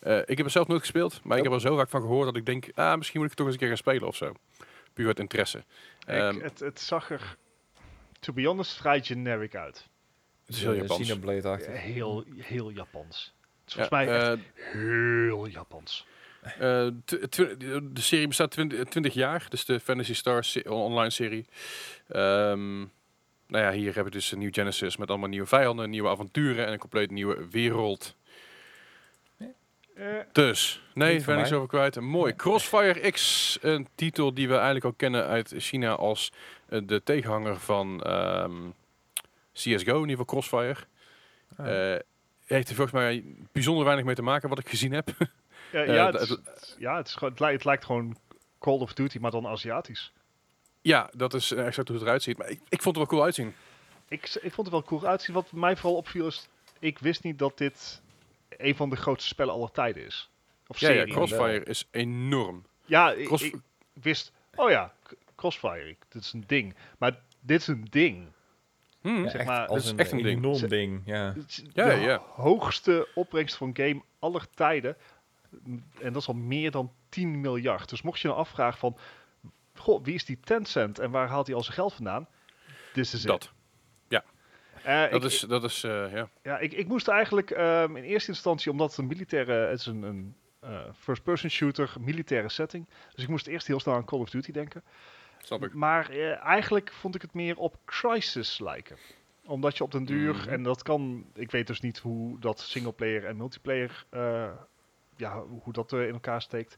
eh, 0.00 0.18
ik 0.18 0.36
heb 0.36 0.38
het 0.38 0.52
zelf 0.52 0.66
nooit 0.66 0.80
gespeeld, 0.80 1.20
maar 1.24 1.38
ik 1.38 1.44
heb 1.44 1.52
er 1.52 1.60
zo 1.60 1.76
vaak 1.76 1.88
van 1.88 2.00
gehoord 2.00 2.26
dat 2.26 2.36
ik 2.36 2.46
denk... 2.46 2.68
Ah, 2.74 2.96
misschien 2.96 3.20
moet 3.20 3.30
ik 3.30 3.36
het 3.36 3.38
toch 3.38 3.46
eens 3.46 3.54
een 3.54 3.60
keer 3.60 3.68
gaan 3.68 3.76
spelen 3.76 4.08
of 4.08 4.16
zo. 4.16 4.32
Puur 4.92 5.06
uit 5.06 5.18
interesse. 5.18 5.64
Ehm, 6.06 6.36
ik, 6.36 6.42
het, 6.42 6.60
het 6.60 6.80
zag 6.80 7.10
er, 7.10 7.36
to 8.22 8.32
be 8.32 8.46
honest, 8.46 8.76
vrij 8.76 9.02
generic 9.02 9.54
uit. 9.54 9.86
het 10.46 10.56
is 10.56 10.62
heel 10.62 10.72
Eh, 10.72 10.78
Japans. 10.78 11.44
Achter. 11.44 11.70
heel, 11.76 12.24
heel 12.36 12.70
Japans. 12.70 13.34
Het 13.64 13.68
is 13.68 13.74
Ja, 13.74 13.88
volgens 13.88 13.90
mij 13.90 14.16
echt 14.18 14.38
eh, 14.38 14.72
heel 14.72 15.46
Japans. 15.46 16.06
Eh, 16.58 16.86
tw- 17.04 17.58
de 17.58 17.90
serie 18.00 18.26
bestaat 18.28 18.50
20, 18.50 18.84
20 18.84 19.14
jaar, 19.14 19.46
dus 19.48 19.64
de 19.64 19.80
Fantasy 19.80 20.14
Star 20.14 20.44
se- 20.44 20.70
online 20.72 21.10
serie. 21.10 21.46
Ehm, 22.08 22.78
nou 23.46 23.64
ja, 23.64 23.72
hier 23.72 23.84
hebben 23.94 24.04
we 24.04 24.10
dus 24.18 24.32
een 24.32 24.38
nieuw 24.38 24.52
Genesis 24.52 24.96
met 24.96 25.08
allemaal 25.08 25.28
nieuwe 25.28 25.46
vijanden, 25.46 25.90
nieuwe 25.90 26.08
avonturen 26.08 26.66
en 26.66 26.72
een 26.72 26.78
compleet 26.78 27.10
nieuwe 27.10 27.48
wereld. 27.50 28.16
Eh, 29.94 30.06
Dus, 30.32 30.82
nee, 30.94 31.24
ben 31.24 31.38
ik 31.38 31.46
zo 31.46 31.66
kwijt. 31.66 32.00
Mooi. 32.00 32.34
Crossfire 32.36 33.10
X, 33.10 33.58
een 33.60 33.88
titel 33.94 34.34
die 34.34 34.48
we 34.48 34.54
eigenlijk 34.54 34.84
ook 34.84 34.96
kennen 34.98 35.26
uit 35.26 35.54
China 35.56 35.92
als 35.92 36.32
eh, 36.32 36.61
de 36.84 37.02
tegenhanger 37.04 37.56
van 37.60 38.02
ehm, 38.02 38.52
CSGO, 39.52 39.94
in 40.02 40.08
ieder 40.08 40.08
geval 40.08 40.24
Crossfire. 40.24 40.76
Ah. 41.56 41.92
Eh, 41.94 42.00
heeft 42.44 42.68
er 42.68 42.74
volgens 42.74 42.96
mij 42.96 43.24
bijzonder 43.52 43.84
weinig 43.84 44.04
mee 44.04 44.14
te 44.14 44.22
maken 44.22 44.48
wat 44.48 44.58
ik 44.58 44.68
gezien 44.68 44.92
heb. 44.92 45.08
ja, 45.72 45.82
eh, 45.82 45.94
ja, 45.94 46.10
het, 46.10 46.20
is- 46.20 46.76
ja 46.78 46.96
het, 46.96 47.06
is 47.06 47.14
gewoon, 47.14 47.30
het, 47.30 47.40
lijkt, 47.40 47.54
het 47.56 47.64
lijkt 47.64 47.84
gewoon 47.84 48.16
Call 48.58 48.78
of 48.78 48.92
Duty, 48.92 49.18
maar 49.18 49.30
dan 49.30 49.46
Aziatisch. 49.46 50.12
Ja, 50.80 51.10
dat 51.16 51.34
is 51.34 51.50
eh, 51.52 51.66
exact 51.66 51.88
hoe 51.88 51.96
het 51.96 52.06
eruit 52.06 52.22
ziet. 52.22 52.38
Maar 52.38 52.48
ik, 52.48 52.60
ik 52.68 52.82
vond 52.82 52.84
het 52.84 52.96
wel 52.96 53.06
cool 53.06 53.22
uitzien. 53.22 53.54
Ik, 54.08 54.22
ik 54.42 54.52
vond 54.52 54.56
het 54.66 54.70
wel 54.70 54.82
cool 54.82 55.04
uitzien. 55.06 55.34
Wat 55.34 55.52
mij 55.52 55.76
vooral 55.76 55.96
opviel 55.98 56.26
is, 56.26 56.48
ik 56.78 56.98
wist 56.98 57.22
niet 57.22 57.38
dat 57.38 57.58
dit 57.58 58.02
een 58.48 58.76
van 58.76 58.90
de 58.90 58.96
grootste 58.96 59.28
spellen 59.28 59.54
aller 59.54 59.70
tijden 59.70 60.04
is. 60.06 60.30
Of 60.66 60.78
Ja, 60.78 61.04
Crossfire 61.04 61.64
is 61.64 61.88
enorm. 61.90 62.64
Ja, 62.84 63.12
ik, 63.12 63.26
Cross- 63.26 63.42
ik 63.42 63.54
wist, 63.92 64.32
oh 64.54 64.70
ja, 64.70 64.92
Crossfire, 65.42 65.96
dit 66.08 66.22
is 66.22 66.32
een 66.32 66.44
ding. 66.46 66.74
Maar 66.98 67.20
dit 67.40 67.60
is 67.60 67.66
een 67.66 67.86
ding. 67.90 68.26
Hmm. 69.00 69.24
Ja, 69.24 69.30
zeg 69.30 69.44
maar, 69.44 69.66
als 69.66 69.68
dat 69.68 69.84
is 69.84 69.90
een, 69.90 69.98
echt 69.98 70.12
een 70.12 70.22
ding. 70.22 70.38
enorm 70.38 70.68
ding. 70.68 71.02
Ja. 71.04 71.34
Ja, 71.72 71.94
de 71.94 72.00
ja. 72.00 72.22
hoogste 72.34 73.08
opbrengst 73.14 73.56
van 73.56 73.70
game 73.76 74.02
aller 74.18 74.46
tijden. 74.54 74.96
En 76.00 76.12
dat 76.12 76.22
is 76.22 76.28
al 76.28 76.34
meer 76.34 76.70
dan 76.70 76.92
10 77.08 77.40
miljard. 77.40 77.88
Dus 77.88 78.02
mocht 78.02 78.20
je 78.20 78.28
nou 78.28 78.40
afvragen 78.40 78.78
van... 78.78 78.96
Goh, 79.74 80.04
wie 80.04 80.14
is 80.14 80.24
die 80.24 80.40
Tencent 80.40 80.98
en 80.98 81.10
waar 81.10 81.28
haalt 81.28 81.46
hij 81.46 81.56
al 81.56 81.62
zijn 81.62 81.74
geld 81.74 81.92
vandaan? 81.94 82.28
Dit 82.92 83.12
is 83.12 83.22
Dat. 83.22 83.52
Eh, 84.82 85.10
Dat 85.10 85.24
ik- 85.24 85.30
is, 85.30 85.40
dat 85.40 85.64
is 85.64 85.84
eh, 85.84 86.12
ja. 86.12 86.28
Ja, 86.42 86.58
ik, 86.58 86.72
ik 86.72 86.88
moest 86.88 87.08
eigenlijk 87.08 87.50
ehm, 87.50 87.96
in 87.96 88.02
eerste 88.02 88.30
instantie, 88.30 88.70
omdat 88.70 88.88
het 88.90 88.98
een 88.98 89.06
militaire, 89.06 89.52
het 89.52 89.78
is 89.80 89.86
een, 89.86 90.02
een 90.02 90.36
eh, 90.60 90.80
first-person 90.98 91.50
shooter, 91.50 91.92
militaire 92.00 92.48
setting. 92.48 92.88
Dus 93.14 93.22
ik 93.24 93.30
moest 93.30 93.46
eerst 93.46 93.66
heel 93.66 93.80
snel 93.80 93.94
aan 93.94 94.04
Call 94.04 94.18
of 94.20 94.30
Duty 94.30 94.52
denken. 94.52 94.82
Snap 95.42 95.64
ik. 95.64 95.74
Maar 95.74 96.10
eh, 96.10 96.44
eigenlijk 96.44 96.92
vond 96.92 97.14
ik 97.14 97.22
het 97.22 97.34
meer 97.34 97.56
op 97.56 97.76
Crisis 97.84 98.58
lijken. 98.58 98.96
Omdat 99.46 99.76
je 99.76 99.84
op 99.84 99.90
den 99.90 100.04
duur, 100.04 100.34
Mhm. 100.34 100.48
en 100.48 100.62
dat 100.62 100.82
kan, 100.82 101.26
ik 101.34 101.50
weet 101.50 101.66
dus 101.66 101.80
niet 101.80 101.98
hoe 101.98 102.38
dat 102.40 102.60
singleplayer 102.60 103.24
en 103.26 103.36
multiplayer, 103.36 104.04
eh, 104.10 104.50
ja, 105.16 105.42
hoe 105.42 105.72
dat 105.72 105.92
eh, 105.92 106.06
in 106.06 106.12
elkaar 106.12 106.42
steekt. 106.42 106.76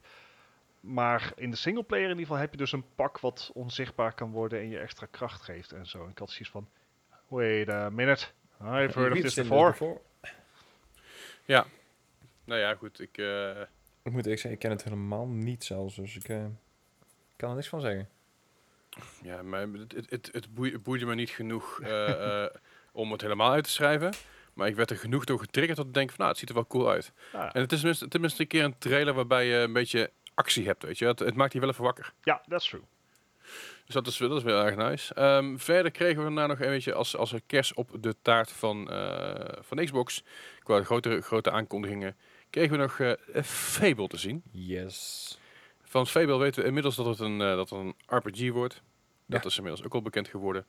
Maar 0.79 1.31
in 1.35 1.49
de 1.49 1.55
singleplayer 1.57 2.03
in 2.05 2.09
ieder 2.09 2.25
geval 2.25 2.41
heb 2.41 2.51
je 2.51 2.57
dus 2.57 2.71
een 2.71 2.85
pak 2.95 3.19
wat 3.19 3.51
onzichtbaar 3.53 4.13
kan 4.13 4.31
worden 4.31 4.59
en 4.59 4.69
je 4.69 4.79
extra 4.79 5.07
kracht 5.11 5.41
geeft 5.41 5.71
en 5.71 5.85
zo. 5.87 6.03
En 6.03 6.09
ik 6.09 6.17
had 6.17 6.29
zoiets 6.29 6.49
van, 6.49 6.67
wait 7.27 7.69
a 7.69 7.89
minute, 7.89 8.25
I've 8.61 8.99
heard 8.99 9.11
of 9.13 9.19
this 9.19 9.33
before. 9.33 9.69
before. 9.69 9.99
Nou 12.43 12.59
ja, 12.59 12.75
goed. 12.75 12.99
Ik, 12.99 13.17
eh, 13.17 13.49
Ik 14.03 14.11
moet 14.11 14.21
eerlijk 14.21 14.41
zeggen, 14.41 14.51
ik 14.51 14.59
ken 14.59 14.71
het 14.71 14.83
helemaal 14.83 15.27
niet 15.27 15.63
zelfs. 15.63 15.95
Dus 15.95 16.15
ik 16.15 16.23
kan 17.35 17.49
er 17.49 17.55
niks 17.55 17.67
van 17.67 17.81
zeggen. 17.81 18.09
Ja, 19.23 19.41
maar 19.41 19.61
het, 19.61 19.91
het, 19.91 20.09
het, 20.09 20.29
het 20.31 20.53
boei- 20.53 20.71
het 20.71 20.83
boeide 20.83 21.05
me 21.05 21.15
niet 21.15 21.29
genoeg 21.29 21.79
eh, 21.81 22.43
eh, 22.43 22.49
om 22.91 23.11
het 23.11 23.21
helemaal 23.21 23.51
uit 23.51 23.63
te 23.63 23.69
schrijven. 23.69 24.13
Maar 24.53 24.67
ik 24.67 24.75
werd 24.75 24.89
er 24.91 24.97
genoeg 24.97 25.25
door 25.25 25.39
getriggerd 25.39 25.77
dat 25.77 25.87
ik 25.87 25.93
denk 25.93 26.09
van, 26.09 26.17
nou, 26.17 26.29
het 26.29 26.39
ziet 26.39 26.49
er 26.49 26.55
wel 26.55 26.67
cool 26.67 26.89
uit. 26.89 27.11
Ja. 27.33 27.53
En 27.53 27.61
het 27.61 27.71
is 27.71 27.77
tenminste, 27.79 28.07
tenminste 28.07 28.41
een 28.41 28.47
keer 28.47 28.63
een 28.63 28.77
trailer 28.77 29.13
waarbij 29.13 29.45
je 29.45 29.55
een 29.55 29.73
beetje 29.73 30.11
actie 30.33 30.65
hebt, 30.65 30.83
weet 30.83 30.97
je. 30.97 31.05
Het, 31.05 31.19
het 31.19 31.35
maakt 31.35 31.53
je 31.53 31.59
wel 31.59 31.69
even 31.69 31.83
wakker. 31.83 32.13
Ja, 32.23 32.41
that's 32.47 32.69
true. 32.69 32.81
Dus 33.85 33.93
dat 33.93 34.07
is, 34.07 34.17
dat 34.17 34.37
is 34.37 34.43
wel 34.43 34.65
erg 34.65 34.75
nice. 34.75 35.13
Ehm, 35.13 35.57
verder 35.57 35.91
kregen 35.91 36.17
we 36.17 36.23
daarna 36.23 36.45
nog 36.47 36.59
een 36.59 36.69
beetje 36.69 36.93
als, 36.93 37.15
als 37.15 37.31
een 37.31 37.45
kers 37.45 37.73
op 37.73 37.89
de 37.99 38.15
taart 38.21 38.51
van, 38.51 38.89
eh, 38.91 39.57
van 39.61 39.85
Xbox. 39.85 40.23
Qua 40.63 40.83
grote, 40.83 41.21
grote 41.21 41.51
aankondigingen. 41.51 42.15
Kregen 42.49 42.71
we 42.71 42.77
nog 42.77 42.99
eh, 42.99 43.43
Fable 43.43 44.07
te 44.07 44.17
zien. 44.17 44.43
Yes. 44.51 45.39
Van 45.95 46.07
Fable 46.07 46.37
weten 46.37 46.61
we 46.61 46.67
inmiddels 46.67 46.95
dat 46.95 47.05
het 47.05 47.19
een, 47.19 47.41
eh, 47.41 47.55
dat 47.55 47.69
het 47.69 47.79
een 47.79 47.95
RPG 48.07 48.51
wordt. 48.51 48.81
Dat 49.25 49.41
Ja. 49.43 49.49
is 49.49 49.57
inmiddels 49.57 49.85
ook 49.85 49.93
al 49.93 50.01
bekend 50.01 50.27
geworden. 50.27 50.65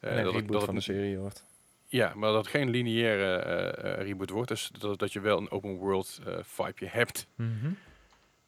Eh, 0.00 0.10
en 0.10 0.16
een 0.18 0.24
dat, 0.24 0.32
het- 0.32 0.40
reboot 0.42 0.52
dat 0.56 0.64
van 0.64 0.74
de 0.74 0.80
het, 0.80 0.90
serie 0.90 1.18
wordt. 1.18 1.44
ja, 1.86 2.12
maar 2.14 2.28
dat 2.32 2.38
het 2.38 2.48
geen 2.54 2.70
lineaire 2.70 3.36
eh, 3.36 3.92
eh, 3.92 4.06
reboot 4.06 4.30
wordt. 4.30 4.48
Dus 4.48 4.70
dat, 4.78 4.98
dat 4.98 5.12
je 5.12 5.20
wel 5.20 5.38
een 5.38 5.50
open 5.50 5.74
world 5.76 6.20
eh 6.26 6.34
vibe 6.42 6.86
hebt. 6.88 7.26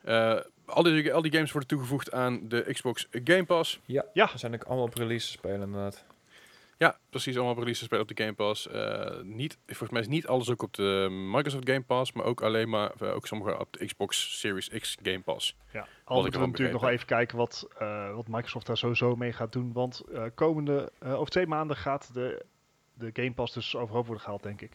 Eh, 0.03 0.37
al, 0.67 0.83
die, 0.83 1.15
al 1.15 1.23
die 1.23 1.33
games 1.33 1.51
worden 1.53 1.69
toegevoegd 1.69 2.13
aan 2.13 2.49
de 2.49 2.67
Xbox 2.73 3.09
Game 3.25 3.45
Pass. 3.45 3.81
Ja, 3.85 4.05
Ja. 4.13 4.31
zijn 4.37 4.55
ook 4.55 4.65
allemaal 4.65 4.85
op 4.85 4.95
release 4.95 5.27
spelen 5.31 5.61
inderdaad. 5.63 6.05
Ja, 6.79 6.99
precies. 7.11 7.37
Allemaal 7.37 7.55
releases 7.59 7.85
spelen 7.85 8.03
op 8.03 8.17
de 8.17 8.23
Game 8.23 8.35
Pass. 8.35 8.69
Eh, 8.69 9.21
niet, 9.23 9.59
volgens 9.67 9.91
mij 9.91 10.01
is 10.01 10.09
niet 10.09 10.27
alles 10.27 10.51
ook 10.51 10.63
op 10.63 10.75
de 10.75 11.09
Microsoft 11.11 11.69
Game 11.69 11.83
Pass, 11.83 12.13
maar 12.13 12.25
ook 12.25 12.43
alleen 12.43 12.69
maar 12.69 12.91
eh, 13.01 13.15
ook 13.15 13.27
sommige 13.27 13.59
op 13.59 13.73
de 13.73 13.87
Xbox 13.87 14.39
Series 14.39 14.69
X 14.69 14.97
Game 15.03 15.21
Pass. 15.21 15.57
Ja, 15.73 15.83
ik 15.83 15.89
al 16.05 16.21
moeten 16.21 16.41
we 16.41 16.47
natuurlijk 16.47 16.81
nog 16.81 16.91
even 16.91 17.07
kijken 17.07 17.37
wat, 17.37 17.69
eh, 17.79 18.15
wat 18.15 18.29
Microsoft 18.29 18.67
daar 18.67 18.77
sowieso 18.77 19.17
mee 19.17 19.33
gaat 19.33 19.53
doen. 19.53 19.73
Want 19.73 20.01
eh, 20.13 20.25
komende, 20.35 20.93
eh, 20.99 21.15
over 21.15 21.31
twee 21.31 21.47
maanden 21.47 21.77
gaat 21.77 22.15
de, 22.15 22.45
de 22.95 23.11
Game 23.13 23.33
Pass 23.33 23.55
dus 23.55 23.77
overhoop 23.77 24.05
worden 24.07 24.23
gehaald, 24.23 24.43
denk 24.43 24.61
ik. 24.61 24.71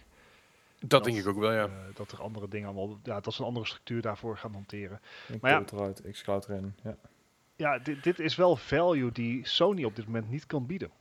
Dat, 0.80 0.90
Dat- 0.90 1.04
denk 1.04 1.18
ik 1.18 1.28
ook 1.28 1.40
wel, 1.40 1.54
ja. 1.54 1.70
Dat 1.94 2.12
er 2.12 2.22
andere 2.22 2.48
dingen 2.48 2.68
allemaal, 2.68 3.00
ja, 3.04 3.20
dat 3.20 3.34
ze 3.34 3.42
een 3.42 3.48
andere 3.48 3.66
structuur 3.66 4.02
daarvoor 4.02 4.38
gaan 4.38 4.54
hanteren. 4.54 5.02
Een 5.30 5.38
Maar 5.42 5.52
ja. 5.52 5.64
Cloud 5.64 5.72
eruit, 5.72 6.12
xCloud 6.12 6.50
erin. 6.50 6.76
Ja. 6.84 6.96
Ja, 7.56 7.80
dit, 7.80 8.04
dit 8.04 8.20
is 8.20 8.36
wel 8.36 8.56
value 8.56 9.12
die 9.12 9.48
Sony 9.48 9.84
op 9.84 9.96
dit 9.96 10.06
moment 10.06 10.30
niet 10.30 10.46
kan 10.46 10.66
bieden. 10.66 10.92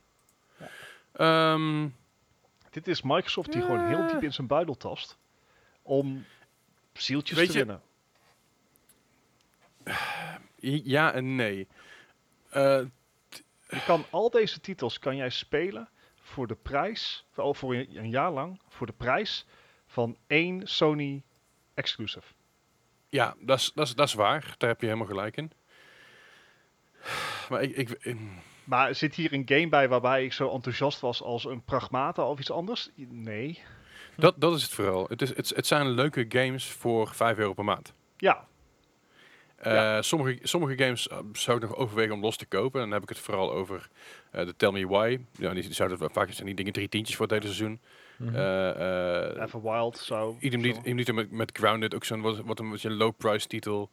Ehm, 1.13 1.87
Dit 2.69 2.87
is 2.87 3.01
Microsoft 3.01 3.51
die 3.51 3.61
gewoon 3.61 3.87
heel 3.87 4.07
diep 4.07 4.23
in 4.23 4.33
zijn 4.33 4.47
buidel 4.47 4.75
tast 4.77 5.17
om 5.81 6.25
zieltjes 6.93 7.37
te 7.37 7.43
je- 7.45 7.51
winnen. 7.53 7.81
ja 10.83 11.13
en 11.13 11.35
nee. 11.35 11.67
Eh, 12.49 12.81
Je 13.69 13.83
kan 13.85 14.05
al 14.09 14.29
deze 14.29 14.59
titels 14.59 14.99
kan 14.99 15.15
jij 15.15 15.29
spelen 15.29 15.89
voor 16.21 16.47
de 16.47 16.55
prijs, 16.55 17.25
voor, 17.31 17.55
voor 17.55 17.75
een, 17.75 18.09
jaar 18.09 18.31
lang, 18.31 18.59
voor 18.69 18.87
de 18.87 18.93
prijs 18.93 19.45
van 19.87 20.17
één 20.27 20.67
Sony 20.67 21.23
exclusive. 21.73 22.33
ja, 23.09 23.35
dat 23.39 23.59
is- 23.59 23.71
dat 23.73 23.87
is- 23.87 23.95
dat 23.95 24.07
is 24.07 24.13
waar. 24.13 24.55
Daar 24.57 24.69
heb 24.69 24.79
je 24.79 24.85
helemaal 24.85 25.07
gelijk 25.07 25.37
in. 25.37 25.51
Maar 27.49 27.61
ik... 27.61 27.75
ik 27.75 27.89
ik- 27.89 28.17
Maar 28.63 28.95
zit 28.95 29.15
hier 29.15 29.33
een 29.33 29.43
game 29.45 29.69
bij 29.69 29.89
waarbij 29.89 30.23
ik 30.23 30.33
zo 30.33 30.49
enthousiast 30.49 30.99
was 30.99 31.21
als 31.21 31.45
een 31.45 31.63
Pragmata 31.63 32.23
of 32.27 32.39
iets 32.39 32.51
anders? 32.51 32.89
Nee. 33.09 33.59
dat, 34.15 34.33
dat 34.37 34.55
is 34.55 34.63
het 34.63 34.71
vooral. 34.71 35.05
Het, 35.09 35.21
is, 35.21 35.35
het, 35.35 35.49
het 35.55 35.67
zijn 35.67 35.89
leuke 35.89 36.25
games 36.29 36.65
voor 36.71 37.07
5 37.13 37.37
euro 37.37 37.53
per 37.53 37.63
maand. 37.65 37.93
Ja, 38.17 38.47
Eh, 39.55 39.73
Ja. 39.73 40.01
sommige, 40.01 40.39
sommige 40.47 40.83
games 40.83 41.07
eh, 41.07 41.17
zou 41.33 41.57
ik 41.57 41.63
nog 41.63 41.75
overwegen 41.75 42.13
om 42.13 42.21
los 42.21 42.37
te 42.37 42.45
kopen. 42.45 42.79
En 42.81 42.85
dan 42.85 42.93
heb 42.93 43.03
ik 43.03 43.09
het 43.15 43.19
vooral 43.25 43.51
over 43.53 43.89
eh, 44.31 44.45
de 44.45 44.55
Tell 44.55 44.71
Me 44.71 44.87
Why. 44.87 45.19
Ja, 45.37 45.53
die, 45.53 45.63
die 45.63 45.73
zouden 45.73 46.11
vaak 46.11 46.31
zijn 46.31 46.45
die 46.45 46.55
dingen 46.55 46.73
drie 46.73 46.89
tientjes 46.89 47.15
voor 47.15 47.25
het 47.27 47.35
hele 47.35 47.53
seizoen. 47.53 47.79
Eh, 48.33 48.69
eh, 49.35 49.41
Even 49.43 49.61
Wild 49.61 49.97
zou... 49.97 50.35
idem 50.39 50.61
niet, 50.61 50.75
zo. 50.75 50.81
idem 50.81 50.95
niet 50.95 51.13
met, 51.13 51.31
met 51.31 51.57
Grounded, 51.57 51.95
ook 51.95 52.03
zo'n 52.03 52.21
wat, 52.21 52.39
wat 52.39 52.59
een 52.59 52.69
beetje 52.69 52.89
low 52.89 53.11
price 53.17 53.47
titel. 53.47 53.89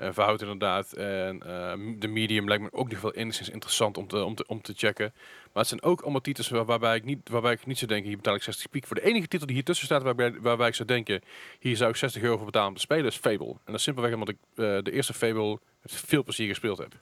Eh 0.00 0.08
verhoudt 0.12 0.42
inderdaad. 0.42 0.92
En 0.92 1.42
eh, 1.42 1.72
de 1.98 2.08
medium 2.08 2.48
lijkt 2.48 2.62
me 2.62 2.72
ook 2.72 2.90
nog 2.90 3.00
wel 3.00 3.14
enigszins 3.14 3.48
interessant 3.48 3.96
om 3.96 4.06
te, 4.06 4.24
om 4.24 4.34
te, 4.34 4.44
om 4.46 4.62
te 4.62 4.72
checken. 4.76 5.12
Maar 5.52 5.62
het 5.62 5.66
zijn 5.66 5.82
ook 5.82 6.00
allemaal 6.00 6.20
titels 6.20 6.48
waar- 6.48 6.64
waarbij 6.64 6.96
ik 6.96 7.04
niet, 7.04 7.28
waarbij 7.28 7.52
ik 7.52 7.66
niet 7.66 7.78
zou 7.78 7.90
denken, 7.90 8.08
hier 8.08 8.16
betaal 8.16 8.34
ik 8.34 8.42
60 8.42 8.70
piek. 8.70 8.86
Voor 8.86 8.96
de 8.96 9.02
enige 9.02 9.28
titel 9.28 9.46
die 9.46 9.56
hier 9.56 9.64
tussen 9.64 9.86
staat 9.86 10.02
waarbij, 10.02 10.40
waarbij 10.40 10.68
ik 10.68 10.74
zou 10.74 10.88
denken, 10.88 11.22
hier 11.58 11.76
zou 11.76 11.90
ik 11.90 11.96
60 11.96 12.22
euro 12.22 12.36
voor 12.36 12.46
betalen 12.46 12.68
om 12.68 12.74
te 12.74 12.80
spelen, 12.80 13.04
is 13.06 13.16
Fable. 13.16 13.48
En 13.48 13.58
dat 13.64 13.74
is 13.74 13.82
simpelweg 13.82 14.12
omdat 14.12 14.28
ik 14.28 14.36
eh, 14.54 14.78
de 14.82 14.92
eerste 14.92 15.14
Fable 15.14 15.58
met 15.82 15.92
veel 15.94 16.22
plezier 16.24 16.48
gespeeld 16.48 16.78
heb. 16.78 16.92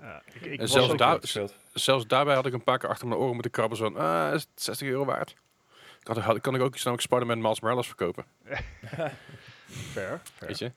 Ja, 0.00 0.22
ik, 0.32 0.40
ik 0.40 0.60
En 0.60 0.68
zelfs 0.68 0.96
daar-. 0.96 1.18
Zelfs 1.72 2.06
daarbij 2.06 2.34
had 2.34 2.46
ik 2.46 2.52
een 2.52 2.64
paar 2.64 2.78
keer 2.78 2.88
achter 2.88 3.06
mijn 3.08 3.20
oren 3.20 3.32
moeten 3.32 3.50
krabben. 3.50 3.78
Zo 3.78 3.84
van, 3.90 3.96
ah, 3.96 4.34
is 4.34 4.40
het 4.40 4.62
60 4.62 4.88
euro 4.88 5.04
waard? 5.04 5.30
Ik 6.00 6.06
had, 6.06 6.16
had, 6.18 6.40
kan 6.40 6.54
ik 6.54 6.60
ook 6.60 6.74
iets 6.74 6.84
namelijk 6.84 7.08
Spider-Man 7.08 7.40
Miles 7.40 7.60
Morales 7.60 7.86
verkopen. 7.86 8.24
Fair, 9.92 10.20
fair. 10.34 10.48
Weet 10.48 10.58
je? 10.58 10.72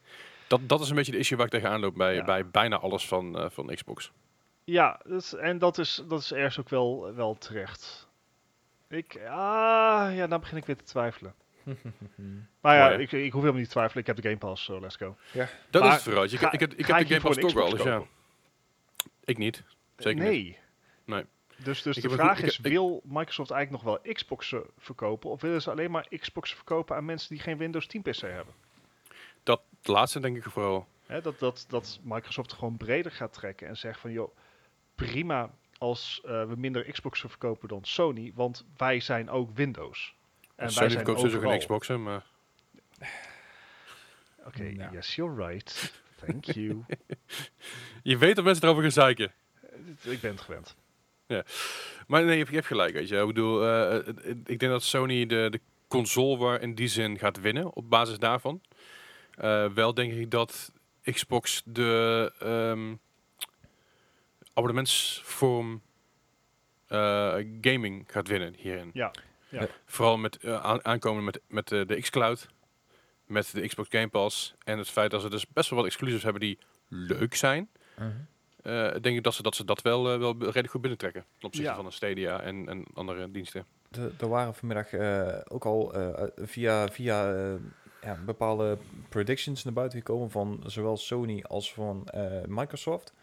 Dat, 0.50 0.60
dat 0.70 0.82
is 0.82 0.90
een 0.90 0.96
beetje 0.96 1.12
de 1.12 1.18
issue 1.18 1.38
waar 1.38 1.46
ik 1.46 1.52
tegenaan 1.52 1.80
loop 1.80 1.96
bij, 1.96 2.14
Ja. 2.16 2.24
bij 2.26 2.48
bijna 2.48 2.78
alles 2.78 3.08
van, 3.08 3.38
eh, 3.40 3.50
van 3.50 3.66
Xbox. 3.76 4.12
Ja, 4.64 5.00
dat 5.04 5.22
is- 5.22 5.34
en 5.34 5.58
dat 5.58 5.78
is, 5.78 6.04
dat 6.08 6.20
is 6.22 6.32
ergens 6.34 6.60
ook 6.60 6.70
wel, 6.70 7.14
wel 7.16 7.38
terecht. 7.38 8.08
Ik, 8.88 9.16
ah, 9.28 10.16
ja, 10.16 10.28
dan 10.28 10.40
begin 10.40 10.58
ik 10.58 10.66
weer 10.66 10.76
te 10.78 10.84
twijfelen. 10.84 11.34
Maar 12.62 12.76
ja, 12.76 12.90
ik, 12.90 13.12
ik 13.12 13.32
hoef 13.32 13.42
helemaal 13.42 13.54
niet 13.54 13.64
te 13.66 13.72
twijfelen. 13.72 14.02
Ik 14.02 14.08
heb 14.08 14.16
de 14.16 14.22
Game 14.22 14.38
Pass, 14.38 14.64
so 14.64 14.80
let's 14.80 14.96
go. 14.96 15.16
Dat 15.70 15.82
Maar 15.82 15.90
is 15.90 15.94
het 15.96 16.04
vooral. 16.04 16.24
Ik, 16.24 16.30
ga- 16.40 16.52
ik, 16.52 16.62
ik, 16.62 16.74
ik 16.74 16.86
ga 16.86 16.94
heb 16.94 17.02
ik 17.02 17.08
de 17.08 17.14
Game 17.14 17.26
Pass 17.28 17.40
toch 17.40 17.54
wel, 17.54 17.70
dus 17.70 17.84
ja. 17.84 18.02
Ik 19.24 19.38
niet. 19.38 19.64
Zeker 19.98 20.24
nee. 20.24 20.44
niet. 20.44 20.58
Nee. 21.06 21.26
Dus, 21.64 21.82
dus 21.82 21.98
Ik 21.98 22.04
de 22.04 22.10
vraag 22.10 22.40
goed- 22.40 22.48
is, 22.48 22.58
wil 22.58 23.02
Microsoft 23.04 23.52
eigenlijk 23.52 23.84
nog 23.84 23.94
wel 24.04 24.14
Xboxen 24.14 24.64
verkopen? 24.78 25.30
Of 25.30 25.42
willen 25.42 25.62
ze 25.62 25.72
alleen 25.72 25.92
maar 25.92 26.08
Xboxen 26.20 26.56
verkopen 26.56 26.96
aan 26.96 27.06
mensen 27.06 27.30
die 27.30 27.40
geen 27.40 27.58
Windows 27.58 27.86
10 27.88 28.02
PC 28.02 28.16
hebben? 28.22 28.54
Dat 29.82 29.96
laatste 29.96 30.20
denk 30.20 30.38
ik 30.38 30.44
vooral. 30.44 30.88
Hè, 31.06 31.22
dat, 31.22 31.40
dat, 31.40 31.66
dat 31.68 32.00
Microsoft 32.04 32.54
gewoon 32.54 32.78
breder 32.78 33.12
gaat 33.12 33.34
trekken 33.34 33.68
en 33.68 33.78
zegt 33.78 34.00
van, 34.00 34.12
joh, 34.12 34.36
prima 34.96 35.50
als 35.78 36.22
eh, 36.26 36.48
we 36.48 36.56
minder 36.58 36.92
Xboxen 36.92 37.30
verkopen 37.30 37.68
dan 37.68 37.80
Sony, 37.84 38.32
want 38.36 38.66
wij 38.78 39.00
zijn 39.00 39.30
ook 39.30 39.50
Windows. 39.56 40.16
En 40.42 40.66
wij 40.66 40.70
Sony 40.70 40.90
verkoopt 40.90 41.20
sowieso 41.20 41.38
geen 41.40 41.48
overal. 41.48 41.60
Xboxen, 41.60 42.04
maar... 42.04 42.26
Oké, 44.48 44.64
Nou. 44.64 44.94
yes, 44.94 45.16
you're 45.16 45.48
right. 45.48 45.94
Thank 46.26 46.46
you. 46.46 46.86
Je 48.04 48.18
weet 48.18 48.36
dat 48.36 48.46
mensen 48.46 48.64
erover 48.64 48.84
gaan 48.84 48.92
zeiken. 48.92 49.32
ik 50.04 50.22
ben 50.22 50.32
het 50.32 50.42
gewend. 50.42 50.76
Maar 52.08 52.24
nee, 52.24 52.38
je 52.38 52.46
hebt, 52.46 52.66
gelijk, 52.66 52.94
weet 52.94 53.08
je. 53.08 53.18
Ik 53.18 53.28
bedoel, 53.28 53.64
eh, 53.64 53.96
eh, 53.96 54.08
eh, 54.08 54.30
ik 54.30 54.60
denk 54.60 54.72
dat 54.72 54.84
Sony 54.84 55.26
de, 55.26 55.48
de 55.50 55.60
console 55.88 56.38
war 56.38 56.62
in 56.62 56.76
die 56.76 56.88
zin 56.88 57.18
gaat 57.18 57.40
winnen 57.40 57.76
op 57.76 57.90
basis 57.90 58.18
daarvan. 58.18 58.62
Eh, 59.40 59.66
wel 59.74 59.94
denk 59.94 60.14
ik 60.14 60.32
dat 60.32 60.72
Xbox 61.04 61.62
de 61.66 62.32
ehm, 62.40 62.96
abonnementsvorm 64.54 65.82
eh, 66.88 67.36
gaming 67.62 68.04
gaat 68.08 68.28
winnen 68.28 68.54
hierin. 68.58 68.90
Ja, 68.94 69.12
ja. 69.50 69.68
Vooral 69.86 70.18
met 70.18 70.38
eh, 70.38 70.64
aan- 70.64 70.86
aankomen 70.86 71.24
met, 71.24 71.40
met 71.48 71.72
eh, 71.72 71.86
de 71.88 72.02
xCloud, 72.02 72.48
met 73.26 73.52
de 73.54 73.68
Xbox 73.68 73.90
Game 73.92 74.08
Pass 74.08 74.54
en 74.64 74.78
het 74.78 74.90
feit 74.90 75.12
dat 75.12 75.22
ze 75.22 75.30
dus 75.30 75.48
best 75.48 75.70
wel 75.70 75.80
wat 75.80 75.88
exclusives 75.88 76.24
hebben 76.24 76.42
die 76.42 76.58
leuk 76.88 77.36
zijn. 77.36 77.70
Mhm. 77.98 78.10
Eh, 78.64 78.92
denk 79.02 79.18
ik 79.18 79.24
dat 79.24 79.34
ze 79.34 79.42
dat, 79.44 79.56
ze 79.56 79.66
dat 79.66 79.82
wel, 79.82 80.12
eh, 80.14 80.20
wel 80.20 80.38
redelijk 80.40 80.70
goed 80.70 80.82
binnentrekken. 80.82 81.26
Ten 81.38 81.48
opzichte 81.48 81.70
Ja. 81.70 81.76
van 81.76 81.86
een 81.86 81.92
Stadia 81.92 82.42
en, 82.42 82.70
en 82.70 82.86
andere 82.94 83.32
diensten. 83.32 83.66
de, 83.90 84.12
er 84.20 84.30
waren 84.30 84.56
vanmiddag 84.56 84.94
eh, 84.94 85.40
ook 85.48 85.66
al 85.66 85.94
eh, 85.94 86.28
via, 86.36 86.88
via 86.90 87.34
eh, 87.36 87.54
ja, 88.02 88.20
bepaalde 88.26 88.78
predictions 89.10 89.64
naar 89.64 89.74
buiten 89.74 89.98
gekomen 89.98 90.32
van 90.32 90.64
zowel 90.66 90.98
Sony 90.98 91.44
als 91.48 91.74
van 91.74 92.08
eh, 92.08 92.46
Microsoft. 92.48 93.14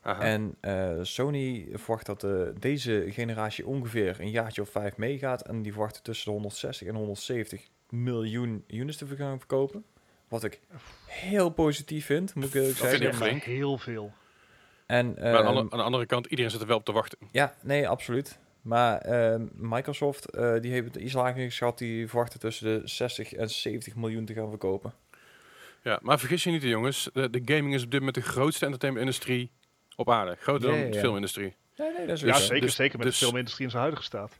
Aha. 0.00 0.22
En 0.22 0.56
eh, 0.60 0.98
Sony 1.02 1.68
verwacht 1.72 2.06
dat 2.06 2.24
eh, 2.24 2.30
deze 2.58 3.06
generatie 3.08 3.66
ongeveer 3.66 4.20
een 4.20 4.30
jaartje 4.30 4.62
of 4.62 4.70
vijf 4.70 4.96
meegaat. 4.96 5.42
En 5.42 5.62
die 5.62 5.72
verwachten 5.72 6.02
tussen 6.02 6.26
de 6.26 6.32
160 6.32 6.88
en 6.88 6.94
170 6.94 7.68
miljoen 7.88 8.64
units 8.66 8.96
te 8.96 9.06
gaan 9.06 9.38
verkopen. 9.38 9.84
Wat 10.28 10.44
ik 10.44 10.60
heel 11.06 11.50
positief 11.50 12.06
vind, 12.06 12.34
moet 12.34 12.44
ik 12.44 12.54
eerlijk 12.54 12.78
Dat 12.78 12.88
vind 12.88 13.02
zeggen. 13.02 13.20
ik 13.20 13.28
flink. 13.28 13.42
Heel 13.42 13.78
veel. 13.78 14.12
En, 14.86 15.14
maar 15.14 15.44
aan, 15.44 15.56
ehm, 15.56 15.56
aan 15.56 15.78
de 15.78 15.82
andere 15.82 16.06
kant, 16.06 16.26
iedereen 16.26 16.50
zit 16.50 16.60
er 16.60 16.66
wel 16.66 16.76
op 16.76 16.84
te 16.84 16.92
wachten. 16.92 17.18
Ja, 17.30 17.54
nee, 17.62 17.88
absoluut. 17.88 18.38
Maar 18.68 18.98
ehm, 18.98 19.46
Microsoft, 19.54 20.30
eh, 20.30 20.60
die 20.60 20.72
heeft 20.72 20.96
iets 20.96 21.12
lager 21.12 21.44
geschat. 21.44 21.78
Die 21.78 22.08
verwachten 22.08 22.40
tussen 22.40 22.80
de 22.80 22.88
60 22.88 23.32
en 23.32 23.50
70 23.50 23.94
miljoen 23.94 24.24
te 24.24 24.32
gaan 24.34 24.48
verkopen. 24.48 24.92
Ja, 25.82 25.98
maar 26.02 26.18
vergis 26.18 26.44
je 26.44 26.50
niet, 26.50 26.62
jongens. 26.62 27.10
De, 27.12 27.30
de 27.30 27.42
gaming 27.44 27.74
is 27.74 27.82
op 27.84 27.90
dit 27.90 27.98
moment 28.00 28.16
de 28.16 28.30
grootste 28.30 28.64
entertainment-industrie 28.64 29.50
op 29.96 30.10
aarde. 30.10 30.36
Groter 30.40 30.68
dan 30.68 30.78
ja, 30.78 30.90
de 30.90 30.98
filmindustrie. 30.98 31.54
Nee, 31.76 31.92
nee, 31.92 32.06
dat 32.06 32.16
is 32.16 32.22
Ja, 32.22 32.34
zo. 32.34 32.44
zeker, 32.44 32.60
dus- 32.60 32.74
zeker 32.74 32.98
met 32.98 33.06
dus- 33.06 33.18
de 33.18 33.24
filmindustrie 33.24 33.64
in 33.64 33.70
zijn 33.70 33.82
huidige 33.82 34.06
staat. 34.06 34.38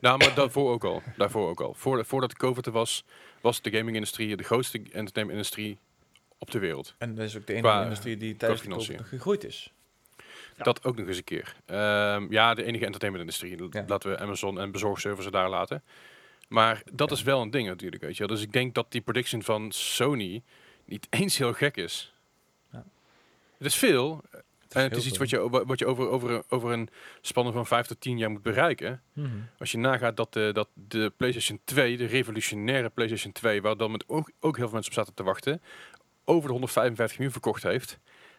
Nou, 0.00 0.18
maar 0.18 0.34
daarvoor 0.34 0.70
ook 0.72 0.84
al. 0.84 1.02
Daarvoor 1.16 1.48
ook 1.48 1.60
al. 1.60 1.74
Voor, 1.74 2.04
voordat 2.04 2.36
COVID 2.36 2.66
er 2.66 2.72
was, 2.72 3.04
was 3.40 3.62
de 3.62 3.70
gaming-industrie 3.70 4.36
de 4.36 4.42
grootste 4.44 4.78
entertainment-industrie 4.78 5.78
op 6.38 6.50
de 6.50 6.58
wereld. 6.58 6.94
En 6.98 7.14
dat 7.14 7.24
is 7.24 7.36
ook 7.36 7.46
de 7.46 7.52
enige 7.52 7.68
Qua, 7.68 7.82
industrie 7.82 8.16
die 8.16 8.36
tijdens 8.36 8.60
de 8.60 8.66
financiën. 8.66 8.96
COVID 8.96 9.10
nog 9.10 9.20
gegroeid 9.20 9.44
is. 9.44 9.72
Ja. 10.58 10.64
Dat 10.64 10.84
ook 10.84 10.96
nog 10.96 11.06
eens 11.06 11.16
een 11.16 11.24
keer. 11.24 11.54
Ehm, 11.66 12.26
ja, 12.32 12.54
de 12.54 12.64
enige 12.64 12.84
entertainment-industrie. 12.84 13.68
Ja. 13.70 13.84
Laten 13.86 14.10
we 14.10 14.18
Amazon 14.18 14.60
en 14.60 14.70
bezorgservices 14.70 15.32
daar 15.32 15.48
laten. 15.48 15.82
Maar 16.48 16.82
dat 16.92 17.08
Ja. 17.10 17.16
is 17.16 17.22
wel 17.22 17.40
een 17.42 17.50
ding 17.50 17.68
natuurlijk, 17.68 18.02
weet 18.02 18.16
je 18.16 18.26
wel. 18.26 18.36
Dus 18.36 18.44
ik 18.44 18.52
denk 18.52 18.74
dat 18.74 18.86
die 18.92 19.00
prediction 19.00 19.42
van 19.42 19.72
Sony 19.72 20.42
niet 20.84 21.06
eens 21.20 21.38
heel 21.38 21.52
gek 21.52 21.76
is. 21.76 22.14
Ja. 22.72 22.84
Het 23.58 23.66
is 23.66 23.74
veel. 23.76 24.22
en 24.68 24.82
het 24.82 24.96
is 24.96 25.06
iets 25.06 25.18
wat 25.18 25.30
je, 25.30 25.48
wat 25.66 25.78
je 25.78 25.86
over, 25.86 26.08
over, 26.08 26.42
over 26.48 26.72
een 26.72 26.88
spanne 27.20 27.52
van 27.52 27.66
5 27.66 27.86
tot 27.86 28.00
10 28.00 28.18
jaar 28.18 28.30
moet 28.30 28.42
bereiken. 28.42 29.02
Mhm. 29.12 29.28
Als 29.58 29.70
je 29.72 29.78
nagaat 29.78 30.16
dat 30.16 30.32
de, 30.32 30.50
dat 30.52 30.68
de 30.74 31.12
PlayStation 31.16 31.60
2, 31.64 31.96
de 31.96 32.06
revolutionaire 32.06 32.88
PlayStation 32.88 33.32
2, 33.32 33.62
waar 33.62 33.76
dan 33.76 33.90
met 33.90 34.04
ook, 34.08 34.30
ook 34.40 34.56
heel 34.56 34.64
veel 34.64 34.74
mensen 34.74 34.92
op 34.92 34.98
zaten 34.98 35.14
te 35.14 35.22
wachten, 35.22 35.62
over 36.24 36.42
de 36.46 36.50
155 36.52 37.16
miljoen 37.18 37.32
verkocht 37.42 37.62
heeft. 37.62 37.98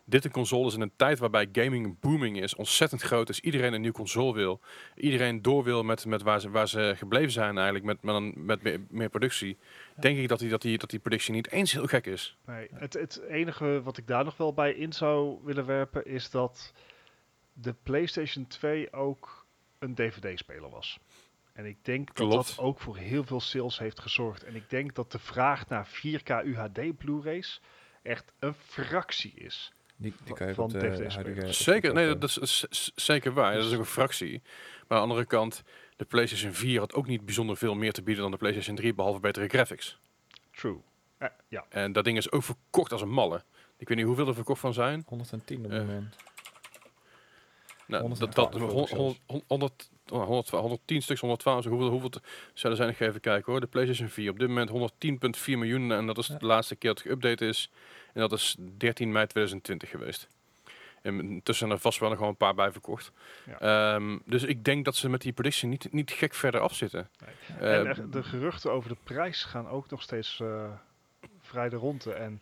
Dit 0.10 0.26
een 0.26 0.32
console 0.32 0.68
is 0.68 0.74
in 0.74 0.82
een 0.82 0.92
tijd 0.96 1.20
waarbij 1.20 1.50
gaming 1.52 2.00
booming 2.00 2.42
is, 2.42 2.56
ontzettend 2.56 3.02
groot 3.02 3.30
is. 3.30 3.40
Iedereen 3.40 3.74
een 3.74 3.82
nieuwe 3.82 3.96
console 3.96 4.34
wil. 4.34 4.60
Iedereen 4.96 5.42
door 5.42 5.64
wil 5.64 5.84
met, 5.84 6.06
met 6.06 6.22
waar, 6.22 6.40
ze, 6.42 6.50
waar 6.50 6.68
ze 6.68 6.94
gebleven 6.98 7.32
zijn 7.32 7.56
eigenlijk, 7.56 7.86
met, 7.86 8.02
met, 8.04 8.16
een- 8.16 8.34
met 8.36 8.62
meer, 8.62 8.80
meer 8.90 9.10
productie. 9.10 9.58
Denk 10.00 10.18
ik 10.18 10.28
dat 10.28 10.40
die, 10.40 10.50
dat, 10.50 10.62
die, 10.62 10.78
dat 10.78 10.90
die 10.90 11.00
productie 11.00 11.34
niet 11.34 11.52
eens 11.52 11.72
heel 11.72 11.86
gek 11.88 12.06
is. 12.06 12.38
Nee, 12.46 12.68
het, 12.74 12.94
het 12.94 13.22
enige 13.30 13.82
wat 13.84 13.98
ik 13.98 14.08
daar 14.08 14.24
nog 14.24 14.38
wel 14.38 14.54
bij 14.54 14.74
in 14.74 14.94
zou 14.94 15.38
willen 15.44 15.66
werpen 15.66 16.06
is 16.06 16.30
dat 16.30 16.74
de 17.54 17.76
PlayStation 17.84 18.48
2 18.48 18.94
ook 18.94 19.46
een 19.80 19.96
DVD-speler 19.96 20.70
was. 20.70 21.00
En 21.54 21.66
ik 21.66 21.78
denk 21.86 22.08
dat 22.16 22.32
dat 22.32 22.58
ook 22.60 22.80
voor 22.80 22.98
heel 22.98 23.24
veel 23.24 23.40
sales 23.40 23.80
heeft 23.80 24.00
gezorgd. 24.00 24.44
En 24.44 24.56
ik 24.56 24.70
denk 24.70 24.96
dat 24.96 25.12
de 25.12 25.20
vraag 25.20 25.68
naar 25.68 25.88
4K 25.88 26.46
UHD 26.46 26.98
Blu-rays 26.98 27.62
echt 28.02 28.32
een 28.40 28.54
fractie 28.54 29.34
is. 29.36 29.74
Die, 30.02 30.14
die 30.24 30.34
kan 30.34 30.48
je 30.48 30.54
Van 30.54 30.64
op 30.64 30.72
de 30.72 30.78
DVD-spelers. 30.80 31.16
huidige... 31.16 31.54
Zeker, 31.54 31.94
nee, 31.94 32.18
dat 32.18 32.38
is, 32.42 32.92
zeker 32.96 33.34
waar. 33.34 33.54
Dat 33.56 33.66
is 33.66 33.74
ook 33.74 33.80
een 33.80 33.86
fractie. 33.86 34.42
Maar 34.88 34.98
aan 34.98 35.04
de 35.04 35.10
andere 35.10 35.26
kant, 35.26 35.64
de 35.96 36.06
PlayStation 36.06 36.54
4 36.54 36.80
had 36.80 36.94
ook 36.94 37.08
niet 37.08 37.26
bijzonder 37.26 37.58
veel 37.58 37.76
meer 37.76 37.92
te 37.92 38.02
bieden 38.02 38.22
dan 38.24 38.32
de 38.32 38.38
PlayStation 38.38 38.76
3, 38.76 38.94
behalve 38.94 39.20
betere 39.20 39.48
graphics. 39.48 40.00
True. 40.52 40.78
Eh, 41.18 41.28
ja, 41.48 41.66
En 41.70 41.92
dat 41.92 42.04
ding 42.04 42.18
is 42.18 42.32
ook 42.32 42.44
verkocht 42.44 42.92
als 42.92 43.02
een 43.02 43.10
malle. 43.12 43.44
Ik 43.78 43.88
weet 43.88 43.98
niet 43.98 44.06
hoeveel 44.06 44.28
er 44.28 44.34
verkocht 44.36 44.60
van 44.60 44.74
zijn. 44.74 45.04
110 45.08 45.66
op 45.66 45.72
Eh, 45.72 45.78
het 45.78 45.86
moment. 45.88 46.16
Nou, 47.90 48.02
112 48.02 48.34
dat, 48.36 48.52
dat, 48.52 48.70
geloof 48.70 48.90
ik 48.92 48.98
100, 48.98 49.20
100, 49.48 49.90
100, 50.08 50.50
110 50.50 51.02
stuks, 51.02 51.20
112, 51.20 51.64
zo 51.64 51.70
hoeveel, 51.70 51.90
hoeveel 51.90 52.12
zullen 52.54 52.78
zijn? 52.78 52.90
Ik 52.90 52.98
ga 52.98 53.06
even 53.06 53.20
kijken 53.22 53.52
hoor. 53.52 53.62
De 53.62 53.68
PlayStation 53.68 54.08
4 54.10 54.30
op 54.32 54.40
dit 54.40 54.48
moment 54.48 54.70
110,4 54.70 55.58
miljoen 55.58 55.92
en 55.92 56.06
dat 56.06 56.18
is 56.18 56.28
Ja. 56.28 56.38
de 56.38 56.46
laatste 56.46 56.76
keer 56.76 56.94
dat 56.94 57.04
het 57.04 57.14
geüpdate 57.14 57.44
is. 57.48 57.72
En 58.14 58.20
dat 58.22 58.32
is 58.32 58.56
13 58.78 59.12
mei 59.12 59.28
2020 59.28 59.90
geweest. 59.90 60.28
En 61.02 61.20
intussen 61.20 61.56
zijn 61.68 61.72
er 61.72 61.80
vast 61.80 62.00
wel 62.00 62.10
nog 62.10 62.20
wel 62.20 62.28
een 62.30 62.36
paar 62.36 62.56
bij 62.56 62.72
verkocht. 62.72 63.12
Ehm, 63.60 64.18
dus 64.26 64.44
ik 64.44 64.64
denk 64.64 64.86
dat 64.86 64.96
ze 64.96 65.10
met 65.10 65.22
die 65.22 65.34
prediction 65.34 65.70
niet, 65.72 65.92
niet 65.94 66.12
gek 66.12 66.34
verder 66.34 66.62
afzitten. 66.62 67.10
Nee. 67.26 67.60
Eh, 67.60 67.80
en 67.80 67.86
er- 67.88 68.12
de 68.12 68.24
geruchten 68.24 68.72
over 68.72 68.90
de 68.90 68.98
prijs 69.04 69.44
gaan 69.44 69.68
ook 69.70 69.90
nog 69.90 70.02
steeds 70.02 70.40
eh, 70.40 70.72
vrij 71.40 71.70
de 71.70 71.76
ronde. 71.76 72.14
En 72.14 72.42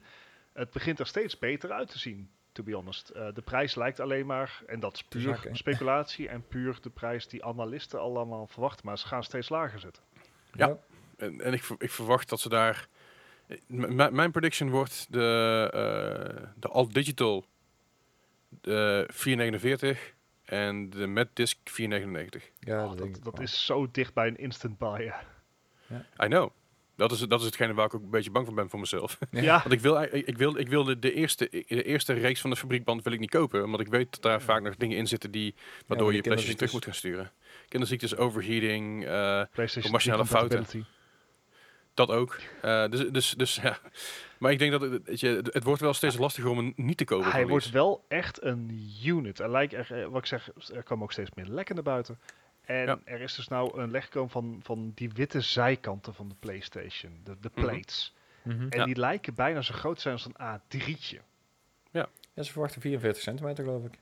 het 0.54 0.72
begint 0.72 1.00
er 1.00 1.08
steeds 1.08 1.40
beter 1.40 1.72
uit 1.72 1.90
te 1.92 2.00
zien, 2.00 2.30
to 2.58 2.64
be 2.64 2.74
honest. 2.74 3.10
Eh, 3.10 3.28
de 3.34 3.42
prijs 3.42 3.76
lijkt 3.76 4.00
alleen 4.00 4.26
maar, 4.26 4.62
en 4.68 4.80
dat 4.80 4.94
is 4.94 5.04
puur 5.04 5.50
speculatie 5.52 6.30
en 6.30 6.48
puur 6.48 6.78
de 6.82 6.90
prijs 6.90 7.28
die 7.28 7.46
analisten 7.46 8.00
allemaal 8.00 8.48
verwachten. 8.48 8.86
Maar 8.86 8.98
ze 8.98 9.08
gaan 9.08 9.24
steeds 9.24 9.50
lager 9.50 9.80
zitten. 9.80 10.04
Ja. 10.54 10.78
En, 11.18 11.42
en 11.42 11.54
ik, 11.54 11.64
ik 11.78 11.92
verwacht 11.92 12.30
dat 12.30 12.40
ze 12.40 12.50
daar. 12.50 12.88
mijn 13.68 14.32
prediction 14.32 14.70
wordt 14.70 15.08
de, 15.10 15.70
eh, 15.74 16.48
de 16.56 16.68
All 16.68 16.88
Digital 16.92 17.46
de 18.62 19.08
449 19.12 20.14
en 20.44 20.90
de 20.90 21.08
Met 21.08 21.30
Disc 21.34 21.58
499. 21.64 22.52
Ja, 22.60 22.84
Oh, 22.84 22.90
dat, 22.90 22.98
denk 22.98 23.24
dat 23.24 23.40
is 23.40 23.66
zo 23.66 23.92
dicht 23.92 24.14
bij 24.14 24.28
een 24.28 24.38
instant 24.38 24.78
buy. 24.78 25.02
ja. 25.02 25.24
I 26.24 26.28
know. 26.28 26.52
Dat 26.98 27.12
is, 27.12 27.20
dat 27.20 27.40
is 27.40 27.46
hetgene 27.46 27.74
waar 27.74 27.86
ik 27.86 27.94
ook 27.94 28.02
een 28.04 28.10
beetje 28.10 28.32
bang 28.32 28.46
voor 28.46 28.56
ben 28.56 28.70
voor 28.70 28.80
mezelf. 28.80 29.18
Ja. 29.32 29.42
Ja, 29.48 29.60
Want 29.60 29.72
ik 29.72 29.80
wil, 29.80 30.02
ik, 30.02 30.38
wil, 30.38 30.58
ik 30.58 30.68
wil 30.68 30.84
de, 30.84 31.00
de, 31.00 31.14
eerste, 31.14 31.48
de 31.68 31.84
eerste 31.84 32.14
reeks 32.14 32.42
van 32.42 32.50
de 32.50 32.56
fabriekband 32.56 33.04
wil 33.04 33.14
ik 33.14 33.20
niet 33.20 33.30
kopen. 33.30 33.64
Omdat 33.64 33.80
ik 33.80 33.88
weet 33.88 34.12
dat 34.12 34.22
daar 34.22 34.42
vaak 34.42 34.62
nog 34.62 34.76
dingen 34.76 34.98
in 34.98 35.08
zitten 35.08 35.32
die, 35.32 35.56
waardoor 35.88 36.14
je 36.14 36.22
PlayStation 36.22 36.56
terug 36.58 36.74
moet 36.74 36.86
gaan 36.86 36.94
sturen. 36.94 37.32
Kinderziektes, 37.70 38.16
overheating, 38.16 39.06
3 40.24 40.26
fouten. 40.26 40.86
Dat 41.94 42.10
ook. 42.10 42.40
Eh, 42.62 42.90
dus, 42.90 43.10
dus, 43.10 43.32
dus 43.38 43.56
ja. 43.56 43.80
Maar 44.38 44.52
ik 44.52 44.60
denk 44.60 44.72
dat 44.72 44.82
het, 44.82 45.02
weet 45.06 45.20
je, 45.20 45.28
het- 45.52 45.64
wordt 45.64 45.82
wel 45.82 45.94
steeds 45.94 46.18
lastiger 46.18 46.50
om 46.50 46.58
hem 46.58 46.74
niet 46.76 46.98
te 46.98 47.06
kopen. 47.06 47.32
Hij 47.32 47.48
wordt 47.48 47.70
wel 47.70 48.06
echt 48.08 48.44
een 48.44 48.92
unit. 49.06 49.40
Er 49.40 49.52
lijkt 49.52 49.74
er, 49.74 49.88
eh, 50.02 50.06
wat 50.08 50.18
ik 50.18 50.26
zeg, 50.26 50.50
er 50.74 50.84
komen 50.84 51.04
ook 51.04 51.12
steeds 51.12 51.30
meer 51.36 51.46
lekken 51.46 51.76
naar 51.76 51.84
buiten. 51.84 52.20
En 52.68 52.86
Ja. 52.86 53.00
er 53.04 53.22
is 53.22 53.36
dus 53.36 53.48
nou 53.48 53.80
een 53.82 53.92
lek 53.92 54.04
gekomen 54.04 54.30
van, 54.30 54.60
van 54.64 54.92
die 54.96 55.10
witte 55.14 55.42
zijkanten 55.42 56.14
van 56.14 56.30
de 56.30 56.36
PlayStation, 56.40 57.22
de, 57.24 57.36
de 57.40 57.50
Mhm. 57.56 57.66
plates. 57.66 58.14
Mhm. 58.42 58.62
En 58.70 58.80
Ja. 58.80 58.86
die 58.86 58.96
lijken 58.96 59.34
bijna 59.36 59.62
zo 59.62 59.74
groot 59.74 59.96
te 59.96 60.02
zijn 60.02 60.14
als 60.14 60.26
een 60.26 60.36
A3'tje. 60.40 61.18
Ja, 61.92 62.10
ze 62.44 62.52
verwachten 62.52 62.82
44 62.82 63.24
centimeter, 63.24 63.64
geloof 63.64 63.86
ik. 63.86 64.00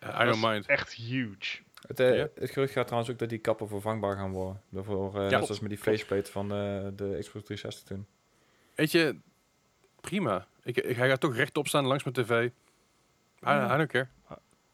Eh, 0.00 0.18
I 0.22 0.24
don't 0.24 0.42
mind. 0.42 0.66
Echt 0.66 0.92
huge. 0.92 1.58
Het, 1.86 1.98
Ja. 1.98 2.06
het 2.34 2.50
gerucht 2.50 2.72
gaat 2.72 2.84
trouwens 2.86 3.12
ook 3.12 3.18
dat 3.18 3.28
die 3.28 3.38
kappen 3.38 3.68
vervangbaar 3.68 4.16
gaan 4.16 4.30
worden. 4.30 4.62
Daarvoor, 4.68 5.14
eh 5.14 5.20
net 5.20 5.28
klopt. 5.28 5.44
zoals 5.44 5.60
met 5.60 5.70
die 5.70 5.78
faceplate 5.78 6.30
van 6.30 6.44
eh, 6.44 6.56
de 6.96 7.16
Xbox 7.20 7.44
360 7.44 7.84
toen. 7.84 8.06
Weet 8.74 8.90
je, 8.92 9.16
prima. 10.00 10.46
Ik, 10.62 10.76
ik, 10.76 10.96
hij 10.96 11.08
gaat 11.08 11.20
toch 11.20 11.34
rechtop 11.36 11.68
staan 11.68 11.86
langs 11.86 12.04
mijn 12.04 12.16
tv. 12.16 12.30
I, 12.30 12.50
Ja. 13.40 13.74
I 13.74 13.76
don't 13.76 13.90
care. 13.90 14.08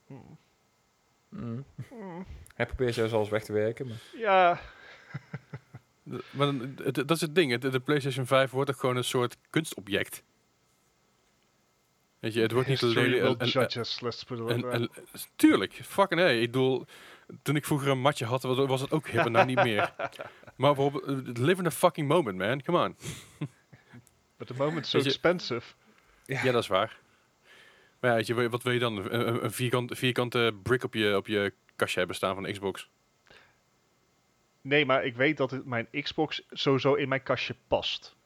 Mm. 0.06 0.38
Mm. 1.28 1.64
Hij 2.54 2.66
probeert 2.66 2.94
zelfs 2.94 3.28
weg 3.30 3.44
te 3.44 3.52
werken. 3.52 3.86
Maar... 3.86 3.96
Ja, 4.16 4.60
De- 6.02 6.24
Maar 6.30 6.46
het- 6.82 6.94
dat 6.94 7.10
is 7.10 7.20
het 7.20 7.34
ding. 7.34 7.58
De, 7.58 7.80
PlayStation 7.80 8.26
5 8.26 8.50
wordt 8.50 8.70
ook 8.70 8.78
gewoon 8.80 8.96
een 8.96 9.04
soort 9.04 9.36
kunstobject. 9.50 10.22
Weet 12.18 12.34
je, 12.34 12.40
het 12.40 12.52
wordt 12.52 12.68
niet 12.68 12.82
alleen... 12.82 13.10
een- 13.26 13.36
let's 13.38 14.24
put 14.24 14.38
it 15.20 15.28
tuurlijk, 15.36 15.72
fucking 15.84 16.20
hey. 16.20 16.40
Ik 16.40 16.50
bedoel, 16.50 16.86
toen 17.42 17.56
ik 17.56 17.64
vroeger 17.64 17.88
een 17.88 18.00
matje 18.00 18.24
had, 18.24 18.42
was, 18.42 18.56
was 18.66 18.80
het 18.80 18.90
ook 18.90 19.08
hip 19.08 19.24
en 19.24 19.32
nou 19.32 19.46
niet 19.46 19.62
meer. 19.62 19.94
Maar 20.56 20.74
bijvoorbeeld, 20.74 21.04
eh, 21.04 21.44
live 21.44 21.58
in 21.62 21.64
the 21.68 21.70
fucking 21.70 22.08
moment, 22.08 22.38
man. 22.38 22.62
Come 22.62 22.84
on. 22.84 22.96
But 24.38 24.46
the 24.46 24.54
moment 24.54 24.84
is 24.84 24.90
so 24.90 24.98
expensive. 24.98 25.62
Ja, 26.24 26.42
dat 26.52 26.62
is 26.62 26.68
waar. 26.68 26.98
Maar 28.00 28.10
ja, 28.10 28.16
weet 28.16 28.26
je, 28.26 28.48
wat 28.48 28.62
wil 28.62 28.72
je 28.72 28.78
dan? 28.78 28.96
Een, 28.96 29.28
een- 29.28 29.44
een 29.44 29.52
vierkant, 29.52 29.98
vierkante 29.98 30.54
brick 30.62 30.84
op 30.84 30.94
je, 30.94 31.16
op 31.16 31.26
je 31.26 31.52
kastje 31.76 31.98
hebben 31.98 32.16
staan 32.16 32.34
van 32.34 32.42
de 32.42 32.52
Xbox. 32.52 32.88
Nee, 34.60 34.86
maar 34.86 35.04
ik 35.04 35.16
weet 35.16 35.36
dat 35.36 35.50
het, 35.50 35.66
mijn 35.66 35.88
Xbox 36.02 36.42
sowieso 36.50 36.94
in 36.94 37.08
mijn 37.08 37.22
kastje 37.22 37.54
past. 37.68 38.16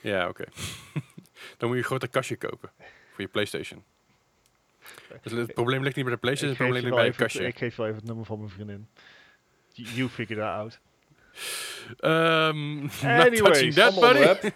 Ja, 0.00 0.28
oké. 0.28 0.44
dan 1.58 1.68
moet 1.68 1.70
je 1.70 1.76
een 1.76 1.84
groter 1.84 2.08
kastje 2.08 2.36
kopen 2.36 2.70
voor 3.10 3.20
je 3.20 3.28
PlayStation. 3.28 3.84
Dus 5.22 5.32
het 5.32 5.54
probleem 5.54 5.82
ligt 5.82 5.96
niet 5.96 6.04
bij 6.04 6.14
de 6.14 6.20
PlayStation, 6.20 6.56
het 6.56 6.66
probleem 6.66 6.82
ligt 6.82 6.96
bij 6.96 7.04
je 7.04 7.24
kastje. 7.24 7.46
ik 7.46 7.58
geef 7.58 7.76
wel 7.76 7.86
even 7.86 7.98
het 7.98 8.06
nummer 8.06 8.24
van 8.24 8.38
mijn 8.38 8.50
vriendin. 8.50 8.88
You, 9.72 10.08
figure 10.08 10.40
that 10.40 10.54
out. 10.54 10.80
Ehm 11.98 12.88
Anyways, 13.26 13.74
that, 13.74 14.00
buddy. 14.00 14.50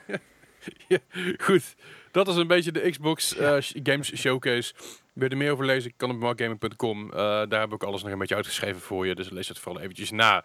Goed, 1.44 1.74
dat 2.10 2.28
is 2.28 2.36
een 2.36 2.46
beetje 2.46 2.72
de 2.72 2.90
Xbox 2.90 3.36
eh, 3.36 3.56
Games 3.60 4.16
Showcase. 4.16 4.74
Wil 5.14 5.24
je 5.24 5.30
er 5.30 5.36
meer 5.36 5.52
over 5.52 5.64
lezen? 5.64 5.96
Kan 5.96 6.10
op 6.10 6.18
markgaming.com. 6.18 7.10
Eh, 7.10 7.16
daar 7.48 7.60
heb 7.60 7.72
ik 7.72 7.82
alles 7.82 8.02
nog 8.02 8.12
een 8.12 8.18
beetje 8.18 8.34
uitgeschreven 8.34 8.80
voor 8.80 9.06
je. 9.06 9.14
Dus 9.14 9.30
lees 9.30 9.48
het 9.48 9.58
vooral 9.58 9.82
eventjes 9.82 10.10
na. 10.10 10.44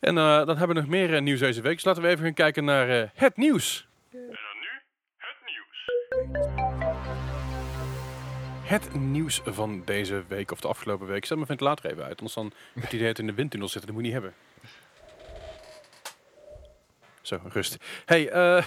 En 0.00 0.18
eh, 0.18 0.36
dan 0.46 0.56
hebben 0.56 0.68
we 0.68 0.80
nog 0.82 0.90
meer 0.90 1.14
eh, 1.14 1.20
nieuws 1.22 1.40
deze 1.40 1.60
week. 1.60 1.74
Dus 1.74 1.84
laten 1.84 2.02
we 2.02 2.08
even 2.08 2.24
gaan 2.24 2.34
kijken 2.34 2.64
naar 2.64 3.12
het 3.14 3.36
nieuws. 3.36 3.88
En 4.10 4.18
dan 4.18 4.58
nu 4.60 4.68
het 5.16 5.36
nieuws. 5.44 5.90
Het 8.62 8.94
nieuws 8.94 9.40
van 9.44 9.82
deze 9.84 10.24
week 10.28 10.50
of 10.50 10.60
de 10.60 10.68
afgelopen 10.68 11.06
week. 11.06 11.24
Zet 11.24 11.36
mijn 11.36 11.48
ventilator 11.48 11.90
even 11.90 12.04
uit. 12.04 12.18
Anders 12.18 12.34
dan 12.34 12.52
het 12.80 12.92
idee 12.92 13.06
dat 13.06 13.18
in 13.18 13.26
de 13.26 13.34
windtunnel 13.34 13.68
zitten. 13.68 13.86
Dat 13.86 14.00
moet 14.00 14.06
je 14.06 14.12
niet 14.12 14.22
hebben. 14.22 14.47
Zo, 17.28 17.40
rust. 17.48 17.76
Hey, 18.04 18.28
eh 18.30 18.56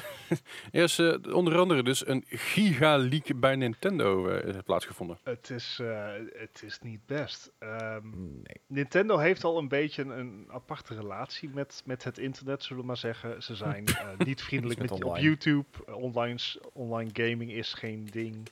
er 0.72 0.84
is 0.84 1.00
eh, 1.00 1.36
onder 1.36 1.58
andere 1.58 1.84
dus 1.84 2.08
een 2.08 2.24
gigaleak 2.28 3.40
bij 3.40 3.56
Nintendo 3.56 4.28
eh, 4.28 4.58
plaatsgevonden. 4.66 5.18
Het 5.24 5.50
is, 5.50 5.78
eh, 5.82 6.10
het 6.34 6.62
is 6.66 6.80
niet 6.80 7.06
best. 7.06 7.52
Ehm, 7.60 8.10
Nee. 8.22 8.62
Nintendo 8.68 9.18
heeft 9.18 9.44
al 9.44 9.58
een 9.58 9.68
beetje 9.68 10.02
een, 10.02 10.10
een 10.20 10.48
aparte 10.52 10.94
relatie 10.96 11.50
met, 11.50 11.82
met 11.86 12.04
het 12.04 12.18
internet, 12.18 12.64
zullen 12.64 12.82
we 12.82 12.88
maar 12.88 12.98
zeggen. 12.98 13.44
Ze 13.44 13.56
zijn 13.56 13.86
eh, 13.88 14.08
niet 14.18 14.42
vriendelijk 14.42 14.80
met, 14.80 14.90
met 14.90 15.04
op. 15.04 15.18
YouTube. 15.18 15.94
Online, 15.94 16.40
online 16.74 17.10
gaming 17.14 17.52
is 17.52 17.74
geen 17.74 18.06
ding. 18.12 18.48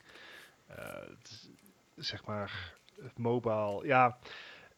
Eh, 0.66 0.76
het 1.18 1.30
is, 1.30 1.50
zeg 2.08 2.24
maar, 2.24 2.74
het 3.02 3.18
mobile. 3.18 3.86
Ja, 3.86 4.18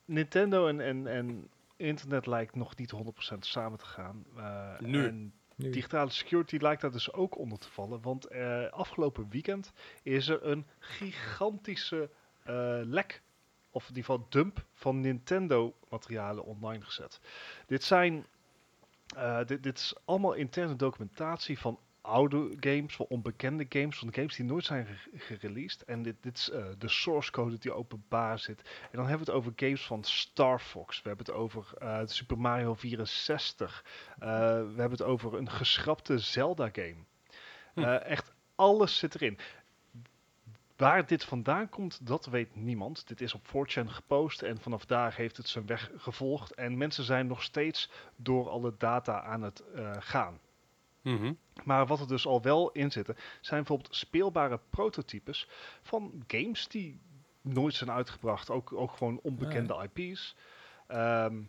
Nintendo 0.04 0.66
en, 0.66 0.80
en, 0.80 1.06
en 1.06 1.48
internet 1.82 2.26
lijkt 2.26 2.54
nog 2.54 2.76
niet 2.76 2.90
100% 3.34 3.38
samen 3.38 3.78
te 3.78 3.84
gaan. 3.84 4.24
Eh, 4.36 4.78
Nu. 4.80 5.06
En 5.06 5.32
Nu. 5.56 5.70
digitale 5.70 6.10
security 6.10 6.56
lijkt 6.60 6.80
daar 6.82 6.90
dus 6.92 7.12
ook 7.12 7.38
onder 7.38 7.58
te 7.58 7.70
vallen. 7.70 8.02
Want 8.02 8.26
eh, 8.26 8.70
afgelopen 8.70 9.26
weekend 9.30 9.72
is 10.02 10.28
er 10.28 10.46
een 10.46 10.66
gigantische 10.78 12.10
eh, 12.42 12.80
lek, 12.82 13.22
of 13.70 13.82
in 13.82 13.88
ieder 13.88 14.04
geval 14.04 14.26
dump, 14.28 14.64
van 14.72 15.00
Nintendo-materialen 15.00 16.44
online 16.44 16.84
gezet. 16.84 17.20
Dit 17.66 17.84
zijn, 17.84 18.26
eh, 19.16 19.44
dit, 19.44 19.62
dit 19.62 19.78
is 19.78 19.94
allemaal 20.04 20.32
interne 20.32 20.76
documentatie 20.76 21.58
van 21.58 21.78
oude 22.02 22.56
games, 22.60 22.96
van 22.96 23.06
onbekende 23.08 23.66
games, 23.68 23.98
van 23.98 24.14
games 24.14 24.36
die 24.36 24.44
nooit 24.44 24.64
zijn 24.64 24.86
ge- 24.86 25.10
gereleased. 25.14 25.82
En 25.82 26.02
dit, 26.02 26.16
dit 26.20 26.36
is 26.36 26.50
eh, 26.50 26.64
de 26.78 26.88
source 26.88 27.30
code 27.30 27.58
die 27.58 27.72
openbaar 27.72 28.38
zit. 28.38 28.60
En 28.60 28.96
dan 28.96 29.06
hebben 29.06 29.26
we 29.26 29.32
het 29.32 29.40
over 29.40 29.52
games 29.56 29.86
van 29.86 30.04
Star 30.04 30.58
Fox. 30.60 31.02
We 31.02 31.08
hebben 31.08 31.26
het 31.26 31.34
over 31.34 31.72
eh, 31.78 32.00
Super 32.04 32.38
Mario 32.38 32.74
64. 32.74 33.84
Eh, 34.18 34.28
we 34.48 34.74
hebben 34.76 34.90
het 34.90 35.02
over 35.02 35.34
een 35.34 35.50
geschrapte 35.50 36.18
Zelda-game. 36.18 36.96
Hm. 37.74 37.80
Eh, 37.82 38.04
echt 38.04 38.32
alles 38.54 38.98
zit 38.98 39.14
erin. 39.14 39.38
Waar 40.76 41.06
dit 41.06 41.24
vandaan 41.24 41.68
komt, 41.68 42.06
dat 42.06 42.26
weet 42.26 42.56
niemand. 42.56 43.08
Dit 43.08 43.20
is 43.20 43.34
op 43.34 43.46
4chan 43.46 43.86
gepost 43.86 44.42
en 44.42 44.60
vanaf 44.60 44.84
daar 44.84 45.14
heeft 45.14 45.36
het 45.36 45.48
zijn 45.48 45.66
weg 45.66 45.90
gevolgd. 45.96 46.54
En 46.54 46.76
mensen 46.76 47.04
zijn 47.04 47.26
nog 47.26 47.42
steeds 47.42 47.90
door 48.16 48.48
alle 48.48 48.74
data 48.78 49.22
aan 49.22 49.42
het 49.42 49.60
eh, 49.74 49.90
Mhm. 51.02 51.32
Maar 51.64 51.86
wat 51.86 52.00
er 52.00 52.08
dus 52.08 52.26
al 52.26 52.42
wel 52.42 52.70
in 52.72 52.90
zitten, 52.92 53.16
zijn 53.40 53.58
bijvoorbeeld 53.60 53.94
speelbare 53.96 54.60
prototypes 54.70 55.48
van 55.82 56.24
games 56.26 56.68
die 56.68 57.00
nooit 57.40 57.74
zijn 57.74 57.90
uitgebracht. 57.90 58.50
Ook, 58.50 58.72
ook 58.72 58.92
gewoon 58.92 59.20
onbekende 59.22 59.88
IP's. 59.94 60.36
Ehm, 60.86 61.42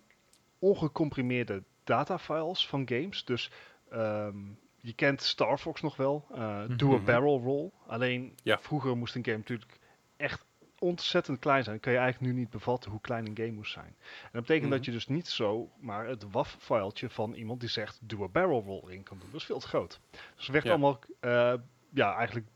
ongecomprimeerde 0.59 1.63
datafiles 1.83 2.67
van 2.67 2.87
games. 2.89 3.25
Dus 3.25 3.51
ehm, 3.89 4.37
je 4.75 4.93
kent 4.93 5.21
Star 5.21 5.57
Fox 5.57 5.81
nog 5.81 5.95
wel. 5.95 6.25
eh 6.31 6.63
Do 6.77 6.93
a 6.93 6.95
Mhm. 6.95 7.05
barrel 7.05 7.39
roll. 7.39 7.69
Alleen 7.87 8.35
Ja. 8.43 8.59
vroeger 8.59 8.97
moest 8.97 9.15
een 9.15 9.25
game 9.25 9.37
natuurlijk 9.37 9.79
echt 10.17 10.45
ontzettend 10.83 11.39
klein 11.39 11.63
zijn. 11.63 11.79
Kan 11.79 11.91
je 11.93 11.97
eigenlijk 11.99 12.33
nu 12.33 12.39
niet 12.39 12.49
bevatten 12.49 12.91
hoe 12.91 13.01
klein 13.01 13.27
een 13.27 13.37
game 13.37 13.51
moest 13.51 13.71
zijn. 13.73 13.85
En 14.23 14.29
dat 14.31 14.41
betekent 14.41 14.65
Mhm. 14.67 14.75
dat 14.75 14.85
je 14.85 14.91
dus 14.91 15.07
niet 15.07 15.27
zo 15.27 15.69
maar 15.79 16.07
het 16.07 16.31
WAF-filetje 16.31 17.09
van 17.09 17.33
iemand 17.33 17.59
die 17.59 17.69
zegt 17.69 17.99
do 18.01 18.23
a 18.23 18.27
barrel 18.27 18.61
roll 18.63 18.91
in 18.91 19.03
kan 19.03 19.17
doen. 19.19 19.27
Dat 19.31 19.39
is 19.39 19.45
veel 19.45 19.59
te 19.59 19.67
groot. 19.67 19.99
Dus 20.11 20.43
het 20.45 20.51
werd 20.51 20.63
Ja. 20.63 20.69
allemaal 20.71 20.99
eh, 21.19 21.53
ja, 21.89 22.15
eigenlijk 22.15 22.47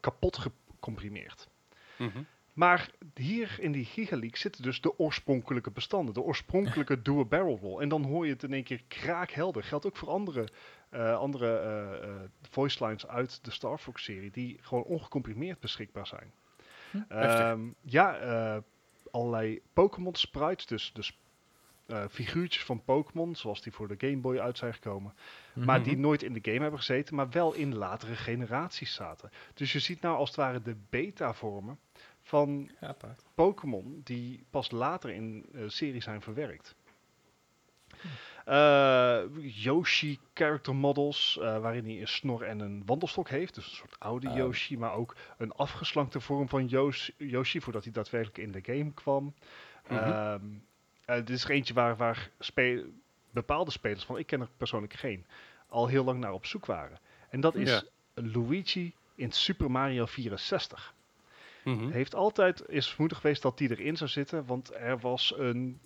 kapot 0.00 0.36
gecomprimeerd. 0.38 1.48
Mhm. 1.98 2.22
Maar 2.52 2.90
hier 3.14 3.56
in 3.60 3.72
die 3.72 3.84
gigaleak 3.84 4.36
zitten 4.36 4.62
dus 4.62 4.80
de 4.80 4.98
oorspronkelijke 4.98 5.70
bestanden. 5.70 6.14
De 6.14 6.20
oorspronkelijke 6.20 7.02
do 7.02 7.20
a 7.20 7.24
barrel 7.24 7.58
roll. 7.62 7.80
En 7.80 7.88
dan 7.88 8.04
hoor 8.04 8.26
je 8.26 8.32
het 8.32 8.42
in 8.42 8.52
één 8.52 8.62
keer 8.64 8.82
kraakhelder. 8.88 9.64
Geldt 9.64 9.86
ook 9.86 9.96
voor 9.96 10.08
andere, 10.08 10.48
eh, 10.88 11.16
andere 11.18 11.58
eh, 11.58 12.08
eh, 12.08 12.20
voice 12.50 12.84
lines 12.84 13.06
uit 13.06 13.44
de 13.44 13.50
Star 13.50 13.78
Fox 13.78 14.04
serie. 14.04 14.30
Die 14.30 14.58
gewoon 14.60 14.84
ongecomprimeerd 14.84 15.60
beschikbaar 15.60 16.06
zijn. 16.06 16.32
Ehm, 17.08 17.60
ja, 17.80 18.16
eh, 18.16 18.56
allerlei 19.10 19.60
Pokémon 19.72 20.14
sprites. 20.14 20.66
Dus, 20.66 20.90
dus 20.94 21.18
eh, 21.86 22.04
figuurtjes 22.10 22.64
van 22.64 22.84
Pokémon. 22.84 23.34
Zoals 23.36 23.62
die 23.62 23.72
voor 23.72 23.88
de 23.88 23.94
Game 23.98 24.16
Boy 24.16 24.38
uit 24.38 24.58
zijn 24.58 24.74
gekomen. 24.74 25.14
Maar 25.54 25.78
Mhm. 25.80 25.88
die 25.88 25.98
nooit 25.98 26.22
in 26.22 26.32
de 26.32 26.38
game 26.42 26.60
hebben 26.60 26.78
gezeten, 26.78 27.14
maar 27.14 27.30
wel 27.30 27.52
in 27.54 27.74
latere 27.74 28.14
generaties 28.14 28.94
zaten. 28.94 29.30
Dus 29.54 29.72
je 29.72 29.78
ziet 29.78 30.00
nou 30.00 30.16
als 30.16 30.28
het 30.28 30.38
ware 30.38 30.62
de 30.62 30.76
beta-vormen 30.90 31.78
van 32.20 32.70
Ja. 32.80 32.96
Pokémon 33.34 34.00
die 34.04 34.44
pas 34.50 34.70
later 34.70 35.10
in 35.10 35.46
de 35.52 35.68
serie 35.70 36.02
zijn 36.02 36.20
verwerkt. 36.22 36.74
Eh, 38.44 39.20
Yoshi 39.40 40.18
character 40.34 40.74
models, 40.74 41.38
eh, 41.40 41.58
waarin 41.58 41.84
hij 41.84 42.00
een 42.00 42.08
snor 42.08 42.42
en 42.42 42.60
een 42.60 42.82
wandelstok 42.86 43.28
heeft. 43.28 43.54
Dus 43.54 43.64
een 43.66 43.76
soort 43.76 43.96
oude 43.98 44.28
Oh. 44.28 44.36
Yoshi, 44.36 44.78
maar 44.78 44.92
ook 44.92 45.16
een 45.38 45.52
afgeslankte 45.52 46.20
vorm 46.20 46.48
van 46.48 46.66
Yoshi, 46.66 47.12
Yoshi 47.16 47.60
voordat 47.60 47.84
hij 47.84 47.92
daadwerkelijk 47.92 48.38
in 48.38 48.52
de 48.52 48.74
game 48.74 48.92
kwam. 48.92 49.34
Eh, 49.86 50.34
dit 51.04 51.30
is 51.30 51.44
er 51.44 51.50
eentje 51.50 51.74
waar, 51.74 51.96
waar 51.96 52.30
spe- 52.38 52.84
bepaalde 53.30 53.70
spelers, 53.70 54.04
van 54.04 54.18
ik 54.18 54.26
ken 54.26 54.40
er 54.40 54.48
persoonlijk 54.56 54.92
geen, 54.92 55.26
al 55.68 55.86
heel 55.86 56.04
lang 56.04 56.20
naar 56.20 56.32
op 56.32 56.46
zoek 56.46 56.66
waren. 56.66 56.98
En 57.30 57.40
dat 57.40 57.54
is 57.54 57.70
Ja. 57.70 57.82
Luigi 58.14 58.94
in 59.14 59.32
Super 59.32 59.70
Mario 59.70 60.06
64. 60.06 60.94
Mhm. 61.64 61.90
Heeft 61.90 62.14
altijd 62.14 62.68
is 62.68 62.88
vermoeden 62.88 63.16
geweest 63.18 63.42
dat 63.42 63.58
die 63.58 63.70
erin 63.70 63.96
zou 63.96 64.10
zitten, 64.10 64.46
want 64.46 64.74
er 64.74 64.98
was 64.98 65.34
een, 65.36 65.80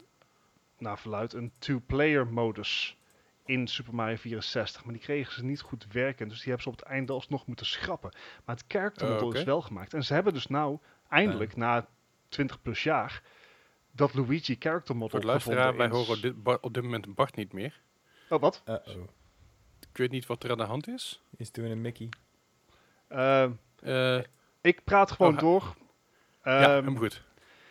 naar 0.79 0.99
verluid, 0.99 1.33
een 1.33 1.53
two-player 1.59 2.27
modus 2.27 2.97
in 3.45 3.67
Super 3.69 3.95
Mario 3.95 4.17
64. 4.17 4.85
Maar 4.85 4.93
die 4.93 5.03
kregen 5.03 5.33
ze 5.33 5.45
niet 5.45 5.61
goed 5.61 5.87
werken, 5.93 6.29
dus 6.29 6.37
die 6.37 6.47
hebben 6.47 6.63
ze 6.63 6.69
op 6.69 6.77
het 6.79 6.85
einde 6.89 7.13
alsnog 7.13 7.47
moeten 7.47 7.67
schrappen. 7.67 8.11
Maar 8.45 8.57
het 8.57 8.65
character 8.69 9.09
model 9.09 9.29
Oh, 9.29 9.35
is 9.35 9.45
wel 9.45 9.63
gemaakt. 9.63 9.95
En 9.95 10.05
ze 10.05 10.15
hebben 10.15 10.33
dus 10.33 10.47
nou, 10.47 10.79
eindelijk, 11.09 11.57
na 11.57 11.89
20 12.29 12.63
plus 12.63 12.83
jaar, 12.83 13.23
dat 13.93 14.15
Luigi 14.15 14.57
character 14.59 14.97
model 14.97 15.21
Voor 15.21 15.29
luisteraar, 15.29 15.77
wij 15.77 15.87
gevonden 15.87 16.07
horen 16.07 16.23
dit, 16.23 16.43
Bar- 16.43 16.59
op 16.61 16.75
dit 16.75 16.83
moment 16.83 17.15
Bart 17.15 17.37
niet 17.37 17.53
meer. 17.53 17.81
Oh, 18.29 18.41
wat? 18.41 18.63
Uh-oh. 18.69 19.09
Ik 19.91 19.97
weet 19.97 20.11
niet 20.11 20.27
wat 20.27 20.45
er 20.45 20.51
aan 20.51 20.57
de 20.57 20.63
hand 20.65 20.89
is. 20.89 21.23
Is 21.37 21.51
toen 21.51 21.65
een 21.65 21.81
Mickey. 21.81 22.09
Ehm, 23.09 23.53
Eh, 23.83 24.21
ik 24.61 24.85
praat 24.85 25.11
gewoon 25.13 25.33
Oh, 25.35 25.39
door. 25.39 25.77
ja, 26.45 26.61
Ehm, 26.61 26.71
helemaal 26.71 26.97
goed. 26.97 27.23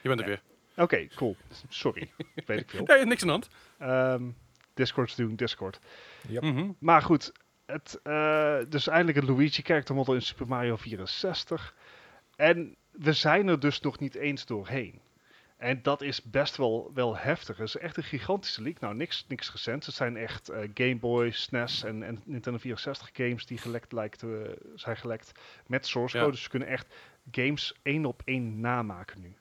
Je 0.02 0.08
bent 0.08 0.20
er 0.20 0.26
weer. 0.28 0.42
Oké, 0.76 1.08
cool. 1.16 1.36
Sorry, 1.70 2.12
weet 2.46 2.60
ik 2.60 2.70
veel. 2.70 2.86
Nee, 2.96 3.06
niks 3.06 3.22
aan 3.22 3.28
de 3.28 3.34
hand. 3.34 3.50
Ehm 3.78 4.30
Discord 4.74 5.10
is 5.10 5.16
doen 5.16 5.36
Discord. 5.36 5.80
Yep. 6.28 6.42
Mhm. 6.44 6.72
Maar 6.80 7.02
goed, 7.02 7.32
het, 7.66 8.00
eh, 8.04 8.58
dus 8.70 8.88
eindelijk 8.88 9.18
een 9.18 9.26
Luigi 9.36 9.62
character 9.62 9.96
model 9.96 10.14
in 10.14 10.22
Super 10.22 10.48
Mario 10.48 10.76
64. 10.76 11.76
En 12.36 12.76
we 12.92 13.14
zijn 13.14 13.48
er 13.48 13.60
dus 13.60 13.80
nog 13.82 14.00
niet 14.00 14.16
eens 14.16 14.46
doorheen. 14.46 15.02
En 15.58 15.82
dat 15.82 16.02
is 16.02 16.22
best 16.24 16.58
wel, 16.58 16.92
wel 16.94 17.18
heftig. 17.18 17.58
Het 17.58 17.68
is 17.68 17.78
echt 17.78 17.98
een 17.98 18.04
gigantische 18.04 18.62
leak. 18.62 18.80
Nou, 18.80 18.96
niks, 18.96 19.26
niks 19.28 19.52
recents. 19.52 19.86
Het 19.86 19.96
zijn 19.96 20.18
echt 20.18 20.50
eh, 20.50 20.70
Game 20.74 20.96
Boy, 20.98 21.32
SNES 21.32 21.84
en, 21.84 22.04
en 22.04 22.22
Nintendo 22.26 22.60
64 22.60 23.10
games 23.14 23.46
die 23.46 23.58
gelekt 23.58 23.92
lijkt 23.92 24.20
te, 24.20 24.58
zijn 24.76 24.98
gelekt 24.98 25.32
met 25.68 25.88
source 25.88 26.16
Ja. 26.18 26.22
code. 26.24 26.36
Dus 26.36 26.44
ze 26.44 26.50
kunnen 26.50 26.68
echt 26.68 26.94
games 27.32 27.76
één 27.84 28.06
op 28.06 28.22
één 28.26 28.60
namaken 28.60 29.22
nu. 29.22 29.36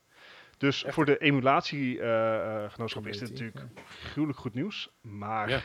Dus 0.59 0.85
Echt? 0.85 0.94
voor 0.94 1.05
de 1.05 1.18
emulatiegenooschap 1.18 3.06
is 3.06 3.18
dit 3.18 3.31
natuurlijk 3.31 3.60
gruwelijk 3.86 4.39
goed 4.39 4.55
nieuws. 4.55 4.90
Maar 5.01 5.48
Ja. 5.48 5.60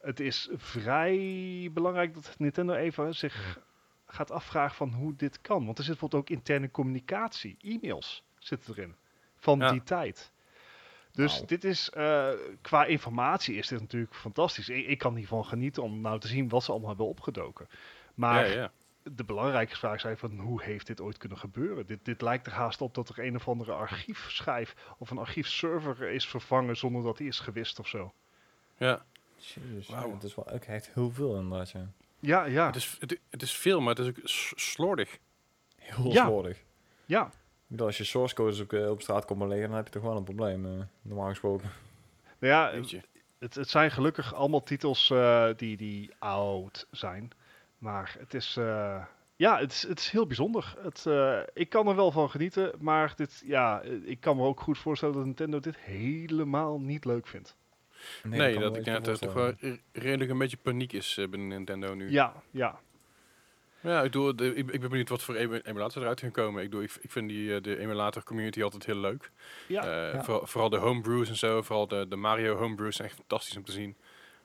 het 0.00 0.20
is 0.20 0.48
vrij 0.54 1.70
belangrijk 1.72 2.14
dat 2.14 2.34
Nintendo 2.38 2.74
even 2.74 3.14
zich 3.14 3.60
gaat 4.06 4.30
afvragen 4.30 4.76
van 4.76 4.92
hoe 4.92 5.16
dit 5.16 5.40
kan. 5.40 5.64
Want 5.64 5.78
er 5.78 5.84
zit 5.84 5.92
bijvoorbeeld 5.92 6.22
ook 6.22 6.30
interne 6.36 6.70
communicatie, 6.70 7.56
e-mails 7.60 8.22
zitten 8.38 8.74
erin 8.76 8.94
van 9.36 9.58
Ja. 9.58 9.70
die 9.70 9.82
tijd. 9.82 10.32
Dus 11.12 11.42
dit 11.46 11.64
is, 11.64 11.90
eh, 11.90 12.28
qua 12.60 12.84
informatie 12.84 13.56
is 13.56 13.68
dit 13.68 13.80
natuurlijk 13.80 14.14
fantastisch. 14.14 14.68
Ik, 14.68 14.86
ik 14.86 14.98
kan 14.98 15.14
hiervan 15.14 15.44
genieten 15.44 15.82
om 15.82 16.00
nou 16.00 16.20
te 16.20 16.28
zien 16.28 16.48
wat 16.48 16.62
ze 16.64 16.70
allemaal 16.70 16.88
hebben 16.88 17.06
opgedoken. 17.06 17.68
Maar 18.14 18.48
ja, 18.48 18.54
ja. 18.54 18.72
De 19.12 19.24
belangrijke 19.24 19.76
vraag 19.76 20.04
is 20.04 20.18
van 20.18 20.38
hoe 20.38 20.62
heeft 20.62 20.86
dit 20.86 21.00
ooit 21.00 21.16
kunnen 21.16 21.38
gebeuren? 21.38 21.86
Dit, 21.86 22.04
dit 22.04 22.22
lijkt 22.22 22.46
er 22.46 22.52
haast 22.52 22.80
op 22.80 22.94
dat 22.94 23.08
er 23.08 23.18
een 23.24 23.36
of 23.36 23.48
andere 23.48 23.72
archiefschijf 23.72 24.74
of 24.98 25.10
een 25.10 25.18
archiefserver 25.18 26.02
is 26.02 26.26
vervangen 26.28 26.76
zonder 26.76 27.02
dat 27.02 27.16
die 27.16 27.28
is 27.28 27.40
gewist 27.40 27.78
of 27.78 27.88
zo. 27.88 28.12
ja. 28.78 29.04
Jezus, 29.36 29.86
ja, 29.86 30.10
het 30.10 30.22
is 30.22 30.34
wel 30.34 30.50
ook 30.50 30.62
echt 30.64 30.90
heel 30.94 31.10
veel 31.10 31.36
inderdaad, 31.36 31.70
ja. 31.70 31.88
Ja, 32.20 32.44
ja, 32.44 32.66
Het, 32.66 32.76
is, 32.76 32.96
het, 33.00 33.20
het 33.30 33.42
is 33.42 33.52
veel, 33.56 33.80
maar 33.80 33.94
het 33.94 33.98
is 33.98 34.08
ook 34.08 34.18
slordig. 34.58 35.18
Heel 35.76 36.12
Ja. 36.12 36.24
slordig. 36.26 36.62
ja. 37.04 37.30
bedoel, 37.66 37.86
als 37.86 37.96
je 37.96 38.04
source 38.04 38.34
codes 38.34 38.60
op, 38.60 38.72
eh, 38.72 38.90
op 38.90 39.02
straat 39.02 39.24
komt 39.24 39.42
liggen, 39.42 39.66
dan 39.68 39.76
heb 39.76 39.86
je 39.86 39.92
toch 39.92 40.02
wel 40.02 40.16
een 40.16 40.24
probleem, 40.24 40.64
eh, 40.66 40.84
normaal 41.02 41.28
gesproken. 41.28 41.70
Nou 42.38 42.52
ja, 42.52 42.98
het, 43.38 43.54
het 43.54 43.68
zijn 43.68 43.90
gelukkig 43.90 44.34
allemaal 44.34 44.62
titels 44.62 45.10
eh, 45.10 45.48
die, 45.56 45.76
die 45.76 46.10
oud 46.18 46.86
zijn. 46.90 47.30
Maar 47.78 48.16
het 48.18 48.34
is, 48.34 48.56
eh, 48.56 49.04
ja, 49.36 49.58
het 49.58 49.72
is, 49.72 49.82
het 49.88 49.98
is 49.98 50.10
heel 50.10 50.26
bijzonder. 50.26 50.74
Het, 50.80 51.06
eh, 51.06 51.38
ik 51.54 51.68
kan 51.68 51.88
er 51.88 51.96
wel 51.96 52.10
van 52.10 52.30
genieten, 52.30 52.72
maar 52.78 53.12
dit, 53.16 53.42
ja, 53.44 53.80
eh, 53.82 53.92
ik 54.04 54.20
kan 54.20 54.36
me 54.36 54.42
ook 54.42 54.60
goed 54.60 54.78
voorstellen 54.78 55.14
dat 55.14 55.24
Nintendo 55.24 55.60
dit 55.60 55.76
helemaal 55.78 56.80
niet 56.80 57.04
leuk 57.04 57.26
vindt. 57.26 57.56
Nee, 58.22 58.52
kan 58.52 58.62
dat 58.62 58.76
ik 58.76 58.84
denk 58.84 59.04
dat 59.04 59.20
er 59.20 59.26
toch 59.26 59.34
wel 59.34 59.52
redelijk 59.92 60.30
een 60.30 60.38
beetje 60.38 60.56
paniek 60.56 60.92
is 60.92 61.14
binnen 61.30 61.48
Nintendo 61.48 61.94
nu. 61.94 62.10
Ja, 62.10 62.32
ja. 62.50 62.78
Ja, 63.80 64.02
ik, 64.02 64.12
doe, 64.12 64.34
de, 64.34 64.54
ik, 64.54 64.70
ik 64.70 64.80
ben 64.80 64.90
benieuwd 64.90 65.08
wat 65.08 65.22
voor 65.22 65.34
emu- 65.34 65.60
emulator 65.64 66.02
eruit 66.02 66.20
gaan 66.20 66.30
komen. 66.30 66.62
Ik, 66.62 66.70
doe, 66.70 66.82
ik, 66.82 66.96
ik 67.00 67.10
vind 67.10 67.28
die, 67.28 67.60
de 67.60 67.78
emulator 67.78 68.22
community 68.22 68.62
altijd 68.62 68.86
heel 68.86 68.96
leuk. 68.96 69.30
ja. 69.68 69.82
Eh, 69.82 70.12
Ja. 70.14 70.22
Vooral, 70.24 70.46
vooral 70.46 70.68
de 70.70 70.76
homebrews 70.76 71.28
en 71.28 71.36
zo, 71.36 71.62
vooral 71.62 71.86
de, 71.88 72.08
de 72.08 72.16
Mario 72.16 72.56
homebrews 72.56 72.96
zijn 72.96 73.08
echt 73.08 73.16
fantastisch 73.16 73.56
om 73.56 73.64
te 73.64 73.72
zien. 73.72 73.96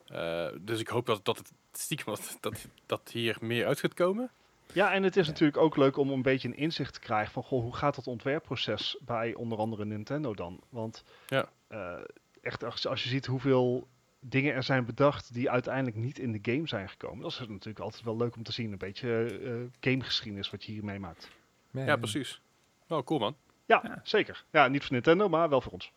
Eh, 0.08 0.48
dus 0.62 0.80
ik 0.80 0.88
hoop 0.88 1.06
dat, 1.06 1.26
dat 1.26 1.38
het 1.38 1.52
stiekem 1.82 2.06
dat, 2.06 2.38
dat, 2.42 2.68
dat 2.86 3.10
hier 3.12 3.38
meer 3.42 3.66
uit 3.66 3.80
gaat 3.80 3.94
komen. 3.94 4.32
Ja, 4.74 4.94
en 4.94 5.04
het 5.04 5.18
is 5.18 5.28
natuurlijk 5.28 5.58
ook 5.58 5.78
leuk 5.78 5.98
om 5.98 6.10
een 6.10 6.22
beetje 6.22 6.48
een 6.48 6.56
inzicht 6.58 6.94
te 6.94 7.00
krijgen 7.00 7.32
van, 7.34 7.44
goh, 7.44 7.62
hoe 7.62 7.76
gaat 7.76 7.96
dat 7.96 8.08
ontwerpproces 8.08 8.98
bij 9.02 9.34
onder 9.34 9.58
andere 9.58 9.86
Nintendo 9.86 10.34
dan? 10.34 10.62
Want 10.70 11.04
Ja. 11.28 11.50
eh, 11.68 11.98
echt, 12.42 12.64
als, 12.64 12.88
als 12.88 13.04
je 13.04 13.10
ziet 13.10 13.26
hoeveel 13.26 13.88
dingen 14.20 14.54
er 14.54 14.64
zijn 14.64 14.86
bedacht 14.86 15.34
die 15.34 15.50
uiteindelijk 15.50 15.96
niet 15.96 16.20
in 16.20 16.32
de 16.32 16.52
game 16.52 16.68
zijn 16.68 16.90
gekomen, 16.90 17.22
dat 17.22 17.32
is 17.32 17.40
natuurlijk 17.40 17.80
altijd 17.80 18.04
wel 18.04 18.18
leuk 18.18 18.36
om 18.36 18.44
te 18.44 18.52
zien. 18.52 18.72
Een 18.72 18.78
beetje 18.78 19.40
eh, 19.44 19.54
gamegeschiedenis 19.80 20.50
wat 20.50 20.64
je 20.64 20.72
hier 20.72 20.84
meemaakt. 20.86 21.30
Ja, 21.72 21.96
precies. 21.96 22.42
Wel 22.88 23.04
cool 23.04 23.20
man. 23.20 23.36
Ja, 23.66 23.80
Ja. 23.84 24.00
zeker. 24.04 24.44
Ja, 24.52 24.68
niet 24.68 24.82
voor 24.84 24.92
Nintendo, 24.94 25.30
maar 25.30 25.50
wel 25.50 25.62
voor 25.62 25.72
ons. 25.72 25.92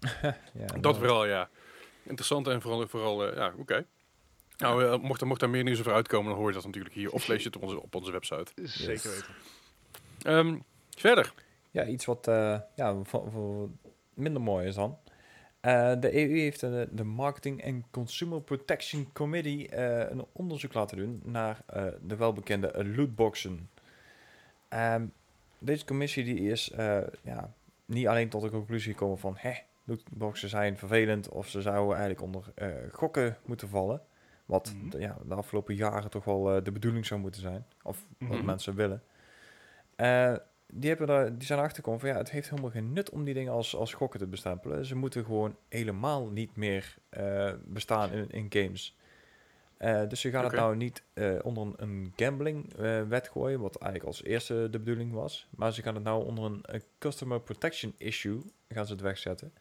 Ja, 0.54 0.66
Dat 0.80 0.96
vooral, 0.98 1.26
ja. 1.26 1.48
Interessant 2.02 2.46
en 2.48 2.60
vooral, 2.62 2.88
vooral 2.88 3.28
eh, 3.28 3.36
ja, 3.36 3.52
oké. 3.56 3.86
Nou, 4.56 4.84
eh, 4.84 4.98
mocht, 5.00 5.20
er, 5.20 5.26
mocht 5.26 5.42
er 5.42 5.50
meer 5.50 5.64
nieuws 5.64 5.78
over 5.78 5.92
uitkomen, 5.92 6.28
dan 6.30 6.38
hoor 6.38 6.48
je 6.48 6.54
dat 6.54 6.64
natuurlijk 6.64 6.94
hier. 6.94 7.12
Of 7.12 7.26
lees 7.26 7.42
je 7.42 7.46
het 7.46 7.56
op 7.56 7.62
onze, 7.62 7.82
op 7.82 7.94
onze 7.94 8.12
website. 8.12 8.52
Zeker 8.62 9.10
weten. 9.10 9.34
Ehm, 10.22 10.58
verder. 10.96 11.34
Ja, 11.70 11.86
iets 11.86 12.04
wat 12.04 12.28
eh, 12.28 12.60
ja, 12.74 12.96
minder 14.14 14.42
mooi 14.42 14.66
is 14.66 14.74
dan. 14.74 14.98
Eh, 15.60 15.92
de 16.00 16.14
EU 16.14 16.38
heeft 16.38 16.60
de 16.60 17.04
Marketing 17.04 17.64
and 17.64 17.84
Consumer 17.90 18.40
Protection 18.40 19.12
Committee 19.12 19.68
eh, 19.68 20.10
een 20.10 20.24
onderzoek 20.32 20.74
laten 20.74 20.96
doen 20.96 21.20
naar 21.24 21.62
eh, 21.66 21.84
de 22.02 22.16
welbekende 22.16 22.84
lootboxen. 22.96 23.70
Ehm, 24.68 25.06
deze 25.58 25.84
commissie 25.84 26.24
die 26.24 26.50
is 26.50 26.70
eh, 26.70 26.98
ja, 27.22 27.52
niet 27.86 28.06
alleen 28.06 28.28
tot 28.28 28.42
de 28.42 28.50
conclusie 28.50 28.92
gekomen 28.92 29.18
van 29.18 29.34
hè, 29.38 29.52
lootboxen 29.84 30.48
zijn 30.48 30.78
vervelend 30.78 31.28
of 31.28 31.48
ze 31.48 31.62
zouden 31.62 31.96
eigenlijk 31.96 32.22
onder 32.22 32.52
eh, 32.54 32.68
gokken 32.92 33.36
moeten 33.44 33.68
vallen. 33.68 34.00
Wat 34.46 34.74
Mhm. 34.76 34.90
de, 34.90 34.98
ja, 34.98 35.18
de 35.26 35.34
afgelopen 35.34 35.74
jaren 35.74 36.10
toch 36.10 36.24
wel 36.24 36.56
eh, 36.56 36.64
de 36.64 36.72
bedoeling 36.72 37.06
zou 37.06 37.20
moeten 37.20 37.40
zijn. 37.40 37.66
Of 37.82 38.04
wat 38.18 38.28
Mhm. 38.28 38.44
mensen 38.44 38.74
willen. 38.74 39.02
Eh, 39.96 40.34
die, 40.66 40.88
hebben 40.88 41.06
daar, 41.06 41.38
die 41.38 41.46
zijn 41.46 41.58
achtergekomen 41.60 42.00
van 42.00 42.08
ja, 42.08 42.16
het 42.16 42.30
heeft 42.30 42.50
helemaal 42.50 42.70
geen 42.70 42.92
nut 42.92 43.10
om 43.10 43.24
die 43.24 43.34
dingen 43.34 43.52
als, 43.52 43.76
als 43.76 43.94
gokken 43.94 44.20
te 44.20 44.26
bestempelen. 44.26 44.86
Ze 44.86 44.96
moeten 44.96 45.24
gewoon 45.24 45.56
helemaal 45.68 46.26
niet 46.28 46.56
meer 46.56 46.94
eh, 47.08 47.52
bestaan 47.64 48.12
in, 48.12 48.30
in 48.30 48.46
games. 48.48 48.96
Dus 50.08 50.20
ze 50.20 50.30
gaan 50.30 50.44
Oké. 50.44 50.54
het 50.54 50.64
nou 50.64 50.76
niet 50.76 51.02
onder 51.42 51.62
een, 51.66 51.74
een 51.76 52.12
gambling 52.16 52.74
wet 53.08 53.28
gooien, 53.28 53.60
wat 53.60 53.76
eigenlijk 53.76 54.04
als 54.04 54.22
eerste 54.24 54.68
de 54.70 54.78
bedoeling 54.78 55.12
was. 55.12 55.48
Maar 55.56 55.72
ze 55.72 55.82
gaan 55.82 55.94
het 55.94 56.04
nou 56.04 56.24
onder 56.24 56.44
een, 56.44 56.58
een 56.62 56.82
customer 56.98 57.40
protection 57.40 57.94
issue 57.96 58.40
gaan 58.68 58.86
ze 58.86 58.92
het 58.92 59.00
wegzetten. 59.00 59.52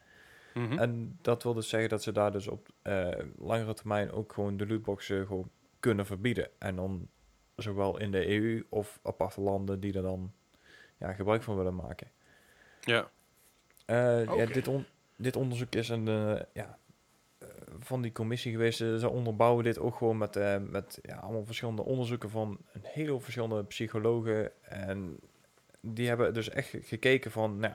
Mhm. 0.53 0.77
En 0.79 1.17
dat 1.21 1.43
wil 1.43 1.53
dus 1.53 1.69
zeggen 1.69 1.89
dat 1.89 2.03
ze 2.03 2.11
daar 2.11 2.31
dus 2.31 2.47
op 2.47 2.67
eh, 2.81 3.07
langere 3.37 3.73
termijn 3.73 4.11
ook 4.11 4.33
gewoon 4.33 4.57
de 4.57 4.67
lootboxen 4.67 5.25
gewoon 5.27 5.49
kunnen 5.79 6.05
verbieden. 6.05 6.49
En 6.57 6.75
dan 6.75 7.07
zowel 7.55 7.99
in 7.99 8.11
de 8.11 8.27
EU 8.29 8.63
of 8.69 8.99
aparte 9.03 9.41
landen 9.41 9.79
die 9.79 9.93
er 9.93 10.01
dan 10.01 10.31
ja, 10.97 11.13
gebruik 11.13 11.43
van 11.43 11.55
willen 11.57 11.75
maken. 11.75 12.07
Ja. 12.81 13.09
Eh, 13.85 14.25
ja, 14.25 14.45
dit, 14.45 14.67
on- 14.67 14.85
dit 15.15 15.35
onderzoek 15.35 15.75
is 15.75 15.89
een, 15.89 16.07
eh, 16.07 16.41
ja, 16.53 16.77
van 17.79 18.01
die 18.01 18.11
commissie 18.11 18.51
geweest. 18.51 18.77
Ze 18.77 19.09
onderbouwen 19.09 19.63
dit 19.63 19.79
ook 19.79 19.95
gewoon 19.95 20.17
met, 20.17 20.39
met 20.69 20.99
ja, 21.01 21.15
allemaal 21.15 21.45
verschillende 21.45 21.83
onderzoeken 21.83 22.29
van 22.29 22.57
een 22.73 22.81
hele 22.83 23.11
hoop 23.11 23.23
verschillende 23.23 23.63
psychologen. 23.63 24.51
En 24.69 25.19
die 25.81 26.07
hebben 26.07 26.33
dus 26.33 26.49
echt 26.49 26.75
gekeken 26.81 27.31
van, 27.31 27.57
nou, 27.57 27.73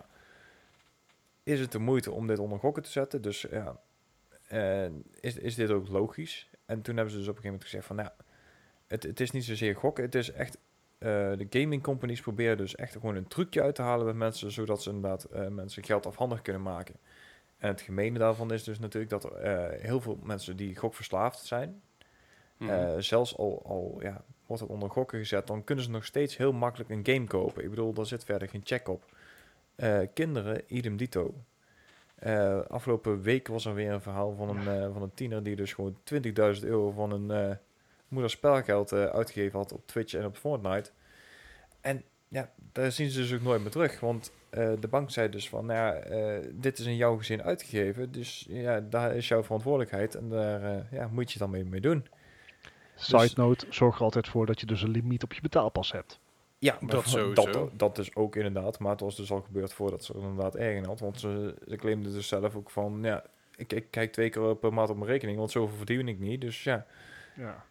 is 1.48 1.60
het 1.60 1.72
de 1.72 1.78
moeite 1.78 2.10
om 2.10 2.26
dit 2.26 2.38
onder 2.38 2.58
gokken 2.58 2.82
te 2.82 2.90
zetten? 2.90 3.22
Dus 3.22 3.46
ja, 3.50 3.80
eh, 4.48 4.84
is, 5.20 5.36
is 5.36 5.54
dit 5.54 5.70
ook 5.70 5.88
logisch? 5.88 6.50
En 6.66 6.82
toen 6.82 6.94
hebben 6.94 7.12
ze 7.12 7.18
dus 7.18 7.28
op 7.28 7.36
een 7.36 7.42
gegeven 7.42 7.58
moment 7.58 7.64
gezegd 7.64 7.86
van, 7.86 7.96
nou, 7.96 8.10
het, 8.86 9.02
het 9.02 9.20
is 9.20 9.30
niet 9.30 9.44
zozeer 9.44 9.76
gokken, 9.76 10.04
het 10.04 10.14
is 10.14 10.30
echt 10.32 10.58
eh, 10.98 11.08
de 11.36 11.46
gaming 11.50 11.82
companies 11.82 12.20
proberen 12.20 12.56
dus 12.56 12.74
echt 12.74 12.92
gewoon 12.92 13.14
een 13.14 13.28
trucje 13.28 13.62
uit 13.62 13.74
te 13.74 13.82
halen 13.82 14.06
met 14.06 14.14
mensen, 14.14 14.50
zodat 14.52 14.82
ze 14.82 14.90
inderdaad 14.90 15.24
eh, 15.24 15.46
mensen 15.48 15.84
geld 15.84 16.06
afhandig 16.06 16.42
kunnen 16.42 16.62
maken. 16.62 16.94
En 17.58 17.68
het 17.68 17.80
gemene 17.80 18.18
daarvan 18.18 18.52
is 18.52 18.64
dus 18.64 18.78
natuurlijk 18.78 19.10
dat 19.10 19.24
er 19.24 19.32
eh, 19.32 19.80
heel 19.80 20.00
veel 20.00 20.18
mensen 20.22 20.56
die 20.56 20.76
gokverslaafd 20.76 21.44
zijn, 21.44 21.82
Mhm. 22.56 23.00
zelfs 23.00 23.36
al, 23.36 23.62
al 23.64 23.98
ja, 24.00 24.24
wordt 24.46 24.62
het 24.62 24.70
onder 24.70 24.90
gokken 24.90 25.18
gezet, 25.18 25.46
dan 25.46 25.64
kunnen 25.64 25.84
ze 25.84 25.90
nog 25.90 26.04
steeds 26.04 26.36
heel 26.36 26.52
makkelijk 26.52 26.90
een 26.90 27.06
game 27.14 27.26
kopen. 27.26 27.62
Ik 27.62 27.70
bedoel, 27.70 27.92
daar 27.92 28.06
zit 28.06 28.24
verder 28.24 28.48
geen 28.48 28.60
check 28.64 28.88
op. 28.88 29.04
Eh, 29.78 30.00
kinderen, 30.14 30.62
idem 30.66 30.96
dito. 30.96 31.34
Eh, 32.14 32.60
afgelopen 32.60 33.22
week 33.22 33.48
was 33.48 33.64
er 33.64 33.74
weer 33.74 33.92
een 33.92 34.00
verhaal 34.00 34.34
van 34.34 34.48
een, 34.48 34.68
eh, 34.68 34.92
van 34.92 35.02
een 35.02 35.14
tiener 35.14 35.42
die 35.42 35.56
dus 35.56 35.72
gewoon 35.72 35.98
20.000 36.02 36.66
euro 36.66 36.90
van 36.90 37.12
een 37.12 37.30
eh 37.30 37.56
moeder 38.08 38.30
spelgeld 38.30 38.92
uitgegeven 38.92 39.58
had 39.58 39.72
op 39.72 39.86
Twitch 39.86 40.14
en 40.14 40.24
op 40.24 40.36
Fortnite. 40.36 40.90
En 41.80 42.02
ja, 42.28 42.50
daar 42.72 42.92
zien 42.92 43.10
ze 43.10 43.20
dus 43.20 43.34
ook 43.34 43.42
nooit 43.42 43.60
meer 43.60 43.70
terug. 43.70 44.00
Want 44.00 44.32
de 44.50 44.88
bank 44.90 45.10
zei 45.10 45.28
dus 45.28 45.48
van, 45.48 45.66
nou 45.66 45.78
ja, 45.78 46.40
dit 46.52 46.78
is 46.78 46.86
in 46.86 46.96
jouw 46.96 47.16
gezin 47.16 47.42
uitgegeven. 47.42 48.12
Dus 48.12 48.46
ja, 48.48 48.80
daar 48.80 49.16
is 49.16 49.28
jouw 49.28 49.42
verantwoordelijkheid. 49.42 50.14
En 50.14 50.28
daar 50.28 50.86
ja, 50.90 51.08
moet 51.12 51.32
je 51.32 51.38
dan 51.38 51.50
mee, 51.50 51.64
mee 51.64 51.80
doen. 51.80 52.06
Side 52.94 53.32
note, 53.34 53.66
zorg 53.70 53.96
er 53.96 54.02
altijd 54.02 54.28
voor 54.28 54.46
dat 54.46 54.60
je 54.60 54.66
dus 54.66 54.82
een 54.82 54.90
limiet 54.90 55.22
op 55.22 55.32
je 55.32 55.40
betaalpas 55.40 55.92
hebt. 55.92 56.20
Ja, 56.60 56.72
Dat 56.80 56.92
maar 56.92 57.08
sowieso. 57.08 57.50
Dat, 57.50 57.70
dat 57.78 57.96
dus 57.96 58.14
ook 58.14 58.36
inderdaad. 58.36 58.78
Maar 58.78 58.90
het 58.90 59.00
was 59.00 59.16
dus 59.16 59.30
al 59.30 59.40
gebeurd 59.40 59.72
voordat 59.72 60.04
ze 60.04 60.12
er 60.14 60.20
inderdaad 60.20 60.56
erg 60.56 60.76
in 60.76 60.84
had. 60.84 61.00
Want 61.00 61.20
ze, 61.20 61.54
ze 61.68 61.76
claimde 61.76 62.12
dus 62.12 62.28
zelf 62.28 62.54
ook 62.54 62.70
van... 62.70 62.98
Ja, 63.02 63.24
ik, 63.56 63.72
ik 63.72 63.90
kijk 63.90 64.12
twee 64.12 64.30
keer 64.30 64.56
per 64.56 64.72
maand 64.72 64.90
op 64.90 64.96
mijn 64.96 65.10
rekening. 65.10 65.38
Want 65.38 65.50
zoveel 65.50 65.76
verdien 65.76 66.08
ik 66.08 66.18
niet. 66.18 66.40
Dus 66.40 66.62
ja. 66.62 66.86
Ja, 67.36 67.64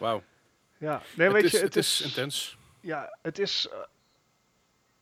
Wauw. 0.00 0.22
ja. 0.78 1.02
nee, 1.16 1.26
het 1.26 1.36
weet 1.36 1.44
is, 1.44 1.50
je, 1.50 1.58
het 1.58 1.76
is 1.76 2.00
intens. 2.00 2.58
Ja, 2.80 3.18
het 3.22 3.38
is. 3.38 3.68
eh, 3.72 3.78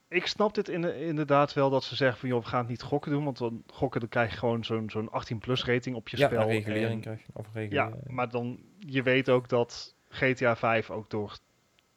ik 0.08 0.26
snap 0.26 0.54
dit 0.54 0.68
in, 0.68 0.84
inderdaad 0.84 1.52
wel 1.52 1.70
dat 1.70 1.84
ze 1.84 1.96
zeggen 1.96 2.18
van 2.20 2.28
joh, 2.28 2.42
we 2.42 2.48
gaan 2.48 2.60
het 2.60 2.68
niet 2.68 2.82
gokken 2.82 3.10
doen, 3.10 3.24
want 3.24 3.38
dan 3.38 3.62
gokken 3.66 4.00
dan 4.00 4.08
krijg 4.08 4.30
je 4.30 4.36
gewoon 4.36 4.64
zo'n 4.64 4.90
zo'n 4.90 5.10
18 5.10 5.38
plus 5.38 5.64
rating 5.64 5.96
op 5.96 6.08
je 6.08 6.16
ja, 6.16 6.26
spel. 6.26 6.46
regulering 6.46 6.92
En- 6.94 7.00
krijg 7.00 7.20
je. 7.26 7.32
Of 7.32 7.46
ja, 7.68 7.92
maar 8.06 8.28
dan 8.28 8.58
je 8.78 9.02
weet 9.02 9.28
ook 9.28 9.48
dat 9.48 9.94
GTA 10.08 10.56
5 10.56 10.90
ook 10.90 11.10
door 11.10 11.38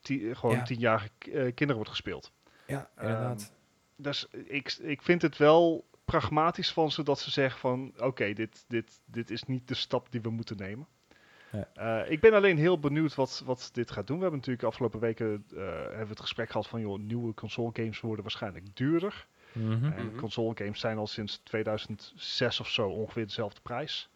ti- 0.02 0.36
gewoon 0.36 0.56
Ja. 0.56 0.64
tienjarige 0.64 1.10
eh, 1.24 1.32
kinderen 1.32 1.76
wordt 1.76 1.90
gespeeld. 1.90 2.32
ja, 2.68 2.90
inderdaad. 3.00 3.54
Dus 3.96 4.28
ik, 4.32 4.72
ik 4.82 5.02
vind 5.02 5.22
het 5.22 5.38
wel 5.38 5.86
pragmatisch 6.06 6.72
van 6.72 6.92
ze 6.92 7.04
dat 7.04 7.20
ze 7.20 7.32
zeggen 7.32 7.60
van 7.60 7.94
oké, 8.00 8.34
dit, 8.34 8.66
dit, 8.68 9.02
dit 9.06 9.30
is 9.30 9.44
niet 9.44 9.68
de 9.68 9.74
stap 9.76 10.12
die 10.12 10.22
we 10.22 10.30
moeten 10.30 10.58
nemen. 10.58 10.88
Ja. 11.52 11.70
Eh, 12.04 12.12
ik 12.12 12.20
ben 12.20 12.34
alleen 12.34 12.58
heel 12.58 12.80
benieuwd 12.80 13.16
wat, 13.16 13.42
wat 13.46 13.70
dit 13.74 13.92
gaat 13.92 14.08
doen. 14.08 14.16
We 14.16 14.22
hebben 14.22 14.40
natuurlijk 14.40 14.68
afgelopen 14.68 15.00
weken 15.00 15.46
eh, 15.54 15.58
hebben 15.66 16.00
we 16.04 16.10
het 16.10 16.20
gesprek 16.20 16.50
gehad 16.50 16.68
van 16.68 16.82
joh, 16.82 17.00
nieuwe 17.00 17.34
console 17.34 17.70
games 17.74 18.00
worden 18.00 18.22
waarschijnlijk 18.24 18.76
duurder. 18.76 19.28
Mhm. 19.52 19.72
En 19.86 20.06
Mhm. 20.06 20.16
console 20.16 20.56
games 20.56 20.80
zijn 20.80 20.98
al 20.98 21.08
sinds 21.08 21.38
2006 21.44 22.60
of 22.60 22.70
zo 22.70 22.90
ongeveer 22.90 23.26
dezelfde 23.26 23.62
prijs. 23.62 24.10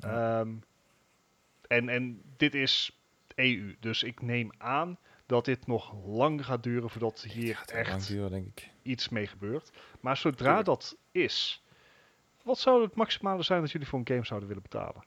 Ja. 0.00 0.40
Ehm, 0.40 0.50
en, 1.68 1.88
en 1.88 2.22
dit 2.36 2.54
is 2.54 3.00
EU, 3.36 3.76
dus 3.80 4.02
ik 4.02 4.22
neem 4.22 4.50
aan 4.58 4.98
dat 5.26 5.44
dit 5.44 5.66
nog 5.66 5.94
lang 6.06 6.44
gaat 6.44 6.62
duren 6.62 6.90
voordat 6.90 7.22
hier 7.22 7.62
echt 7.72 8.08
duren, 8.08 8.30
denk 8.30 8.46
ik. 8.46 8.70
iets 8.82 9.08
mee 9.08 9.26
gebeurt. 9.26 9.70
Maar 10.00 10.16
zodra 10.16 10.62
dat 10.62 10.96
is, 11.12 11.64
wat 12.42 12.58
zou 12.58 12.82
het 12.82 12.94
maximale 12.94 13.42
zijn 13.42 13.60
dat 13.60 13.70
jullie 13.70 13.86
voor 13.86 13.98
een 13.98 14.06
game 14.08 14.24
zouden 14.24 14.48
willen 14.48 14.62
betalen? 14.62 15.04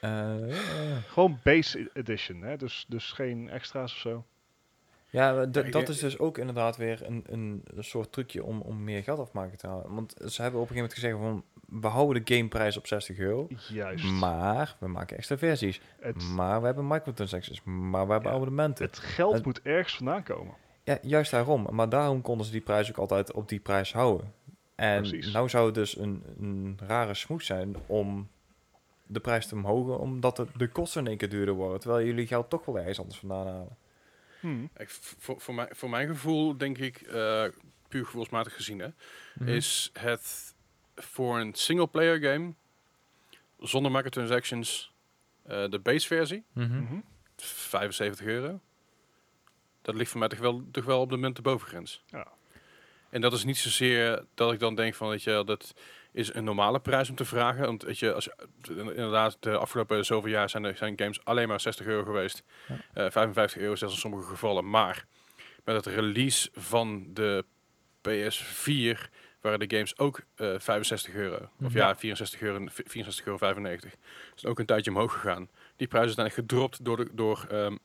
Eh. 0.00 1.02
Gewoon 1.08 1.40
base 1.42 1.90
edition, 1.92 2.42
hè? 2.42 2.56
Dus, 2.56 2.84
dus 2.88 3.12
geen 3.12 3.48
extra's 3.48 3.92
of 3.92 3.98
zo. 3.98 4.24
Ja, 5.10 5.46
d- 5.50 5.72
dat 5.72 5.88
is 5.88 5.98
dus 5.98 6.18
ook 6.18 6.38
inderdaad 6.38 6.76
weer 6.76 7.02
een, 7.06 7.24
een, 7.26 7.62
een 7.64 7.84
soort 7.84 8.12
trucje 8.12 8.44
om, 8.44 8.60
om 8.60 8.84
meer 8.84 9.02
geld 9.02 9.18
afmaken 9.18 9.58
te 9.58 9.66
halen. 9.66 9.94
Want 9.94 10.14
ze 10.26 10.42
hebben 10.42 10.60
op 10.60 10.70
een 10.70 10.74
gegeven 10.74 10.74
moment 10.74 10.92
gezegd 10.94 11.16
van... 11.18 11.44
we 11.80 11.86
houden 11.86 12.24
de 12.24 12.34
gameprijs 12.34 12.76
op 12.76 12.86
60 12.86 13.18
euro. 13.18 13.48
Juist. 13.68 14.04
Maar 14.04 14.76
we 14.78 14.86
maken 14.88 15.16
extra 15.16 15.38
versies. 15.38 15.80
het, 16.00 16.22
Maar 16.28 16.60
we 16.60 16.66
hebben 16.66 16.86
microtransactions. 16.86 17.62
Maar 17.64 18.06
we 18.06 18.12
hebben 18.12 18.30
Ja, 18.30 18.36
abonnementen. 18.36 18.84
het 18.84 18.98
geld 18.98 19.34
het- 19.34 19.44
moet 19.44 19.62
ergens 19.62 19.96
vandaan 19.96 20.22
komen. 20.22 20.54
Ja, 20.84 20.98
juist 21.02 21.30
daarom. 21.30 21.66
Maar 21.70 21.88
daarom 21.88 22.20
konden 22.22 22.46
ze 22.46 22.52
die 22.52 22.60
prijs 22.60 22.90
ook 22.90 22.98
altijd 22.98 23.32
op 23.32 23.48
die 23.48 23.60
prijs 23.60 23.92
houden. 23.92 24.32
En 24.74 24.98
Precies. 25.02 25.32
nou 25.32 25.48
zou 25.48 25.66
het 25.66 25.74
dus 25.74 25.96
een, 25.98 26.22
een 26.40 26.78
rare 26.86 27.14
smoes 27.14 27.46
zijn 27.46 27.76
om 27.86 28.28
de 29.06 29.20
prijs 29.20 29.46
te 29.46 29.54
omhogen, 29.54 29.98
omdat 29.98 30.36
de, 30.36 30.46
de 30.56 30.68
kosten 30.68 31.00
in 31.00 31.06
één 31.08 31.16
keer 31.16 31.28
duurder 31.28 31.54
worden. 31.54 31.80
Terwijl 31.80 32.06
jullie 32.06 32.26
geld 32.26 32.50
toch 32.50 32.64
wel 32.64 32.78
ergens 32.78 33.00
anders 33.00 33.18
vandaan 33.18 33.46
halen. 33.46 33.76
Hmm. 34.46 34.70
Ik, 34.76 34.88
voor, 35.18 35.40
voor, 35.40 35.54
mijn, 35.54 35.68
voor 35.72 35.90
mijn 35.90 36.08
gevoel, 36.08 36.56
denk 36.56 36.78
ik, 36.78 37.00
eh, 37.00 37.44
puur 37.88 38.04
gevoelsmatig 38.04 38.54
gezien, 38.54 38.78
hè, 38.78 38.88
Mhm. 39.34 39.48
is 39.48 39.90
het 39.92 40.54
voor 40.94 41.38
een 41.38 41.54
single-player 41.54 42.20
game, 42.20 42.54
zonder 43.58 43.92
microtransactions, 43.92 44.92
eh 45.46 45.68
de 45.70 45.78
base 45.78 46.06
versie, 46.06 46.44
Mhm. 46.52 46.82
Mhm. 46.82 46.98
75 47.36 48.26
euro. 48.26 48.60
Dat 49.82 49.94
ligt 49.94 50.10
voor 50.10 50.18
mij 50.20 50.28
toch 50.28 50.38
wel, 50.38 50.64
toch 50.70 50.84
wel 50.84 51.00
op 51.00 51.10
de 51.10 51.16
munt 51.16 51.36
de 51.36 51.42
bovengrens. 51.42 52.02
Ja. 52.06 52.26
En 53.10 53.20
dat 53.20 53.32
is 53.32 53.44
niet 53.44 53.56
zozeer 53.58 54.24
dat 54.34 54.52
ik 54.52 54.58
dan 54.58 54.74
denk 54.74 54.94
van, 54.94 55.08
weet 55.08 55.22
je, 55.22 55.42
dat 55.46 55.74
is 56.16 56.34
een 56.34 56.44
normale 56.44 56.80
prijs 56.80 57.10
om 57.10 57.16
te 57.16 57.24
vragen. 57.24 57.64
Want 57.64 57.82
weet 57.82 57.98
je, 57.98 58.12
als, 58.12 58.28
inderdaad, 58.68 59.36
de 59.40 59.56
afgelopen 59.56 60.04
zoveel 60.04 60.30
jaar 60.30 60.50
zijn, 60.50 60.64
er, 60.64 60.76
zijn 60.76 60.98
games 60.98 61.24
alleen 61.24 61.48
maar 61.48 61.60
60 61.60 61.86
euro 61.86 62.04
geweest. 62.04 62.42
Ja. 62.68 63.04
Eh, 63.04 63.10
55 63.10 63.62
euro 63.62 63.74
zelfs 63.74 63.94
in 63.94 64.00
sommige 64.00 64.28
gevallen. 64.28 64.70
Maar 64.70 65.06
met 65.64 65.76
het 65.84 65.86
release 65.94 66.48
van 66.54 67.06
de 67.14 67.44
PS4 68.08 69.10
waren 69.40 69.58
de 69.58 69.76
games 69.76 69.98
ook 69.98 70.20
eh 70.36 70.54
65 70.58 71.14
euro. 71.14 71.36
Of 71.36 71.48
Mhm. 71.56 71.76
ja, 71.76 71.96
64 71.96 72.40
euro, 72.40 72.66
64 72.68 73.24
euro 73.26 73.38
95. 73.38 73.94
is 74.36 74.46
ook 74.46 74.58
een 74.58 74.66
tijdje 74.66 74.90
omhoog 74.90 75.12
gegaan. 75.12 75.48
Die 75.76 75.88
prijzen 75.88 76.14
zijn 76.14 76.30
gedropt 76.30 76.84
door, 76.84 76.96
de, 76.96 77.08
door, 77.12 77.46
ehm, 77.50 77.76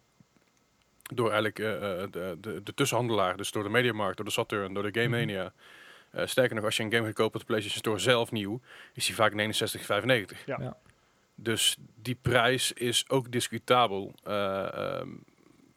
door 1.13 1.25
eigenlijk 1.31 1.59
eh, 1.59 2.03
eh, 2.03 2.11
de, 2.11 2.37
de, 2.41 2.63
de 2.63 2.73
tussenhandelaar. 2.73 3.37
Dus 3.37 3.51
door 3.51 3.63
de 3.63 3.69
Mediamarkt, 3.69 4.17
door 4.17 4.25
de 4.25 4.31
Saturn, 4.31 4.73
door 4.73 4.91
de 4.91 5.01
Game 5.01 5.17
Mania. 5.17 5.53
Eh, 6.11 6.25
sterker 6.25 6.55
nog, 6.55 6.65
als 6.65 6.77
je 6.77 6.83
een 6.83 6.91
game 6.91 7.05
gaat 7.05 7.13
kopen 7.13 7.33
op 7.33 7.39
de 7.39 7.45
PlayStation 7.45 7.79
Store 7.79 7.99
zelf 7.99 8.31
nieuw, 8.31 8.61
is 8.93 9.05
die 9.05 9.15
vaak 9.15 9.33
69,95. 9.33 10.45
Ja. 10.45 10.57
Ja. 10.59 10.77
Dus 11.35 11.77
die 11.95 12.17
prijs 12.21 12.71
is 12.73 13.09
ook 13.09 13.31
discutabel. 13.31 14.13
Eh, 14.23 14.73
ehm, 14.73 15.09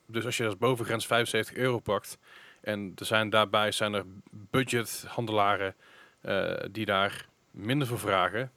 dus 0.06 0.24
als 0.24 0.36
je 0.36 0.44
als 0.44 0.58
bovengrens 0.58 1.06
75 1.06 1.56
euro 1.56 1.78
pakt, 1.78 2.18
en 2.60 2.92
er 2.96 3.06
zijn 3.06 3.30
daarbij 3.30 3.72
zijn 3.72 3.94
er 3.94 4.04
budgethandelaren 4.30 5.74
eh, 6.20 6.54
die 6.70 6.84
daar 6.84 7.26
minder 7.50 7.86
voor 7.86 7.98
vragen, 7.98 8.52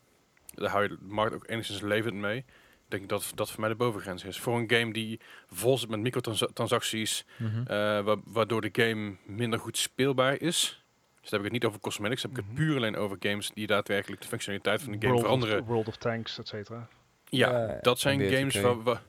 daar 0.53 0.69
hou 0.69 0.83
je 0.83 0.89
de 0.89 0.97
markt 1.01 1.33
ook 1.35 1.49
enigszins 1.49 1.81
levend 1.81 2.13
mee. 2.15 2.37
Ik 2.37 2.93
denk 2.93 3.09
dat 3.09 3.31
dat 3.35 3.51
voor 3.51 3.59
mij 3.59 3.69
de 3.69 3.75
bovengrens 3.75 4.23
is. 4.23 4.39
Voor 4.39 4.57
een 4.57 4.69
game 4.71 4.93
die 4.93 5.19
vol 5.49 5.77
zit 5.77 5.89
met 5.89 5.99
microtransacties, 5.99 7.25
Mhm. 7.37 7.59
eh, 7.59 8.01
wa- 8.01 8.19
waardoor 8.23 8.61
de 8.61 8.69
game 8.83 9.15
minder 9.25 9.59
goed 9.59 9.77
speelbaar 9.77 10.41
is. 10.41 10.83
Dus 11.27 11.35
dan 11.35 11.45
heb 11.45 11.53
ik 11.53 11.53
het 11.55 11.63
niet 11.63 11.65
over 11.71 11.79
cosmetics, 11.89 12.21
dan 12.21 12.31
heb 12.31 12.39
ik 12.39 12.45
het 12.45 12.55
Mhm. 12.55 12.65
puur 12.65 12.75
alleen 12.77 12.95
over 12.95 13.17
games 13.19 13.51
die 13.53 13.67
daadwerkelijk 13.67 14.21
de 14.21 14.27
functionaliteit 14.27 14.81
van 14.81 14.91
de 14.91 14.97
game 14.97 15.07
World 15.11 15.21
veranderen. 15.25 15.59
Of, 15.61 15.67
World 15.67 15.87
of 15.87 15.95
Tanks, 15.97 16.37
et 16.39 16.47
cetera. 16.47 16.87
Ja, 17.29 17.77
dat 17.81 17.99
zijn 17.99 18.19
games 18.33 18.55
oké. 18.55 18.65
waar, 18.65 18.83
waar- 18.83 19.01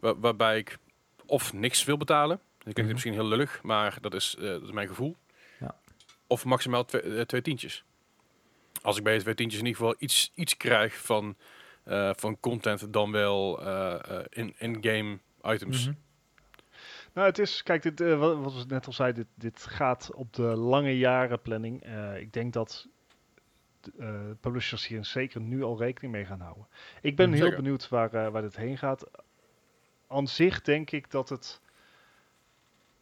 waar- 0.00 0.20
waarbij 0.20 0.58
ik 0.58 0.78
of 1.26 1.52
niks 1.52 1.84
wil 1.84 1.96
betalen. 1.96 2.36
Dat 2.36 2.58
klinkt 2.62 2.80
Mhm. 2.82 2.90
misschien 2.92 3.12
heel 3.12 3.26
lullig, 3.26 3.62
maar 3.62 3.98
dat 4.00 4.14
is, 4.14 4.36
eh, 4.38 4.44
dat 4.44 4.62
is 4.62 4.70
mijn 4.70 4.88
gevoel. 4.88 5.16
Ja. 5.60 5.74
Of 6.26 6.44
maximaal 6.44 6.84
twee, 6.84 7.02
eh, 7.02 7.20
twee 7.20 7.42
tientjes. 7.42 7.84
Als 8.82 8.96
ik 8.96 9.02
bij 9.04 9.14
de 9.16 9.22
twee 9.22 9.34
tientjes 9.34 9.60
in 9.60 9.66
ieder 9.66 9.80
geval 9.82 9.96
iets, 9.98 10.32
iets 10.34 10.56
krijg 10.56 10.96
van, 10.96 11.36
eh, 11.84 12.10
van 12.16 12.40
content 12.40 12.92
dan 12.92 13.12
wel 13.12 13.60
eh, 13.64 13.94
eh, 14.18 14.24
in- 14.30 14.54
in-game 14.58 15.18
items. 15.42 15.84
Mhm. 15.86 15.94
Nou, 17.12 17.26
het 17.26 17.38
is, 17.38 17.62
kijk, 17.62 17.82
dit, 17.82 18.00
eh, 18.00 18.18
wat, 18.18 18.54
we 18.54 18.64
net 18.68 18.86
al 18.86 18.92
zeiden, 18.92 19.26
dit, 19.36 19.52
dit 19.52 19.66
gaat 19.66 20.14
op 20.14 20.32
de 20.32 20.42
lange 20.42 20.98
jaren 20.98 21.40
planning. 21.40 21.82
Eh, 21.82 22.20
ik 22.20 22.32
denk 22.32 22.52
dat 22.52 22.88
eh, 23.98 24.20
publishers 24.40 24.86
hier 24.86 25.04
zeker 25.04 25.40
nu 25.40 25.62
al 25.62 25.78
rekening 25.78 26.12
mee 26.12 26.24
gaan 26.24 26.40
houden. 26.40 26.66
Ik 27.00 27.16
ben 27.16 27.32
heel 27.32 27.54
benieuwd 27.54 27.88
waar, 27.88 28.30
waar 28.30 28.42
dit 28.42 28.56
heen 28.56 28.78
gaat. 28.78 29.04
Aan 30.06 30.28
zich 30.28 30.62
denk 30.62 30.90
ik 30.90 31.10
dat 31.10 31.28
het 31.28 31.60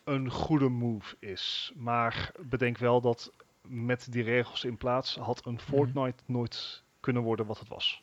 een 0.04 0.30
goede 0.30 0.68
move 0.68 1.16
is. 1.18 1.72
Maar 1.76 2.32
bedenk 2.40 2.78
wel 2.78 3.00
dat 3.00 3.32
met 3.62 4.12
die 4.12 4.22
regels 4.22 4.64
in 4.64 4.76
plaats 4.76 5.16
had 5.16 5.46
een 5.46 5.60
Fortnite 5.60 6.22
nooit 6.26 6.82
kunnen 7.00 7.22
worden 7.22 7.46
wat 7.46 7.58
het 7.58 7.68
was. 7.68 8.02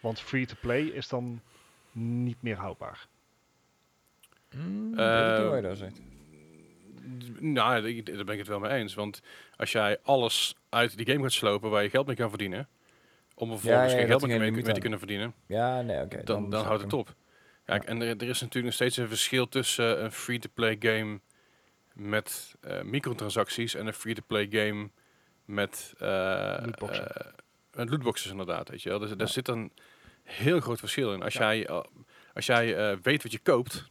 Want 0.00 0.20
free-to-play 0.20 0.82
is 0.82 1.08
dan 1.08 1.40
niet 1.92 2.42
meer 2.42 2.56
houdbaar. 2.56 3.08
Mm, 4.56 4.94
weet 4.94 4.98
ik 4.98 4.98
Eh, 4.98 5.52
niet 5.52 5.62
wat 5.62 5.70
je 5.70 5.76
zegt. 5.76 6.00
Nou, 7.40 8.02
daar 8.04 8.24
ben 8.24 8.32
ik 8.34 8.38
het 8.38 8.48
wel 8.48 8.58
mee 8.58 8.70
eens. 8.70 8.94
Want 8.94 9.20
als 9.56 9.72
jij 9.72 9.98
alles 10.02 10.54
uit 10.68 10.96
die 10.96 11.06
game 11.06 11.22
gaat 11.22 11.32
slopen 11.32 11.70
waar 11.70 11.82
je 11.82 11.90
geld 11.90 12.06
mee 12.06 12.16
kan 12.16 12.28
verdienen, 12.28 12.68
om 13.34 13.50
er 13.50 13.58
vervolgens 13.58 13.92
ja, 13.92 13.98
geen 13.98 14.06
geld 14.06 14.22
er 14.22 14.28
mee, 14.28 14.50
mee, 14.50 14.62
te 14.62 14.80
kunnen 14.80 14.98
verdienen, 14.98 15.34
Ja, 15.46 15.82
nee, 15.82 16.00
oké. 16.02 16.22
dan, 16.24 16.50
dan, 16.50 16.64
houdt 16.64 16.82
het 16.82 16.92
op. 16.92 17.14
Kijk, 17.64 17.84
en 17.84 18.00
er, 18.02 18.08
er 18.08 18.28
is 18.28 18.40
natuurlijk 18.40 18.64
nog 18.64 18.72
steeds 18.74 18.96
een 18.96 19.08
verschil 19.08 19.48
tussen 19.48 20.04
een 20.04 20.12
free-to-play 20.12 20.76
game 20.80 21.20
met 21.92 22.54
eh, 22.60 22.82
microtransacties 22.82 23.74
en 23.74 23.86
een 23.86 23.92
free-to-play 23.92 24.46
game 24.50 24.90
met 25.44 25.94
eh, 25.98 26.56
Lootboxen. 26.62 27.34
met 27.74 27.90
lootboxes 27.90 28.30
inderdaad. 28.30 28.68
Weet 28.68 28.82
je 28.82 28.88
wel. 28.88 28.98
Dus, 28.98 29.10
Daar 29.10 29.28
zit 29.28 29.48
een 29.48 29.72
heel 30.22 30.60
groot 30.60 30.78
verschil 30.78 31.12
in. 31.12 31.22
Als 31.22 31.34
Ja. 31.34 31.54
jij, 31.54 31.68
als 32.34 32.46
jij 32.46 32.98
weet 33.00 33.22
wat 33.22 33.32
je 33.32 33.38
koopt, 33.38 33.90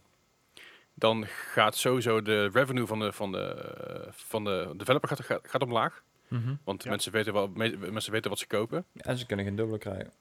dan 0.98 1.26
gaat 1.26 1.76
sowieso 1.76 2.22
de 2.22 2.48
revenue 2.52 2.86
van 2.86 2.98
de, 2.98 3.12
van 3.12 3.32
de, 3.32 3.72
van 4.10 4.44
de 4.44 4.72
developer 4.76 5.08
gaat, 5.08 5.40
gaat, 5.42 5.62
omlaag. 5.62 6.02
Mhm. 6.28 6.54
Want 6.64 6.82
Ja. 6.82 6.90
mensen, 6.90 7.12
weten 7.12 7.32
wel, 7.32 7.48
me- 7.48 7.76
mensen 7.90 8.12
weten 8.12 8.30
wat 8.30 8.38
ze 8.38 8.46
kopen. 8.46 8.84
En 8.96 9.16
ze 9.18 9.26
kunnen 9.26 9.44
geen 9.44 9.56
dubbele 9.56 9.78
krijgen. 9.78 10.12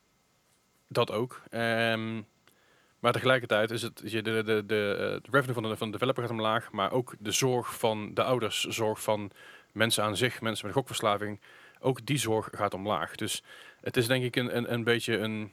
Dat 0.88 1.12
ook. 1.12 1.42
Ehm, 1.50 2.22
maar 3.00 3.12
tegelijkertijd 3.14 3.72
is 3.72 3.82
het 3.82 4.02
je, 4.06 4.22
de, 4.22 4.44
de, 4.44 4.66
de, 4.66 4.94
eh, 5.00 5.32
de 5.32 5.32
revenue 5.32 5.54
van 5.54 5.64
de, 5.64 5.78
van 5.78 5.88
de 5.88 5.94
developer 5.94 6.24
gaat 6.24 6.32
omlaag, 6.32 6.72
maar 6.72 6.92
ook 6.92 7.16
de 7.20 7.32
zorg 7.32 7.78
van 7.78 8.14
de 8.14 8.24
ouders, 8.24 8.64
zorg 8.64 9.02
van 9.02 9.32
mensen 9.72 10.04
aan 10.04 10.18
zich, 10.18 10.42
mensen 10.42 10.66
met 10.66 10.76
gokverslaving, 10.76 11.40
ook 11.80 12.06
die 12.06 12.18
zorg 12.18 12.50
gaat 12.52 12.74
omlaag. 12.74 13.16
Dus 13.16 13.44
het 13.82 13.98
is 13.98 14.08
denk 14.08 14.24
ik 14.24 14.36
een, 14.36 14.58
een, 14.58 14.74
een 14.74 14.84
beetje 14.84 15.18
een 15.18 15.52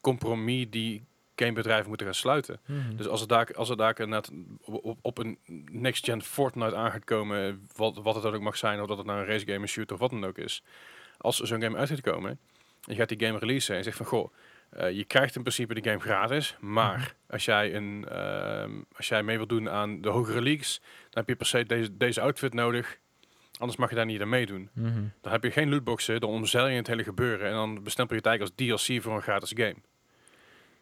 compromis 0.00 0.70
die 0.70 1.04
gamebedrijven 1.36 1.88
moeten 1.88 2.06
gaan 2.06 2.14
sluiten. 2.14 2.60
Mhm. 2.66 2.96
Dus 2.96 3.08
als 3.08 3.20
het 3.20 3.28
daar, 3.28 3.48
als 3.54 3.68
het 3.68 3.78
daar 3.78 4.00
inderdaad 4.00 4.30
op, 4.64 4.98
op 5.02 5.18
een 5.18 5.38
next-gen 5.70 6.22
Fortnite 6.22 6.76
aan 6.76 6.90
gaat 6.90 7.04
komen, 7.04 7.66
wat, 7.76 7.96
wat 8.02 8.14
het 8.14 8.22
dan 8.22 8.34
ook 8.34 8.40
mag 8.40 8.56
zijn, 8.56 8.80
of 8.80 8.86
dat 8.86 8.98
het 8.98 9.06
nou 9.06 9.18
een 9.20 9.26
race 9.26 9.46
game, 9.46 9.58
een 9.60 9.68
shooter 9.68 9.94
of 9.94 10.00
wat 10.00 10.10
dan 10.10 10.24
ook 10.24 10.38
is. 10.38 10.62
Als 11.18 11.36
zo'n 11.38 11.62
game 11.62 11.76
uit 11.76 11.88
gaat 11.88 12.00
komen, 12.00 12.30
en 12.30 12.38
je 12.92 12.94
gaat 12.94 13.08
die 13.08 13.26
game 13.26 13.38
releasen 13.38 13.70
en 13.72 13.78
je 13.78 13.84
zegt 13.84 13.96
van, 13.96 14.06
goh, 14.06 14.32
eh, 14.70 14.90
je 14.90 15.04
krijgt 15.04 15.36
in 15.36 15.42
principe 15.42 15.74
de 15.74 15.88
game 15.90 16.00
gratis, 16.00 16.56
maar 16.60 16.98
Mhm. 16.98 17.32
als, 17.32 17.44
jij 17.44 17.74
een, 17.74 18.06
ehm, 18.08 18.70
als 18.96 19.08
jij 19.08 19.22
mee 19.22 19.36
wilt 19.36 19.48
doen 19.48 19.70
aan 19.70 20.00
de 20.00 20.08
hogere 20.08 20.42
leagues, 20.42 20.80
dan 20.80 21.10
heb 21.10 21.28
je 21.28 21.36
per 21.36 21.46
se 21.46 21.64
deze, 21.64 21.96
deze 21.96 22.20
outfit 22.20 22.54
nodig, 22.54 22.98
anders 23.58 23.78
mag 23.78 23.88
je 23.90 23.96
daar 23.96 24.06
niet 24.06 24.20
aan 24.20 24.28
meedoen. 24.28 24.70
Mhm. 24.72 25.02
Dan 25.20 25.32
heb 25.32 25.42
je 25.42 25.50
geen 25.50 25.68
lootboxen, 25.68 26.20
dan 26.20 26.30
omzeil 26.30 26.66
je 26.66 26.76
het 26.76 26.86
hele 26.86 27.04
gebeuren 27.04 27.46
en 27.48 27.52
dan 27.52 27.82
bestempel 27.82 28.16
je 28.16 28.20
het 28.22 28.30
eigenlijk 28.30 28.58
als 28.70 28.84
DLC 28.86 29.02
voor 29.02 29.14
een 29.14 29.22
gratis 29.22 29.52
game. 29.54 29.76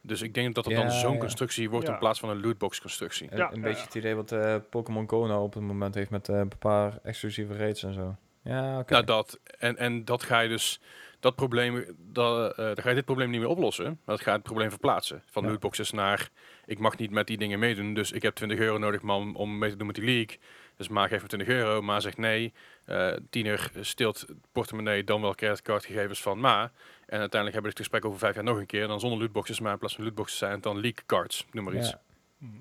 Dus 0.03 0.23
ik 0.23 0.35
denk 0.35 0.55
dat 0.55 0.65
het 0.65 0.75
Ja, 0.75 0.81
dan 0.81 0.91
zo'n 0.91 1.13
ja. 1.13 1.19
constructie 1.19 1.71
wordt 1.71 1.87
Ja. 1.87 1.93
in 1.93 1.99
plaats 1.99 2.21
van 2.21 2.29
een 2.29 2.41
lootbox 2.41 2.81
constructie. 2.81 3.29
Een, 3.31 3.37
Ja, 3.39 3.49
een 3.51 3.57
ja, 3.57 3.63
beetje 3.63 3.79
ja. 3.79 3.85
het 3.85 3.95
idee 3.95 4.15
wat 4.15 4.33
eh, 4.33 4.57
Pokémon 4.71 5.09
Go 5.09 5.27
nou 5.27 5.43
op 5.43 5.55
het 5.55 5.63
moment 5.63 5.95
heeft 5.95 6.11
met 6.11 6.29
eh, 6.29 6.37
een 6.39 6.53
paar 6.59 6.99
exclusieve 7.03 7.57
raids 7.57 7.83
en 7.83 7.93
zo. 7.95 8.17
Ja, 8.45 8.79
oké. 8.79 8.93
Nou, 8.93 9.05
dat. 9.05 9.41
En, 9.59 9.77
en 9.77 10.05
dat 10.05 10.23
ga 10.23 10.41
je 10.41 10.49
dus. 10.49 10.81
Dat 11.21 11.35
probleem. 11.35 11.85
Dat, 11.99 12.51
eh, 12.57 12.65
dan 12.65 12.77
ga 12.83 12.89
je 12.89 12.95
dit 12.95 13.05
probleem 13.05 13.31
niet 13.31 13.41
meer 13.41 13.49
oplossen. 13.49 13.85
Maar 13.85 14.17
dat 14.17 14.21
gaat 14.21 14.35
het 14.35 14.43
probleem 14.43 14.71
verplaatsen. 14.71 15.23
Van 15.27 15.43
Ja. 15.43 15.49
lootboxes 15.51 15.91
naar. 15.91 16.29
Ik 16.67 16.79
mag 16.79 16.97
niet 16.97 17.11
met 17.11 17.27
die 17.27 17.37
dingen 17.39 17.59
meedoen. 17.59 17.95
Dus 17.95 18.13
ik 18.13 18.23
heb 18.23 18.35
20 18.35 18.59
euro 18.59 18.79
nodig 18.79 19.03
man, 19.03 19.35
om, 19.35 19.59
mee 19.59 19.71
te 19.71 19.77
doen 19.77 19.87
met 19.87 19.97
die 19.97 20.05
league. 20.05 20.39
Dus 20.77 20.89
Ma 20.89 21.07
geeft 21.09 21.23
me 21.23 21.29
20 21.29 21.49
euro. 21.49 21.83
Ma 21.83 22.01
zegt 22.01 22.17
nee. 22.19 22.53
Eh 22.85 23.13
tiener 23.31 23.71
stilt 23.81 24.27
portemonnee. 24.53 25.05
Dan 25.05 25.21
wel 25.21 25.35
creditcardgegevens 25.35 26.23
van 26.23 26.41
Ma. 26.41 26.71
En 27.13 27.19
uiteindelijk 27.19 27.53
hebben 27.53 27.63
we 27.63 27.69
het 27.69 27.79
gesprek 27.79 28.05
over 28.05 28.19
vijf 28.19 28.35
jaar 28.35 28.45
nog 28.45 28.59
een 28.59 28.67
keer. 28.67 28.87
Dan 28.87 29.01
zonder 29.01 29.19
lootboxes. 29.19 29.61
Maar 29.61 29.73
in 29.73 29.79
plaats 29.79 29.95
van 29.95 30.05
lootboxes 30.05 30.39
zijn 30.39 30.53
het 30.53 30.63
dan 30.63 30.75
league 30.81 31.03
cards. 31.07 31.47
Noem 31.51 31.65
maar 31.65 31.75
iets. 31.75 31.89
Ja. 31.89 32.01
Mhm. 32.39 32.53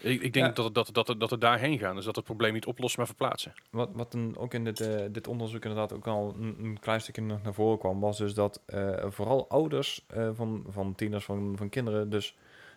Ik, 0.00 0.22
ik 0.22 0.32
denk 0.32 0.46
Ja. 0.46 0.52
dat, 0.52 0.74
dat, 0.74 1.06
dat, 1.06 1.14
dat 1.20 1.30
we 1.30 1.38
daarheen 1.38 1.78
gaan. 1.78 1.94
Dus 1.94 2.04
dat 2.04 2.16
het 2.16 2.24
probleem 2.24 2.52
niet 2.52 2.66
oplossen, 2.66 2.98
maar 2.98 3.08
verplaatsen. 3.08 3.54
Wat, 3.70 3.88
wat 3.92 4.12
dan 4.12 4.36
ook 4.36 4.54
in 4.54 4.64
dit, 4.64 4.80
eh, 4.80 5.04
dit 5.10 5.28
onderzoek 5.28 5.62
inderdaad 5.64 5.92
ook 5.92 6.06
al 6.06 6.34
een, 6.38 6.56
een 6.64 6.78
klein 6.80 7.00
stukje 7.00 7.22
nog 7.22 7.42
naar 7.42 7.54
voren 7.54 7.78
kwam, 7.78 8.00
was 8.00 8.18
dus 8.18 8.34
dat 8.34 8.60
eh, 8.66 9.04
vooral 9.08 9.48
ouders 9.48 10.04
eh, 10.06 10.30
van, 10.34 10.64
van 10.68 10.94
tieners, 10.94 11.24
van, 11.24 11.54
van 11.56 11.68
kinderen, 11.68 12.10
dus 12.10 12.36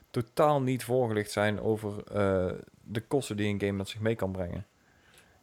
totaal 0.09 0.61
niet 0.61 0.83
voorgelicht 0.83 1.31
zijn 1.31 1.61
over 1.61 2.03
eh, 2.03 2.51
de 2.83 3.01
kosten 3.01 3.37
die 3.37 3.47
een 3.47 3.59
game 3.59 3.71
met 3.71 3.89
zich 3.89 3.99
mee 3.99 4.15
kan 4.15 4.31
brengen. 4.31 4.65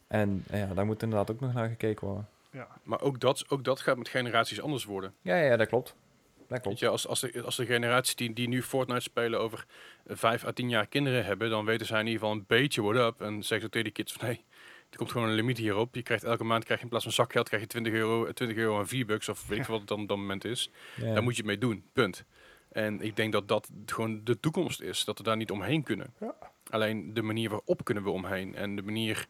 En 0.07 0.43
ja, 0.51 0.73
daar 0.73 0.85
moet 0.85 1.03
inderdaad 1.03 1.31
ook 1.31 1.39
nog 1.39 1.53
naar 1.53 1.69
gekeken 1.69 2.07
worden. 2.07 2.27
Ja. 2.51 2.67
Maar 2.83 3.01
ook 3.01 3.19
dat, 3.19 3.45
ook 3.47 3.63
dat 3.63 3.79
gaat 3.79 3.97
met 3.97 4.09
generaties 4.09 4.61
anders 4.61 4.85
worden. 4.85 5.13
Ja, 5.21 5.35
ja, 5.35 5.57
dat 5.57 5.67
klopt. 5.67 5.95
dat 6.37 6.47
klopt. 6.47 6.65
Weet 6.65 6.79
je, 6.79 6.87
als, 6.87 7.07
als, 7.07 7.19
de, 7.19 7.41
als 7.41 7.55
de 7.55 7.65
generatie 7.65 8.15
die, 8.15 8.33
die 8.33 8.47
nu 8.47 8.63
Fortnite 8.63 9.01
spelen 9.01 9.39
over 9.39 9.65
vijf 10.05 10.45
à 10.45 10.51
tien 10.51 10.69
jaar 10.69 10.87
kinderen 10.87 11.25
hebben, 11.25 11.49
dan 11.49 11.65
weten 11.65 11.85
zij 11.85 11.99
in 11.99 12.05
ieder 12.05 12.19
geval 12.21 12.35
een 12.35 12.45
beetje 12.47 12.81
what 12.81 12.95
up. 12.95 13.21
En 13.21 13.43
zeggen 13.43 13.61
ze 13.61 13.69
tegen 13.69 13.83
die 13.83 13.91
kids 13.91 14.13
van, 14.13 14.27
nee, 14.27 14.45
er 14.89 14.97
komt 14.97 15.11
gewoon 15.11 15.27
een 15.27 15.35
limiet 15.35 15.57
hierop. 15.57 15.95
Je 15.95 16.01
krijgt 16.03 16.23
elke 16.23 16.43
maand, 16.43 16.63
krijg 16.63 16.79
je 16.79 16.83
in 16.83 16.89
plaats 16.89 17.05
van 17.05 17.13
zakgeld, 17.13 17.47
krijg 17.47 17.61
je 17.61 17.67
20 17.67 17.93
euro, 17.93 18.25
eh, 18.25 18.33
20 18.33 18.57
euro 18.57 18.77
aan 18.77 18.87
V-Bucks 18.87 19.29
of 19.29 19.47
weet 19.47 19.59
ik 19.59 19.65
wat 19.65 19.79
het 19.79 19.87
dan 19.87 20.01
op 20.01 20.07
dat 20.07 20.17
moment 20.17 20.45
is. 20.45 20.71
Ja. 20.95 21.13
Daar 21.13 21.23
moet 21.23 21.35
je 21.35 21.41
het 21.41 21.49
mee 21.49 21.57
doen, 21.57 21.83
punt. 21.93 22.25
En 22.71 23.01
ik 23.01 23.15
denk 23.15 23.31
dat 23.31 23.47
dat 23.47 23.69
gewoon 23.85 24.23
de 24.23 24.39
toekomst 24.39 24.81
is, 24.81 25.05
dat 25.05 25.17
we 25.17 25.23
daar 25.23 25.37
niet 25.37 25.51
omheen 25.51 25.83
kunnen. 25.83 26.13
Ja. 26.19 26.35
Alleen 26.69 27.13
de 27.13 27.21
manier 27.21 27.49
waarop 27.49 27.83
kunnen 27.83 28.03
we 28.03 28.09
omheen 28.09 28.55
en 28.55 28.75
de 28.75 28.81
manier 28.81 29.27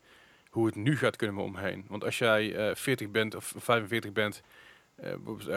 hoe 0.49 0.65
het 0.65 0.75
nu 0.75 0.97
gaat 0.97 1.15
kunnen 1.15 1.35
we 1.35 1.41
omheen. 1.41 1.85
Want 1.87 2.03
als 2.03 2.17
jij 2.17 2.55
eh 2.69 2.75
40 2.75 3.09
bent 3.11 3.35
of 3.35 3.53
45 3.57 4.11
bent, 4.11 4.41
eh, 4.95 5.13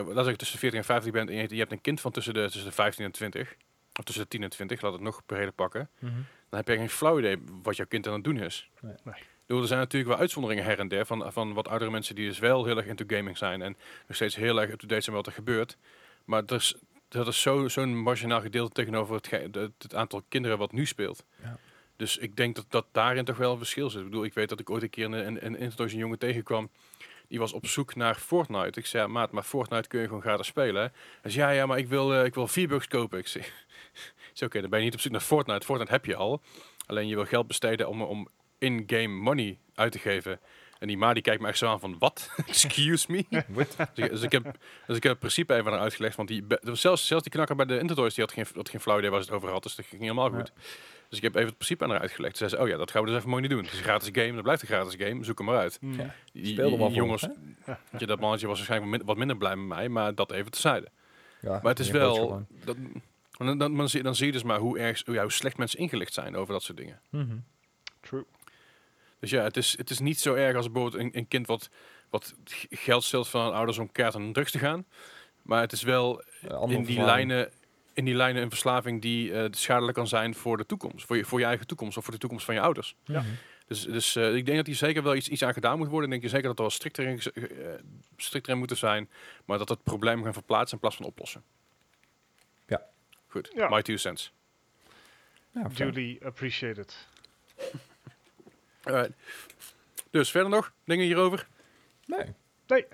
laat 0.07 0.29
ik 0.29 0.37
tussen 0.37 0.59
40 0.59 0.79
en 0.79 0.85
50 0.85 1.13
bent 1.13 1.29
en 1.31 1.37
je, 1.37 1.47
je 1.49 1.59
hebt 1.59 1.73
een 1.73 1.81
kind 1.81 2.01
van 2.01 2.11
tussen 2.13 2.35
de, 2.35 2.43
tussen 2.43 2.65
de 2.65 2.73
15 2.73 3.05
en 3.05 3.13
20, 3.13 3.55
of 3.99 4.05
tussen 4.05 4.23
de 4.25 4.29
10 4.31 4.43
en 4.43 4.51
20, 4.51 4.81
laat 4.81 4.93
het 4.93 5.01
nog 5.03 5.23
breder 5.27 5.53
pakken, 5.53 5.91
Mhm. 5.99 6.13
dan 6.49 6.59
heb 6.61 6.69
je 6.69 6.77
geen 6.77 6.91
flauw 6.91 7.19
idee 7.19 7.37
wat 7.63 7.77
jouw 7.77 7.87
kind 7.87 8.07
aan 8.07 8.13
het 8.13 8.25
doen 8.25 8.37
is. 8.41 8.71
Nee. 8.81 8.95
Nee. 9.05 9.15
Er 9.61 9.67
zijn 9.67 9.79
natuurlijk 9.81 10.11
wel 10.13 10.21
uitzonderingen 10.21 10.65
her 10.65 10.79
en 10.79 10.89
der 10.89 11.07
van, 11.07 11.33
van 11.33 11.53
wat 11.53 11.69
oudere 11.69 11.91
mensen 11.91 12.15
die 12.15 12.29
dus 12.29 12.39
wel 12.39 12.65
heel 12.65 12.77
erg 12.77 12.87
into 12.87 13.05
gaming 13.07 13.39
zijn 13.39 13.63
en 13.63 13.77
nog 14.07 14.17
steeds 14.17 14.37
heel 14.37 14.61
erg 14.61 14.71
up-to-date 14.71 15.01
zijn 15.01 15.17
wat 15.17 15.27
er 15.27 15.33
gebeurt. 15.33 15.77
Maar 16.25 16.47
dat 16.47 16.61
is, 16.61 16.75
dat 17.09 17.27
is 17.27 17.41
zo- 17.43 17.69
zo'n 17.69 17.97
marginaal 17.99 18.41
gedeelte 18.41 18.73
tegenover 18.73 19.15
het, 19.15 19.27
ge- 19.27 19.49
het, 19.53 19.73
het 19.83 19.95
aantal 19.95 20.23
kinderen 20.29 20.59
wat 20.59 20.73
nu 20.73 20.87
speelt. 20.87 21.25
Ja. 21.43 21.59
Dus 22.03 22.19
ik 22.19 22.37
denk 22.37 22.55
dat, 22.55 22.65
dat 22.69 22.87
daarin 22.93 23.25
toch 23.25 23.37
wel 23.37 23.53
een 23.53 23.59
verschil 23.59 23.91
zit. 23.91 24.01
Ik 24.01 24.07
bedoel, 24.07 24.25
ik 24.25 24.35
weet 24.35 24.49
dat 24.49 24.61
ik 24.61 24.71
ooit 24.71 24.83
een 24.83 24.91
keer 24.91 25.05
een, 25.05 25.13
een, 25.13 25.47
een 25.47 25.57
Intertoys 25.57 25.93
jongen 25.93 26.19
tegenkwam. 26.19 26.71
Die 27.29 27.39
was 27.39 27.53
op 27.53 27.67
zoek 27.67 27.95
naar 27.95 28.15
Fortnite. 28.15 28.79
Ik 28.79 28.87
zei, 28.87 29.07
maat, 29.07 29.33
maar 29.33 29.43
Fortnite 29.43 29.89
kun 29.89 30.01
je 30.01 30.07
gewoon 30.07 30.21
gratis 30.23 30.47
spelen. 30.47 30.83
hè?" 30.83 30.89
Hij 31.21 31.31
zei, 31.31 31.47
ja, 31.47 31.51
ja, 31.51 31.67
maar 31.67 31.79
ik 31.79 31.89
wil, 31.89 32.15
eh, 32.15 32.25
ik 32.25 32.35
wil 32.35 32.47
V-Bucks 32.47 32.89
kopen. 32.89 33.19
Ik 33.19 33.27
zei, 33.27 33.45
oké, 34.45 34.61
dan 34.61 34.71
ben 34.71 34.79
je 34.79 34.85
niet 34.85 34.95
op 34.95 35.01
zoek 35.01 35.13
naar 35.13 35.21
Fortnite. 35.21 35.67
Fortnite 35.67 35.93
heb 35.93 36.05
je 36.05 36.17
al. 36.17 36.43
Alleen 36.87 37.09
je 37.09 37.15
wil 37.15 37.25
geld 37.25 37.47
besteden 37.47 37.89
om, 37.89 38.03
om 38.03 38.29
in-game 38.59 39.15
money 39.15 39.59
uit 39.75 39.93
te 39.93 39.99
geven. 39.99 40.41
En 40.79 40.89
die 40.89 40.97
ma 40.97 41.13
die 41.13 41.23
kijkt 41.23 41.43
me 41.43 41.49
echt 41.49 41.59
zo 41.59 41.67
aan 41.67 41.81
van, 41.81 41.99
wat? 41.99 42.31
Excuse 42.47 43.13
me? 43.13 43.25
Dus 43.95 44.05
ik, 44.05 44.11
dus 44.11 44.23
ik 44.23 44.33
heb, 44.33 44.45
dus 44.87 44.97
ik 44.97 45.03
heb 45.03 45.13
het 45.13 45.21
principe 45.21 45.55
even 45.55 45.67
aan 45.67 45.73
haar 45.73 45.83
uitgelegd. 45.83 46.17
Want 46.17 46.29
die, 46.29 46.45
zelfs, 46.73 47.07
zelfs 47.07 47.23
die 47.23 47.33
knakker 47.33 47.57
bij 47.57 47.67
de 47.67 47.79
Intertoys, 47.79 48.15
die 48.15 48.25
had 48.25 48.33
geen, 48.33 48.47
had 48.55 48.69
geen 48.69 48.81
flauw 48.81 48.99
idee 48.99 49.11
waar 49.11 49.21
ze 49.23 49.27
het 49.27 49.37
over 49.37 49.51
had. 49.51 49.63
Dus 49.63 49.75
dat 49.75 49.87
ging 49.87 50.03
helemaal 50.03 50.31
goed. 50.31 50.53
Dus 51.13 51.21
ik 51.21 51.27
heb 51.27 51.35
even 51.37 51.49
het 51.49 51.57
principe 51.59 51.85
aan 51.85 51.91
haar 51.91 52.01
uitgelegd. 52.01 52.37
Ze 52.37 52.49
zei, 52.49 52.63
oh 52.63 52.69
ja, 52.69 52.77
dat 52.77 52.91
gaan 52.91 53.03
we 53.03 53.09
dus 53.09 53.17
even 53.17 53.29
mooi 53.29 53.43
niet 53.43 53.51
doen. 53.51 53.63
Het 53.63 53.73
is 53.73 53.79
een 53.79 53.85
gratis 53.85 54.09
game, 54.13 54.33
dat 54.33 54.43
blijft 54.43 54.63
een 54.63 54.69
gratis 54.69 54.95
game. 54.99 55.25
Zoek 55.25 55.39
hem 55.39 55.47
maar 55.47 55.59
uit. 55.59 55.77
Hmm. 55.81 55.93
Ja. 56.01 56.15
Die, 56.33 56.47
Speel 56.47 56.69
die 56.69 56.79
maar 56.79 56.87
voor, 56.89 56.97
jongens, 56.97 57.27
je, 57.99 58.07
dat 58.07 58.21
mannetje 58.21 58.47
was 58.47 58.57
waarschijnlijk 58.57 58.91
wat 58.91 58.99
min- 59.01 59.07
wat 59.09 59.17
minder 59.17 59.37
blij 59.37 59.57
met 59.57 59.67
mij, 59.67 59.89
maar 59.89 60.15
dat 60.15 60.33
even 60.33 60.51
tezijde. 60.51 60.89
Ja, 61.41 61.51
Maar 61.51 61.71
het 61.71 61.79
is 61.79 61.91
wel, 61.91 62.47
dat, 62.65 62.77
dan, 63.39 63.59
dan, 63.59 63.77
dan, 63.77 63.89
zie, 63.89 64.03
dan 64.03 64.15
zie 64.15 64.27
je 64.27 64.33
dus 64.33 64.43
maar 64.43 64.59
hoe, 64.59 64.79
erg, 64.79 65.03
hoe, 65.05 65.15
ja, 65.15 65.23
hoe 65.23 65.33
slecht 65.33 65.57
mensen 65.57 65.79
ingelicht 65.79 66.13
zijn 66.15 66.37
over 66.37 66.53
dat 66.53 66.63
soort 66.63 66.79
dingen. 66.79 67.01
Mhm. 67.11 67.37
True. 68.01 68.25
Dus 69.19 69.31
ja, 69.31 69.43
het 69.43 69.57
is, 69.57 69.77
het 69.77 69.91
is 69.91 69.99
niet 69.99 70.21
zo 70.21 70.35
erg 70.35 70.57
als 70.57 70.71
bijvoorbeeld 70.71 71.03
een, 71.03 71.11
een 71.19 71.29
kind 71.29 71.47
wat, 71.47 71.71
wat 72.11 72.35
geld 72.71 73.05
stelt 73.05 73.29
van 73.29 73.45
hun 73.45 73.53
ouders 73.53 73.79
om 73.79 73.93
kaart 73.93 74.15
en 74.15 74.33
drugs 74.33 74.51
te 74.51 74.59
gaan. 74.59 74.87
Maar 75.43 75.61
het 75.61 75.73
is 75.73 75.83
wel 75.83 76.23
in 76.69 76.85
die, 76.85 77.01
lijnen, 77.05 77.51
in 77.95 78.05
die 78.05 78.15
lijnen 78.15 78.43
een 78.43 78.49
verslaving 78.49 79.03
die 79.03 79.33
eh, 79.33 79.45
schadelijk 79.51 79.97
kan 79.97 80.07
zijn 80.09 80.35
voor 80.35 80.57
de 80.57 80.67
toekomst. 80.67 81.07
Voor 81.07 81.17
je, 81.17 81.25
voor 81.25 81.39
je 81.39 81.45
eigen 81.45 81.67
toekomst 81.67 81.97
of 81.97 82.05
voor 82.05 82.13
de 82.13 82.19
toekomst 82.19 82.45
van 82.45 82.55
je 82.55 82.61
ouders. 82.61 82.97
Ja. 83.05 83.21
Mhm. 83.21 83.31
Dus, 83.67 83.85
dus 83.85 84.17
eh, 84.17 84.35
ik 84.35 84.45
denk 84.45 84.57
dat 84.57 84.67
hier 84.67 84.75
zeker 84.77 85.03
wel 85.03 85.15
iets, 85.15 85.29
iets 85.29 85.45
aan 85.45 85.53
gedaan 85.53 85.79
moet 85.79 85.89
worden. 85.89 86.05
Ik 86.05 86.11
denk 86.11 86.23
je 86.23 86.29
zeker 86.29 86.47
dat 86.49 86.57
er 86.57 86.63
wel 86.65 86.71
strikter 86.73 87.07
in, 87.07 87.21
eh, 87.35 87.69
strikter 88.17 88.53
in 88.53 88.59
moeten 88.59 88.77
zijn. 88.77 89.11
Maar 89.45 89.59
dat 89.59 89.69
het 89.69 89.83
probleem 89.83 90.23
gaan 90.25 90.33
verplaatsen 90.33 90.73
in 90.75 90.81
plaats 90.81 90.97
van 90.97 91.07
oplossen. 91.07 91.43
Ja. 92.67 92.83
Goed, 93.27 93.51
Ja. 93.55 93.69
my 93.69 93.83
two 93.83 93.97
cents. 93.97 94.33
Ja. 95.51 95.69
Duly 95.75 96.19
appreciated. 96.25 97.07
Alright. 98.83 99.13
Dus 100.11 100.31
verder 100.31 100.51
nog 100.51 100.73
dingen 100.85 101.05
hierover? 101.05 101.47
Nee. 102.07 102.35
Nee. 102.67 102.87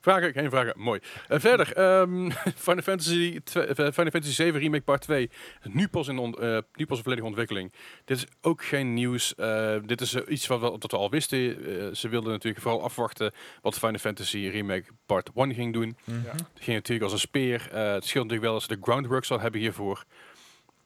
Vragen? 0.00 0.32
Geen 0.32 0.50
vragen. 0.50 0.74
Mooi. 0.76 1.00
Eh, 1.28 1.40
verder, 1.40 1.72
ehm, 1.72 2.30
Final, 2.66 2.82
Fantasy 2.82 3.40
2, 3.44 3.64
eh, 3.64 3.74
Final 3.74 4.10
Fantasy 4.10 4.32
7 4.32 4.60
Remake 4.60 4.82
Part 4.82 5.00
2. 5.00 5.30
Nu 5.62 5.88
pas 5.88 6.08
in, 6.08 6.18
on, 6.18 6.34
eh, 6.34 6.58
nu 6.74 6.86
pas 6.86 6.96
in 6.96 7.02
volledige 7.02 7.28
ontwikkeling. 7.28 7.72
Dit 8.04 8.16
is 8.16 8.26
ook 8.40 8.64
geen 8.64 8.94
nieuws. 8.94 9.34
Eh, 9.34 9.76
dit 9.86 10.00
is 10.00 10.14
iets 10.14 10.46
wat 10.46 10.60
we, 10.60 10.70
wat 10.70 10.90
we 10.90 10.96
al 10.96 11.10
wisten. 11.10 11.38
Eh, 11.38 11.94
ze 11.94 12.08
wilden 12.08 12.32
natuurlijk 12.32 12.62
vooral 12.62 12.82
afwachten 12.82 13.32
wat 13.62 13.78
Final 13.78 13.98
Fantasy 13.98 14.48
Remake 14.52 14.84
Part 15.06 15.30
1 15.34 15.54
ging 15.54 15.72
doen. 15.72 15.96
Ja. 16.04 16.14
Het 16.30 16.48
ging 16.54 16.76
natuurlijk 16.76 17.02
als 17.02 17.12
een 17.12 17.18
speer. 17.18 17.68
Eh, 17.72 17.92
het 17.92 18.04
scheelt 18.04 18.24
natuurlijk 18.24 18.42
wel 18.42 18.52
dat 18.52 18.62
ze 18.62 18.68
de 18.68 18.78
groundwork 18.82 19.28
al 19.30 19.40
hebben 19.40 19.60
hiervoor. 19.60 20.04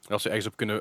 Als 0.08 0.22
ze 0.22 0.28
ergens 0.28 0.46
op 0.46 0.56
kunnen 0.56 0.80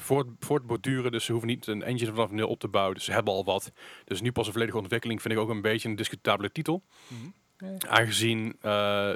voort, 0.00 0.26
voortborduren. 0.38 1.12
Dus 1.12 1.24
ze 1.24 1.30
hoeven 1.32 1.50
niet 1.50 1.66
een 1.66 1.82
engine 1.82 2.10
vanaf 2.10 2.30
nul 2.30 2.48
op 2.48 2.58
te 2.58 2.68
bouwen. 2.68 2.94
Dus 2.94 3.04
ze 3.04 3.12
hebben 3.12 3.32
al 3.32 3.44
wat. 3.44 3.72
Dus 4.04 4.20
nu 4.20 4.32
pas 4.32 4.46
een 4.46 4.52
volledige 4.52 4.78
ontwikkeling 4.78 5.22
vind 5.22 5.34
ik 5.34 5.40
ook 5.40 5.48
een 5.48 5.60
beetje 5.62 5.88
een 5.88 5.96
discutabele 5.96 6.52
titel. 6.52 6.82
Mhm. 7.06 7.76
Aangezien, 7.88 8.56
eh, 8.60 9.12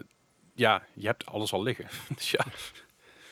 ja, 0.55 0.83
je 0.95 1.07
hebt 1.07 1.27
alles 1.27 1.53
al 1.53 1.63
liggen. 1.63 1.87
dus 2.17 2.31
ja. 2.31 2.45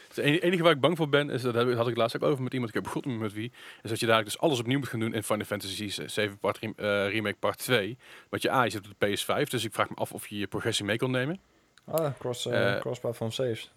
Het 0.09 0.19
enige, 0.25 0.43
enige 0.43 0.63
waar 0.63 0.73
ik 0.73 0.81
bang 0.81 0.97
voor 0.97 1.09
ben, 1.09 1.31
is 1.31 1.43
dat 1.43 1.55
had 1.55 1.89
ik 1.89 1.97
laatst 1.97 2.17
ook 2.17 2.23
over 2.23 2.43
met 2.43 2.53
iemand, 2.53 2.75
ik 2.77 2.85
heb 2.95 3.05
meer 3.05 3.19
met 3.19 3.33
wie, 3.33 3.53
is 3.83 3.91
dat 3.91 4.01
je 4.01 4.07
dadelijk 4.07 4.31
dus 4.33 4.41
alles 4.41 4.59
opnieuw 4.59 4.79
moet 4.79 4.89
gaan 4.89 5.01
doen 5.01 5.15
in 5.15 5.23
Final 5.23 5.45
Fantasy 5.47 5.89
7 6.07 6.39
part, 6.39 6.59
rem- 6.59 6.75
Remake 7.09 7.37
Part 7.39 7.59
2. 7.59 7.99
Want 8.29 8.43
je 8.43 8.51
A, 8.53 8.63
je 8.65 8.71
zit 8.71 8.87
op 8.87 8.95
de 8.99 9.07
PS5, 9.17 9.49
dus 9.51 9.65
ik 9.65 9.73
vraag 9.73 9.89
me 9.89 9.95
af 9.97 10.13
of 10.13 10.27
je 10.27 10.39
je 10.39 10.47
progressie 10.47 10.85
mee 10.85 10.97
kon 10.99 11.11
nemen. 11.11 11.41
Ah, 11.85 12.19
cross, 12.19 12.47
eh 12.47 12.75
Eh, 12.75 12.81
cross-platform 12.81 13.31
saves. 13.31 13.73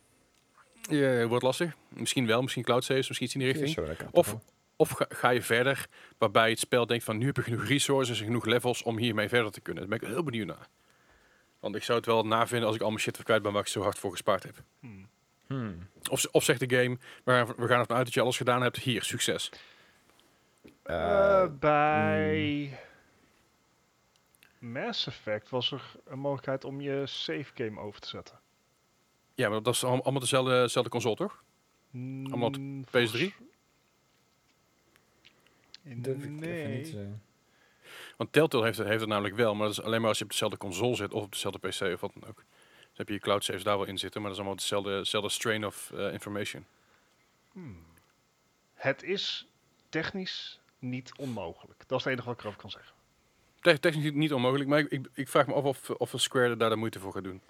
Ja, 0.82 1.26
wordt 1.28 1.44
lastig. 1.44 1.76
Misschien 1.90 2.26
wel, 2.28 2.42
misschien 2.42 2.64
cloud 2.64 2.84
saves, 2.84 3.08
misschien 3.08 3.26
iets 3.28 3.36
in 3.36 3.42
die 3.42 3.52
richting. 3.52 3.98
Zo, 3.98 4.06
Of-. 4.12 4.36
Of 4.80 4.90
ga, 4.90 5.06
ga 5.10 5.30
je 5.30 5.42
verder, 5.42 5.88
waarbij 6.18 6.50
het 6.50 6.60
spel 6.60 6.86
denkt 6.86 7.04
van 7.04 7.18
nu 7.18 7.26
heb 7.26 7.36
je 7.36 7.42
genoeg 7.42 7.68
resources 7.68 8.20
en 8.20 8.26
genoeg 8.26 8.46
levels 8.46 8.84
om 8.84 8.98
hiermee 8.98 9.30
verder 9.30 9.52
te 9.52 9.62
kunnen. 9.62 9.90
Daar 9.90 10.00
ben 10.00 10.08
ik 10.10 10.14
heel 10.14 10.24
benieuwd 10.24 10.48
naar. 10.48 10.68
Want 11.60 11.76
ik 11.76 11.84
zou 11.84 11.98
het 11.98 12.08
wel 12.08 12.26
navinden 12.26 12.68
als 12.68 12.76
ik 12.76 12.82
al 12.82 12.90
mijn 12.90 13.00
shit 13.02 13.24
kwijt 13.24 13.42
ben 13.42 13.52
waar 13.52 13.62
ik 13.62 13.68
zo 13.68 13.82
hard 13.82 14.00
voor 14.00 14.12
gespaard 14.12 14.44
heb. 14.44 14.56
Hmm. 14.80 15.08
Hmm. 15.48 15.88
Of, 16.10 16.26
of 16.32 16.44
zegt 16.44 16.60
de 16.70 16.76
game, 16.78 16.98
we 17.24 17.32
gaan, 17.32 17.46
we 17.46 17.68
gaan 17.68 17.80
ervan 17.80 17.96
uit 17.96 18.06
dat 18.06 18.14
je 18.14 18.22
alles 18.22 18.38
gedaan 18.38 18.62
hebt. 18.62 18.78
Hier, 18.78 19.04
succes. 19.04 19.52
Eh, 20.84 21.42
Eh, 21.42 21.50
bij 21.60 22.78
Mass 24.60 25.08
Effect 25.08 25.50
was 25.50 25.72
er 25.72 25.82
een 26.06 26.20
mogelijkheid 26.20 26.64
om 26.64 26.82
je 26.82 27.04
save 27.06 27.52
game 27.56 27.80
over 27.80 28.00
te 28.00 28.08
zetten. 28.08 28.40
Ja, 29.38 29.50
maar 29.50 29.64
dat 29.64 29.74
is 29.74 29.84
allemaal 29.84 30.04
allemaal 30.04 30.22
dezelfde, 30.22 30.62
dezelfde 30.62 30.92
console, 30.92 31.16
toch? 31.16 31.44
Allemaal 31.94 32.48
op 32.48 32.58
Mm, 32.58 32.86
PS3? 32.86 32.90
durf 32.92 33.34
ik 36.24 36.24
even 36.24 36.36
Nee. 36.40 36.78
niet, 36.78 36.96
eh, 36.96 37.02
Want 38.18 38.32
Telltale 38.34 38.64
heeft 38.64 38.78
het, 38.78 38.88
heeft 38.88 39.00
het 39.00 39.10
namelijk 39.10 39.36
wel, 39.36 39.56
maar 39.56 39.68
dat 39.68 39.78
is 39.78 39.84
alleen 39.84 40.00
maar 40.00 40.10
als 40.10 40.18
je 40.18 40.24
op 40.24 40.30
dezelfde 40.30 40.58
console 40.58 40.96
zit 40.96 41.14
of 41.14 41.24
op 41.24 41.32
dezelfde 41.32 41.68
PC 41.68 41.82
of 41.94 42.02
wat 42.02 42.12
dan 42.14 42.30
ook. 42.30 42.36
Dan 42.36 42.46
heb 42.94 43.08
je 43.08 43.14
je 43.14 43.20
cloud 43.20 43.44
saves 43.44 43.64
daar 43.64 43.78
wel 43.78 43.88
in 43.88 43.98
zitten, 43.98 44.22
maar 44.22 44.30
dat 44.30 44.40
is 44.40 44.46
allemaal 44.46 44.62
dezelfde, 44.64 44.98
dezelfde 44.98 45.30
strain 45.30 45.66
of 45.66 45.92
eh, 45.92 46.14
information. 46.14 46.66
Hmm. 47.52 47.86
Het 48.74 49.04
is 49.04 49.48
technisch 49.90 50.60
niet 50.80 51.12
onmogelijk. 51.18 51.84
Dat 51.88 51.98
is 52.00 52.04
het 52.04 52.14
enige 52.14 52.28
wat 52.28 52.36
ik 52.38 52.42
erover 52.42 52.62
kan 52.62 52.72
zeggen. 52.72 52.94
Te- 53.62 53.80
technisch 53.80 54.12
niet, 54.12 54.34
onmogelijk, 54.34 54.70
maar 54.70 54.80
ik, 54.80 54.92
ik, 54.92 55.08
ik 55.14 55.28
vraag 55.28 55.48
me 55.48 55.54
af 55.54 55.64
of, 55.64 55.90
of 55.90 56.14
Square 56.16 56.58
daar 56.58 56.70
de 56.70 56.76
moeite 56.76 57.00
voor 57.00 57.14
gaat 57.14 57.24
doen. 57.24 57.42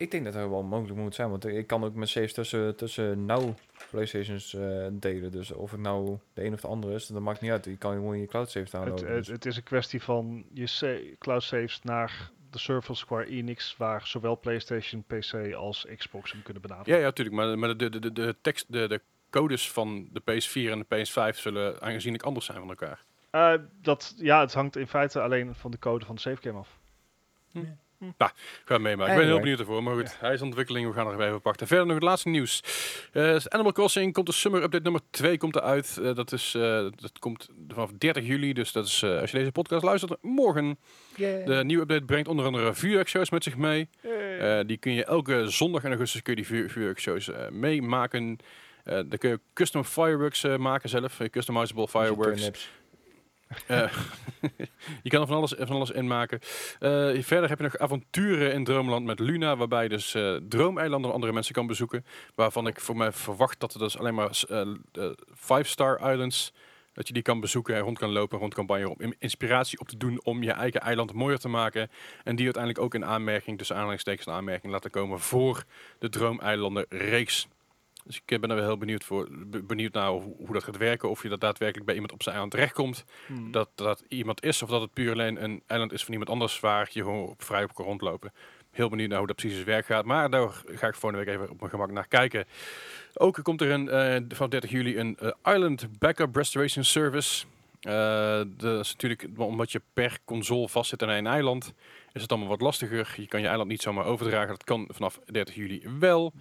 Ik 0.00 0.10
denk 0.10 0.24
dat 0.24 0.32
dat 0.32 0.48
wel 0.48 0.62
mogelijk 0.62 0.98
moet 0.98 1.14
zijn, 1.14 1.30
want 1.30 1.46
ik 1.46 1.66
kan 1.66 1.84
ook 1.84 1.94
mijn 1.94 2.08
saves 2.08 2.32
tussen, 2.32 2.76
tussen 2.76 3.24
nou 3.24 3.54
Playstations 3.90 4.54
eh, 4.54 4.86
delen. 4.92 5.30
Dus 5.30 5.52
of 5.52 5.70
het 5.70 5.80
nou 5.80 6.18
de 6.34 6.44
een 6.44 6.52
of 6.52 6.60
de 6.60 6.68
andere 6.68 6.94
is, 6.94 7.06
dat 7.06 7.22
maakt 7.22 7.40
niet 7.40 7.50
uit. 7.50 7.64
Je 7.64 7.76
kan 7.76 7.92
gewoon 7.94 8.18
je 8.18 8.26
cloud 8.26 8.50
saves 8.50 8.72
Het, 8.72 8.80
downloaden. 8.80 9.06
het, 9.06 9.16
dus- 9.16 9.26
het 9.34 9.46
is 9.46 9.56
een 9.56 9.62
kwestie 9.62 10.02
van 10.02 10.44
je 10.52 10.66
sa- 10.66 10.98
cloud 11.18 11.42
saves 11.42 11.82
naar 11.82 12.30
de 12.50 12.58
server 12.58 12.96
Square 12.96 13.26
Enix, 13.26 13.76
waar 13.76 14.06
zowel 14.06 14.38
PlayStation, 14.38 15.04
PC 15.06 15.54
als 15.54 15.86
Xbox 15.96 16.32
hem 16.32 16.42
kunnen 16.42 16.62
benaderen. 16.62 16.92
Ja, 16.92 16.98
ja, 16.98 17.04
natuurlijk, 17.04 17.36
maar, 17.36 17.58
maar 17.58 17.76
de, 17.76 17.88
de, 17.90 17.98
de, 17.98 18.12
de 18.12 18.36
tekst, 18.40 18.72
de, 18.72 18.88
de 18.88 19.00
codes 19.30 19.70
van 19.70 20.08
de 20.12 20.20
PS4 20.20 20.70
en 20.70 20.84
de 20.88 20.96
PS5 21.06 21.36
zullen 21.36 21.80
aanzienlijk 21.82 22.22
anders 22.24 22.46
zijn 22.46 22.58
van 22.58 22.68
elkaar. 22.68 23.04
Eh, 23.30 23.54
dat, 23.82 24.14
ja, 24.16 24.40
het 24.40 24.54
hangt 24.54 24.76
in 24.76 24.86
feite 24.88 25.20
alleen 25.20 25.54
van 25.54 25.70
de 25.70 25.78
code 25.78 26.04
van 26.04 26.14
de 26.14 26.20
save 26.20 26.42
game 26.42 26.64
af. 28.16 28.32
Ga 28.64 28.78
meemaken. 28.78 29.12
Ik 29.12 29.18
ben 29.18 29.28
heel 29.28 29.38
benieuwd 29.38 29.58
ervoor. 29.58 29.82
Maar 29.82 29.94
goed, 29.94 30.20
hij 30.20 30.32
is 30.32 30.40
in 30.40 30.46
ontwikkeling. 30.46 30.88
We 30.88 30.92
gaan 30.92 31.06
er 31.06 31.26
even 31.26 31.40
pakken. 31.40 31.66
Verder 31.66 31.86
nog 31.86 31.94
het 31.94 32.04
laatste 32.04 32.28
nieuws. 32.28 32.62
Eh, 33.12 33.36
Animal 33.44 33.72
Crossing 33.72 34.12
komt 34.12 34.26
de 34.26 34.32
Summer 34.32 34.62
Update 34.62 34.82
nummer 34.82 35.00
2 35.10 35.38
komt 35.38 35.56
eruit. 35.56 35.98
Eh, 36.02 36.14
dat, 36.14 36.32
is, 36.32 36.54
eh, 36.54 36.86
dat 36.96 37.18
komt 37.18 37.48
vanaf 37.68 37.90
30 37.98 38.26
juli. 38.26 38.52
Dus 38.52 38.72
dat 38.72 38.86
is, 38.86 39.04
als 39.04 39.30
je 39.30 39.38
deze 39.38 39.52
podcast 39.52 39.84
luistert, 39.84 40.16
morgen. 40.22 40.78
De 41.16 41.60
nieuwe 41.64 41.82
update 41.82 42.04
brengt 42.04 42.28
onder 42.28 42.44
andere 42.44 42.74
vuurwerkshows 42.74 43.30
met 43.30 43.42
zich 43.42 43.56
mee. 43.56 43.88
Die 44.66 44.76
kun 44.76 44.92
je 44.92 45.04
elke 45.04 45.48
zondag 45.48 45.84
in 45.84 45.90
augustus 45.90 46.22
kun 46.22 46.36
je 46.36 46.42
die 46.42 46.48
vuur, 46.48 46.70
vuurwerkshows 46.70 47.30
meemaken. 47.50 48.36
Eh 48.84 48.94
dan 48.94 49.18
kun 49.18 49.30
je 49.30 49.40
custom 49.54 49.84
fireworks 49.84 50.42
maken 50.42 50.88
zelf. 50.88 51.18
customizable 51.30 51.88
fireworks. 51.88 52.70
Eh, 53.66 53.92
je 55.02 55.10
kan 55.10 55.20
er 55.20 55.26
van 55.26 55.36
alles, 55.36 55.54
van 55.58 55.76
alles 55.76 55.90
in 55.90 56.06
maken. 56.06 56.38
Eh, 56.78 57.22
verder 57.22 57.48
heb 57.48 57.58
je 57.58 57.64
nog 57.64 57.78
avonturen 57.78 58.52
in 58.52 58.64
Droomland 58.64 59.06
met 59.06 59.18
Luna, 59.18 59.56
waarbij 59.56 59.82
je 59.82 59.88
dus 59.88 60.14
eh 60.14 60.34
droomeilanden 60.48 61.02
van 61.06 61.12
andere 61.14 61.32
mensen 61.32 61.54
kan 61.54 61.66
bezoeken. 61.66 62.04
Waarvan 62.34 62.66
ik 62.66 62.80
voor 62.80 62.96
mij 62.96 63.12
verwacht 63.12 63.60
dat 63.60 63.72
er 63.74 63.78
dus 63.78 63.98
alleen 63.98 64.14
maar 64.14 64.42
eh, 64.48 64.66
five-star 65.36 66.10
islands, 66.12 66.52
dat 66.92 67.06
je 67.06 67.12
die 67.14 67.22
kan 67.22 67.40
bezoeken 67.40 67.74
en 67.74 67.80
rond 67.80 67.98
kan 67.98 68.10
lopen, 68.12 68.38
rond 68.38 68.54
kan 68.54 68.66
banjeren, 68.66 68.92
om 68.92 69.00
in- 69.00 69.16
inspiratie 69.18 69.80
op 69.80 69.88
te 69.88 69.96
doen 69.96 70.24
om 70.24 70.42
je 70.42 70.52
eigen 70.52 70.80
eiland 70.80 71.12
mooier 71.12 71.38
te 71.38 71.48
maken. 71.48 71.90
En 72.24 72.36
die 72.36 72.44
uiteindelijk 72.44 72.84
ook 72.84 72.94
in 72.94 73.04
aanmerking, 73.04 73.58
tussen 73.58 73.76
aanhalingstekens 73.76 74.26
in 74.26 74.32
aanmerking 74.32 74.72
laten 74.72 74.90
komen 74.90 75.20
voor 75.20 75.64
de 75.98 76.08
droomeilanden 76.08 76.86
reeks. 76.88 77.48
Dus 78.04 78.16
ik 78.16 78.30
eh, 78.32 78.38
ben 78.38 78.50
er 78.50 78.56
wel 78.56 78.64
heel 78.64 78.78
benieuwd, 78.78 79.04
voor, 79.04 79.28
be- 79.30 79.62
benieuwd 79.62 79.92
naar 79.92 80.08
hoe, 80.08 80.34
hoe 80.36 80.52
dat 80.52 80.64
gaat 80.64 80.76
werken. 80.76 81.10
Of 81.10 81.22
je 81.22 81.28
dat 81.28 81.40
daadwerkelijk 81.40 81.86
bij 81.86 81.94
iemand 81.94 82.12
op 82.12 82.22
zijn 82.22 82.34
eiland 82.34 82.54
terechtkomt 82.54 83.04
Hmm. 83.26 83.50
dat 83.50 83.68
dat 83.74 84.04
iemand 84.08 84.44
is 84.44 84.62
of 84.62 84.68
dat 84.68 84.80
het 84.80 84.92
puur 84.92 85.12
alleen 85.12 85.42
een 85.44 85.62
eiland 85.66 85.92
is 85.92 86.02
van 86.04 86.10
iemand 86.12 86.30
anders 86.30 86.60
waar 86.60 86.88
je 86.92 87.02
gewoon 87.02 87.28
op 87.28 87.42
vrij 87.42 87.62
op 87.64 87.74
kan 87.74 87.84
rondlopen. 87.84 88.32
Heel 88.70 88.88
benieuwd 88.88 89.08
naar 89.08 89.18
hoe 89.18 89.26
dat 89.26 89.36
precies 89.36 89.64
werk 89.64 89.86
gaat, 89.86 90.04
maar 90.04 90.30
daar 90.30 90.48
ga 90.66 90.86
ik 90.86 90.94
volgende 90.94 91.24
week 91.24 91.34
even 91.34 91.50
op 91.50 91.58
mijn 91.58 91.70
gemak 91.70 91.90
naar 91.90 92.08
kijken. 92.08 92.44
Ook 93.14 93.38
komt 93.42 93.60
er 93.60 93.70
een, 93.70 93.88
eh, 93.88 94.16
van 94.36 94.50
30 94.50 94.70
juli 94.70 94.98
een 94.98 95.16
eh, 95.18 95.54
Island 95.54 95.98
Backup 95.98 96.36
Restoration 96.36 96.84
Service. 96.84 97.44
Dat 98.56 98.80
is 98.80 98.92
natuurlijk 98.92 99.26
omdat 99.36 99.72
je 99.72 99.80
per 99.92 100.18
console 100.24 100.68
vastzit 100.68 101.02
aan 101.02 101.08
een 101.08 101.26
eiland, 101.26 101.72
is 102.12 102.22
het 102.22 102.30
allemaal 102.30 102.48
wat 102.48 102.60
lastiger. 102.60 103.14
Je 103.16 103.26
kan 103.26 103.40
je 103.40 103.46
eiland 103.46 103.68
niet 103.68 103.82
zomaar 103.82 104.04
overdragen. 104.04 104.48
Dat 104.48 104.64
kan 104.64 104.88
vanaf 104.92 105.20
30 105.26 105.54
juli 105.54 105.82
wel. 105.98 106.32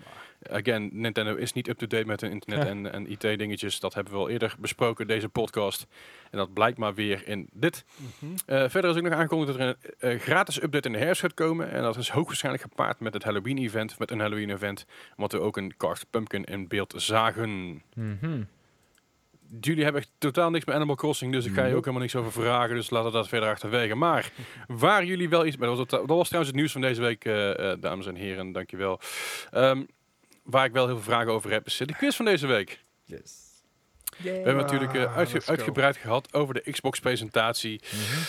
Again, 0.43 0.89
Nintendo 0.91 1.35
is 1.35 1.53
niet 1.53 1.67
up-to-date 1.67 2.05
met 2.05 2.21
hun 2.21 2.31
internet 2.31 2.63
Ja. 2.63 2.69
en, 2.69 2.91
en 2.93 3.11
IT-dingetjes. 3.11 3.79
Dat 3.79 3.93
hebben 3.93 4.13
we 4.13 4.19
al 4.19 4.29
eerder 4.29 4.55
besproken, 4.59 5.07
deze 5.07 5.29
podcast. 5.29 5.87
En 6.31 6.37
dat 6.37 6.53
blijkt 6.53 6.77
maar 6.77 6.93
weer 6.93 7.27
in 7.27 7.49
dit. 7.53 7.85
Mhm. 7.95 8.31
Eh, 8.45 8.69
verder 8.69 8.91
is 8.91 8.97
ook 8.97 9.03
nog 9.03 9.13
aangekondigd 9.13 9.57
dat 9.57 9.67
er 9.67 9.75
een 9.99 10.11
eh, 10.13 10.19
gratis 10.19 10.61
update 10.61 10.87
in 10.87 10.93
de 10.93 10.99
herfst 10.99 11.21
gaat 11.21 11.33
komen. 11.33 11.71
En 11.71 11.81
dat 11.81 11.97
is 11.97 12.09
hoogwaarschijnlijk 12.09 12.63
gepaard 12.63 12.99
met 12.99 13.13
het 13.13 13.23
Halloween-event, 13.23 13.99
met 13.99 14.11
een 14.11 14.19
Halloween-event. 14.19 14.85
Omdat 15.15 15.31
we 15.31 15.39
ook 15.39 15.57
een 15.57 15.77
Carved 15.77 16.09
Pumpkin 16.09 16.43
in 16.43 16.67
beeld 16.67 16.93
zagen. 16.97 17.81
Mhm. 17.95 18.41
Jullie 19.59 19.83
hebben 19.83 20.01
echt 20.01 20.11
totaal 20.17 20.49
niks 20.49 20.65
met 20.65 20.75
Animal 20.75 20.95
Crossing, 20.95 21.31
dus 21.31 21.45
ik 21.45 21.53
ga 21.53 21.61
je 21.65 21.69
ook 21.75 21.79
helemaal 21.79 22.01
niks 22.01 22.15
over 22.15 22.31
vragen. 22.31 22.75
Dus 22.75 22.89
laten 22.89 23.11
we 23.11 23.17
dat 23.17 23.27
verder 23.27 23.49
achterwege. 23.49 23.95
Maar 23.95 24.31
waar 24.67 25.05
jullie 25.05 25.29
wel 25.29 25.45
iets... 25.45 25.57
Dat 25.57 25.77
was, 25.77 25.87
dat 25.87 26.07
was 26.07 26.27
trouwens 26.27 26.51
het 26.51 26.55
nieuws 26.55 26.71
van 26.71 26.81
deze 26.81 27.01
week, 27.01 27.25
eh, 27.25 27.73
dames 27.79 28.05
en 28.07 28.15
heren. 28.15 28.51
Dankjewel. 28.51 28.99
Ehm 29.51 29.81
waar 30.49 30.65
ik 30.65 30.71
wel 30.71 30.85
heel 30.85 30.95
veel 30.95 31.03
vragen 31.03 31.31
over 31.31 31.51
heb, 31.51 31.65
is 31.65 31.77
de 31.77 31.95
quiz 31.95 32.15
van 32.15 32.25
deze 32.25 32.47
week. 32.47 32.83
Yes. 33.05 33.31
We 34.17 34.29
hebben 34.29 34.55
natuurlijk 34.55 34.93
eh, 34.93 35.17
uitge- 35.17 35.41
uitgebreid 35.45 35.97
gehad 35.97 36.33
over 36.33 36.53
de 36.53 36.71
Xbox-presentatie. 36.71 37.81
Mhm. 37.91 38.19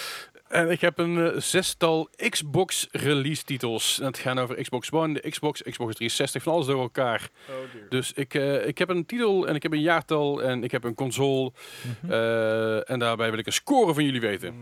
En 0.51 0.71
ik 0.71 0.81
heb 0.81 0.99
een 0.99 1.33
eh, 1.33 1.41
zestal 1.41 2.09
Xbox 2.29 2.89
release 2.91 3.45
titels. 3.45 4.01
En 4.01 4.07
het 4.07 4.19
gaan 4.19 4.39
over 4.39 4.63
Xbox 4.63 4.91
One, 4.91 5.21
de 5.21 5.31
Xbox, 5.31 5.63
Xbox 5.63 5.95
360, 5.95 6.43
van 6.43 6.53
alles 6.53 6.67
door 6.67 6.81
elkaar. 6.81 7.29
Oh 7.49 7.55
dear. 7.73 7.89
Dus 7.89 8.13
ik, 8.13 8.35
eh, 8.35 8.67
ik 8.67 8.79
heb 8.79 8.89
een 8.89 9.07
titel 9.07 9.49
en 9.49 9.55
ik 9.55 9.63
heb 9.63 9.73
een 9.73 9.81
jaartal 9.81 10.43
en 10.43 10.65
ik 10.65 10.71
heb 10.71 10.85
een 10.85 10.95
console. 10.95 11.53
Mhm. 12.03 12.13
eh, 12.13 12.91
en 12.91 12.99
daarbij 12.99 13.31
wil 13.31 13.39
ik 13.39 13.47
een 13.47 13.53
score 13.53 13.95
van 13.95 14.05
jullie 14.05 14.21
weten. 14.21 14.55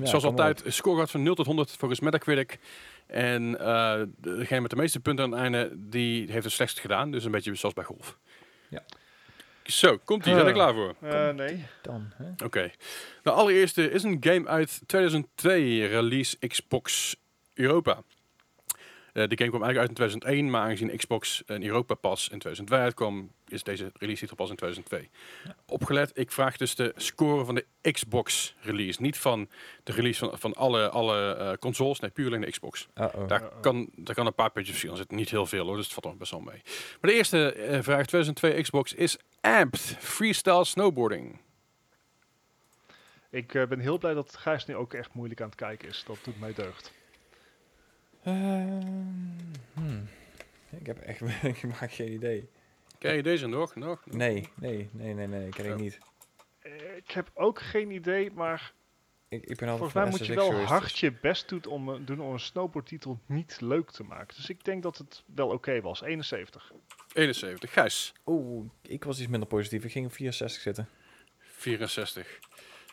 Ja, 0.00 0.06
Zoals 0.06 0.24
altijd, 0.24 0.64
een 0.64 0.72
score 0.72 0.98
gaat 0.98 1.10
van 1.10 1.22
0 1.22 1.34
tot 1.34 1.46
100 1.46 1.70
volgens 1.78 2.00
Metacritic. 2.00 2.58
En 3.06 3.60
eh, 3.60 4.00
degene 4.16 4.60
met 4.60 4.70
de 4.70 4.76
meeste 4.76 5.00
punten 5.00 5.24
aan 5.24 5.30
het 5.32 5.40
einde, 5.40 5.70
die 5.76 6.30
heeft 6.30 6.44
het 6.44 6.52
slechtst 6.52 6.80
gedaan. 6.80 7.10
Dus 7.10 7.24
een 7.24 7.30
beetje 7.30 7.54
zoals 7.54 7.74
bij 7.74 7.84
golf. 7.84 8.18
Ja. 8.68 8.82
Zo, 9.64 9.98
komt 10.04 10.26
ie. 10.26 10.32
Zijn 10.34 10.46
er 10.46 10.52
klaar 10.52 10.74
voor? 10.74 10.94
Eh, 11.00 11.30
nee. 11.30 11.64
Dan, 11.82 12.12
hè? 12.16 12.44
Oké. 12.44 12.70
De 13.22 13.30
allereerste 13.30 13.90
is 13.90 14.02
een 14.02 14.16
game 14.20 14.48
uit 14.48 14.80
2002, 14.86 15.86
release 15.86 16.38
Xbox 16.38 17.16
Europa. 17.54 18.02
Eh, 19.14 19.28
de 19.28 19.36
game 19.36 19.50
kwam 19.50 19.62
eigenlijk 19.62 19.78
uit 19.78 19.88
in 19.88 19.94
2001, 19.94 20.50
maar 20.50 20.62
aangezien 20.62 20.96
Xbox 20.96 21.42
in 21.46 21.64
Europa 21.64 21.94
pas 21.94 22.22
in 22.22 22.38
2002 22.38 22.78
uitkwam, 22.78 23.30
is 23.48 23.62
deze 23.62 23.92
release 23.98 24.20
titel 24.20 24.36
pas 24.36 24.50
in 24.50 24.56
2002. 24.56 25.10
Opgelet, 25.66 26.10
ik 26.14 26.32
vraag 26.32 26.56
dus 26.56 26.74
de 26.74 26.92
score 26.96 27.44
van 27.44 27.54
de 27.54 27.92
Xbox 27.92 28.54
release, 28.60 29.02
niet 29.02 29.18
van 29.18 29.48
de 29.82 29.92
release 29.92 30.18
van, 30.18 30.38
van 30.38 30.54
alle, 30.54 30.88
alle 30.88 31.34
eh, 31.34 31.52
consoles, 31.58 32.00
nee, 32.00 32.10
puur 32.10 32.26
alleen 32.26 32.40
de 32.40 32.50
Xbox. 32.50 32.88
Uh-oh. 32.94 33.28
Daar, 33.28 33.42
Uh-oh. 33.42 33.60
kan, 33.60 33.90
daar 33.96 34.14
kan 34.14 34.26
een 34.26 34.34
paar 34.34 34.50
puntjes 34.50 34.70
verschil 34.70 34.90
in 34.90 34.96
zitten, 34.96 35.16
niet 35.16 35.30
heel 35.30 35.46
veel 35.46 35.66
hoor, 35.66 35.76
dus 35.76 35.84
het 35.84 35.94
valt 35.94 36.06
nog 36.06 36.16
best 36.16 36.30
wel 36.30 36.40
mee. 36.40 36.62
Maar 37.00 37.10
de 37.10 37.16
eerste 37.16 37.52
eh, 37.52 37.82
vraag 37.82 38.06
2002 38.06 38.62
Xbox 38.62 38.94
is 38.94 39.18
Amped 39.40 39.96
Freestyle 39.98 40.64
Snowboarding. 40.64 41.40
Ik 43.30 43.54
eh, 43.54 43.66
ben 43.66 43.78
heel 43.78 43.98
blij 43.98 44.14
dat 44.14 44.36
Gijs 44.36 44.66
nu 44.66 44.76
ook 44.76 44.94
echt 44.94 45.14
moeilijk 45.14 45.40
aan 45.40 45.46
het 45.46 45.56
kijken 45.56 45.88
is. 45.88 46.04
Dat 46.06 46.18
doet 46.22 46.40
mij 46.40 46.54
deugd. 46.54 46.92
Ehm, 48.24 48.82
hmm. 49.74 50.08
Ik 50.70 50.86
heb 50.86 50.98
echt 50.98 51.20
ik 51.54 51.62
maak 51.80 51.92
geen 51.92 52.12
idee. 52.12 52.48
Ken 52.98 53.14
je 53.14 53.22
deze 53.22 53.46
nog? 53.46 53.74
nog? 53.74 53.86
nog? 54.06 54.16
Nee, 54.16 54.48
nee, 54.54 54.88
nee, 54.92 55.14
nee, 55.14 55.26
nee, 55.26 55.48
ken 55.48 55.64
ik 55.64 55.72
Oh. 55.72 55.78
niet. 55.78 55.98
Eh, 56.58 56.96
ik 56.96 57.10
heb 57.10 57.30
ook 57.34 57.60
geen 57.60 57.90
idee, 57.90 58.30
maar 58.30 58.72
Ik, 59.28 59.44
ik 59.44 59.56
ben 59.56 59.68
altijd 59.68 59.92
volgens 59.92 59.94
mij 59.94 60.08
moet 60.18 60.26
je 60.26 60.34
wel 60.34 60.64
hard 60.64 60.82
dus- 60.82 61.00
je 61.00 61.12
best 61.12 61.48
doen 61.48 61.64
om, 61.64 61.94
eh, 61.94 62.00
doen 62.00 62.20
om 62.20 62.32
een 62.32 62.40
snowboardtitel 62.40 63.18
niet 63.26 63.60
leuk 63.60 63.90
te 63.90 64.02
maken. 64.02 64.36
Dus 64.36 64.48
ik 64.48 64.64
denk 64.64 64.82
dat 64.82 64.98
het 64.98 65.22
wel 65.34 65.48
oké 65.48 65.80
was. 65.80 66.02
71. 66.02 66.72
71. 67.12 67.72
Gijs. 67.72 68.12
Oeh, 68.26 68.66
ik 68.82 69.04
was 69.04 69.18
iets 69.18 69.28
minder 69.28 69.48
positief. 69.48 69.84
Ik 69.84 69.92
ging 69.92 70.06
op 70.06 70.12
64 70.12 70.62
zitten. 70.62 70.88
64. 71.38 72.38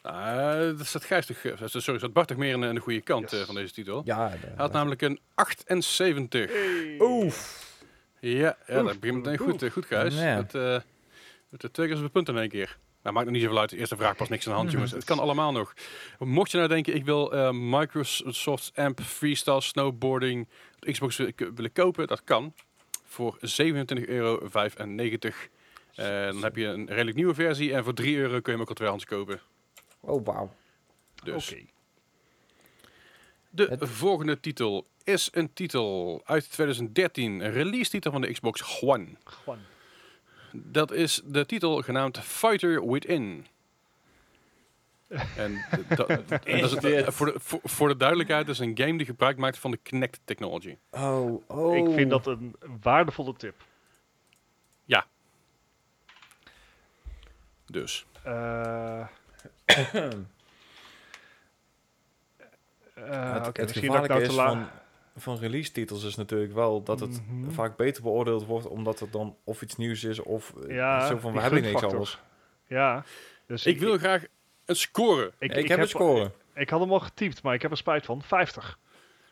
Nou, 0.03 0.75
dat 0.77 0.85
staat 0.85 1.03
Gijs 1.05 1.25
toch, 1.25 1.37
eh, 1.37 1.53
sorry, 1.67 1.97
staat 1.99 2.13
Bart 2.13 2.27
toch 2.27 2.37
meer 2.37 2.53
aan 2.53 2.75
de 2.75 2.81
goede 2.81 3.01
kant 3.01 3.31
Yes. 3.31 3.39
eh, 3.39 3.45
van 3.45 3.55
deze 3.55 3.73
titel. 3.73 4.01
Ja, 4.05 4.29
Hij 4.29 4.39
had 4.55 4.71
namelijk 4.71 5.01
een 5.01 5.19
78. 5.35 6.51
Hey. 6.51 6.95
Oef. 6.99 7.69
Ja, 8.19 8.57
ja 8.67 8.79
Oef, 8.79 8.87
dat 8.87 8.99
begint 8.99 9.23
meteen 9.23 9.37
goed, 9.37 9.61
eh, 9.61 9.71
goed 9.71 9.85
Gijs. 9.85 10.15
Ja. 10.19 10.35
Met, 10.35 10.55
eh 10.55 10.77
met 11.49 11.61
de 11.61 11.71
twee 11.71 11.85
keer 11.87 11.95
zoveel 11.95 12.11
punten 12.11 12.33
in 12.35 12.39
één 12.41 12.49
keer. 12.49 12.77
Nou, 13.03 13.13
maakt 13.15 13.25
nog 13.27 13.35
niet 13.35 13.43
zoveel 13.43 13.59
uit. 13.59 13.69
De 13.69 13.77
eerste 13.77 13.95
vraag 13.95 14.15
pas 14.15 14.29
niks 14.29 14.45
aan 14.47 14.51
de 14.53 14.57
hand, 14.59 14.71
jongens. 14.75 14.91
Het 14.91 15.03
kan 15.03 15.19
allemaal 15.19 15.51
nog. 15.51 15.73
Mocht 16.19 16.51
je 16.51 16.57
nou 16.57 16.69
denken, 16.69 16.95
ik 16.95 17.05
wil 17.05 17.33
eh 17.33 17.49
Microsoft 17.51 18.71
Amp 18.75 19.01
Freestyle 19.01 19.61
Snowboarding 19.61 20.47
Xbox 20.79 21.17
wi- 21.17 21.33
willen 21.55 21.71
kopen, 21.71 22.07
dat 22.07 22.23
kan. 22.23 22.53
Voor 23.05 23.37
27,95 23.41 24.07
euro. 24.07 24.39
Eh, 25.95 26.25
dan 26.25 26.43
heb 26.43 26.55
je 26.55 26.65
een 26.65 26.87
redelijk 26.87 27.15
nieuwe 27.17 27.33
versie. 27.33 27.73
En 27.73 27.83
voor 27.83 27.93
3 27.93 28.17
euro 28.17 28.29
kun 28.29 28.41
je 28.43 28.51
hem 28.51 28.61
ook 28.61 28.69
al 28.69 28.75
tweehands 28.75 29.05
kopen. 29.05 29.39
Oh, 30.01 30.25
wauw. 30.25 30.53
Dus. 31.23 31.51
Oké. 31.51 31.61
De 33.49 33.65
Het- 33.65 33.89
volgende 33.89 34.39
titel 34.39 34.87
is 35.03 35.29
een 35.31 35.53
titel 35.53 36.21
uit 36.25 36.51
2013. 36.51 37.39
Een 37.39 37.51
release 37.51 37.89
titel 37.89 38.11
van 38.11 38.21
de 38.21 38.31
Xbox 38.31 38.81
One. 38.81 39.07
Gewoon. 39.23 39.59
Dat 40.51 40.91
is 40.91 41.21
de 41.25 41.45
titel 41.45 41.81
genaamd 41.81 42.19
Fighter 42.19 42.87
Within. 42.89 43.45
En 45.37 45.65
dat, 45.95 46.09
is 46.43 46.71
het, 46.71 47.13
voor, 47.13 47.25
de, 47.25 47.39
voor, 47.39 47.59
voor 47.63 47.87
de 47.87 47.97
duidelijkheid, 47.97 48.47
het 48.47 48.55
is 48.55 48.59
een 48.67 48.77
game 48.77 48.97
die 48.97 49.05
gebruik 49.05 49.37
maakt 49.37 49.57
van 49.57 49.71
de 49.71 49.77
Kinect 49.77 50.19
technology. 50.23 50.77
Oh, 50.91 51.49
oh. 51.49 51.77
Ik 51.77 51.93
vind 51.93 52.09
dat 52.09 52.27
een 52.27 52.55
waardevolle 52.81 53.33
tip. 53.35 53.63
Dus. 57.71 58.05
Eh 58.23 59.07
eh, 62.93 63.33
het, 63.33 63.47
oké, 63.47 63.61
het 63.61 63.69
misschien 63.69 63.91
dat 63.91 64.03
ik 64.03 64.11
gevaarlijke 64.11 64.13
nou 64.13 64.23
te 64.23 64.29
is 64.29 64.35
van, 64.35 64.67
van 65.15 65.37
release 65.37 65.71
titels 65.71 66.03
is 66.03 66.15
natuurlijk 66.15 66.53
wel 66.53 66.83
dat 66.83 66.99
het 66.99 67.21
Mhm. 67.27 67.51
vaak 67.51 67.75
beter 67.77 68.03
beoordeeld 68.03 68.45
wordt 68.45 68.67
omdat 68.67 68.99
het 68.99 69.11
dan 69.11 69.35
of 69.43 69.61
iets 69.61 69.75
nieuws 69.75 70.03
is 70.03 70.19
of 70.19 70.53
eh, 70.67 70.75
Ja, 70.75 71.07
zo 71.07 71.17
van 71.17 71.33
we 71.33 71.39
hebben 71.41 71.61
niks 71.61 71.83
anders. 71.83 72.19
Ja. 72.67 73.03
Dus 73.47 73.65
Ik 73.65 73.79
wil 73.79 73.97
graag 73.97 74.23
een 74.65 74.75
score. 74.75 75.31
Ik, 75.39 75.67
heb 75.67 75.79
een 75.79 75.87
score. 75.87 76.31
Ik 76.55 76.69
had 76.69 76.79
hem 76.79 76.91
al 76.91 76.99
getypt, 76.99 77.43
maar 77.43 77.53
ik 77.53 77.61
heb 77.61 77.71
er 77.71 77.77
spijt 77.77 78.05
van. 78.05 78.21
50. 78.21 78.79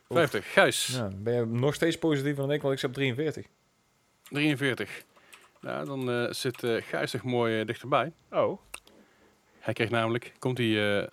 50. 0.10 0.54
Gijs. 0.54 0.88
Ja, 0.88 1.10
ben 1.16 1.34
je 1.34 1.46
nog 1.46 1.74
steeds 1.74 1.98
positiever 1.98 2.42
dan 2.42 2.52
ik, 2.52 2.62
want 2.62 2.74
ik 2.74 2.80
zit 2.80 2.90
op 2.90 2.96
43. 2.96 3.46
43. 4.30 5.04
Nou, 5.62 5.86
dan 5.86 6.12
eh, 6.12 6.32
zit 6.32 6.64
eh 6.64 6.84
Gijs 6.84 7.22
mooi 7.22 7.66
dichterbij. 7.66 8.12
Oh. 8.32 8.60
Hij 9.60 9.74
kreeg 9.74 9.90
namelijk, 9.90 10.32
komt 10.40 10.58
hij, 10.58 11.00
eh, 11.02 11.08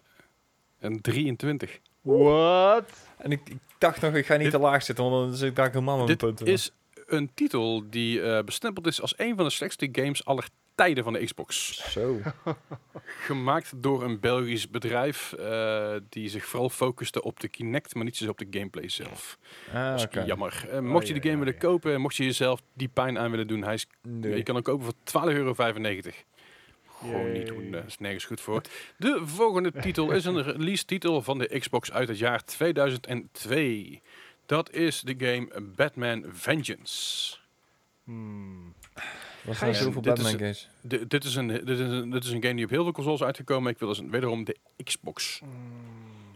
een 0.80 1.00
23. 1.00 1.78
What? 2.00 2.84
En 3.18 3.30
ik, 3.32 3.40
ik 3.48 3.58
dacht 3.78 4.00
nog, 4.00 4.14
ik 4.14 4.26
ga 4.26 4.34
niet 4.34 4.42
Dit- 4.42 4.52
te 4.52 4.58
laag 4.58 4.82
zitten, 4.82 5.04
want 5.10 5.28
dan 5.28 5.36
zit 5.36 5.48
ik 5.48 5.56
daar 5.56 5.70
helemaal 5.70 5.96
met 5.98 6.06
mijn 6.06 6.18
Dit 6.18 6.26
punten. 6.28 6.46
is 6.46 6.70
een 7.06 7.30
titel 7.34 7.90
die 7.90 8.22
eh, 8.22 8.44
bestempeld 8.44 8.86
is 8.86 9.00
als 9.00 9.14
een 9.18 9.36
van 9.36 9.44
de 9.44 9.50
slechtste 9.50 9.88
games 9.92 10.24
aller 10.24 10.48
tijden 10.74 11.04
van 11.04 11.12
de 11.12 11.24
Xbox. 11.24 11.74
Zo. 11.92 12.20
Gemaakt 13.26 13.72
door 13.82 14.02
een 14.04 14.20
Belgisch 14.20 14.70
bedrijf 14.70 15.32
eh, 15.32 15.94
die 16.08 16.28
zich 16.28 16.44
vooral 16.46 16.68
focuste 16.70 17.22
op 17.22 17.40
de 17.40 17.48
Kinect, 17.48 17.94
maar 17.94 18.04
niet 18.04 18.16
zozeer 18.16 18.32
op 18.32 18.38
de 18.38 18.46
gameplay 18.50 18.88
zelf. 18.88 19.38
Ah, 19.72 19.90
Dat 19.90 19.98
is 19.98 20.04
oké. 20.04 20.20
jammer. 20.22 20.66
Eh, 20.70 20.80
mocht 20.80 21.06
je 21.08 21.12
de 21.14 21.20
game 21.20 21.32
ja, 21.32 21.38
willen 21.38 21.52
ja. 21.54 21.58
kopen, 21.58 22.00
mocht 22.00 22.16
je 22.16 22.24
jezelf 22.24 22.62
die 22.72 22.88
pijn 22.88 23.18
aan 23.18 23.30
willen 23.30 23.46
doen, 23.46 23.62
hij 23.62 23.74
is, 23.74 23.86
Nee. 24.02 24.36
je 24.36 24.42
kan 24.42 24.54
hem 24.54 24.64
kopen 24.64 24.84
voor 24.84 24.94
12,95 25.04 25.34
euro. 25.36 25.54
Gewoon 27.06 27.32
niet 27.32 27.46
doen. 27.46 27.70
Dat 27.70 27.84
is 27.86 27.98
nergens 27.98 28.24
goed 28.24 28.40
voor. 28.40 28.62
De 28.96 29.20
volgende 29.24 29.72
titel 29.72 30.10
is 30.10 30.24
een 30.24 30.42
release 30.42 30.84
titel 30.84 31.22
van 31.22 31.38
de 31.38 31.58
Xbox 31.58 31.92
uit 31.92 32.08
het 32.08 32.18
jaar 32.18 32.44
2002. 32.44 34.02
Dat 34.46 34.70
is 34.72 35.00
de 35.00 35.14
game 35.18 35.60
Batman 35.76 36.24
Vengeance. 36.28 37.36
Hmm. 38.04 38.74
Wat 39.42 39.56
zijn 39.56 39.74
zoveel 39.74 40.00
Batman 40.00 40.38
games? 40.38 40.68
Dit, 40.80 41.24
is 41.24 41.34
een, 41.34 41.46
dit, 41.46 41.68
is 41.68 41.78
een, 41.78 42.10
dit 42.10 42.24
is 42.24 42.30
een 42.30 42.42
game 42.42 42.54
die 42.54 42.64
op 42.64 42.70
heel 42.70 42.82
veel 42.82 42.92
consoles 42.92 43.20
is 43.20 43.26
uitgekomen. 43.26 43.72
Ik 43.72 43.78
wil 43.78 43.88
dus 43.88 44.00
wederom 44.00 44.44
de 44.44 44.56
Xbox 44.84 45.38
Hmm. 45.38 45.50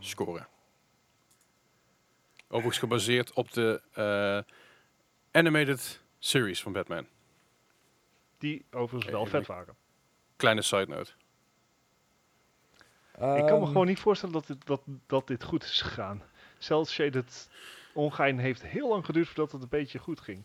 scoren. 0.01 0.49
Overigens 2.47 2.79
gebaseerd 2.79 3.33
op 3.33 3.53
de 3.53 3.81
eh, 3.93 4.39
animated 5.31 6.01
series 6.19 6.63
van 6.63 6.73
Batman. 6.73 7.07
Die 8.39 8.65
overigens 8.71 9.13
wel 9.13 9.27
vet 9.27 9.47
waren. 9.47 9.75
Kleine 10.41 10.63
side 10.63 10.87
note. 10.87 11.11
ik 13.15 13.19
kan 13.21 13.29
me 13.45 13.51
Ehm, 13.53 13.65
gewoon 13.67 13.87
niet 13.87 13.99
voorstellen 14.01 14.35
dat 14.35 14.47
dit, 14.47 14.67
dat, 14.67 14.81
dat 15.07 15.27
dit 15.27 15.45
goed 15.45 15.63
is 15.65 15.81
gegaan. 15.83 16.23
Zelfs 16.59 16.93
Shaded 16.93 17.49
Ongein 17.95 18.39
heeft 18.39 18.63
heel 18.63 18.89
lang 18.89 19.05
geduurd 19.05 19.27
voordat 19.27 19.53
het 19.53 19.63
een 19.63 19.69
beetje 19.69 19.99
goed 19.99 20.21
ging. 20.21 20.45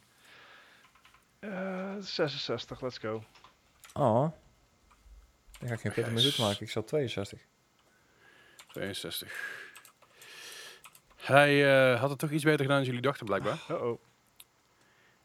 Eh, 1.39 1.95
66, 1.99 2.81
let's 2.81 2.97
go. 2.97 3.23
Oh. 3.93 4.31
Dan 5.59 5.67
ga 5.67 5.73
ik 5.73 5.79
geen 5.79 5.91
punt 5.93 6.07
meer 6.11 6.19
Gijs. 6.19 6.35
goed 6.35 6.45
maken. 6.45 6.61
Ik 6.61 6.69
zat 6.71 6.87
62. 6.87 7.39
62. 8.67 9.63
Hij 11.15 11.65
eh, 11.93 11.99
had 11.99 12.09
het 12.09 12.19
toch 12.19 12.29
iets 12.31 12.43
beter 12.43 12.59
gedaan 12.61 12.77
dan 12.77 12.85
jullie 12.85 13.01
dachten, 13.01 13.25
blijkbaar. 13.25 13.59
Uh-oh. 13.71 13.99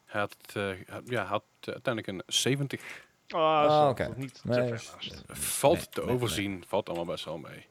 Hij 0.05 0.21
had, 0.21 0.37
eh, 0.55 0.71
had- 0.89 1.09
ja, 1.09 1.25
had 1.25 1.45
eh, 1.61 1.73
uiteindelijk 1.73 2.07
een 2.07 2.23
70. 2.35 3.09
Ah, 3.33 3.83
zo, 3.83 3.89
oké. 3.89 4.13
niet 4.17 4.41
Nee, 4.45 4.71
naast. 4.71 4.97
Valt 5.29 5.77
Nee, 5.77 5.87
te 5.91 6.01
nee, 6.05 6.15
overzien. 6.15 6.65
Valt 6.67 6.89
allemaal 6.89 7.07
best 7.07 7.25
wel 7.25 7.39
mee. 7.39 7.67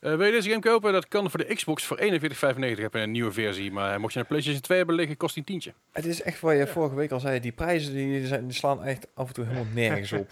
Eh, 0.00 0.16
wil 0.16 0.26
je 0.26 0.32
deze 0.32 0.48
game 0.48 0.60
kopen? 0.60 0.92
Dat 0.92 1.08
kan 1.08 1.30
voor 1.30 1.46
de 1.46 1.54
Xbox 1.54 1.84
voor 1.84 1.98
41,95. 1.98 2.82
Heb 2.82 2.94
je 2.94 3.00
een 3.00 3.10
nieuwe 3.10 3.32
versie. 3.32 3.72
Maar 3.72 4.00
mocht 4.00 4.12
je 4.12 4.18
een 4.18 4.26
PlayStation 4.26 4.62
2 4.62 4.78
hebben 4.78 4.96
liggen, 4.96 5.16
kost 5.16 5.34
die 5.34 5.42
een 5.42 5.48
tientje. 5.48 5.72
Het 5.92 6.06
is 6.06 6.22
echt 6.22 6.40
wat 6.40 6.56
je 6.56 6.66
vorige 6.66 6.94
week 6.94 7.10
al 7.10 7.20
zei. 7.20 7.40
Die 7.40 7.52
prijzen 7.52 7.92
die, 7.92 8.26
zijn, 8.26 8.46
die 8.46 8.56
slaan 8.56 8.84
echt 8.84 9.06
af 9.14 9.28
en 9.28 9.34
toe 9.34 9.44
helemaal 9.44 9.72
nergens 9.74 10.12
op. 10.12 10.30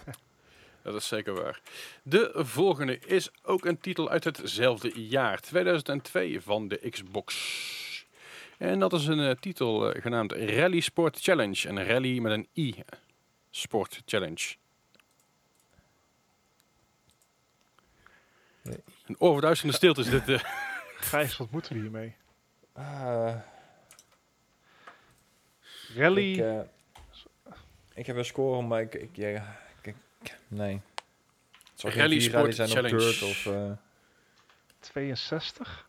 Dat 0.81 0.95
is 0.95 1.07
zeker 1.07 1.33
waar. 1.33 1.61
De 2.03 2.31
volgende 2.33 2.99
is 2.99 3.29
ook 3.43 3.65
een 3.65 3.79
titel 3.79 4.09
uit 4.09 4.23
hetzelfde 4.23 5.07
jaar. 5.07 5.39
2002 5.39 6.41
van 6.41 6.67
de 6.67 6.89
Xbox. 6.89 7.57
En 8.57 8.79
dat 8.79 8.93
is 8.93 9.07
een 9.07 9.19
eh, 9.19 9.35
titel 9.39 9.91
eh, 9.91 10.01
genaamd 10.01 10.31
Rally 10.31 10.79
Sport 10.79 11.19
Challenge. 11.21 11.69
Een 11.69 11.85
rally 11.85 12.19
met 12.19 12.31
een 12.31 12.47
I. 12.55 12.75
Sport 13.49 14.01
Challenge. 14.05 14.55
Nee. 18.61 18.83
Een 19.05 19.19
oorverduisterende 19.19 19.77
stilte 19.77 20.01
is 20.01 20.09
dit. 20.09 20.29
eh. 20.29 20.43
Gijs, 21.09 21.37
wat 21.37 21.51
moeten 21.51 21.73
we 21.73 21.79
hiermee? 21.81 22.15
Ah, 22.73 23.35
Rally. 25.95 26.31
ik, 26.33 26.39
eh, 26.39 26.59
ik 27.93 28.05
heb 28.05 28.15
een 28.15 28.25
score, 28.25 28.61
maar 28.61 28.81
ik... 28.81 28.93
ik, 28.93 29.15
ja, 29.15 29.59
ik, 29.81 29.95
ik- 30.21 30.37
nee. 30.47 30.81
Geen 31.75 31.91
Rally 31.91 32.19
Sport 32.19 32.33
rally 32.35 32.51
zijn 32.51 32.69
op 32.69 32.75
Challenge. 32.75 32.97
dirt 32.97 33.21
of... 33.21 33.45
eh, 33.45 33.71
62? 34.79 35.87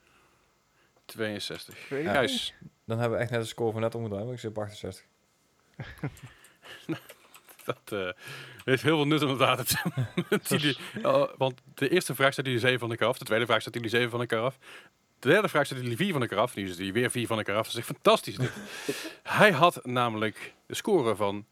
62. 1.05 1.89
Ja. 1.89 2.13
Gijs, 2.13 2.55
dan 2.85 2.99
hebben 2.99 3.17
we 3.19 3.23
echt 3.25 3.33
net 3.33 3.41
een 3.41 3.47
score 3.47 3.73
van 3.73 3.81
net 3.81 3.95
omgedraaid, 3.95 4.25
maar 4.25 4.35
ik 4.35 4.41
zit 4.41 4.51
op 4.51 4.59
68. 4.59 5.05
dat 7.85 7.99
eh, 8.01 8.23
heeft 8.65 8.83
heel 8.83 8.97
veel 8.97 9.07
nut 9.07 9.21
inderdaad. 9.21 9.59
Het- 10.29 10.49
die- 10.49 10.79
eh, 11.03 11.25
want 11.37 11.61
de 11.75 11.89
eerste 11.89 12.15
vraag 12.15 12.33
staat 12.33 12.45
jullie 12.45 12.61
7 12.61 12.79
van 12.79 12.91
elkaar 12.91 13.09
af. 13.09 13.19
De 13.19 13.25
tweede 13.25 13.47
vraag 13.47 13.61
staat 13.61 13.75
jullie 13.75 13.89
7 13.91 14.11
van 14.11 14.21
elkaar 14.21 14.41
af. 14.41 14.59
De 15.19 15.29
derde 15.29 15.49
vraag 15.49 15.67
staat 15.67 15.79
jullie 15.81 15.97
4 15.97 16.13
van 16.13 16.21
elkaar 16.23 16.39
af. 16.39 16.55
Nu 16.55 16.69
is 16.69 16.77
die 16.77 16.93
weer 16.93 17.11
4 17.11 17.27
van 17.27 17.37
elkaar 17.37 17.57
af. 17.57 17.63
Dat 17.63 17.73
is 17.73 17.79
echt 17.79 17.87
fantastisch 17.87 18.37
dit. 18.37 18.53
Hij 19.23 19.51
had 19.53 19.85
namelijk 19.87 20.55
de 20.67 20.75
score 20.75 21.17
van 21.17 21.47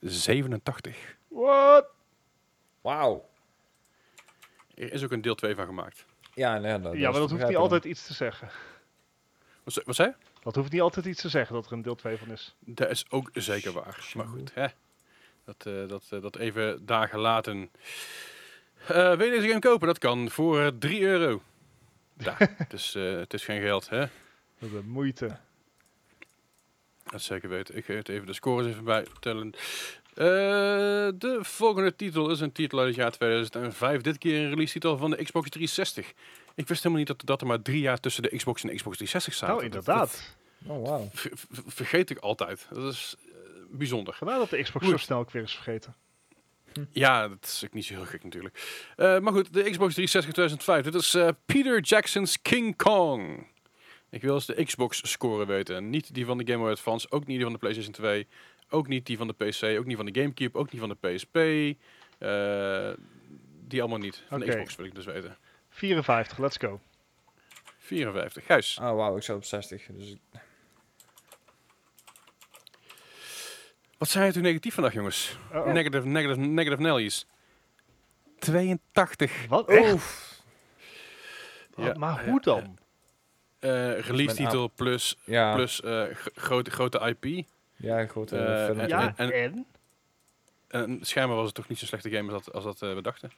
87. 0.00 1.16
What? 1.28 1.86
Wauw. 2.80 3.28
Er 4.74 4.92
is 4.92 5.04
ook 5.04 5.12
een 5.12 5.22
deel 5.22 5.34
2 5.34 5.54
van 5.54 5.66
gemaakt. 5.66 6.04
Ja, 6.34 6.58
nee, 6.58 6.80
dat, 6.80 6.92
Ja, 6.94 7.10
maar 7.10 7.20
dat 7.20 7.30
hoeft 7.30 7.46
niet 7.48 7.56
altijd 7.56 7.84
iets 7.84 8.06
te 8.06 8.12
zeggen. 8.14 8.48
Wat, 9.64 9.82
wat 9.84 9.94
zei? 9.94 10.14
Dat 10.42 10.54
hoeft 10.54 10.72
niet 10.72 10.80
altijd 10.80 11.06
iets 11.06 11.20
te 11.20 11.28
zeggen 11.28 11.54
dat 11.54 11.66
er 11.66 11.72
een 11.72 11.82
deel 11.82 11.94
2 11.94 12.16
van 12.16 12.30
is. 12.30 12.54
Dat 12.60 12.90
is 12.90 13.04
ook 13.10 13.30
zeker 13.32 13.72
waar. 13.72 14.10
Maar 14.16 14.26
goed, 14.26 14.54
hè. 14.54 14.66
Dat, 15.44 15.66
eh, 15.66 15.88
dat, 15.88 16.04
eh, 16.10 16.22
dat 16.22 16.36
even 16.36 16.86
daar 16.86 17.08
gelaten. 17.08 17.70
Eh 18.88 19.16
wil 19.16 19.26
je 19.26 19.30
deze 19.30 19.48
game 19.48 19.58
kopen? 19.58 19.86
Dat 19.86 19.98
kan 19.98 20.30
voor 20.30 20.60
eh, 20.60 20.66
3 20.78 21.00
euro. 21.00 21.42
Ja, 22.18 22.34
het, 22.56 22.72
is, 22.72 22.94
het 22.94 23.34
is 23.34 23.44
geen 23.44 23.60
geld, 23.60 23.88
hè? 23.88 23.98
Met 24.58 24.70
de 24.70 24.82
moeite. 24.84 25.36
Dat 27.04 27.22
zeker 27.22 27.48
weten. 27.48 27.76
Ik 27.76 27.86
het 27.86 28.08
even 28.08 28.26
de 28.26 28.32
scores 28.32 28.66
even 28.66 28.84
bij 28.84 29.06
tellen. 29.20 29.52
De 30.14 31.38
volgende 31.40 31.96
titel 31.96 32.30
is 32.30 32.40
een 32.40 32.52
titel 32.52 32.78
uit 32.78 32.86
het 32.88 32.96
jaar 32.96 33.10
2005. 33.10 34.00
Dit 34.00 34.18
keer 34.18 34.42
een 34.42 34.48
release 34.48 34.72
titel 34.72 34.96
van 34.96 35.10
de 35.10 35.24
Xbox 35.24 35.48
360. 35.50 36.12
Ik 36.54 36.68
wist 36.68 36.82
helemaal 36.82 36.98
niet 37.04 37.16
dat, 37.16 37.26
dat 37.26 37.40
er 37.40 37.46
maar 37.46 37.62
drie 37.62 37.80
jaar 37.80 38.00
tussen 38.00 38.22
de 38.22 38.36
Xbox 38.36 38.62
en 38.62 38.68
de 38.68 38.74
Xbox 38.74 38.96
360 38.96 39.34
zaten. 39.34 39.56
Nou, 39.56 39.68
Dat- 39.70 39.74
inderdaad. 39.78 40.36
Oh, 40.66 40.84
dat 40.88 41.08
ver- 41.12 41.32
vergeet 41.66 42.10
ik 42.10 42.18
altijd. 42.18 42.66
Dat 42.70 42.92
is 42.92 43.16
bijzonder. 43.76 44.14
Vandaar 44.14 44.38
dat 44.38 44.50
de 44.50 44.62
Xbox 44.62 44.84
Goed. 44.84 44.94
zo 44.94 45.04
snel 45.04 45.18
ook 45.18 45.30
weer 45.30 45.42
is 45.42 45.54
vergeten. 45.54 45.94
Ja, 46.90 47.28
dat 47.28 47.44
is 47.44 47.62
ook 47.64 47.72
niet 47.72 47.84
zo 47.84 47.94
heel 47.94 48.04
gek 48.04 48.24
natuurlijk. 48.24 48.86
Eh, 48.96 49.18
maar 49.18 49.32
goed, 49.32 49.52
de 49.52 49.70
Xbox 49.70 49.94
360 49.94 50.32
2005. 50.32 50.84
Dit 50.84 50.94
is 50.94 51.14
eh, 51.14 51.28
Peter 51.46 51.80
Jackson's 51.80 52.42
King 52.42 52.76
Kong. 52.76 53.46
Ik 54.10 54.22
wil 54.22 54.34
eens 54.34 54.46
de 54.46 54.64
Xbox 54.64 55.10
score 55.10 55.46
weten. 55.46 55.90
Niet 55.90 56.14
die 56.14 56.26
van 56.26 56.38
de 56.38 56.46
Game 56.46 56.58
Boy 56.58 56.70
Advance, 56.70 57.10
ook 57.10 57.26
niet 57.26 57.36
die 57.36 57.42
van 57.44 57.52
de 57.52 57.58
PlayStation 57.58 57.94
2, 57.94 58.26
ook 58.70 58.88
niet 58.88 59.06
die 59.06 59.16
van 59.16 59.26
de 59.26 59.32
PC, 59.32 59.78
ook 59.78 59.84
niet 59.84 59.96
van 59.96 60.06
de 60.06 60.20
GameCube, 60.20 60.58
ook 60.58 60.72
niet 60.72 60.80
van 60.80 60.96
de 61.00 61.14
PSP. 61.14 61.36
Eh, 62.18 62.90
die 63.66 63.80
allemaal 63.80 63.98
niet. 63.98 64.22
Van 64.28 64.40
de. 64.40 64.46
Xbox 64.46 64.76
wil 64.76 64.86
ik 64.86 64.94
dus 64.94 65.04
weten. 65.04 65.36
54, 65.70 66.38
let's 66.38 66.56
go. 66.56 66.80
54. 67.78 68.46
Gijs. 68.46 68.78
Ah, 68.80 68.96
wauw, 68.96 69.16
ik 69.16 69.22
zat 69.22 69.36
op 69.36 69.44
60. 69.44 69.86
Dus 69.86 70.14
Wat 74.04 74.12
zijn 74.12 74.24
jullie 74.24 74.40
toen 74.40 74.48
negatief 74.50 74.74
vandaag, 74.74 74.92
jongens? 74.92 75.38
Uh-oh. 75.52 75.72
Negative, 75.72 76.06
negative, 76.06 76.40
negative 76.40 76.82
Nellies. 76.82 77.26
82. 78.38 79.46
Wat? 79.48 79.72
Ja, 79.72 79.96
Wat? 81.74 81.96
maar 81.96 82.24
hoe 82.28 82.40
dan? 82.40 82.78
Eh 83.58 83.98
release 84.00 84.34
titel 84.36 84.70
plus, 84.74 85.16
ja, 85.24 85.54
plus 85.54 85.80
eh, 85.80 86.02
grote, 86.34 86.70
grote 86.70 86.98
IP. 87.20 87.46
ja, 87.76 88.00
een 88.00 88.08
grote 88.08 88.38
Eh, 88.38 88.64
film. 88.64 88.86
Ja, 88.88 89.12
en- 89.16 89.32
en? 89.32 89.66
En 90.68 90.98
schijnbaar 91.02 91.36
was 91.36 91.46
het 91.46 91.54
toch 91.54 91.68
niet 91.68 91.78
zo'n 91.78 91.88
slechte 91.88 92.10
game 92.10 92.32
als 92.32 92.44
dat, 92.44 92.54
als 92.54 92.64
dat 92.64 92.82
eh, 92.82 92.94
we 92.94 93.02
dachten. 93.02 93.30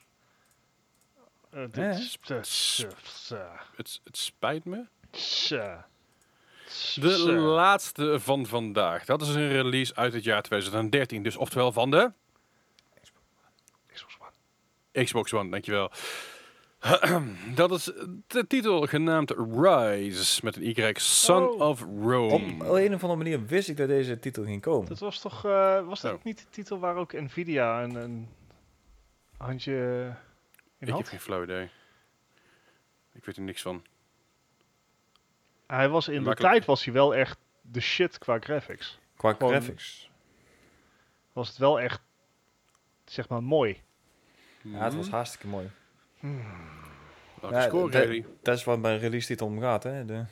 Het, 3.76 4.00
het 4.04 4.16
spijt 4.16 4.64
me. 4.64 4.84
De 6.94 7.32
laatste 7.32 8.20
van 8.20 8.46
vandaag. 8.46 9.04
Dat 9.04 9.22
is 9.22 9.28
een 9.28 9.48
release 9.48 9.94
uit 9.94 10.12
het 10.12 10.24
jaar 10.24 10.42
2013. 10.42 11.22
Dus 11.22 11.36
oftewel 11.36 11.72
van 11.72 11.90
de 11.90 12.12
Xbox 13.92 14.16
One. 14.92 15.04
Xbox 15.04 15.32
One, 15.34 15.50
dankjewel. 15.50 15.90
Dat 17.54 17.70
is 17.70 17.84
de 18.26 18.46
titel 18.46 18.86
genaamd 18.86 19.30
Rise 19.30 20.40
met 20.44 20.56
een 20.56 20.62
Y. 20.68 20.92
Son 20.94 21.48
Oh. 21.48 21.60
of 21.68 21.80
Rome. 21.80 22.34
Op 22.64 22.74
een 22.74 22.94
of 22.94 23.02
andere 23.02 23.16
manier 23.16 23.46
wist 23.46 23.68
ik 23.68 23.76
dat 23.76 23.88
deze 23.88 24.18
titel 24.18 24.44
ging 24.44 24.62
komen. 24.62 24.88
Dat 24.88 24.98
was 24.98 25.20
toch, 25.20 25.44
eh, 25.44 25.86
was 25.86 26.00
dat 26.00 26.12
Oh. 26.14 26.24
niet 26.24 26.38
de 26.38 26.44
titel 26.50 26.78
waar 26.78 26.96
ook 26.96 27.12
Nvidia 27.12 27.82
een, 27.82 27.94
een 27.94 28.28
handje 29.36 29.72
in 30.78 30.86
Ik 30.86 30.86
heb 30.86 30.96
had? 30.96 31.08
geen 31.08 31.20
flauw 31.20 31.42
idee. 31.42 31.68
Ik 33.14 33.24
weet 33.24 33.36
er 33.36 33.42
niks 33.42 33.62
van. 33.62 33.82
Hij 35.66 35.88
was 35.88 36.08
in 36.08 36.24
de 36.24 36.34
tijd 36.34 36.64
was 36.64 36.84
hij 36.84 36.94
wel 36.94 37.14
echt 37.14 37.38
de 37.60 37.80
shit 37.80 38.18
qua 38.18 38.38
graphics. 38.40 38.98
Qua 39.16 39.32
Gewoon- 39.32 39.50
graphics. 39.52 40.10
Was 41.32 41.48
het 41.48 41.56
wel 41.56 41.80
echt, 41.80 42.00
zeg 43.04 43.28
maar, 43.28 43.42
mooi. 43.42 43.82
Ja, 44.62 44.84
het 44.84 44.94
was 44.94 45.08
hartstikke 45.08 45.46
mooi. 45.46 45.70
Welke 47.40 47.56
Ja, 47.56 47.62
score 47.62 47.90
dat- 47.90 48.02
kreeg 48.02 48.08
hij? 48.24 48.26
Dat 48.42 48.56
is 48.56 48.64
wat 48.64 48.82
bij 48.82 48.96
release 48.98 49.26
titel 49.26 49.46
om 49.46 49.60
gaat, 49.60 49.82
hè. 49.82 50.04
De, 50.04 50.24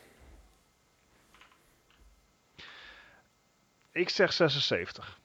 Ik 3.92 4.08
zeg 4.08 4.32
76. 4.32 5.18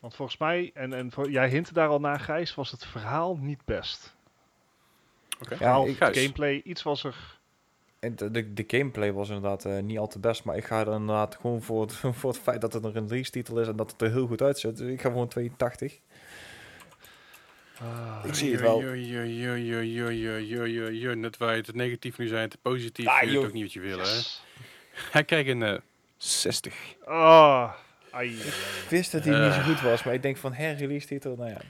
Want 0.00 0.14
volgens 0.14 0.38
mij, 0.38 0.70
en, 0.74 0.92
en 0.92 1.12
voor, 1.12 1.30
jij 1.30 1.48
hintte 1.48 1.72
daar 1.72 1.88
al 1.88 2.00
naar 2.00 2.20
Gijs, 2.20 2.54
was 2.54 2.70
het 2.70 2.86
verhaal 2.86 3.36
niet 3.36 3.64
best. 3.64 4.14
Oké. 5.40 5.50
Ja, 5.50 5.56
Verhaal, 5.56 5.86
ik- 5.86 5.96
Gijs. 5.96 6.18
gameplay, 6.18 6.60
iets 6.64 6.82
was 6.82 7.04
er 7.04 7.35
de, 7.98 8.52
de 8.52 8.64
gameplay 8.66 9.12
was 9.12 9.28
inderdaad 9.28 9.82
niet 9.82 9.98
al 9.98 10.06
te 10.06 10.18
best. 10.18 10.44
Maar 10.44 10.56
ik 10.56 10.64
ga 10.64 10.80
er 10.80 10.92
inderdaad 10.92 11.36
gewoon 11.40 11.62
voor 11.62 11.80
het, 11.80 11.92
voor 12.18 12.30
het 12.30 12.40
feit 12.40 12.60
dat 12.60 12.72
het 12.72 12.84
een 12.84 12.92
release 12.92 13.30
titel 13.30 13.60
is 13.60 13.68
en 13.68 13.76
dat 13.76 13.90
het 13.90 14.02
er 14.02 14.10
heel 14.10 14.26
goed 14.26 14.42
uitziet. 14.42 14.80
Ik 14.80 15.00
ga 15.00 15.08
gewoon 15.08 15.28
82. 15.28 15.98
Ah, 17.80 18.24
ik 18.24 18.34
zie 18.34 18.52
het 18.52 18.60
wel. 18.60 18.80
Net 21.16 21.36
waar 21.36 21.56
je 21.56 21.62
het 21.66 21.74
negatief 21.74 22.18
nu 22.18 22.26
zijn, 22.26 22.42
het 22.42 22.62
positief. 22.62 23.06
Ah, 23.06 23.30
je 23.30 23.38
ook 23.38 23.52
niet 23.52 23.62
wat 23.62 23.72
je 23.72 23.80
wil, 23.80 23.98
hè? 23.98 24.20
Hij 25.10 25.24
kijkt 25.24 25.48
een 25.48 25.60
uh, 25.60 25.78
60. 26.16 26.74
Oh. 27.04 27.72
Ik 28.20 28.86
wist 28.88 29.12
dat 29.12 29.24
hij 29.24 29.44
niet 29.44 29.54
zo 29.54 29.60
goed 29.60 29.80
was, 29.80 30.02
maar 30.02 30.14
ik 30.14 30.22
denk 30.22 30.36
van 30.36 30.52
her 30.52 30.76
release 30.76 31.06
titel. 31.06 31.36
nou 31.36 31.50
ja. 31.50 31.60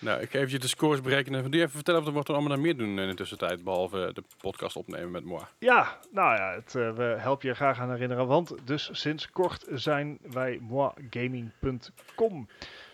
Nou, 0.00 0.20
ik 0.20 0.30
ga 0.30 0.38
even 0.38 0.50
je 0.50 0.58
de 0.58 0.68
scores 0.68 1.00
berekenen. 1.00 1.42
Doe 1.42 1.54
je 1.54 1.60
even 1.60 1.70
vertellen 1.70 2.12
wat 2.12 2.26
we 2.26 2.32
allemaal 2.32 2.50
naar 2.50 2.60
meer 2.60 2.76
doen 2.76 2.98
in 2.98 3.08
de 3.08 3.14
tussentijd, 3.14 3.64
behalve 3.64 4.10
de 4.14 4.22
podcast 4.40 4.76
opnemen 4.76 5.10
met 5.10 5.24
moi. 5.24 5.42
Ja, 5.58 5.98
nou 6.12 6.36
ja, 6.36 6.54
het, 6.54 6.74
eh, 6.74 6.92
we 6.92 7.02
helpen 7.02 7.48
je 7.48 7.54
graag 7.54 7.80
aan 7.80 7.90
herinneren, 7.90 8.26
want 8.26 8.54
dus 8.64 8.88
sinds 8.92 9.30
kort 9.30 9.66
zijn 9.70 10.18
wij 10.22 10.58
moigaming.com. 10.60 12.48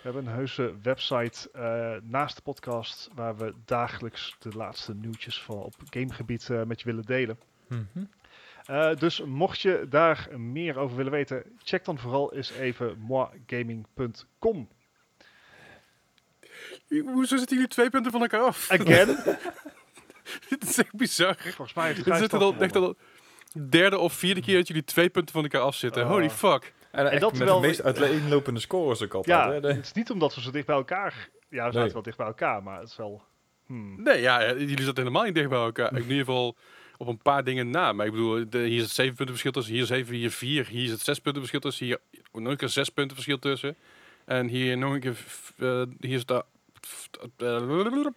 We 0.07 0.13
hebben 0.13 0.27
een 0.27 0.39
heuse 0.39 0.75
website 0.83 1.51
eh, 1.51 1.97
naast 2.03 2.37
de 2.37 2.43
podcast 2.43 3.11
waar 3.15 3.37
we 3.37 3.55
dagelijks 3.65 4.37
de 4.39 4.57
laatste 4.57 4.95
nieuwtjes 4.95 5.43
van 5.43 5.57
op 5.57 5.75
gamegebied 5.91 6.51
eh, 6.51 6.63
met 6.63 6.81
je 6.81 6.87
willen 6.87 7.05
delen. 7.05 7.39
Eh, 8.67 8.95
dus 8.95 9.25
mocht 9.25 9.61
je 9.61 9.87
daar 9.89 10.29
meer 10.37 10.79
over 10.79 10.97
willen 10.97 11.13
weten, 11.13 11.43
check 11.59 11.85
dan 11.85 11.99
vooral 11.99 12.35
eens 12.35 12.51
even 12.51 12.99
moigaming.com. 12.99 14.69
Hoezo 16.89 17.37
zitten 17.37 17.57
jullie 17.57 17.71
twee 17.71 17.91
punten 17.91 18.13
van 18.13 18.21
elkaar 18.21 18.41
af? 18.41 18.71
Again? 18.71 19.07
Dit 20.49 20.63
is 20.63 20.79
echt 20.79 20.95
bizar. 20.95 21.37
Volgens 21.39 21.75
mij 21.75 21.85
heeft 21.85 21.97
Dit 21.97 22.07
Gijs 22.07 22.19
zit 22.19 22.31
toch 22.31 22.43
al, 22.43 22.55
echt 22.59 22.77
al 22.77 22.97
derde 23.69 23.99
of 23.99 24.13
vierde 24.13 24.41
keer 24.41 24.57
dat 24.57 24.67
jullie 24.69 24.85
twee 24.85 25.09
punten 25.09 25.33
van 25.35 25.43
elkaar 25.43 25.61
afzitten. 25.61 26.03
Oh. 26.03 26.09
Holy 26.09 26.31
fuck. 26.31 26.73
En, 26.91 27.05
dat 27.05 27.21
met 27.21 27.35
terwijl 27.35 27.61
de 27.61 27.67
meest 27.67 27.83
uiteenlopende 27.83 28.61
scores 28.61 29.03
ook 29.03 29.15
altijd. 29.15 29.39
Ja, 29.39 29.53
hè. 29.53 29.61
De- 29.61 29.67
het 29.69 29.85
is 29.85 29.93
niet 29.93 30.11
omdat 30.11 30.35
we 30.35 30.41
zo 30.41 30.51
dicht 30.51 30.67
bij 30.67 30.77
elkaar... 30.77 31.29
Ja, 31.49 31.57
we 31.67 31.73
zaten 31.73 31.81
Nee. 31.81 31.93
wel 31.93 32.03
dicht 32.03 32.17
bij 32.17 32.27
elkaar, 32.27 32.63
maar 32.63 32.81
het 32.81 32.89
is 32.89 32.97
wel... 32.97 33.23
hmm. 33.67 34.03
Nee, 34.03 34.21
ja, 34.21 34.53
jullie 34.53 34.83
zaten 34.83 35.03
helemaal 35.03 35.25
niet 35.25 35.35
dicht 35.35 35.49
bij 35.49 35.59
elkaar. 35.59 35.93
In 35.93 36.03
ieder 36.03 36.17
geval 36.17 36.57
op 36.97 37.07
een 37.07 37.19
paar 37.23 37.45
dingen 37.45 37.71
na. 37.71 37.93
Maar 37.93 38.07
ik 38.07 38.13
bedoel, 38.13 38.45
de, 38.51 38.59
hier 38.59 38.77
is 38.77 38.83
het 38.83 38.91
zeven 38.91 39.15
punten 39.15 39.35
verschil 39.35 39.53
tussen, 39.53 39.75
hier 39.75 39.85
zeven, 39.87 40.15
hier 40.15 40.31
vier, 40.31 40.67
hier 40.67 40.85
is 40.85 40.91
het 40.91 41.01
zes 41.01 41.19
punten 41.19 41.41
verschil 41.41 41.61
tussen, 41.61 41.87
hier 41.87 41.99
nog 42.33 42.51
een 42.51 42.57
keer 42.57 42.69
zes 42.69 42.89
punten 42.89 43.15
verschil 43.15 43.39
tussen. 43.39 43.77
En 44.25 44.47
hier 44.49 44.79
nog 44.79 44.93
een 44.93 45.01
keer, 45.01 45.17
eh, 45.59 45.83
hier 46.01 46.17
is 46.17 46.27
daar 46.27 46.43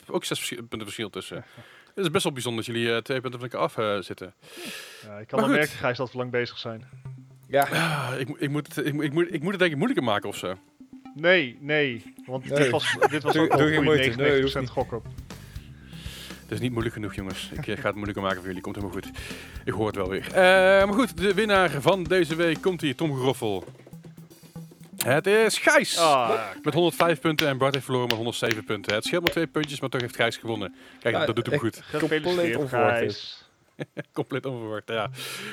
ook 0.07 0.25
zes 0.25 0.37
verschil- 0.37 0.57
punten 0.57 0.83
verschil 0.83 1.09
tussen. 1.09 1.37
Het 1.95 2.05
is 2.07 2.11
best 2.11 2.23
wel 2.23 2.33
bijzonder 2.33 2.65
dat 2.65 2.75
jullie 2.75 2.93
eh, 2.95 2.97
twee 3.01 3.21
punten 3.21 3.39
van 3.39 3.49
elkaar 3.49 3.65
af 3.67 3.77
eh, 3.77 3.99
zitten. 4.01 4.33
Ja, 5.05 5.17
ik 5.17 5.27
kan 5.27 5.39
Maar 5.39 5.49
wel 5.49 5.57
goed. 5.57 5.57
merken, 5.57 5.77
Gijs, 5.77 5.97
dat 5.97 6.11
we 6.11 6.17
lang 6.17 6.31
bezig 6.31 6.57
zijn. 6.57 6.89
ja, 7.47 7.63
Ah, 7.71 8.19
ik, 8.19 8.27
moet- 8.27 8.41
ik, 8.41 8.49
moet 8.49 8.75
het, 8.75 8.85
ik, 8.85 8.93
moet- 8.93 9.03
ik, 9.03 9.13
moet, 9.13 9.33
ik 9.33 9.41
moet 9.41 9.49
het 9.51 9.59
denk 9.59 9.71
ik 9.71 9.77
moeilijker 9.77 10.05
maken 10.07 10.29
of 10.29 10.37
zo. 10.37 10.55
Nee, 11.15 11.57
nee. 11.61 12.13
Want 12.25 12.45
Nee. 12.49 12.59
dit 12.59 12.69
was, 12.69 12.95
dit 13.09 13.23
was 13.23 13.33
Doe- 13.33 13.43
ook 13.43 13.51
al 13.51 13.57
doe. 13.57 13.69
Nee, 13.69 14.13
99% 14.39 14.41
hoeft 14.41 14.59
niet. 14.59 14.69
gokken. 14.69 15.01
Het 16.41 16.51
is 16.51 16.59
niet 16.59 16.71
moeilijk 16.71 16.93
genoeg, 16.95 17.15
jongens. 17.15 17.49
Ik 17.51 17.67
eh, 17.67 17.77
ga 17.77 17.83
het 17.85 17.93
moeilijker 17.95 18.21
maken 18.23 18.37
voor 18.37 18.47
jullie. 18.47 18.61
Komt 18.61 18.75
helemaal 18.75 18.95
goed. 19.01 19.09
Ik 19.65 19.73
hoor 19.73 19.87
het 19.87 19.95
wel 19.95 20.09
weer. 20.09 20.25
Eh, 20.27 20.33
maar 20.85 20.93
goed, 20.93 21.17
de 21.17 21.33
winnaar 21.33 21.69
van 21.69 22.03
deze 22.03 22.35
week 22.35 22.61
komt 22.61 22.81
hier, 22.81 22.95
Tom 22.95 23.15
Groffel. 23.17 23.63
Het 25.05 25.27
is 25.27 25.57
Gijs. 25.57 25.97
Ah. 25.97 26.39
Met 26.63 26.73
105 26.73 27.19
punten 27.19 27.47
en 27.47 27.57
Bart 27.57 27.73
heeft 27.73 27.85
verloren 27.85 28.07
met 28.07 28.17
107 28.17 28.63
punten. 28.63 28.93
Het 28.93 29.05
scheelt 29.05 29.21
maar 29.23 29.31
twee 29.31 29.47
puntjes, 29.47 29.79
maar 29.79 29.89
toch 29.89 30.01
heeft 30.01 30.15
Gijs 30.15 30.37
gewonnen. 30.37 30.75
Kijk, 30.99 31.15
Ja, 31.15 31.25
dat 31.25 31.35
doet 31.35 31.45
hem 31.45 31.59
goed. 31.59 31.81
Gefeliciteerd, 31.83 32.55
onverwacht 32.55 32.97
Gijs. 32.97 33.43
Compleet 34.13 34.45
onverwacht, 34.45 34.87
ja. 34.87 35.09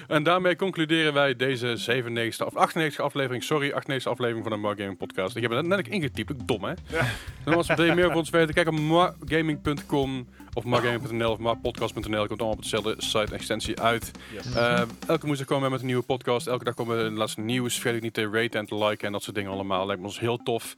En 0.08 0.22
daarmee 0.22 0.56
concluderen 0.56 1.12
wij 1.12 1.36
deze 1.36 1.76
97 1.76 2.46
of 2.46 2.56
98 2.56 3.04
aflevering, 3.04 3.42
sorry, 3.42 3.72
98 3.72 4.12
aflevering 4.12 4.44
van 4.44 4.52
de 4.52 4.58
Mark 4.58 4.78
Gaming 4.78 4.98
Podcast. 4.98 5.36
Ik 5.36 5.42
heb 5.42 5.50
het 5.50 5.66
net 5.66 5.76
net 5.76 5.88
ingetypt, 5.88 6.30
ik 6.30 6.46
dom 6.46 6.64
hè. 6.64 6.72
Ja. 6.88 7.06
En 7.44 7.54
als 7.54 7.66
we 7.66 7.92
meer 7.94 8.04
over 8.04 8.16
ons 8.16 8.30
weten, 8.30 8.54
kijk 8.54 8.68
op 8.68 8.78
margaming.com 8.78 10.26
of 10.54 10.64
margaming.nl 10.64 11.30
of 11.30 11.38
marpodcast.nl. 11.38 12.26
Komt 12.26 12.40
allemaal 12.40 12.56
op 12.56 12.62
dezelfde 12.62 12.94
site 12.98 13.34
extensie 13.34 13.80
uit. 13.80 14.10
Yes. 14.32 14.54
Eh, 14.54 14.82
elke 15.06 15.26
woensdag 15.26 15.46
komen 15.46 15.64
we 15.64 15.70
met 15.70 15.80
een 15.80 15.86
nieuwe 15.86 16.02
podcast. 16.02 16.46
Elke 16.46 16.64
dag 16.64 16.74
komen 16.74 16.96
we 16.96 17.02
het 17.02 17.12
laatste 17.12 17.40
nieuws. 17.40 17.74
Vergeet 17.74 17.96
ook 17.96 18.02
niet 18.02 18.14
te 18.14 18.28
raten 18.30 18.60
en 18.60 18.66
te 18.66 18.74
liken 18.76 19.06
en 19.06 19.12
dat 19.12 19.22
soort 19.22 19.36
dingen 19.36 19.50
allemaal. 19.50 19.86
Lijkt 19.86 20.00
me 20.00 20.06
ons 20.06 20.20
heel 20.20 20.36
tof. 20.36 20.74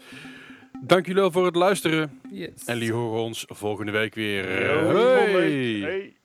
Dank 0.83 1.07
jullie 1.07 1.20
wel 1.20 1.31
voor 1.31 1.45
het 1.45 1.57
luisteren. 1.57 2.20
yes. 2.31 2.65
En 2.66 2.79
jullie 2.79 2.93
horen 2.93 3.23
ons 3.23 3.45
volgende 3.49 3.93
week 3.93 4.15
weer. 4.15 4.62
Yo. 4.62 4.97
Hey. 4.97 6.16